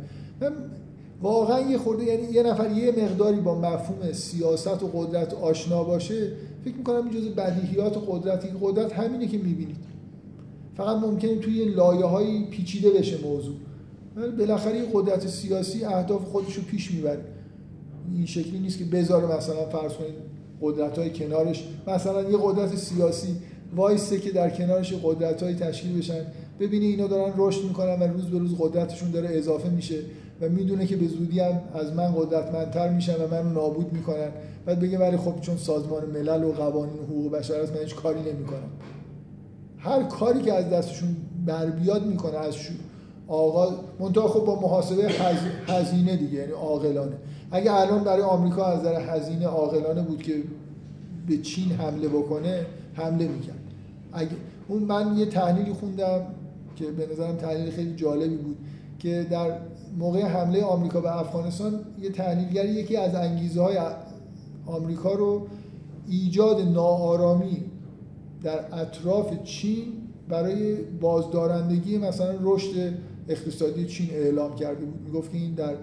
واقعا 1.21 1.71
یه 1.71 1.77
خورده 1.77 2.03
یعنی 2.03 2.33
یه 2.33 2.43
نفر 2.43 2.71
یه 2.71 2.91
مقداری 2.91 3.39
با 3.39 3.59
مفهوم 3.59 4.11
سیاست 4.11 4.83
و 4.83 4.87
قدرت 4.93 5.33
آشنا 5.33 5.83
باشه 5.83 6.31
فکر 6.65 6.75
می‌کنم 6.75 7.09
این 7.13 7.33
بدیهیات 7.33 7.97
قدرت 8.07 8.45
این 8.45 8.55
قدرت 8.61 8.93
همینه 8.93 9.27
که 9.27 9.37
می‌بینید. 9.37 9.77
فقط 10.77 10.97
ممکنه 10.97 11.37
توی 11.37 11.65
لایه 11.65 12.05
های 12.05 12.45
پیچیده 12.45 12.89
بشه 12.89 13.17
موضوع. 13.23 13.55
ولی 14.15 14.31
بالاخره 14.31 14.83
قدرت 14.93 15.27
سیاسی 15.27 15.85
اهداف 15.85 16.23
خودش 16.23 16.53
رو 16.53 16.63
پیش 16.63 16.91
می‌بره. 16.91 17.21
این 18.15 18.25
شکلی 18.25 18.59
نیست 18.59 18.77
که 18.77 18.85
بذاره 18.85 19.37
مثلا 19.37 19.65
فرض 19.65 19.93
کنید 19.93 20.13
قدرت 20.61 20.97
های 20.97 21.09
کنارش. 21.09 21.67
مثلا 21.87 22.21
یه 22.31 22.37
قدرت 22.43 22.75
سیاسی 22.75 23.35
وایسته 23.75 24.19
که 24.19 24.31
در 24.31 24.49
کنارش 24.49 24.93
قدرت 25.03 25.43
های 25.43 25.55
تشکیل 25.55 25.97
بشن. 25.97 26.25
ببینی 26.59 26.85
اینا 26.85 27.07
دارن 27.07 27.33
رشد 27.37 27.63
می‌کنن 27.63 27.99
و 28.01 28.03
روز 28.03 28.25
به 28.25 28.39
روز 28.39 28.55
قدرتشون 28.59 29.11
داره 29.11 29.29
اضافه 29.31 29.69
میشه 29.69 29.99
و 30.41 30.49
می‌دونه 30.49 30.85
که 30.85 30.95
به 30.95 31.07
زودی 31.07 31.39
هم 31.39 31.61
از 31.73 31.93
من 31.93 32.13
قدرتمندتر 32.15 32.89
میشن 32.89 33.15
و 33.15 33.27
من 33.31 33.53
نابود 33.53 33.93
می‌کنن. 33.93 34.29
بعد 34.65 34.79
بگه 34.79 34.97
ولی 34.97 35.17
خب 35.17 35.41
چون 35.41 35.57
سازمان 35.57 36.05
ملل 36.05 36.43
و 36.43 36.51
قوانین 36.51 36.99
و 36.99 37.03
حقوق 37.03 37.31
بشر 37.31 37.53
است 37.53 37.73
من 37.73 37.79
هیچ 37.79 37.95
کاری 37.95 38.19
نمی‌کنم. 38.19 38.69
هر 39.77 40.03
کاری 40.03 40.41
که 40.41 40.53
از 40.53 40.69
دستشون 40.69 41.15
بر 41.45 41.65
بیاد 41.65 42.05
می‌کنه 42.05 42.37
از 42.37 42.55
آقا 43.27 43.75
منتها 43.99 44.27
خب 44.27 44.45
با 44.45 44.59
محاسبه 44.59 45.11
هزینه 45.67 46.17
دیگه 46.17 46.33
یعنی 46.33 46.51
عاقلانه. 46.51 47.15
اگه 47.51 47.73
الان 47.73 48.03
برای 48.03 48.21
آمریکا 48.21 48.65
از 48.65 48.79
نظر 48.79 49.01
هزینه 49.01 49.47
عاقلانه 49.47 50.01
بود 50.01 50.23
که 50.23 50.33
به 51.27 51.37
چین 51.37 51.71
حمله 51.71 52.07
بکنه 52.07 52.65
حمله 52.93 53.27
می‌کرد. 53.27 53.59
اگه 54.13 54.29
اون 54.67 54.83
من 54.83 55.17
یه 55.17 55.25
تحلیلی 55.25 55.73
خوندم 55.73 56.21
که 56.75 56.85
به 56.91 57.07
نظرم 57.11 57.35
تحلیل 57.35 57.71
خیلی 57.71 57.95
جالبی 57.95 58.35
بود 58.35 58.57
که 58.99 59.27
در 59.31 59.57
موقع 59.97 60.21
حمله 60.21 60.63
آمریکا 60.63 61.01
به 61.01 61.19
افغانستان 61.19 61.79
یه 62.01 62.09
تحلیلگر 62.09 62.65
یکی 62.65 62.97
از 62.97 63.15
انگیزه 63.15 63.61
های 63.61 63.77
آمریکا 64.65 65.13
رو 65.13 65.47
ایجاد 66.07 66.61
ناآرامی 66.61 67.63
در 68.43 68.79
اطراف 68.79 69.43
چین 69.43 69.83
برای 70.29 70.75
بازدارندگی 70.75 71.97
مثلا 71.97 72.35
رشد 72.41 72.93
اقتصادی 73.27 73.85
چین 73.85 74.09
اعلام 74.11 74.55
کرده 74.55 74.85
بود. 74.85 75.01
می‌گفت 75.05 75.31
که 75.31 75.37
این 75.37 75.53
در 75.53 75.73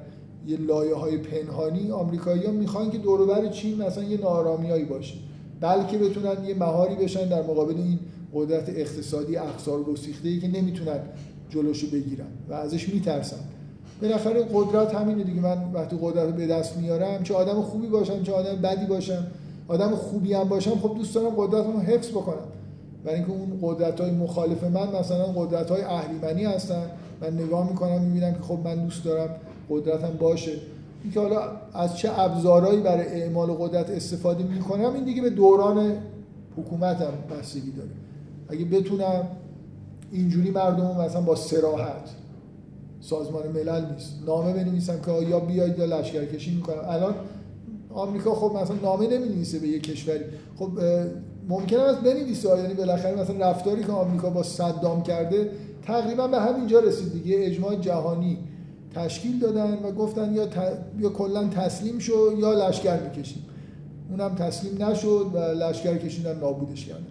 یه 0.46 0.56
لایه 0.56 0.94
های 0.94 1.18
پنهانی 1.18 1.90
آمریکایی 1.90 2.46
ها 2.46 2.52
می‌خوان 2.52 2.90
که 2.90 2.98
دوربر 2.98 3.48
چین 3.48 3.82
مثلا 3.82 4.04
یه 4.04 4.20
نارامیایی 4.20 4.84
باشه 4.84 5.14
بلکه 5.60 5.98
بتونن 5.98 6.44
یه 6.44 6.54
مهاری 6.54 6.94
بشن 6.94 7.28
در 7.28 7.42
مقابل 7.42 7.74
این 7.76 7.98
قدرت 8.35 8.69
اقتصادی 8.69 9.36
افزار 9.36 9.82
گسیخته 9.82 10.28
ای 10.28 10.40
که 10.40 10.48
نمی‌تونن 10.48 10.98
جلوشو 11.51 11.86
بگیرن 11.86 12.27
و 12.48 12.55
ازش 12.55 12.89
میترسن. 12.89 13.36
بالاخره 14.02 14.43
قدرت 14.55 14.94
همینه 14.94 15.24
دیگه. 15.24 15.40
من 15.40 15.73
وقتی 15.73 15.97
قدرت 16.02 16.35
به 16.35 16.47
دست 16.47 16.77
میارم 16.77 17.23
چه 17.23 17.35
آدم 17.35 17.62
خوبی 17.62 17.86
باشم 17.86 18.23
چه 18.23 18.32
آدم 18.32 18.57
بدی 18.57 18.86
باشم. 18.86 19.27
آدم 19.69 19.90
خوبی 19.90 20.35
هم 20.35 20.48
باشم 20.48 20.78
خب 20.78 20.94
دوست 20.94 21.15
دارم 21.15 21.31
قدرتمو 21.36 21.81
حفظ 21.81 22.11
بکنم. 22.11 22.35
برای 23.05 23.16
اینکه 23.16 23.32
اون 23.32 23.59
قدرت 23.62 24.01
های 24.01 24.11
مخالف 24.11 24.65
من 24.65 25.01
مثلا 25.01 25.24
قدرت 25.24 25.70
های 25.70 25.82
اهریمنی 25.82 26.44
هستن. 26.44 26.82
من 27.20 27.35
نگاه 27.35 27.70
می‌کنم 27.70 28.02
می‌بینم 28.02 28.32
که 28.32 28.40
خب 28.40 28.59
من 28.65 28.85
دوست 28.85 29.05
دارم 29.05 29.36
قدرتم 29.70 30.16
باشه. 30.20 30.52
اینکه 31.02 31.20
حالا 31.20 31.43
از 31.74 31.97
چه 31.97 32.20
ابزارهایی 32.20 32.81
برای 32.81 33.23
اعمال 33.23 33.51
قدرت 33.51 33.90
استفاده 33.90 34.44
می‌کنم 34.44 34.94
این 34.94 35.05
دیگه 35.05 35.23
به 35.23 35.31
دوران 35.31 35.93
حکومتم 36.57 37.12
بستگی 37.31 37.70
داره. 37.70 37.90
اگه 38.51 38.64
بتونم 38.64 39.27
اینجوری 40.12 40.51
مردم 40.51 41.01
مثلا 41.01 41.20
با 41.20 41.35
سراحت 41.36 42.10
سازمان 43.01 43.48
ملل 43.48 43.85
نیست. 43.93 44.14
نامه 44.27 44.52
بنویسم 44.52 45.01
که 45.06 45.12
یا 45.12 45.40
بیاید 45.40 45.78
یا 45.78 45.85
لشکرکشی 45.85 46.55
می‌کنم. 46.55 46.85
الان 46.89 47.14
آمریکا 47.94 48.35
خب 48.35 48.56
مثلا 48.62 48.77
نامه 48.82 49.06
نمی‌نویسه 49.06 49.59
به 49.59 49.68
یک 49.68 49.82
کشوری. 49.82 50.24
خب 50.59 50.68
ممکن 51.48 51.77
است 51.77 52.01
بنویسه 52.01 52.48
یعنی 52.48 52.74
بالاخره 52.74 53.20
مثلا 53.20 53.51
رفتاری 53.51 53.85
که 53.85 53.93
آمریکا 53.93 54.31
با 54.31 54.43
صدام 54.43 55.02
کرده 55.02 55.51
تقریبا 55.86 56.28
به 56.28 56.40
همینجا 56.40 56.81
رسید 56.81 57.12
دیگه. 57.12 57.36
اجماع 57.39 57.77
جهانی 57.77 58.39
تشکیل 58.94 59.39
دادن 59.39 59.72
و 59.72 59.93
گفتن 59.93 60.35
یا, 60.35 60.47
ت... 60.47 60.56
یا 60.98 61.09
کلا 61.09 61.48
تسلیم 61.48 61.98
شو 61.98 62.39
یا 62.39 62.68
لشکر 62.68 63.01
می‌کشیم. 63.01 63.47
اونم 64.10 64.35
تسلیم 64.35 64.85
نشد 64.85 65.27
و 65.35 65.39
لشکر 65.39 65.97
کشیدن 65.97 66.39
نابودش 66.39 66.86
کردن 66.86 67.06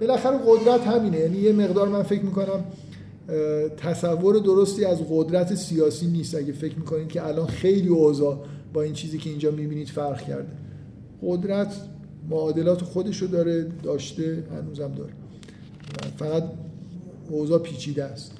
بالاخره 0.00 0.38
قدرت 0.46 0.80
همینه. 0.80 1.18
یعنی 1.18 1.38
یه 1.38 1.52
مقدار 1.52 1.88
من 1.88 2.02
فکر 2.02 2.22
می‌کنم 2.22 2.64
تصور 3.76 4.38
درستی 4.38 4.84
از 4.84 4.98
قدرت 5.10 5.54
سیاسی 5.54 6.06
نیست. 6.06 6.34
اگه 6.34 6.52
فکر 6.52 6.78
می‌کنید 6.78 7.08
که 7.08 7.26
الان 7.26 7.46
خیلی 7.46 7.88
اوضاع 7.88 8.44
با 8.72 8.82
این 8.82 8.92
چیزی 8.92 9.18
که 9.18 9.30
اینجا 9.30 9.50
می‌بینید 9.50 9.88
فرق 9.88 10.22
کرده. 10.22 10.48
قدرت 11.22 11.74
معادلات 12.30 12.82
خودش 12.82 13.22
رو 13.22 13.28
داره 13.28 13.66
داشته 13.82 14.44
هنوزم 14.50 14.92
داره. 14.92 15.12
فقط 16.16 16.44
اوضاع 17.30 17.58
پیچیده 17.58 18.04
است. 18.04 18.32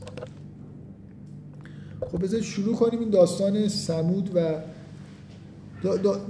خب 2.12 2.22
بذارید 2.22 2.44
شروع 2.44 2.76
کنیم 2.76 3.00
این 3.00 3.10
داستان 3.10 3.68
سمود 3.68 4.30
و 4.34 4.54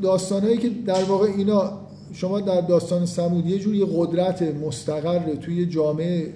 داستانهایی 0.02 0.58
که 0.58 0.70
در 0.86 1.04
واقع 1.04 1.26
اینا 1.26 1.85
شما 2.12 2.40
در 2.40 2.60
داستان 2.60 3.06
سمود 3.06 3.46
یه 3.46 3.58
جور 3.58 3.74
یه 3.74 3.86
قدرت 3.96 4.42
مستقر 4.42 5.34
توی 5.34 5.66
جامعه 5.66 6.32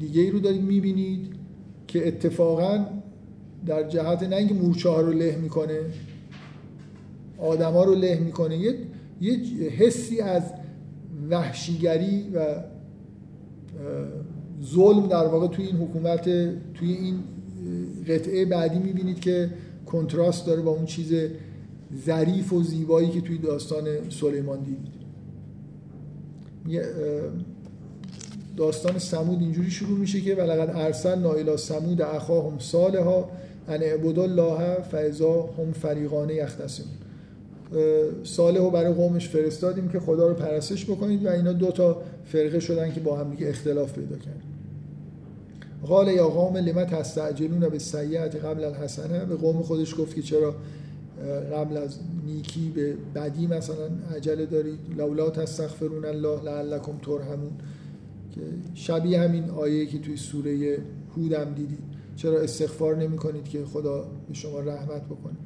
دیگه 0.00 0.20
ای 0.20 0.30
رو 0.30 0.38
دارید 0.38 0.62
می‌بینید 0.62 1.32
که 1.86 2.08
اتفاقا 2.08 2.86
در 3.66 3.88
جهت 3.88 4.22
نه 4.22 4.36
اینکه 4.36 4.54
مورچه 4.54 4.88
ها 4.88 5.00
رو 5.00 5.12
له 5.12 5.36
می‌کنه 5.36 5.80
آدما 7.38 7.84
رو 7.84 7.94
له 7.94 8.20
می‌کنه 8.20 8.56
یه 8.58 8.74
یه 9.20 9.38
حسی 9.68 10.20
از 10.20 10.42
وحشیگری 11.30 12.30
و 12.34 12.46
ظلم 14.64 15.06
در 15.06 15.26
واقع 15.26 15.46
توی 15.46 15.66
این 15.66 15.76
حکومت 15.76 16.24
توی 16.74 16.92
این 16.92 17.18
قطعه 18.08 18.44
بعدی 18.44 18.78
می‌بینید 18.78 19.20
که 19.20 19.50
کنتراست 19.86 20.46
داره 20.46 20.62
با 20.62 20.70
اون 20.70 20.84
چیز 20.84 21.12
ظریف 22.06 22.52
و 22.52 22.62
زیبایی 22.62 23.10
که 23.10 23.20
توی 23.20 23.38
داستان 23.38 23.84
سلیمان 24.10 24.58
دیدید 24.58 24.95
داستان 28.56 28.98
سمود 28.98 29.40
اینجوری 29.40 29.70
شروع 29.70 29.98
میشه 29.98 30.20
که 30.20 30.34
ولقد 30.34 30.76
ارسل 30.76 31.18
نایلا 31.18 31.56
سمود 31.56 32.02
اخاهم 32.02 32.58
صالحا 32.58 33.24
ان 33.68 33.82
اعبدوا 33.82 34.24
الله 34.24 34.82
فاذا 34.82 35.42
هم 35.58 35.72
فریقان 35.72 36.30
یختصمون. 36.30 36.90
صالح 38.24 38.58
رو 38.58 38.70
برای 38.70 38.92
قومش 38.92 39.28
فرستادیم 39.28 39.88
که 39.88 40.00
خدا 40.00 40.28
رو 40.28 40.34
پرستش 40.34 40.84
بکنید 40.84 41.26
و 41.26 41.28
اینا 41.28 41.52
دو 41.52 41.70
تا 41.70 42.02
فرقه 42.24 42.60
شدن 42.60 42.92
که 42.92 43.00
با 43.00 43.16
هم 43.16 43.30
دیگه 43.30 43.48
اختلاف 43.48 43.92
پیدا 43.92 44.16
کردن. 44.16 44.42
قال 45.86 46.08
یا 46.08 46.28
قوم 46.28 46.56
لما 46.56 46.84
تستعجلون 46.84 47.68
به 47.68 47.78
سیعت 47.78 48.36
قبل 48.36 48.64
الحسنه؟ 48.64 49.24
به 49.24 49.36
قوم 49.36 49.62
خودش 49.62 49.94
گفت 49.98 50.14
که 50.14 50.22
چرا 50.22 50.54
قبل 51.52 51.76
از 51.76 51.98
نیکی 52.26 52.68
به 52.74 52.96
بدی 53.14 53.46
مثلا 53.46 53.88
عجله 54.16 54.46
دارید 54.46 54.78
لولا 54.96 55.30
تستغفرون 55.30 56.04
الله 56.04 56.42
لعلکم 56.42 56.98
ترحمون. 57.02 57.52
که 58.30 58.40
شبیه 58.74 59.20
همین 59.20 59.50
آیه 59.50 59.86
که 59.86 59.98
توی 59.98 60.16
سوره 60.16 60.78
هودم 61.16 61.54
دیدید 61.54 61.78
چرا 62.16 62.40
استغفار 62.40 62.96
نمی 62.96 63.16
کنید 63.16 63.44
که 63.44 63.64
خدا 63.64 64.04
به 64.28 64.34
شما 64.34 64.60
رحمت 64.60 65.04
بکنه. 65.04 65.36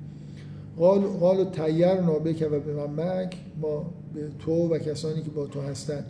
قال 0.77 1.01
قال 1.01 1.45
تیر 1.45 2.01
نابک 2.01 2.49
و 2.51 2.61
به 2.61 2.73
من 2.75 3.05
مک 3.05 3.37
ما 3.63 3.91
به 4.15 4.29
تو 4.39 4.53
و 4.53 4.79
کسانی 4.79 5.23
که 5.23 5.31
با 5.31 5.47
تو 5.47 5.61
هستن 5.61 6.05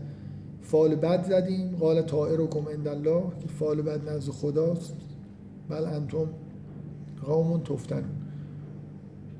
فال 0.63 0.95
بد 0.95 1.29
زدیم. 1.29 1.77
قال 1.81 2.03
طائرکم 2.03 2.69
عند 2.69 2.89
الله 2.89 3.23
که 3.41 3.49
فال 3.49 3.83
بد 3.83 4.09
نزد 4.09 4.31
خداست. 4.31 4.95
بل 5.69 5.85
انتم 5.85 6.29
قوم 7.27 7.63
تفتن 7.63 8.05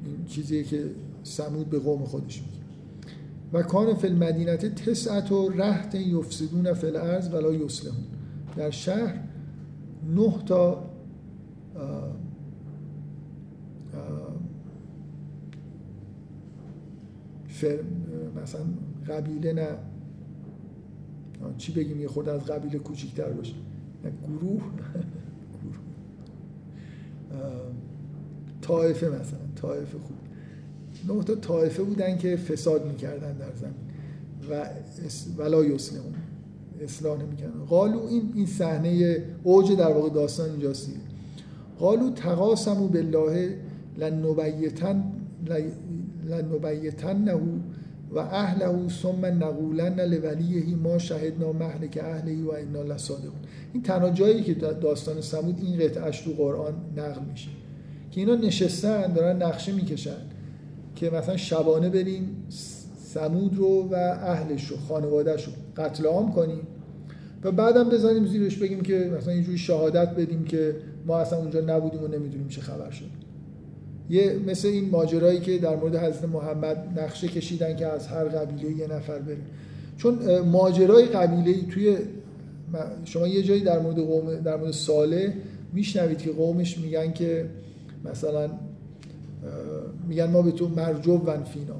این 0.05 0.25
چیزیه 0.25 0.63
که 0.63 0.91
سمود 1.23 1.71
به 1.71 1.79
قوم 1.79 2.05
خودش 2.05 2.43
میگه. 2.43 2.61
و 3.53 3.63
کان 3.63 3.95
فی 3.95 4.07
المدینت 4.07 4.75
تسعت 4.75 5.33
و 5.33 5.49
رهت 5.49 5.95
یفسدون 5.95 6.73
فی 6.73 6.87
الارض 6.87 7.35
ولا 7.35 7.53
یصلحون. 7.53 8.05
در 8.57 8.71
شهر 8.71 9.21
نه 10.17 10.43
تا 10.47 10.91
مثلا 18.43 18.61
قبیله 19.09 19.53
نه 19.53 19.69
چی 21.59 21.73
بگیم 21.73 22.01
یه 22.01 22.09
خود 22.09 22.29
از 22.29 22.45
قبیله 22.45 22.79
کوچیکتر 22.79 23.31
باشه. 23.31 23.55
نه 24.05 24.13
گروه 24.27 24.63
طایفه 28.63 29.07
مثلا 29.07 29.39
طایفه 29.63 29.99
خوب. 29.99 30.17
نه 31.09 31.25
تا 31.25 31.35
طایفه 31.35 31.83
بودن 31.83 32.19
که 32.19 32.37
فساد 32.37 32.87
می‌کردن 32.87 33.33
در 33.33 33.53
زمین 33.61 33.75
و 34.51 34.67
ولا 35.43 35.65
یسلمون 35.65 36.15
اصلاح 36.81 37.23
نمی‌کردن. 37.23 37.65
قالو 37.69 38.07
این 38.07 38.33
این 38.35 38.47
صحنه 38.47 39.23
اوج 39.43 39.73
در 39.73 39.93
واقع 39.93 40.09
داستان 40.09 40.51
اینجاست 40.51 40.91
قالو 41.79 42.11
تقاسمو 42.11 42.89
بالله 42.89 43.57
لنبیتن 43.99 45.13
لنبیتنه 46.29 47.41
و 48.13 48.19
اهله 48.19 48.89
ثم 48.89 49.27
نقولن 49.27 50.01
لولیه 50.01 50.77
ما 50.77 50.99
شهدنا 50.99 51.53
مهلک 51.53 51.99
اهله 52.03 52.45
و 52.45 52.51
انا 52.51 52.83
لصادقون. 52.83 53.41
این 53.73 53.83
تنها 53.83 54.11
جایی 54.11 54.43
که 54.43 54.55
داستان 54.55 55.21
سمود 55.21 55.59
این 55.63 55.79
قطعش 55.81 56.21
تو 56.21 56.31
قرآن 56.33 56.75
نقل 56.97 57.21
میشه. 57.31 57.49
که 58.11 58.21
اینا 58.21 58.35
نشستن 58.35 59.13
دارن 59.13 59.43
نقشه 59.43 59.73
می‌کشن 59.73 60.17
که 60.97 61.11
مثلا 61.11 61.37
شبانه 61.37 61.89
بریم 61.89 62.47
سمود 63.05 63.57
رو 63.57 63.89
و 63.91 63.95
اهلش 63.95 64.67
رو 64.67 64.77
خانوادهش 64.77 65.45
رو 65.45 65.53
قتل 65.77 66.07
عام 66.07 66.33
کنیم 66.33 66.61
و 67.45 67.53
بعدم 67.53 67.89
بزنیم 67.89 68.27
زیرش 68.27 68.57
بگیم 68.57 68.81
که 68.81 69.11
مثلا 69.19 69.33
اینجوری 69.33 69.59
شهادت 69.59 70.09
بدیم 70.09 70.45
که 70.45 70.77
ما 71.07 71.19
اصلا 71.19 71.39
اونجا 71.39 71.61
نبودیم 71.61 72.03
و 72.03 72.07
نمی‌دونیم 72.07 72.49
چه 72.49 72.61
خبر 72.61 72.91
شد. 72.91 73.05
یه 74.11 74.41
مثل 74.47 74.69
این 74.69 74.91
ماجرایی 74.91 75.41
که 75.41 75.59
در 75.59 75.77
مورد 75.77 75.97
حضرت 75.97 76.25
محمد 76.25 76.99
نقشه 76.99 77.29
کشیدن 77.29 77.77
که 77.77 77.87
از 77.87 78.07
هر 78.07 78.25
قبیله 78.25 78.77
یه 78.77 78.87
نفر 78.87 79.19
بره. 79.19 79.37
چون 79.97 80.39
ماجرای 80.39 81.05
قبیله 81.05 81.67
توی 81.67 81.97
شما 83.05 83.29
یه 83.29 83.43
جایی 83.43 83.61
در 83.61 83.79
مورد 83.79 83.97
قوم 83.97 84.35
در 84.35 84.57
مورد 84.57 84.73
ساله 84.73 85.33
میشنوید 85.73 86.19
که 86.19 86.31
قومش 86.31 86.79
میگن 86.79 87.13
که 87.13 87.47
مثلا 88.05 88.51
میگن 90.09 90.31
ما 90.31 90.43
به 90.43 90.51
تو 90.51 90.69
مرجو 90.69 91.19
فینا 91.19 91.75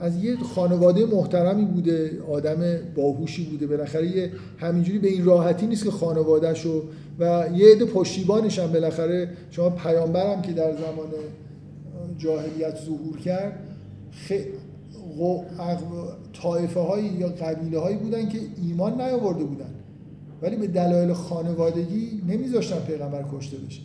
از 0.00 0.24
یه 0.24 0.36
خانواده 0.36 1.06
محترمی 1.06 1.64
بوده 1.64 2.22
آدم 2.30 2.78
باهوشی 2.96 3.44
بوده 3.44 3.66
بالاخره 3.66 4.06
یه 4.06 4.32
همینجوری 4.58 4.98
به 4.98 5.08
این 5.08 5.24
راحتی 5.24 5.66
نیست 5.66 5.84
که 5.84 5.90
خانوادهشو 5.90 6.82
و 7.18 7.48
یه 7.54 7.72
عده 7.72 7.84
پشتیبانش 7.84 8.58
هم 8.58 8.72
بالاخره 8.72 9.28
شما 9.50 9.70
پیامبرم 9.70 10.42
که 10.42 10.52
در 10.52 10.72
زمان 10.72 11.08
جاهلیت 12.18 12.78
ظهور 12.84 13.18
کرد. 13.18 13.58
طایفه 16.32 16.80
هایی 16.80 17.06
یا 17.06 17.28
قبیله 17.28 17.78
هایی 17.78 17.96
بودن 17.96 18.28
که 18.28 18.38
ایمان 18.62 19.00
نیاورده 19.00 19.44
بودن 19.44 19.70
ولی 20.42 20.56
به 20.56 20.66
دلایل 20.66 21.12
خانوادگی 21.12 22.22
نمیذاشتن 22.28 22.78
پیغمبر 22.78 23.24
کشته 23.32 23.56
بشه 23.56 23.80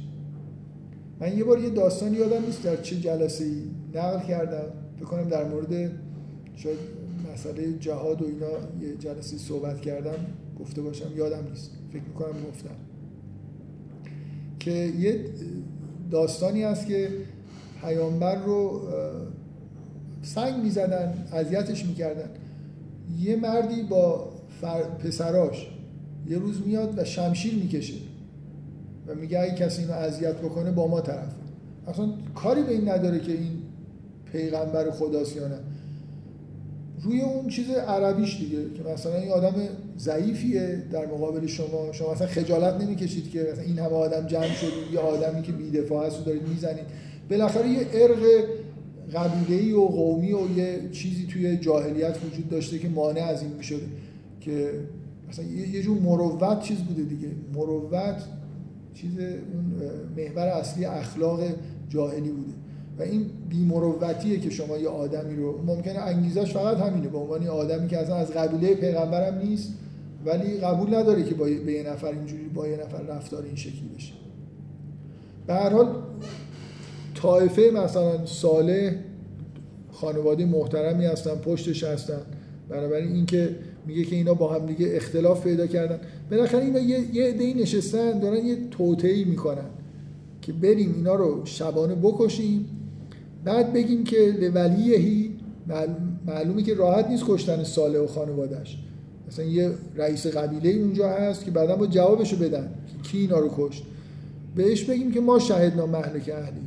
من 1.20 1.38
یه 1.38 1.44
بار 1.44 1.60
یه 1.60 1.70
داستانی 1.70 2.18
یادم 2.18 2.46
نیست 2.46 2.64
در 2.64 2.76
چه 2.82 2.96
جلسه 2.96 3.44
ای 3.44 3.64
نقل 3.96 4.28
کردم. 4.28 4.68
فکر 4.96 5.06
کنم 5.06 5.30
در 5.30 5.44
مورد 5.44 5.92
شاید 6.56 6.78
مسئله 7.34 7.74
جهاد 7.80 8.22
و 8.22 8.26
اینا 8.26 8.88
یه 8.88 8.96
جلسه 9.00 9.38
صحبت 9.38 9.82
کردم 9.82 10.16
گفته 10.60 10.82
باشم 10.82 11.18
یادم 11.18 11.48
نیست. 11.50 11.72
فکر 11.92 12.04
می‌کنم 12.04 12.44
گفتم. 12.50 12.76
که 14.60 14.72
یه 14.72 15.26
داستانی 16.12 16.64
هست 16.64 16.88
که 16.88 17.10
پیامبر 17.82 18.44
رو 18.44 18.82
سنگ 20.22 20.64
می‌زدن 20.64 21.28
اذیتش 21.34 21.86
می‌کردن. 21.86 22.30
یه 23.20 23.36
مردی 23.36 23.84
با 23.84 24.30
پسراش 25.04 25.68
یه 26.30 26.38
روز 26.38 26.62
میاد 26.68 27.00
و 27.00 27.04
شمشیر 27.04 27.54
می‌کشه. 27.54 27.94
و 29.08 29.16
میگه 29.16 29.40
اگه 29.40 29.56
کسی 29.56 29.82
اینو 29.82 29.94
اذیت 29.94 30.36
بکنه 30.36 30.72
با 30.72 30.88
ما 30.88 31.02
طرف. 31.02 31.34
اصلا 31.88 32.10
کاری 32.36 32.64
به 32.64 32.72
این 32.72 32.90
نداره 32.90 33.20
که 33.20 33.32
این 33.32 33.52
پیغمبر 34.32 34.92
خداست 34.92 35.36
یا 35.36 35.48
نه. 35.48 35.58
روی 37.04 37.22
اون 37.22 37.48
چیز 37.48 37.70
عربیش 37.70 38.38
دیگه 38.38 38.58
که 38.78 38.84
مثلا 38.94 39.16
این 39.16 39.32
آدم 39.32 39.54
ضعیفیه 39.98 40.84
در 40.92 41.06
مقابل 41.06 41.48
شما. 41.48 41.92
شما 41.92 42.14
مثلا 42.14 42.28
خجالت 42.28 42.82
نمی‌کشید 42.82 43.32
که 43.32 43.48
مثلا 43.52 43.64
این 43.64 43.80
همه 43.80 43.88
آدم 43.88 44.28
جمع 44.28 44.54
شد 44.54 44.72
یه 44.94 45.00
آدمی 45.00 45.42
که 45.42 45.52
بی‌دفاع 45.52 46.08
هست 46.08 46.18
رو 46.18 46.24
دارید 46.24 46.48
می‌زنید. 46.48 46.86
بالاخره 47.30 47.70
یه 47.70 47.88
ارق 47.94 48.20
قبیله‌ای 49.14 49.74
و 49.74 49.86
قومی 49.86 50.34
و 50.34 50.58
یه 50.58 50.90
چیزی 50.92 51.28
توی 51.28 51.58
جاهلیت 51.58 52.18
وجود 52.26 52.50
داشته 52.50 52.80
که 52.80 52.90
مانع 52.90 53.24
از 53.24 53.42
این 53.42 53.52
می‌شده 53.54 53.86
که 54.42 54.72
مثلا 55.30 55.46
یه 55.46 55.82
جور 55.82 56.00
مروت 56.00 56.62
چیز 56.62 56.78
بوده 56.78 57.04
دیگه. 57.04 57.28
مروت 57.54 58.24
چیز 59.02 59.20
اون 59.20 59.82
محور 60.18 60.48
اصلی 60.48 60.86
اخلاق 60.86 61.40
جاهلی 61.90 62.32
بوده. 62.32 62.54
و 63.00 63.02
این 63.02 63.26
بیمروتیه 63.50 64.40
که 64.40 64.50
شما 64.50 64.78
یه 64.78 64.90
آدمی 64.90 65.36
رو 65.36 65.64
ممکنه 65.66 66.00
انگیزش 66.00 66.54
فقط 66.54 66.78
همینه 66.78 67.08
به 67.08 67.18
عنوان 67.18 67.48
آدمی 67.48 67.88
که 67.88 67.98
اصلا 67.98 68.16
از 68.16 68.32
قبیله 68.32 68.76
پیغمبرم 68.76 69.38
نیست 69.38 69.74
ولی 70.26 70.58
قبول 70.58 70.96
نداره 70.96 71.24
که 71.24 71.36
با 71.36 71.46
به 71.46 71.72
یه 71.72 71.90
نفر 71.90 72.08
اینجوری 72.08 72.44
با 72.44 72.68
یه 72.68 72.78
نفر 72.78 73.02
رفتار 73.02 73.44
این 73.44 73.56
شکلی 73.56 73.90
بشه. 73.98 74.14
به 75.48 75.54
هر 75.54 75.70
حال 75.70 75.96
طایفه 77.16 77.72
مثلا 77.74 78.26
صالح 78.26 78.92
خانواده 79.92 80.46
محترمی 80.46 81.06
هستن 81.06 81.36
پشتش 81.36 81.84
هستن 81.84 82.22
بنابراین 82.70 83.12
اینکه 83.12 83.56
میگه 83.88 84.04
که 84.04 84.16
اینا 84.16 84.34
با 84.34 84.54
هم 84.54 84.66
دیگه 84.66 84.90
اختلاف 84.96 85.44
پیدا 85.44 85.68
کردن. 85.68 86.00
بالاخره 86.32 86.64
اینا 86.64 86.80
یه 86.80 87.16
یه 87.16 87.24
عده‌ای 87.24 87.54
نشستن 87.54 88.20
دارن 88.20 88.46
یه 88.46 88.58
توطئه‌ای 88.72 89.24
می‌کنن 89.24 89.70
که 90.42 90.54
بریم 90.54 90.94
اینا 90.96 91.16
رو 91.16 91.46
شبانه 91.46 91.96
بکشیم. 91.96 92.66
بعد 93.46 93.74
بگیم 93.74 94.04
که 94.04 94.18
لولیهی 94.18 95.32
معلومه 96.28 96.64
که 96.64 96.74
راحت 96.74 97.08
نیست 97.08 97.24
کشتن 97.28 97.64
ساله 97.64 98.00
و 98.00 98.08
خانوادهش 98.08 98.78
مثلا 99.28 99.46
یه 99.46 99.72
رئیس 99.96 100.28
قبیله 100.28 100.70
اونجا 100.70 101.10
هست 101.10 101.46
که 101.46 101.52
بعدا 101.52 101.76
با 101.76 101.88
جوابشو 101.88 102.38
بدن 102.38 102.70
که 102.88 103.10
کی 103.10 103.18
اینا 103.18 103.40
رو 103.40 103.50
کشت. 103.58 103.84
بهش 104.56 104.84
بگیم 104.84 105.12
که 105.12 105.22
ما 105.22 105.40
شهدنا 105.40 105.86
مهلک 105.86 106.32
اهلی 106.34 106.62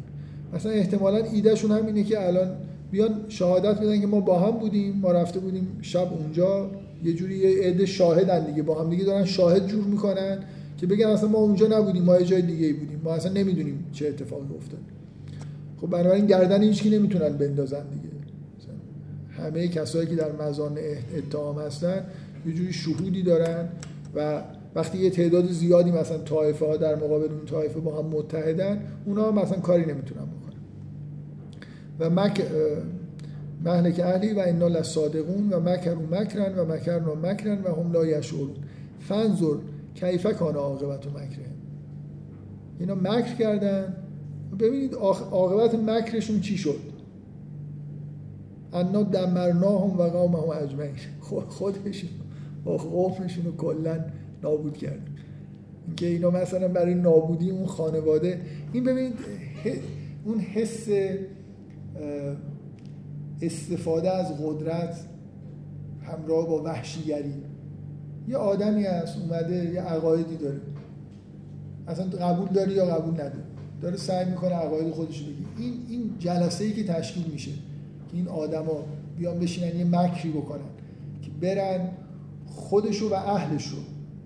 مثلا 0.55 0.73
احتمالا 0.73 1.25
ایدهشون 1.25 1.71
همینه 1.71 2.03
که 2.03 2.27
الان 2.27 2.57
بیان 2.91 3.25
شهادت 3.29 3.81
بدن 3.81 4.01
که 4.01 4.07
ما 4.07 4.21
با 4.21 4.39
هم 4.39 4.51
بودیم 4.51 4.99
ما 5.03 5.13
رفته 5.13 5.41
بودیم 5.41 5.79
شب 5.83 6.13
اونجا. 6.13 6.71
یه 7.05 7.13
جوری 7.13 7.37
یه 7.37 7.69
عده 7.69 7.87
شاهدن 7.87 8.47
دیگه 8.47 8.63
با 8.63 8.83
هم 8.83 8.91
دیگه 8.91 9.05
دارن 9.05 9.25
شاهد 9.25 9.67
جور 9.67 9.85
می‌کنن 9.85 10.39
که 10.77 10.87
بگن 10.87 11.07
اصلا 11.07 11.29
ما 11.29 11.39
اونجا 11.39 11.67
نبودیم 11.67 12.03
ما 12.03 12.17
یه 12.17 12.27
جای 12.27 12.43
دیگه 12.43 12.73
بودیم 12.73 13.01
ما 13.05 13.15
اصلا 13.15 13.33
نمی‌دونیم 13.33 13.85
چه 13.93 14.09
اتفاقی 14.09 14.55
افتاد. 14.57 14.81
خب 15.81 15.87
بنابراین 15.87 16.27
گردن 16.27 16.63
هیچکی 16.63 16.91
نمی‌تونن 16.91 17.29
بندازن 17.29 17.83
دیگه. 17.89 18.11
همه 19.31 19.69
کسایی 19.69 20.07
که 20.07 20.15
در 20.15 20.33
مزان 20.33 20.79
اتهام 21.17 21.59
هستن 21.59 22.05
یه 22.47 22.53
جوری 22.53 22.73
شهودی 22.73 23.23
دارن 23.23 23.69
و 24.15 24.43
وقتی 24.75 24.99
یه 24.99 25.11
تعداد 25.11 25.51
زیادی 25.51 25.91
مثلا 25.91 26.19
طایفه 26.19 26.67
ها 26.67 26.77
در 26.77 26.95
مقابل 26.95 27.25
اون 27.25 27.45
طایفه 27.47 27.81
با 27.81 27.99
هم 27.99 28.07
متحدن 28.07 28.81
اونا 29.07 29.33
مثلا 29.33 29.59
کاری 29.59 29.83
نمی‌تونن 29.83 30.23
بکنن. 30.27 30.61
و 32.01 32.11
مک 32.11 32.43
مهلک 33.65 34.01
اهلی 34.01 34.33
و 34.33 34.39
انا 34.47 34.69
لصادقون 34.69 35.49
و 35.53 35.61
مکروا 35.61 36.03
مکرن 36.21 36.59
و 36.59 36.65
مکرنا 36.65 37.15
مکرن 37.15 37.63
و 37.63 37.69
هم 37.69 37.93
لا 37.93 38.07
یشعرون. 38.07 38.51
فنظر 39.01 39.57
کیف 39.95 40.27
کان 40.27 40.55
عاقبت 40.55 41.07
و 41.07 41.11
مکره. 41.11 41.51
اینا 42.79 42.95
مکر 42.95 43.35
کردن. 43.35 43.97
ببینید 44.59 44.95
عاقبت 44.95 45.75
مکرشون 45.75 46.41
چی 46.41 46.57
شد؟ 46.57 46.81
انا 48.73 49.03
دمرناهم 49.03 49.99
و 49.99 50.03
قومهم 50.03 50.63
اجمعین. 50.63 50.95
خودشون 51.49 52.11
با 52.65 52.77
قومشون 52.77 53.45
رو 53.45 53.57
کلا 53.57 54.05
نابود 54.43 54.77
کرد. 54.77 55.09
اینکه 55.87 56.07
اینا 56.07 56.31
مثلا 56.31 56.69
برای 56.69 56.95
نابودی 56.95 57.51
اون 57.51 57.67
خانواده. 57.67 58.41
این 58.73 58.85
ببینید 58.85 59.15
اون 60.25 60.39
حس 60.39 60.89
استفاده 63.43 64.11
از 64.11 64.27
قدرت 64.43 64.97
همراه 66.03 66.47
با 66.47 66.63
وحشیگری. 66.63 67.35
یه 68.29 68.37
آدمی 68.37 68.85
هست 68.85 69.19
اومده 69.19 69.71
یه 69.75 69.81
عقایدی 69.81 70.37
داره. 70.37 70.61
اصلا 71.89 72.05
قبول 72.05 72.49
داری 72.49 72.73
یا 72.73 72.87
قبول 72.87 73.15
نداری؟ 73.15 73.43
داره 73.83 73.97
سعی 73.97 74.31
می‌کنه 74.31 74.55
عقاید 74.55 74.95
خودش 74.95 75.19
رو 75.19 75.27
بگی 75.27 75.47
این 75.59 75.75
این 75.89 76.15
جلسه 76.19 76.65
ای 76.65 76.73
که 76.73 76.85
تشکیل 76.85 77.27
میشه 77.33 77.51
که 78.11 78.17
این 78.17 78.29
آدما 78.29 78.85
بیان 79.19 79.39
بشینن 79.39 79.79
یه 79.79 79.85
مکری 79.85 80.31
بکنن 80.31 80.71
که 81.23 81.31
برن 81.41 81.89
خودشو 82.47 83.09
و 83.09 83.15
اهلشو 83.15 83.77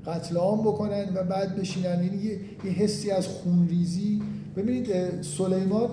قتل 0.06 0.36
عام 0.36 0.60
بکنن 0.60 1.04
و 1.14 1.24
بعد 1.24 1.56
بشینن. 1.56 2.04
یعنی 2.04 2.16
یه،, 2.16 2.40
یه 2.64 2.70
حسی 2.70 3.10
از 3.10 3.26
خونریزی 3.26 4.22
ببینید 4.56 5.22
سلیمان 5.22 5.88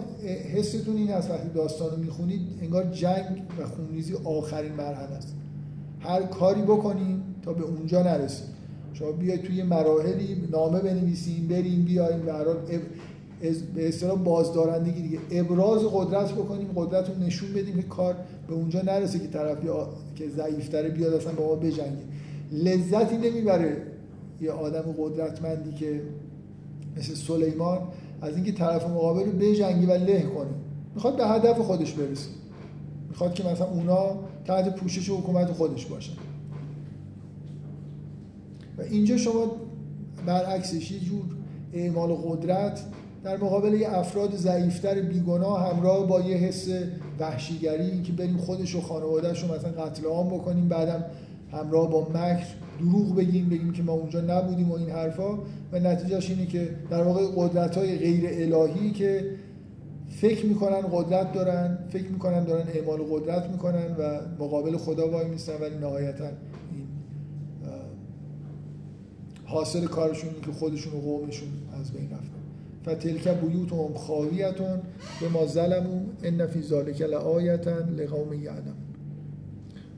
حستون 0.54 0.96
این 0.98 1.12
از 1.12 1.30
وقتی 1.30 1.50
داستانو 1.50 1.98
می‌خونید 1.98 2.42
انگار 2.62 2.84
جنگ 2.84 3.42
و 3.60 3.66
خونریزی 3.66 4.14
آخرین 4.24 4.74
مرحله 4.74 5.16
است. 5.16 5.36
هر 6.00 6.24
کاری 6.24 6.62
بکنیم 6.62 7.24
تا 7.46 7.54
به 7.54 7.64
اونجا 7.64 8.04
نرسیم. 8.04 8.48
شما 8.94 9.12
بیاید 9.12 9.42
توی 9.42 9.64
مراحلی 9.64 10.48
نامه 10.52 10.80
بنویسیم 10.80 11.48
بریم 11.48 11.86
بیایم 11.86 12.20
به 12.20 12.32
به 13.76 13.88
اصطلاح 13.88 14.24
بازدارندگی 14.24 15.02
دیگه. 15.02 15.20
ابراز 15.32 15.82
قدرت 15.94 16.32
بکنیم 16.32 16.68
قدرت 16.76 17.10
رو 17.10 17.24
نشون 17.24 17.54
بدیم 17.54 17.76
که 17.76 17.82
کار 17.82 18.16
به 18.48 18.54
اونجا 18.54 18.82
نرسه 18.82 19.20
که 19.20 19.28
طرف 19.28 19.58
که 20.16 20.30
ضعیفتره 20.30 20.90
بیاد 20.90 21.14
اصلا 21.14 21.34
با 21.34 21.48
ما 21.48 21.56
بجنگه. 21.56 22.04
لذتی 22.52 23.18
نمی‌بره 23.18 23.78
یه 24.42 24.52
آدم 24.52 24.96
قدرتمندی 24.98 25.74
که 25.74 26.02
مثل 26.98 27.16
سلیمان 27.16 27.80
از 28.22 28.36
اینکه 28.36 28.52
طرف 28.52 28.88
مقابل 28.88 29.26
رو 29.26 29.32
بجنگی 29.32 29.86
و 29.86 29.92
له 29.92 30.22
کنه 30.22 30.50
می‌خواد 30.96 31.18
به 31.18 31.28
هدف 31.28 31.60
خودش 31.60 31.94
برسه 31.94 32.30
می‌خواد 33.10 33.34
که 33.34 33.44
مثلا 33.44 33.68
اونا 33.68 34.16
تحت 34.46 34.76
پوشش 34.76 35.10
حکومت 35.10 35.52
خودش 35.52 35.86
باشن. 35.86 36.14
و 38.78 38.82
اینجا 38.82 39.18
شما 39.18 39.52
برعکسش 40.26 40.92
یه 40.92 41.00
جور 41.00 41.24
اعمال 41.74 42.14
قدرت 42.14 42.82
در 43.24 43.38
مقابل 43.38 43.74
یه 43.74 43.98
افراد 43.98 44.36
ضعیفتر 44.36 45.02
بیگناه 45.02 45.74
همراه 45.74 46.08
با 46.08 46.22
یه 46.22 46.38
حس 46.38 46.70
وحشیگری 47.20 48.02
که 48.02 48.14
بریم 48.14 48.38
خودش 48.38 48.76
و 48.76 48.82
خانوادهش 48.82 49.44
رو 49.44 49.56
مثلا 49.56 49.72
قتل 49.72 50.06
عام 50.06 50.28
بکنیم 50.28 50.68
بعدم 50.68 51.06
همراه 51.52 51.90
با 51.90 52.08
مکر 52.10 52.46
دروغ 52.82 53.16
بگیم 53.16 53.50
بگیم 53.50 53.72
که 53.72 53.84
ما 53.84 53.94
اونجا 53.94 54.22
نبودیم 54.22 54.72
و 54.72 54.74
این 54.74 54.90
حرفا. 54.90 55.38
و 55.72 55.80
نتیجهش 55.80 56.30
اینه 56.30 56.46
که 56.46 56.70
در 56.90 57.04
واقع 57.04 57.22
قدرت 57.36 57.78
های 57.78 57.98
غیر 57.98 58.54
الهی 58.54 58.92
که 58.92 59.36
فکر 60.10 60.46
می‌کنن 60.46 60.82
قدرت 60.82 61.34
دارن 61.34 61.78
فکر 61.90 62.08
می‌کنن 62.08 62.44
دارن 62.44 62.68
اعمال 62.74 63.00
قدرت 63.12 63.50
می‌کنن 63.50 63.96
و 64.00 64.20
مقابل 64.40 64.78
خدا 64.78 65.12
وای 65.12 65.28
میستن 65.28 65.54
ولی 65.62 65.76
نهایتا 65.76 66.26
این 66.26 66.88
حاصل 69.46 69.86
کارشون 69.86 70.30
که 70.46 70.52
خودشون 70.52 70.94
و 70.94 71.02
قومشون 71.02 71.50
از 71.82 71.92
بین 71.92 72.10
رفتن. 72.12 72.42
فتلک 72.82 73.28
بیوت 73.28 73.74
هم 73.74 73.94
خاویتون 73.94 74.80
به 75.22 75.30
ما 75.34 75.46
ظلمو 75.46 76.02
ان 76.24 76.48
فی 76.48 76.62
ذالک 76.62 77.02
لآیتا 77.02 77.80
لقوم 77.80 78.34
یعلم 78.34 78.76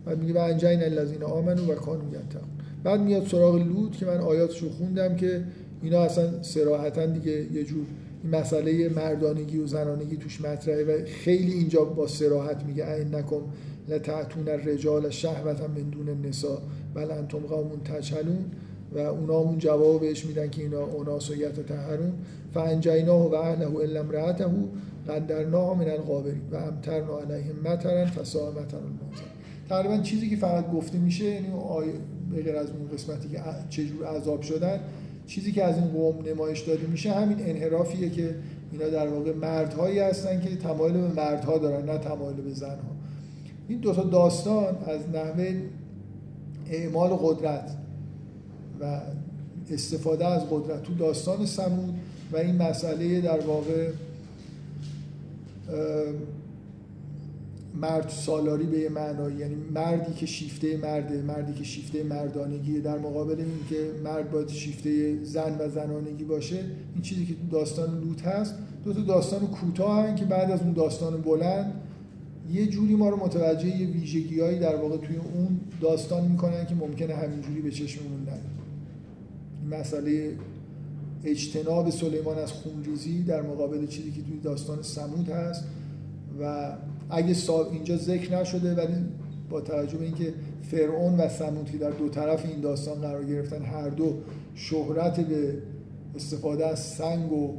بعد 0.05 0.19
میگه 0.19 0.33
و 0.33 0.37
انجین 0.37 0.83
الذین 0.83 1.23
آمنو 1.23 1.71
و 1.71 1.75
کانوا 1.75 2.07
یتقون. 2.07 2.49
بعد 2.83 3.01
میاد 3.01 3.27
سراغ 3.27 3.55
لوط 3.55 3.95
که 3.95 4.05
من 4.05 4.17
آیاتشو 4.17 4.69
خوندم 4.69 5.15
که 5.15 5.43
اینا 5.81 6.01
اصلا 6.01 6.43
سراحتا 6.43 7.05
دیگه 7.05 7.53
یه 7.53 7.63
جور 7.63 7.85
مسئله 8.31 8.89
مردانگی 8.89 9.57
و 9.57 9.67
زنانگی 9.67 10.17
توش 10.17 10.41
مطرحه 10.41 10.83
و 10.83 11.05
خیلی 11.05 11.53
اینجا 11.53 11.83
با 11.83 12.07
سراحت 12.07 12.63
میگه 12.63 12.91
این 12.91 13.15
نکن 13.15 13.43
لتعتون 13.89 14.49
الرجال 14.49 15.09
شهوتا 15.09 15.67
من 15.67 15.89
دون 15.89 16.09
النساء 16.09 16.59
بل 16.93 17.11
انتم 17.11 17.39
قوم 17.39 17.69
تجهلون 17.85 18.45
و 18.95 18.99
اونا 18.99 19.37
اون 19.37 19.57
جواب 19.57 20.01
بهش 20.01 20.25
میدن 20.25 20.49
که 20.49 20.61
اینا 20.61 20.83
اوناس 20.83 21.31
و 21.31 21.35
یتطهرون 21.35 22.13
فانجیناه 22.53 23.31
و 23.31 23.35
اهله 23.35 23.75
الا 23.75 23.99
امرأته 23.99 24.45
قدرناه 25.09 25.77
من 25.79 25.89
الغابرین 25.89 26.41
و 26.51 26.55
امطرنا 26.55 27.19
علیهم 27.19 27.55
مطرا 27.65 28.05
فساء 28.05 28.51
مطر 28.51 28.77
تقریبا 29.69 29.97
چیزی 29.97 30.29
که 30.29 30.35
فقط 30.35 30.71
گفته 30.71 30.97
میشه 30.97 31.25
یعنی 31.25 31.47
غیر 32.41 32.55
از 32.55 32.67
اون 32.69 32.89
قسمتی 32.93 33.29
که 33.29 33.41
چجور 33.69 34.07
عذاب 34.07 34.41
شدن 34.41 34.79
چیزی 35.27 35.51
که 35.51 35.63
از 35.63 35.77
این 35.77 35.87
قوم 35.87 36.25
نمایش 36.27 36.59
داده 36.61 36.87
میشه 36.87 37.11
همین 37.11 37.37
انحرافیه 37.39 38.09
که 38.09 38.35
اینا 38.71 38.89
در 38.89 39.07
واقع 39.07 39.33
مردهایی 39.33 39.99
هستن 39.99 40.41
که 40.41 40.55
تمایل 40.55 40.93
به 40.93 41.07
مردها 41.07 41.57
دارن 41.57 41.89
نه 41.89 41.97
تمایل 41.97 42.35
به 42.35 42.53
زنها. 42.53 42.93
این 43.67 43.79
دو 43.79 43.93
تا 43.93 44.03
داستان 44.03 44.77
از 44.87 45.09
نحوه 45.13 45.61
اعمال 46.69 47.09
قدرت 47.09 47.75
و 48.81 49.01
استفاده 49.71 50.27
از 50.27 50.41
قدرت 50.51 50.83
تو 50.83 50.93
داستان 50.93 51.45
سمود 51.45 51.93
و 52.31 52.37
این 52.37 52.55
مسئله 52.55 53.21
در 53.21 53.39
واقع 53.39 53.89
مرد 57.81 58.09
سالاری 58.09 58.65
به 58.65 58.89
معنایی 58.89 59.35
یعنی 59.35 59.55
مردی 59.55 60.13
که 60.13 60.25
شیفته 60.25 60.77
مرده 60.77 61.21
مردی 61.21 61.53
که 61.53 61.63
شیفته 61.63 62.03
مردانگیه 62.03 62.79
در 62.79 62.97
مقابل 62.97 63.35
این 63.39 63.59
که 63.69 63.91
مرد 64.03 64.31
باید 64.31 64.49
شیفته 64.49 65.23
زن 65.23 65.57
و 65.59 65.69
زنانگی 65.69 66.23
باشه 66.23 66.59
این 66.93 67.01
چیزی 67.01 67.25
که 67.25 67.33
داستان 67.51 67.99
لوط 67.99 68.21
هست 68.21 68.55
دو 68.85 68.93
تا 68.93 69.01
داستان 69.01 69.47
کوتاه 69.47 70.15
که 70.15 70.25
بعد 70.25 70.51
از 70.51 70.61
اون 70.61 70.73
داستان 70.73 71.21
بلند 71.21 71.73
یه 72.53 72.67
جوری 72.67 72.95
ما 72.95 73.09
رو 73.09 73.17
متوجه 73.17 73.67
یه 73.67 73.87
ویژگیهایی 73.87 74.59
در 74.59 74.75
واقع 74.75 74.97
توی 74.97 75.15
اون 75.15 75.59
داستان 75.81 76.27
می‌کنن 76.27 76.65
که 76.65 76.75
ممکنه 76.75 77.15
همینجوری 77.15 77.61
به 77.61 77.71
چشممون 77.71 78.19
نیاد 78.19 78.53
مسئله 79.79 80.35
اجتناب 81.23 81.89
سلیمان 81.89 82.37
از 82.37 82.51
خونریزی 82.51 83.23
در 83.23 83.41
مقابل 83.41 83.87
چیزی 83.87 84.11
که 84.11 84.21
توی 84.21 84.39
داستان 84.39 84.81
سمود 84.81 85.29
هست 85.29 85.63
و 86.39 86.71
اگه 87.09 87.35
اینجا 87.71 87.97
ذکر 87.97 88.39
نشده 88.39 88.75
ولی 88.75 88.95
با 89.49 89.61
توجه 89.61 89.97
به 89.97 90.05
اینکه 90.05 90.33
فرعون 90.61 91.13
و 91.13 91.29
سمود 91.29 91.71
که 91.71 91.77
در 91.77 91.89
دو 91.89 92.09
طرف 92.09 92.45
این 92.45 92.61
داستان 92.61 93.01
قرار 93.01 93.25
گرفتن 93.25 93.61
هر 93.61 93.89
دو 93.89 94.13
شهرت 94.55 95.19
به 95.19 95.57
استفاده 96.15 96.67
از 96.67 96.79
سنگ 96.79 97.31
و 97.31 97.53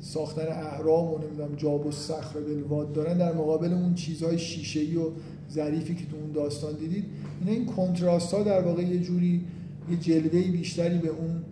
ساختن 0.00 0.46
اهرام 0.48 1.14
و 1.14 1.18
نمی‌دونم 1.18 1.54
جاب 1.56 1.86
و 1.86 1.90
صخر 1.90 2.40
بلواد 2.40 2.92
دارن 2.92 3.18
در 3.18 3.32
مقابل 3.32 3.72
اون 3.72 3.94
چیزهای 3.94 4.38
شیشه‌ای 4.38 4.96
و 4.96 5.10
ظریفی 5.50 5.94
که 5.94 6.06
تو 6.06 6.16
اون 6.16 6.32
داستان 6.32 6.74
دیدید 6.74 7.04
اینا 7.40 7.52
این 7.52 7.66
کنتراست 7.66 8.34
ها 8.34 8.42
در 8.42 8.60
واقع 8.60 8.82
یه 8.82 8.98
جوری 8.98 9.44
یه 9.90 9.96
جلوه 9.96 10.50
بیشتری 10.50 10.98
به 10.98 11.08
اون 11.08 11.42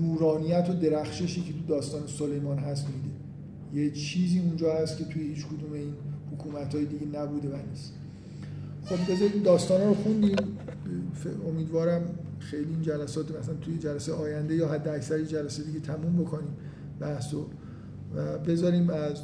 نورانیت 0.00 0.70
و 0.70 0.72
درخششی 0.72 1.40
که 1.40 1.52
تو 1.52 1.58
داستان 1.68 2.02
سلیمان 2.06 2.58
هست 2.58 2.86
میده. 2.86 3.15
یه 3.76 3.90
چیزی 3.90 4.38
اونجا 4.38 4.74
هست 4.74 4.98
که 4.98 5.04
توی 5.04 5.22
هیچ 5.22 5.46
کدوم 5.46 5.72
این 5.72 5.94
حکومت 6.32 6.74
های 6.74 6.84
دیگه 6.84 7.06
نبوده 7.18 7.48
و 7.48 7.56
نیست. 7.70 7.92
خب 8.84 9.12
بذارید 9.12 9.42
داستان 9.42 9.80
رو 9.80 9.94
خوندیم. 9.94 10.36
امیدوارم 11.48 12.02
خیلی 12.38 12.70
این 12.70 12.82
جلسات 12.82 13.38
مثلا 13.38 13.54
توی 13.54 13.78
جلسه 13.78 14.12
آینده 14.12 14.54
یا 14.54 14.68
حد 14.68 14.88
اکثری 14.88 15.26
جلسه 15.26 15.62
دیگه 15.62 15.80
تموم 15.80 16.16
بکنیم 16.16 16.56
بحث 17.00 17.34
و 17.34 17.46
بذاریم 18.46 18.90
از 18.90 19.22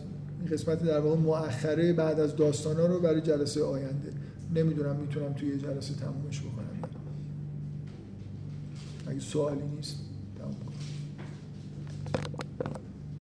قسمت 0.53 0.83
در 0.83 1.01
واقع 1.01 1.16
مؤخره 1.16 1.93
بعد 1.93 2.20
از 2.20 2.37
داستان 2.37 2.77
رو 2.77 3.01
برای 3.01 3.20
جلسه 3.20 3.65
آینده. 3.65 4.12
نمی‌دونم 4.55 4.97
می‌تونم 4.97 5.33
توی 5.33 5.59
جلسه 5.59 5.95
تمومش 5.95 6.41
بکنم 6.41 6.91
اگه 9.07 9.20
سوالی 9.20 9.62
نیست. 9.77 9.97